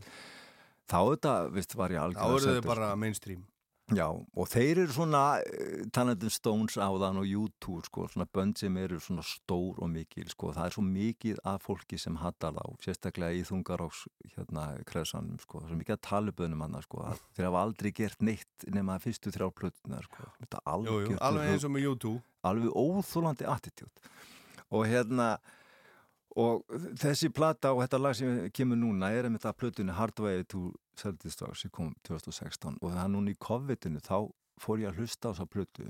þá 0.89 0.99
þetta, 1.13 1.33
vist, 1.53 1.75
var 1.77 1.93
ég 1.93 2.01
Þá 2.01 2.07
algjörlega 2.09 2.55
eru 2.55 2.61
þau 2.61 2.69
bara 2.69 2.91
mainstream 2.99 3.43
Já, 3.95 4.05
og 4.09 4.49
þeir 4.51 4.83
eru 4.83 4.93
svona 4.93 5.21
eh, 5.41 5.83
talandi 5.95 6.27
um 6.27 6.33
Stones 6.33 6.77
áðan 6.77 7.19
og 7.21 7.25
U2 7.25 7.79
sko, 7.87 8.05
svona 8.11 8.27
bönd 8.29 8.59
sem 8.61 8.75
eru 8.81 8.99
svona 9.01 9.23
stór 9.25 9.79
og 9.81 9.89
mikil, 9.91 10.27
sko, 10.29 10.51
það 10.55 10.67
er 10.67 10.75
svo 10.75 10.83
mikið 10.85 11.41
af 11.49 11.65
fólki 11.65 11.99
sem 12.01 12.19
hattar 12.21 12.53
þá, 12.57 12.63
sérstaklega 12.85 13.39
í 13.39 13.45
þungaróks 13.49 14.05
hérna 14.35 14.67
kresanum, 14.89 15.39
sko, 15.41 15.63
svo 15.65 15.79
mikið 15.79 15.97
að 15.97 16.03
taluböðnum 16.09 16.65
hann, 16.65 16.79
sko, 16.85 17.03
að 17.09 17.23
þeir 17.37 17.49
hafa 17.49 17.63
aldrei 17.67 17.91
gert 18.01 18.25
neitt 18.25 18.67
nema 18.75 18.99
fyrstu 19.01 19.33
þrjá 19.35 19.49
plötuna, 19.61 20.03
sko, 20.05 20.27
þetta 20.43 20.63
jú, 20.63 20.73
algjört 20.75 21.23
alveg 21.29 21.53
eins 21.55 21.69
og 21.69 21.73
með 21.75 21.87
U2 21.93 22.17
alveg 22.49 22.75
óþólandi 22.77 23.47
attitút 23.49 24.11
og 24.69 24.85
hérna 24.87 25.33
og 26.39 26.61
þessi 26.99 27.31
plata 27.33 27.73
og 27.73 27.81
þetta 27.83 27.99
lag 27.99 28.15
sem 28.17 28.43
kemur 28.55 28.77
núna 28.79 29.09
er 29.15 29.27
einmitt 29.27 29.47
að 29.49 29.57
plötunni 29.63 29.95
Hardway 29.95 30.43
to 30.47 30.69
Self-Destruct 30.99 31.61
sem 31.61 31.73
kom 31.73 31.93
2016 32.07 32.77
og 32.79 32.91
er 32.93 33.09
núna 33.11 33.33
í 33.33 33.39
COVID-inu 33.39 34.01
þá 34.03 34.29
fór 34.59 34.83
ég 34.83 34.91
að 34.91 35.01
hlusta 35.01 35.29
á 35.29 35.33
þessa 35.33 35.49
plötu 35.49 35.87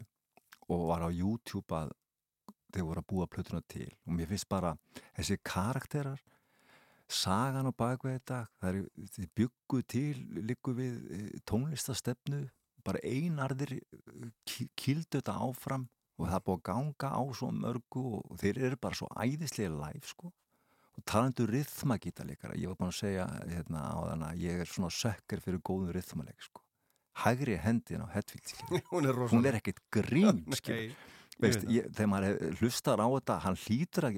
og 0.70 0.88
var 0.92 1.06
á 1.06 1.10
YouTube 1.10 1.76
að 1.76 1.94
þeir 2.70 2.86
voru 2.86 3.02
að 3.02 3.10
búa 3.10 3.30
plötuna 3.30 3.62
til 3.68 3.90
og 4.06 4.14
mér 4.14 4.30
finnst 4.30 4.50
bara 4.50 4.76
þessi 5.18 5.40
karakterar 5.46 6.22
sagan 7.10 7.70
og 7.70 7.76
bakveð 7.78 8.20
þetta 8.20 8.40
það 8.62 8.70
er, 8.70 8.82
þið 9.16 9.30
byggu 9.40 9.82
til 9.90 10.44
líku 10.46 10.76
við 10.78 11.00
eh, 11.16 11.32
tónlistastefnu 11.50 12.44
bara 12.86 13.02
einarðir 13.04 13.80
kildu 14.78 15.18
þetta 15.18 15.40
áfram 15.42 15.88
og 16.20 16.28
það 16.28 16.38
er 16.38 16.46
búið 16.46 16.60
að 16.60 16.68
ganga 16.70 17.10
á 17.16 17.22
svo 17.40 17.50
mörgu 17.56 18.06
og 18.20 18.38
þeir 18.42 18.62
eru 18.70 18.80
bara 18.82 19.00
svo 19.00 19.10
æðislega 19.16 19.74
live 19.74 20.06
sko 20.08 20.32
og 21.00 21.06
talandu 21.08 21.46
rithmagítalegara 21.50 22.58
ég 22.60 22.70
var 22.72 22.80
búin 22.80 22.92
að 22.92 22.98
segja 23.00 23.28
hérna 23.50 23.84
á 23.88 23.98
þann 24.12 24.26
að 24.30 24.42
ég 24.44 24.64
er 24.66 24.70
svona 24.70 24.92
sökkar 24.94 25.42
fyrir 25.44 25.62
góðum 25.64 25.94
rithmaleg 25.96 26.44
sko. 26.44 26.62
Hægri 27.24 27.56
hendin 27.60 28.04
á 28.04 28.08
skilur. 28.14 28.54
Hún 28.94 29.08
er 29.10 29.18
hún 29.32 29.48
er 29.50 29.58
ekkit 29.60 29.80
grín 29.92 30.44
ég 30.60 30.92
Veist, 31.40 31.64
ég, 31.72 31.86
þegar 31.96 32.10
maður 32.12 32.58
hlustar 32.60 33.00
á 33.00 33.08
þetta 33.08 33.36
hann 33.46 33.56
hlýtur 33.56 34.08
að 34.10 34.18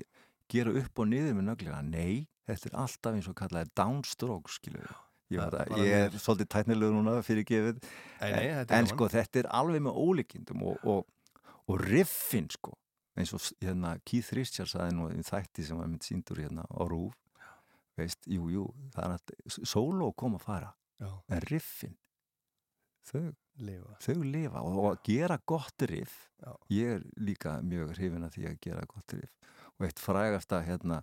gera 0.49 0.71
upp 0.81 1.01
og 1.03 1.05
niður 1.11 1.35
með 1.37 1.45
nöglega, 1.51 1.81
nei, 1.85 2.25
þetta 2.49 2.71
er 2.71 2.77
alltaf 2.81 3.13
eins 3.17 3.27
og 3.29 3.35
kallaði 3.37 3.69
downstroke 3.77 4.49
skilur 4.49 4.89
ég, 5.29 5.37
bara 5.37 5.67
ég 5.77 6.07
er 6.07 6.17
svolítið 6.17 6.49
tæknilegur 6.55 6.95
núna 6.97 7.13
fyrir 7.25 7.45
gefið 7.45 7.77
Nei, 7.83 8.31
nei, 8.33 8.47
þetta 8.57 8.79
en 8.79 8.87
gaman. 8.87 8.89
sko 8.95 9.09
þetta 9.13 9.43
er 9.43 9.49
alveg 9.61 9.85
með 9.85 9.99
ólíkindum 10.01 10.65
og, 10.71 10.81
og, 10.95 11.45
og 11.69 11.85
riffin 11.85 12.49
sko 12.57 12.73
eins 13.19 13.33
og 13.35 13.43
hérna 13.61 13.95
Keith 14.07 14.33
Richards 14.37 14.75
aðeins 14.77 14.97
nú 14.97 15.09
í 15.11 15.25
þætti 15.27 15.65
sem 15.67 15.79
var 15.79 15.89
mynd 15.91 16.05
síndur 16.05 16.39
hérna 16.41 16.63
á 16.67 16.81
Rúf 16.87 17.17
veist, 17.99 18.23
jú, 18.25 18.47
jú, 18.49 18.67
það 18.95 19.03
er 19.07 19.17
að 19.17 19.57
sóló 19.67 20.11
kom 20.15 20.37
að 20.37 20.45
fara 20.45 20.71
Já. 21.01 21.11
en 21.27 21.43
riffin 21.49 21.97
þau 23.09 23.31
Lifa. 23.61 23.97
þau 24.01 24.23
lifa 24.23 24.61
og 24.63 24.85
að 24.93 24.99
gera 25.05 25.37
gott 25.45 25.83
riff. 25.89 26.29
Já. 26.41 26.53
ég 26.71 26.95
er 26.95 27.03
líka 27.19 27.57
mjög 27.61 27.95
hrifin 27.97 28.25
að 28.25 28.37
því 28.37 28.45
að 28.47 28.59
gera 28.63 28.85
gott 28.89 29.13
riff. 29.17 29.33
Og 29.77 29.85
eitt 29.85 29.99
frægasta 30.01 30.61
hérna 30.65 31.01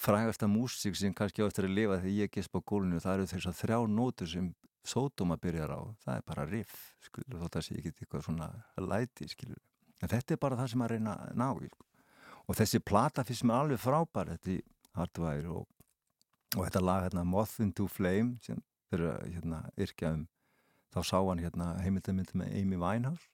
frægasta 0.00 0.48
músík 0.50 0.96
sem 0.96 1.14
kannski 1.14 1.42
á 1.44 1.48
eftir 1.48 1.68
að 1.68 1.74
lifa 1.76 1.98
þegar 2.00 2.16
ég 2.16 2.32
gesp 2.34 2.56
á 2.56 2.60
gólinu 2.62 3.02
það 3.02 3.18
eru 3.18 3.28
þess 3.32 3.50
að 3.50 3.58
þrjá 3.60 3.78
nótur 3.92 4.30
sem 4.30 4.48
sótuma 4.88 5.36
byrjar 5.36 5.74
á, 5.74 5.80
það 6.04 6.14
er 6.16 6.24
bara 6.26 6.46
riff 6.48 6.76
skilur, 7.04 7.42
þótt 7.42 7.58
að 7.58 7.66
sé 7.66 7.76
ekki 7.76 7.92
eitthvað 7.92 8.24
svona 8.24 8.48
læti 8.80 9.28
skilur, 9.28 9.60
en 10.02 10.12
þetta 10.12 10.34
er 10.34 10.42
bara 10.42 10.58
það 10.60 10.72
sem 10.72 10.84
að 10.84 10.92
reyna 10.94 11.14
að 11.24 11.38
ná 11.40 11.48
í 11.64 11.70
sko. 11.70 11.84
og 12.46 12.58
þessi 12.60 12.80
plata 12.80 13.24
fyrst 13.24 13.46
mér 13.48 13.62
alveg 13.62 13.82
frábær 13.82 14.32
þetta 14.34 14.54
í 14.54 14.58
Hardwire 14.98 15.54
og, 15.54 15.66
og 16.56 16.64
þetta 16.64 16.84
lag 16.84 17.06
hérna 17.06 17.24
Moth 17.24 17.60
into 17.62 17.88
Flame 17.88 18.38
sem 18.44 18.62
fyrir 18.88 19.10
að 19.12 19.26
hérna, 19.34 19.62
yrkja 19.76 20.14
um 20.16 20.28
þá 20.94 21.00
sá 21.04 21.18
hann 21.20 21.42
hérna 21.42 21.72
heimildamindi 21.82 22.38
með 22.40 22.54
Amy 22.60 22.78
Winehouse 22.80 23.28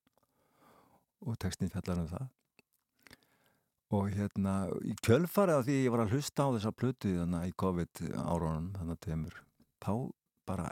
og 1.25 1.39
textin 1.41 1.71
fjallar 1.73 2.03
um 2.03 2.11
það 2.11 2.33
og 3.95 4.11
hérna 4.17 4.55
í 4.83 4.97
kjölfarið 5.05 5.61
af 5.61 5.67
því 5.69 5.79
ég 5.85 5.95
var 5.95 6.03
að 6.05 6.17
hlusta 6.17 6.49
á 6.49 6.55
þessa 6.57 6.75
plötu 6.75 7.15
þannig 7.21 7.53
í 7.53 7.57
COVID 7.63 8.03
árunum 8.19 8.73
þannig 8.75 8.97
að 8.97 9.03
tveimur 9.07 9.39
þá 9.85 9.93
bara 10.49 10.67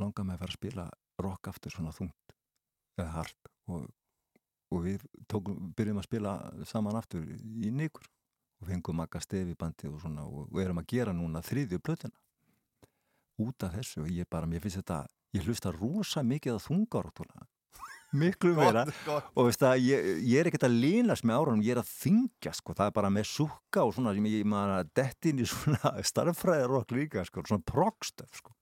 langaði 0.00 0.26
mig 0.28 0.36
að 0.36 0.42
fara 0.42 0.52
að 0.52 0.56
spila 0.58 0.86
rock 1.26 1.50
aftur 1.50 1.74
svona 1.74 1.94
þungt 1.96 2.36
eða 2.96 3.12
hart 3.18 3.50
og, 3.72 3.86
og 4.74 4.84
við 4.84 5.02
tókum, 5.30 5.72
byrjum 5.78 6.00
að 6.00 6.08
spila 6.08 6.36
saman 6.66 6.98
aftur 6.98 7.26
í 7.26 7.70
nýkur 7.70 8.06
og 8.60 8.70
fengum 8.70 8.98
makka 9.00 9.20
stefi 9.22 9.54
bandi 9.58 9.90
og 9.90 10.00
svona 10.02 10.24
og, 10.26 10.48
og 10.50 10.62
erum 10.62 10.80
að 10.80 10.88
gera 10.94 11.12
núna 11.14 11.42
þriðju 11.44 11.82
plötuna. 11.84 12.16
Út 13.42 13.66
af 13.66 13.76
þessu 13.76 14.06
og 14.06 14.10
ég 14.10 14.28
bara, 14.32 14.48
mér 14.48 14.64
finnst 14.64 14.80
þetta 14.80 15.04
ég 15.36 15.44
hlusta 15.44 15.72
rosa 15.74 16.24
mikið 16.24 16.56
á 16.56 16.60
þungaróttuna 16.64 17.46
miklu 18.20 18.54
meira. 18.56 18.86
gott. 19.04 19.28
og 19.34 19.50
veist 19.50 19.64
að 19.66 19.82
ég, 19.84 20.06
ég 20.24 20.40
er 20.40 20.48
ekkert 20.48 20.68
að 20.70 20.78
línast 20.80 21.26
með 21.26 21.42
árunum, 21.42 21.64
ég 21.66 21.76
er 21.76 21.82
að 21.82 21.90
þingja 21.92 22.54
sko, 22.56 22.76
það 22.78 22.90
er 22.90 22.96
bara 22.96 23.12
með 23.12 23.28
sukka 23.28 23.84
og 23.84 23.92
svona 23.96 24.14
sem 24.16 24.28
ég 24.30 24.46
maður 24.48 24.78
að 24.78 24.92
detti 25.02 25.34
inn 25.34 25.42
í 25.44 25.48
svona 25.50 25.92
starffræðarokk 26.10 26.96
líka 26.96 27.26
sko, 27.28 27.44
svona 27.44 27.66
progstöf 27.68 28.40
sko 28.40 28.55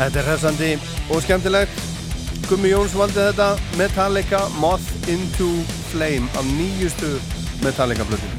Þetta 0.00 0.16
er 0.16 0.28
hressandi 0.30 0.68
og 1.12 1.18
skemmtilegt. 1.20 1.80
Gummi 2.48 2.70
Jóns 2.70 2.94
valdi 2.96 3.20
þetta 3.20 3.50
Metallica 3.76 4.38
Moth 4.56 5.10
into 5.12 5.48
Flame 5.90 6.24
af 6.40 6.46
nýjustu 6.56 7.10
Metallica 7.60 8.06
blöðinu. 8.08 8.38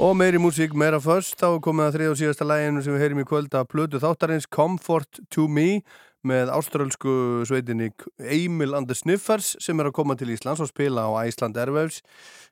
Og 0.00 0.16
meiri 0.16 0.40
músík, 0.40 0.72
meira 0.72 0.96
först, 0.96 1.36
þá 1.36 1.50
er 1.50 1.60
komið 1.68 1.90
að 1.90 1.94
þrið 1.98 2.14
og 2.14 2.18
síðasta 2.22 2.48
læginu 2.48 2.80
sem 2.80 2.96
við 2.96 3.04
heyrim 3.04 3.20
í 3.20 3.28
kvöld 3.28 3.52
að 3.60 3.68
blödu 3.74 4.00
þáttarins 4.00 4.48
Comfort 4.48 5.20
to 5.28 5.44
Me 5.52 5.82
með 6.26 6.50
áströlsku 6.54 7.44
sveitinni 7.46 7.92
Emil 8.18 8.74
and 8.74 8.88
the 8.88 8.96
Sniffers 8.96 9.54
sem 9.62 9.78
er 9.80 9.90
að 9.90 9.96
koma 10.00 10.16
til 10.18 10.32
Íslands 10.34 10.62
og 10.64 10.70
spila 10.72 11.06
á 11.06 11.28
Æsland 11.28 11.58
Airwaves 11.60 12.00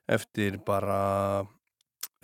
eftir 0.07 0.57
bara 0.65 1.45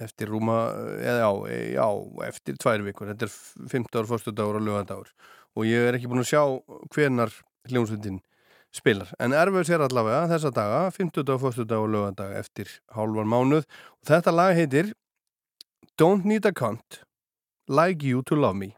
eftir 0.01 0.32
rúma, 0.32 0.72
eða 0.98 1.19
já, 1.22 1.32
já 1.76 1.88
eftir 2.27 2.58
tvær 2.58 2.84
vikur, 2.88 3.11
þetta 3.11 3.27
er 3.27 3.35
15 3.69 4.00
ár, 4.01 4.10
1. 4.18 4.34
dagur 4.34 4.58
og 4.58 4.66
lögandagur 4.66 5.11
og 5.58 5.68
ég 5.68 5.90
er 5.90 5.98
ekki 5.98 6.10
búin 6.10 6.24
að 6.24 6.32
sjá 6.32 6.42
hvenar 6.95 7.34
hljómsveitin 7.69 8.22
spilar, 8.74 9.11
en 9.19 9.35
Airwaves 9.35 9.69
er 9.69 9.84
allavega 9.84 10.30
þessa 10.32 10.53
daga, 10.56 10.82
15. 10.95 11.27
og 11.27 11.48
1. 11.51 11.68
dag 11.69 11.84
og 11.84 11.92
lögandag 11.93 12.34
eftir 12.40 12.72
hálfan 12.95 13.30
mánuð 13.30 13.68
og 13.68 14.10
þetta 14.10 14.34
lag 14.34 14.58
heitir 14.58 14.93
Don't 16.01 16.26
Need 16.26 16.48
a 16.50 16.56
Cunt 16.56 17.03
Like 17.69 18.01
You 18.08 18.24
to 18.26 18.40
Love 18.40 18.58
Me 18.58 18.74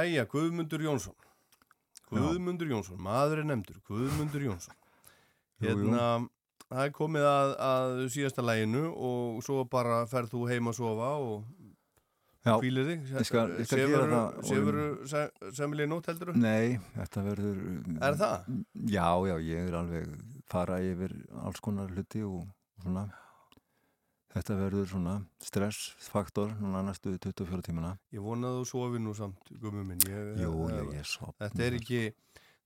Jæja, 0.00 0.24
Guðmundur 0.32 0.82
Jónsson. 0.84 1.14
Guðmundur 2.10 2.70
Jónsson, 2.72 2.98
maður 3.02 3.42
er 3.44 3.48
nefndur 3.52 3.80
Guðmundur 3.88 4.42
Jónsson. 4.48 4.74
Hérna, 5.60 6.04
það 6.70 6.84
er 6.86 6.92
komið 6.96 7.26
að, 7.28 7.50
að 7.68 7.96
síðasta 8.14 8.44
læginu 8.46 8.84
og 8.96 9.42
svo 9.46 9.64
bara 9.70 10.00
ferð 10.10 10.32
þú 10.32 10.46
heim 10.50 10.70
að 10.72 10.78
sofa 10.80 11.10
og 11.20 11.44
Já, 12.40 12.54
hvílir 12.56 12.86
þig. 12.88 13.02
ég 13.12 13.26
skal- 13.28 13.50
ég 13.60 13.66
skal 13.68 13.82
gera 13.90 14.06
það 14.08 14.44
Sefur 14.48 15.52
semilið 15.58 15.88
nótt 15.92 16.06
heldur 16.08 16.30
Nei, 16.40 16.78
þetta 16.96 17.24
verður 17.26 17.58
Er 18.00 18.14
það? 18.16 18.46
Já, 18.88 19.08
já, 19.28 19.34
ég 19.44 19.68
er 19.68 19.76
alveg 19.82 20.06
fara 20.48 20.78
yfir 20.80 21.12
alls 21.44 21.60
konar 21.60 21.92
hluti 21.92 22.22
og 22.24 22.46
svona 22.82 23.04
þetta 24.34 24.56
verður 24.60 24.86
svona 24.92 25.14
stressfaktor 25.42 26.52
núna 26.60 26.82
næstu 26.86 27.12
24 27.18 27.62
tímana 27.66 27.96
Ég 28.14 28.22
vona 28.24 28.50
að 28.52 28.60
þú 28.60 28.66
sofi 28.70 29.00
nú 29.02 29.14
samt, 29.18 29.50
gummi 29.60 29.84
minn 29.84 30.00
ég, 30.06 30.40
Jú, 30.44 30.68
ég- 30.70 30.92
ég 31.00 31.06
sofna. 31.06 31.48
Þetta 31.48 31.66
er 31.66 31.78
ekki, 31.80 32.02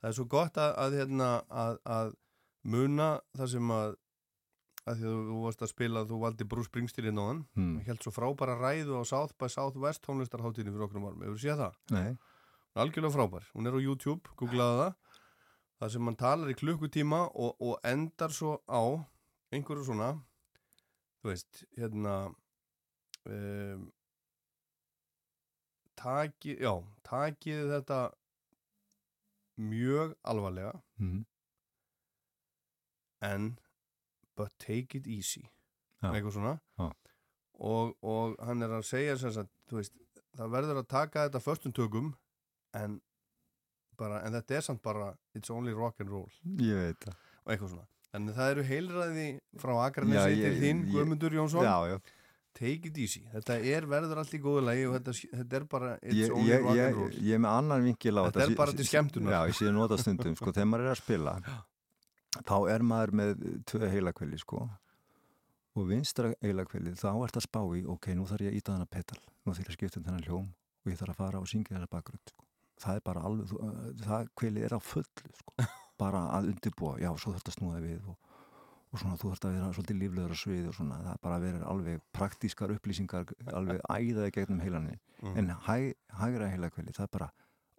það 0.00 0.08
er 0.10 0.16
svo 0.18 0.24
gott 0.28 0.54
að, 0.60 0.72
að, 0.84 0.96
hérna, 1.00 1.28
að, 1.50 1.78
að 1.84 2.14
muna 2.64 3.08
það 3.36 3.48
sem 3.54 3.70
að 3.70 3.96
því 4.84 5.06
að 5.08 5.20
þú 5.30 5.36
varst 5.46 5.62
að 5.64 5.70
spila, 5.72 6.02
þú 6.04 6.16
valdi 6.20 6.44
Bruce 6.44 6.68
Springsteen 6.68 7.16
á 7.16 7.24
hann, 7.24 7.38
Hmm. 7.56 7.76
hann 7.78 7.84
held 7.86 8.02
svo 8.04 8.12
frábæra 8.12 8.58
ræðu 8.60 9.00
á 9.00 9.02
South 9.08 9.32
by 9.40 9.48
Southwest 9.48 10.02
tónlistarháttíðinu 10.04 10.74
fyrir 10.74 10.84
okkur 10.88 11.00
um 11.00 11.06
árum, 11.08 11.22
hefur 11.24 11.38
þú 11.38 11.44
séð 11.46 11.58
það? 11.62 11.74
Nei. 11.90 12.10
Hún 12.74 12.76
er 12.76 12.82
Algjörlega 12.84 13.14
frábær, 13.14 13.44
hún 13.54 13.66
er 13.66 13.72
á 13.72 13.80
YouTube, 13.80 14.28
googlaði 14.36 14.76
það 14.82 14.94
það 15.80 15.90
sem 15.94 16.04
hann 16.04 16.16
talar 16.16 16.48
í 16.52 16.54
klukkutíma 16.54 17.20
og, 17.34 17.56
og 17.60 17.78
endar 17.84 18.28
svo 18.30 18.60
á 18.68 18.82
einhverju 19.52 19.84
svona 19.88 20.10
þú 21.24 21.30
veist, 21.32 21.62
hérna 21.78 22.14
um, 23.24 23.86
taki, 25.96 26.56
já, 26.60 26.72
takið 27.08 27.70
þetta 27.72 28.00
mjög 29.64 30.14
alvarlega 30.26 30.74
Mhm. 31.00 31.24
en 33.22 33.58
but 34.36 34.52
take 34.58 34.98
it 34.98 35.06
easy 35.06 35.42
Já. 36.02 36.10
eitthvað 36.12 36.32
svona 36.36 36.54
Já. 36.78 36.92
og, 37.54 37.96
og 38.02 38.36
hann 38.44 38.62
er 38.62 38.68
að 38.68 38.82
segja 38.84 39.14
þú 39.16 39.78
veist, 39.78 39.94
það 40.36 40.50
verður 40.50 40.82
að 40.82 40.88
taka 40.88 41.28
þetta 41.28 41.40
förstum 41.40 41.72
tökum 41.72 42.14
en, 42.74 43.00
bara, 43.96 44.20
en 44.26 44.32
þetta 44.32 44.56
er 44.58 44.60
samt 44.60 44.82
bara 44.82 45.16
it's 45.34 45.50
only 45.50 45.72
rock 45.72 46.00
and 46.00 46.10
roll 46.10 46.28
Ég 46.44 46.74
veit 46.74 47.00
það 47.00 47.14
og 47.44 47.52
eitthvað 47.54 47.70
svona 47.76 47.88
en 48.14 48.28
það 48.34 48.50
eru 48.54 48.64
heilræði 48.68 49.24
frá 49.60 49.72
ég- 50.38 50.44
til 50.44 50.60
þín, 50.62 50.84
Guðmundur 50.92 51.34
Jónsson. 51.40 51.64
Já, 51.66 51.76
já. 51.94 51.98
take 52.54 52.86
it 52.86 52.98
easy. 53.02 53.24
Þetta 53.34 53.56
er 53.66 53.86
verður 53.90 54.20
allt 54.22 54.34
í 54.36 54.38
góðu 54.38 54.60
lagi 54.62 54.84
og 54.86 54.92
þetta, 54.94 55.12
þetta 55.40 55.56
er 55.58 55.64
bara 55.72 55.88
it's 56.02 56.14
Ég, 56.14 56.30
only 56.30 56.52
ég, 56.52 56.68
ég, 56.78 57.16
ég 57.26 57.34
er 57.34 57.40
með 57.42 57.50
annan 57.58 57.82
vinkil 57.88 58.14
á 58.14 58.22
Þetta 58.28 58.40
þetta. 58.40 58.50
er 58.52 58.56
bara 58.60 58.72
til 58.78 58.86
skemmtunar. 58.86 59.32
Já, 59.34 59.40
ég 59.50 59.56
sé 59.58 59.72
nota 59.74 59.98
stundum, 59.98 60.36
sko, 60.38 60.52
þegar 60.54 60.68
maður 60.70 60.86
er 60.86 60.92
að 60.94 61.00
spila 61.02 61.34
þá 62.50 62.56
er 62.70 62.86
maður 62.86 63.12
með 63.20 63.44
tvö 63.66 63.90
heilakvelli, 63.90 64.38
sko. 64.38 64.62
Og 65.74 65.88
vinstra 65.90 66.30
heilakvelli, 66.40 66.94
þá 66.94 67.10
ert 67.26 67.36
að 67.40 67.46
spá 67.48 67.60
í 67.74 67.82
ok, 67.90 68.06
nú 68.14 68.26
þarf 68.30 68.46
ég 68.46 68.52
að 68.54 68.58
íta 68.60 68.76
hana 68.76 68.86
petal 68.86 69.18
nú 69.18 69.50
þarf 69.50 69.64
ég 69.64 69.72
að 69.72 69.78
skipta 69.80 69.98
um 69.98 70.04
þennan 70.06 70.22
hljóm 70.28 70.46
og 70.46 70.92
ég 70.92 70.98
þarf 71.00 71.10
að 71.16 71.18
fara 71.24 71.40
og 71.42 71.48
syngja 71.50 71.74
þessa 71.74 71.90
bakgrund, 71.90 72.30
sko. 72.30 72.44
Það 72.84 72.94
er 72.94 73.02
bara 73.10 73.20
alveg, 73.26 73.54
það 74.06 74.28
kveli 74.38 74.62
er 74.62 74.74
á 74.74 74.80
fullu, 74.82 75.34
sko 75.42 75.52
bara 76.00 76.20
að 76.38 76.50
undirbúa, 76.52 76.96
já, 77.02 77.10
svo 77.20 77.32
þetta 77.36 77.52
að 77.52 77.56
snúða 77.58 77.80
við 77.84 78.08
og, 78.10 78.16
og 78.94 79.00
svona, 79.00 79.16
þú 79.20 79.30
þarf 79.32 79.46
að 79.48 79.54
vera 79.56 79.70
svolítið 79.76 79.98
líflegur 80.02 80.34
á 80.34 80.38
svið 80.42 80.68
og 80.70 80.76
svona, 80.78 80.98
það 81.06 81.20
bara 81.26 81.38
að 81.38 81.46
vera 81.48 81.70
alveg 81.72 82.02
praktískar 82.14 82.74
upplýsingar, 82.76 83.32
alveg 83.54 83.80
æðaði 83.90 84.34
gegnum 84.38 84.62
heilanni, 84.64 84.98
Mm. 85.24 85.36
en 85.40 85.46
hæ, 85.64 85.94
hægra 86.20 86.48
heilakvelli, 86.52 86.92
það 86.92 87.06
er 87.06 87.12
bara 87.14 87.28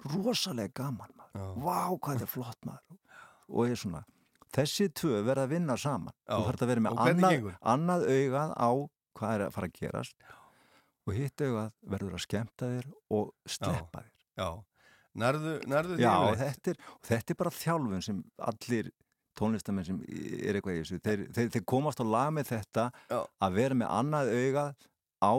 rosalega 0.10 0.72
gaman 0.74 1.12
maður, 1.20 1.50
vá 1.62 1.76
hvað 1.94 2.16
þetta 2.16 2.26
er 2.26 2.32
flott 2.32 2.66
maður. 2.66 2.96
Og 3.54 3.68
ég 3.68 3.76
er 3.76 3.82
svona 3.84 4.02
þessi 4.56 4.88
tvö 4.98 5.20
verða 5.28 5.44
að 5.46 5.52
vinna 5.52 5.76
saman. 5.78 6.14
Já. 6.26 6.38
þú 6.40 6.46
þarf 6.48 6.64
að 6.66 6.72
vera 6.72 6.84
með 6.86 7.02
annað, 7.06 7.50
annað 7.62 8.06
augað 8.16 8.54
á 8.56 8.70
hvað 9.20 9.34
er 9.36 9.44
að 9.46 9.54
fara 9.56 9.70
að 9.70 9.76
gerast 9.78 10.16
og 11.06 11.14
hitt 11.20 11.44
augað 11.46 11.70
verður 11.94 12.16
að 12.18 12.24
skemmta 12.26 12.70
þér 12.72 12.88
og 13.20 13.30
sleppa 13.46 14.02
þér 14.02 14.12
Já, 14.42 14.50
nærðu, 15.22 15.56
nærðu 15.72 15.98
því 15.98 16.06
Já, 16.06 16.16
þetta 16.42 16.74
er, 16.74 16.80
þetta 17.10 17.34
er 17.36 17.40
bara 17.42 17.56
þjálfun 17.60 18.06
sem 18.06 18.24
allir 18.52 18.92
tónlistamenn 19.36 19.88
sem 19.88 20.02
er 20.08 20.58
eitthvað 20.58 20.78
í 20.78 20.82
þessu 20.82 21.02
þeir, 21.04 21.24
þeir, 21.36 21.54
þeir 21.56 21.68
komast 21.68 22.00
á 22.00 22.06
lag 22.08 22.34
með 22.36 22.52
þetta 22.54 22.90
Já. 23.12 23.20
að 23.48 23.58
vera 23.60 23.80
með 23.82 23.96
annað 24.00 24.34
augað 24.36 24.90
á 25.20 25.34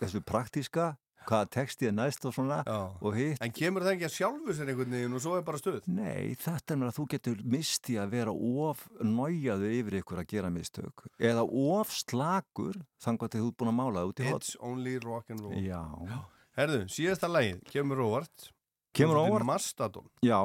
þessu 0.00 0.22
praktíska 0.26 0.90
hvaða 1.28 1.48
texti 1.52 1.88
er 1.88 1.94
næst 1.94 2.24
og 2.26 2.34
svona 2.34 2.60
og 2.66 3.16
hitt. 3.16 3.40
En 3.44 3.52
kemur 3.54 3.84
það 3.84 3.96
ekki 3.96 4.06
að 4.08 4.14
sjálfu 4.14 4.54
sér 4.56 4.70
einhvern 4.72 4.94
veginn 4.96 5.16
og 5.16 5.22
svo 5.24 5.34
er 5.38 5.44
bara 5.46 5.60
stuð? 5.60 5.80
Nei, 5.92 6.34
þetta 6.40 6.74
er 6.74 6.80
mér 6.80 6.90
að 6.90 6.96
þú 6.96 7.06
getur 7.14 7.42
misti 7.54 7.96
að 8.00 8.14
vera 8.16 8.34
of 8.34 8.84
nájaður 9.04 9.74
yfir 9.76 9.98
ykkur 10.00 10.22
að 10.22 10.30
gera 10.32 10.52
mistök 10.54 11.04
eða 11.18 11.44
of 11.44 11.92
slagur 11.94 12.80
þannig 13.04 13.26
að 13.26 13.36
þú 13.36 13.50
ert 13.50 13.58
búin 13.60 13.72
að 13.72 13.78
mála 13.82 14.04
það 14.04 14.12
út 14.14 14.22
í 14.22 14.30
hot 14.30 14.46
It's 14.48 14.56
only 14.70 14.96
rock 15.04 15.34
and 15.34 15.44
roll. 15.44 15.60
Já, 15.60 15.82
Herðu, 16.58 16.80
síðasta 16.90 17.30
lagið, 17.30 17.60
kemur 17.70 18.02
óvart 18.08 18.48
Kemur 18.96 19.20
óvart? 19.22 19.46
Mastodon 19.46 20.08
Já, 20.26 20.38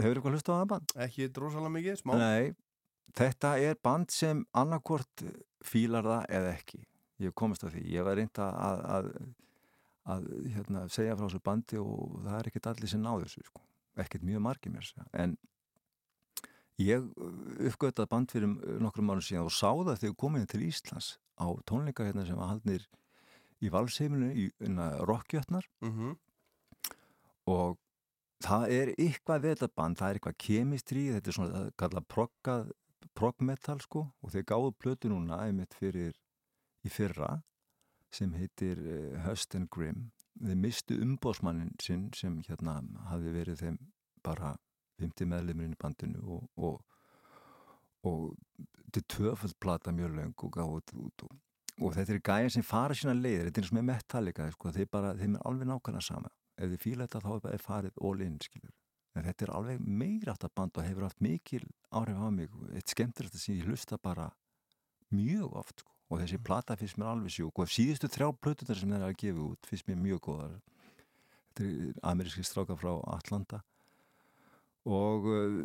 hefur 0.00 0.16
eitthvað 0.20 0.36
hlustað 0.36 0.54
á 0.54 0.58
það 0.62 0.68
band? 0.72 0.94
Ekki 1.06 1.28
drosalega 1.36 1.72
mikið, 1.76 1.98
smá 2.00 2.12
Nei, 2.20 2.54
þetta 3.16 3.50
er 3.68 3.80
band 3.84 4.10
sem 4.14 4.44
annarkvort 4.56 5.24
fílar 5.66 6.04
það 6.06 6.24
eða 6.38 6.54
ekki. 6.56 6.82
Ég 7.24 7.34
komist 7.34 7.64
að 7.64 7.74
því. 7.76 7.82
Ég 7.96 8.04
var 8.06 8.16
reynda 8.18 8.46
að, 8.52 8.80
að, 8.96 9.10
að 10.14 10.26
hérna, 10.54 10.82
segja 10.92 11.16
frá 11.16 11.24
þessu 11.26 11.40
bandi 11.48 11.78
og 11.80 12.18
það 12.26 12.38
er 12.40 12.50
ekkert 12.50 12.66
allir 12.72 12.92
sem 12.92 13.00
náðu 13.04 13.24
þessu. 13.26 13.44
Sko. 13.48 13.62
Ekkert 14.04 14.26
mjög 14.28 14.42
margir 14.44 14.72
mér. 14.74 14.90
En 15.16 15.36
ég 16.82 17.06
uppgötaði 17.70 18.10
band 18.12 18.32
fyrir 18.34 18.50
nokkrum 18.84 19.08
mánu 19.08 19.24
síðan 19.24 19.48
og 19.48 19.54
sá 19.56 19.70
það 19.72 19.94
þegar 19.96 20.10
ég 20.12 20.18
kom 20.20 20.36
inn 20.36 20.46
til 20.50 20.60
Íslands 20.66 21.14
á 21.40 21.46
tónleika 21.68 22.04
hérna 22.04 22.26
sem 22.28 22.36
var 22.36 22.50
haldnir 22.52 22.84
í 23.64 23.70
valsheiminu 23.72 24.28
í 24.36 24.50
hérna, 24.60 24.90
rockjötnar 25.08 25.64
Mhm. 25.80 26.16
Og 27.50 27.78
það 28.44 28.72
er 28.76 28.92
eitthvað 28.96 29.44
við 29.44 29.54
þetta 29.54 29.74
band, 29.78 29.98
það 29.98 30.08
er 30.08 30.18
eitthvað 30.18 30.38
kemistri 30.44 31.06
þetta 31.14 31.30
er 31.30 31.38
svona, 31.38 31.62
kallað 31.80 32.72
progmetal 33.16 33.78
sko 33.80 34.06
og 34.22 34.32
þeir 34.32 34.46
gáðu 34.50 34.72
plötu 34.76 35.10
núna 35.12 35.40
einmitt 35.46 35.76
fyrir 35.78 36.16
í 36.84 36.92
fyrra 36.92 37.40
sem 38.14 38.34
heitir 38.36 38.80
uh, 38.80 39.16
Hust 39.26 39.56
and 39.58 39.70
Grim 39.72 40.10
þeir 40.36 40.60
mistu 40.60 40.98
umbóðsmannin 41.00 41.72
sinn 41.82 42.10
sem 42.16 42.38
hérna 42.46 42.80
hafi 43.10 43.32
verið 43.32 43.62
þeim 43.62 43.78
bara 44.26 44.54
50 45.00 45.28
meðlumurinn 45.30 45.74
í 45.76 45.80
bandinu 45.80 46.22
og, 46.36 46.44
og, 46.56 46.78
og 48.08 48.36
þetta 48.84 49.02
er 49.02 49.08
tvöfald 49.16 49.58
plata 49.60 49.92
mjög 49.96 50.16
löng 50.16 50.34
og 50.36 50.52
gáðu 50.56 50.80
út, 50.80 50.94
út 51.06 51.26
og, 51.26 51.36
og 51.80 51.96
þetta 51.96 52.16
er 52.16 52.24
gæðin 52.30 52.56
sem 52.56 52.66
fara 52.66 52.96
sína 52.96 53.16
leiðir 53.16 53.48
þetta 53.48 53.60
er 53.60 53.66
eins 53.66 53.72
og 53.72 53.78
með 53.78 53.88
Metallica 53.90 54.50
sko, 54.52 54.72
þeir, 54.76 54.90
bara, 54.92 55.14
þeim 55.16 55.38
er 55.38 55.48
alveg 55.48 55.70
nákvæmlega 55.72 56.08
sama 56.08 56.32
ef 56.56 56.72
þið 56.72 56.82
fíla 56.82 57.06
þetta 57.06 57.24
þá 57.24 57.30
er 57.34 57.44
bara 57.46 57.64
farið 57.68 58.02
all 58.02 58.20
in 58.24 58.40
skilur 58.42 58.74
en 59.16 59.24
þetta 59.24 59.46
er 59.46 59.52
alveg 59.56 59.84
meira 59.84 60.34
átt 60.34 60.46
að 60.46 60.54
band 60.58 60.78
og 60.78 60.86
hefur 60.86 61.06
haft 61.06 61.22
mikil 61.24 61.62
áhrif 61.94 62.18
á 62.20 62.28
mig. 62.32 62.56
Eitt 62.76 62.92
skemmtilegt 62.92 63.36
að 63.36 63.42
sem 63.42 63.58
ég 63.58 63.68
hlusta 63.68 63.98
bara 63.98 64.30
mjög 65.14 65.56
oft 65.62 65.80
sko. 65.80 65.92
og 66.06 66.20
þessi 66.20 66.38
plata 66.38 66.76
finnst 66.78 66.98
mér 67.00 67.08
alveg 67.10 67.32
sjúk. 67.34 67.58
Og 67.58 67.70
síðustu 67.70 68.06
þrjá 68.06 68.28
plötunar 68.38 68.78
sem 68.78 68.92
þeir 68.92 69.06
hafa 69.06 69.16
gefið 69.22 69.40
út 69.42 69.66
finnst 69.66 69.88
mér 69.88 69.96
mjög 70.04 70.20
góðar. 70.28 70.52
Þetta 71.56 71.64
er 71.64 71.96
ameríski 72.12 72.44
stráka 72.46 72.76
frá 72.78 72.92
Atlanta. 73.16 73.62
Og 74.86 75.26
uh, 75.26 75.56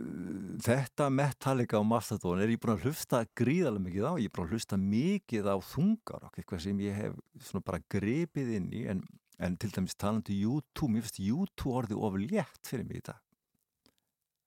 þetta 0.66 1.12
Metallica 1.14 1.78
og 1.78 1.86
Mastodon 1.86 2.42
er 2.42 2.50
ég 2.50 2.62
búin 2.62 2.74
að 2.74 2.88
hlusta 2.88 3.20
gríðarlega 3.38 3.86
mikið 3.86 4.08
á, 4.10 4.14
ég 4.18 4.32
er 4.32 4.34
búin 4.34 4.48
að 4.48 4.56
hlusta 4.56 4.80
mikið 4.82 5.52
á 5.54 5.56
þungar 5.62 6.26
og 6.26 6.40
eitthvað 6.40 6.64
sem 6.64 6.82
ég 6.82 6.98
hef 6.98 7.52
bara 7.62 7.84
grepið 7.86 8.56
inn 8.58 8.72
í. 8.74 8.82
En, 8.90 9.04
en 9.42 9.58
til 9.58 9.74
dæmis 9.74 9.98
talandi 9.98 10.38
YouTube, 10.38 10.92
mér 10.94 11.06
finnst 11.08 11.20
YouTube 11.22 11.74
orðið 11.82 12.04
of 12.06 12.18
létt 12.22 12.70
fyrir 12.70 12.86
mig 12.88 13.02
í 13.02 13.06
dag. 13.10 13.20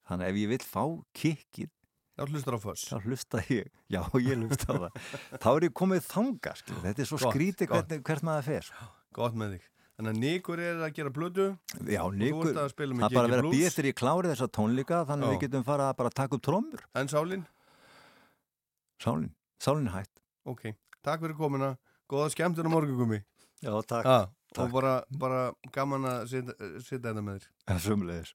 Þannig 0.08 0.30
ef 0.30 0.38
ég 0.42 0.50
vil 0.52 0.64
fá 0.68 0.84
kikkið 1.16 1.70
þá 2.14 2.24
hlustar 2.30 2.54
á 2.54 2.60
föss 2.62 2.88
þá 2.92 2.96
hlusta 3.08 3.40
ég, 3.50 3.70
já 3.90 4.00
ég 4.22 4.42
hlusta 4.44 4.70
á 4.70 4.74
það. 4.84 4.98
Þá 5.42 5.48
er 5.54 5.66
ég 5.66 5.76
komið 5.80 6.02
þanga, 6.06 6.52
skil. 6.60 6.80
þetta 6.84 7.02
er 7.02 7.08
svo 7.10 7.20
skrítið 7.24 7.70
gott. 7.70 7.88
hvernig, 7.88 8.04
hvert 8.06 8.26
maður 8.28 8.46
fer 8.50 8.68
sko. 8.68 8.90
Gott 9.18 9.38
með 9.38 9.56
þig. 9.56 9.70
Þannig 9.94 10.10
að 10.10 10.20
Nikur 10.24 10.60
er 10.62 10.80
að 10.82 10.94
gera 10.96 11.10
blödu 11.14 11.44
Já, 11.86 12.00
og 12.02 12.16
Nikur, 12.18 12.48
það 12.50 12.64
er 12.66 12.94
bara 13.14 13.28
að 13.28 13.34
vera 13.36 13.66
eftir 13.68 13.86
ég 13.86 13.94
klári 13.98 14.30
þessa 14.32 14.48
tónleika 14.50 15.04
þannig 15.06 15.28
að 15.28 15.34
við 15.36 15.44
getum 15.44 15.66
fara 15.68 15.86
að 15.92 15.98
bara 16.00 16.10
taka 16.10 16.34
upp 16.34 16.42
trómur 16.42 16.82
En 16.98 17.10
Sálin? 17.12 17.44
Sálin, 18.98 19.30
Sálin 19.62 19.92
hætt. 19.94 20.10
Ok, 20.50 20.66
takk 21.06 21.22
fyrir 21.22 21.38
komuna. 21.38 21.76
Góða 22.10 22.32
skemmtun 22.34 22.66
á 22.66 22.74
morgungumi 22.74 23.20
Já, 23.62 23.70
takk, 23.86 24.04
ha, 24.04 24.18
takk. 24.54 24.66
Og 24.68 24.76
bara, 24.78 24.94
bara 25.10 25.44
gaman 25.74 26.06
að 26.10 26.26
sitja 26.30 27.00
þetta 27.10 27.24
með 27.24 27.48
þér 27.66 27.86
sumleðis 27.88 28.34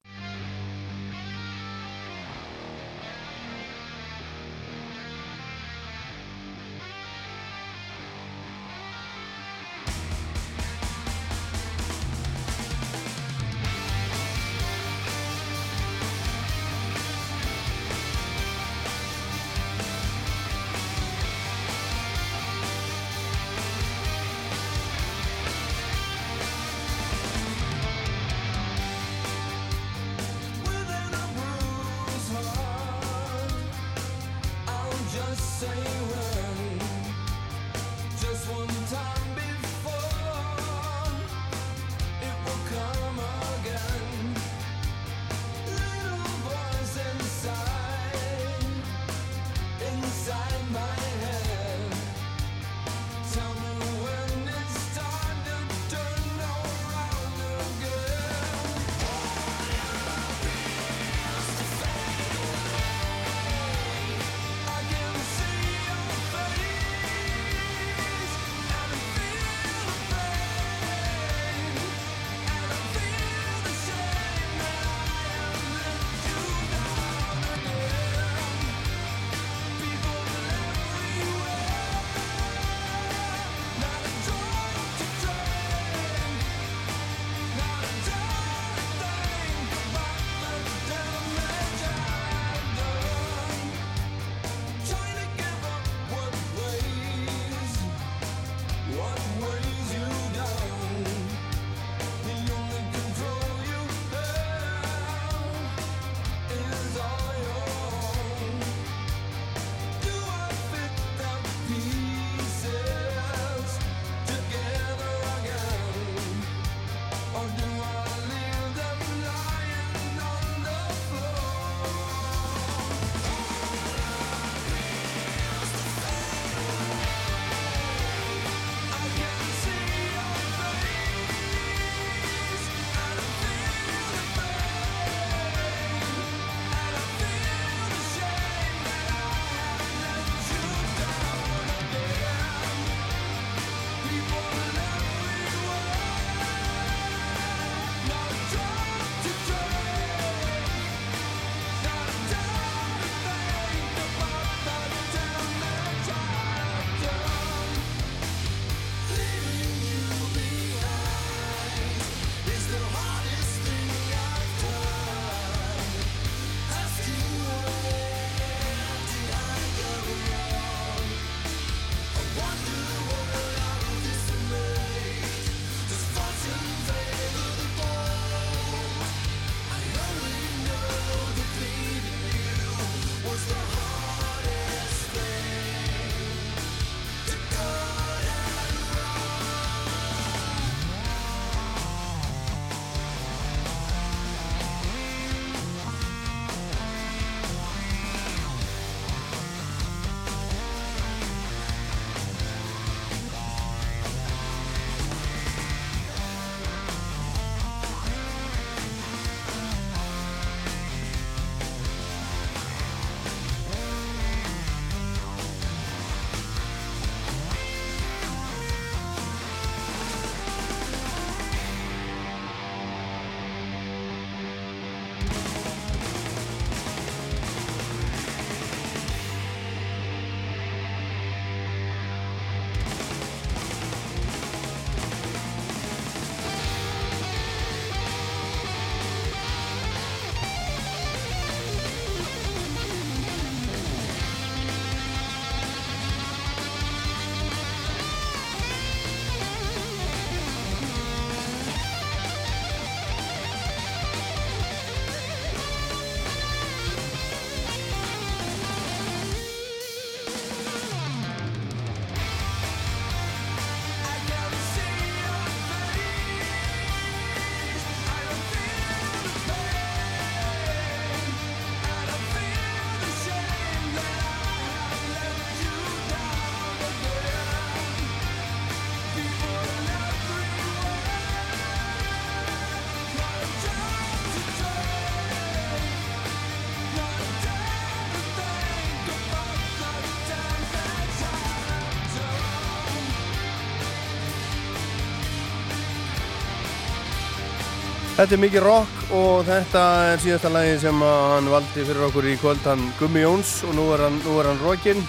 Þetta 298.19 298.35
er 298.35 298.39
mikið 298.43 298.63
rock 298.65 299.11
og 299.15 299.45
þetta 299.47 299.81
er 300.09 300.19
síðasta 300.19 300.49
lagi 300.51 300.73
sem 300.81 301.03
hann 301.07 301.45
valdi 301.47 301.85
fyrir 301.87 302.01
okkur 302.09 302.25
í 302.27 302.33
kvöld, 302.41 302.65
hann 302.67 302.81
Gummi 302.99 303.21
Jóns 303.23 303.53
og 303.63 303.77
nú 303.77 303.85
er 303.95 304.01
hann, 304.03 304.17
hann 304.27 304.57
rockinn 304.59 304.99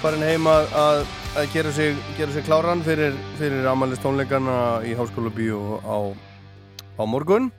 farin 0.00 0.24
heima 0.24 0.54
að, 0.72 1.02
að 1.36 1.50
gera, 1.52 1.72
sig, 1.76 1.98
sig 2.16 2.46
kláran 2.46 2.80
fyrir, 2.86 3.12
fyrir 3.36 3.68
amalist 3.68 4.00
tónleikana 4.06 4.54
í 4.88 4.94
Háskóla 4.96 5.34
Bíó 5.36 5.82
á, 5.84 6.16
á 6.96 7.04
morgun. 7.04 7.50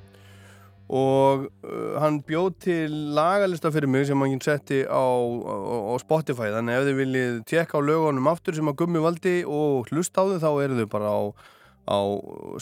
Og 0.90 1.46
uh, 1.46 2.02
hann 2.02 2.18
bjóð 2.26 2.50
til 2.66 2.98
lagalista 3.14 3.70
fyrir 3.70 3.94
mig 3.94 4.10
sem 4.10 4.26
hann 4.26 4.42
setti 4.42 4.82
á, 4.82 4.98
á, 4.98 5.56
á 5.94 5.96
Spotify. 6.02 6.50
Þannig 6.58 6.80
ef 6.80 6.90
þið 6.90 7.00
viljið 7.04 7.38
tjekka 7.54 7.78
á 7.78 7.86
lögunum 7.86 8.34
aftur 8.34 8.58
sem 8.58 8.74
að 8.74 8.80
Gummi 8.82 9.06
valdi 9.06 9.38
og 9.46 9.94
hlusta 9.94 10.26
á 10.26 10.34
þau 10.34 10.42
þá 10.42 10.52
eru 10.66 10.82
þau 10.82 10.92
bara 10.98 11.16
á 11.86 12.02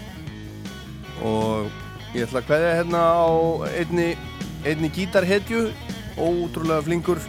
Og 1.27 1.71
ég 2.15 2.27
ætla 2.27 2.43
að 2.43 2.49
hvaðja 2.51 2.73
hérna 2.79 3.01
á 3.01 3.29
einni, 3.71 4.09
einni 4.67 4.91
gítarhetju 4.95 5.69
ótrúlega 6.21 6.83
flinkur. 6.87 7.23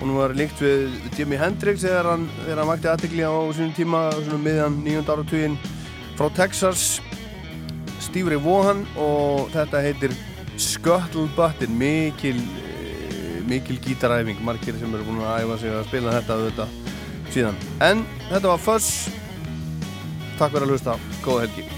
Og 0.00 0.08
nú 0.08 0.16
var 0.18 0.34
líkt 0.34 0.58
við 0.58 0.96
Jimi 1.14 1.38
Hendrix 1.38 1.84
þegar 1.84 2.08
hann, 2.10 2.24
þegar 2.40 2.60
hann 2.62 2.70
vakti 2.72 2.90
aðtekli 2.90 3.22
á 3.22 3.34
sínum 3.54 3.74
tíma 3.76 4.00
svona 4.16 4.40
miðjan 4.42 4.80
nýjönda 4.82 5.14
áratugin 5.14 5.54
frá 6.18 6.26
Texas 6.34 7.00
Steve 8.02 8.32
Ray 8.32 8.42
Vaughan 8.42 8.82
og 8.98 9.52
þetta 9.54 9.84
heitir 9.84 10.16
Scuttlebutt 10.58 11.62
mikil 11.70 12.40
mikil 13.46 13.78
gítaræfing 13.82 14.42
margir 14.44 14.76
sem 14.78 14.94
eru 14.94 15.06
búin 15.06 15.22
að 15.22 15.44
æfa 15.44 15.60
sig 15.60 15.74
að 15.74 15.86
spila 15.90 16.16
þetta 16.18 16.38
auðvitað 16.38 16.76
síðan. 17.34 17.62
En 17.82 18.06
þetta 18.30 18.48
var 18.48 18.64
Fuss 18.66 18.90
takk 20.38 20.54
fyrir 20.54 20.66
að 20.66 20.74
hlusta, 20.74 20.98
góða 21.22 21.46
helgi 21.46 21.71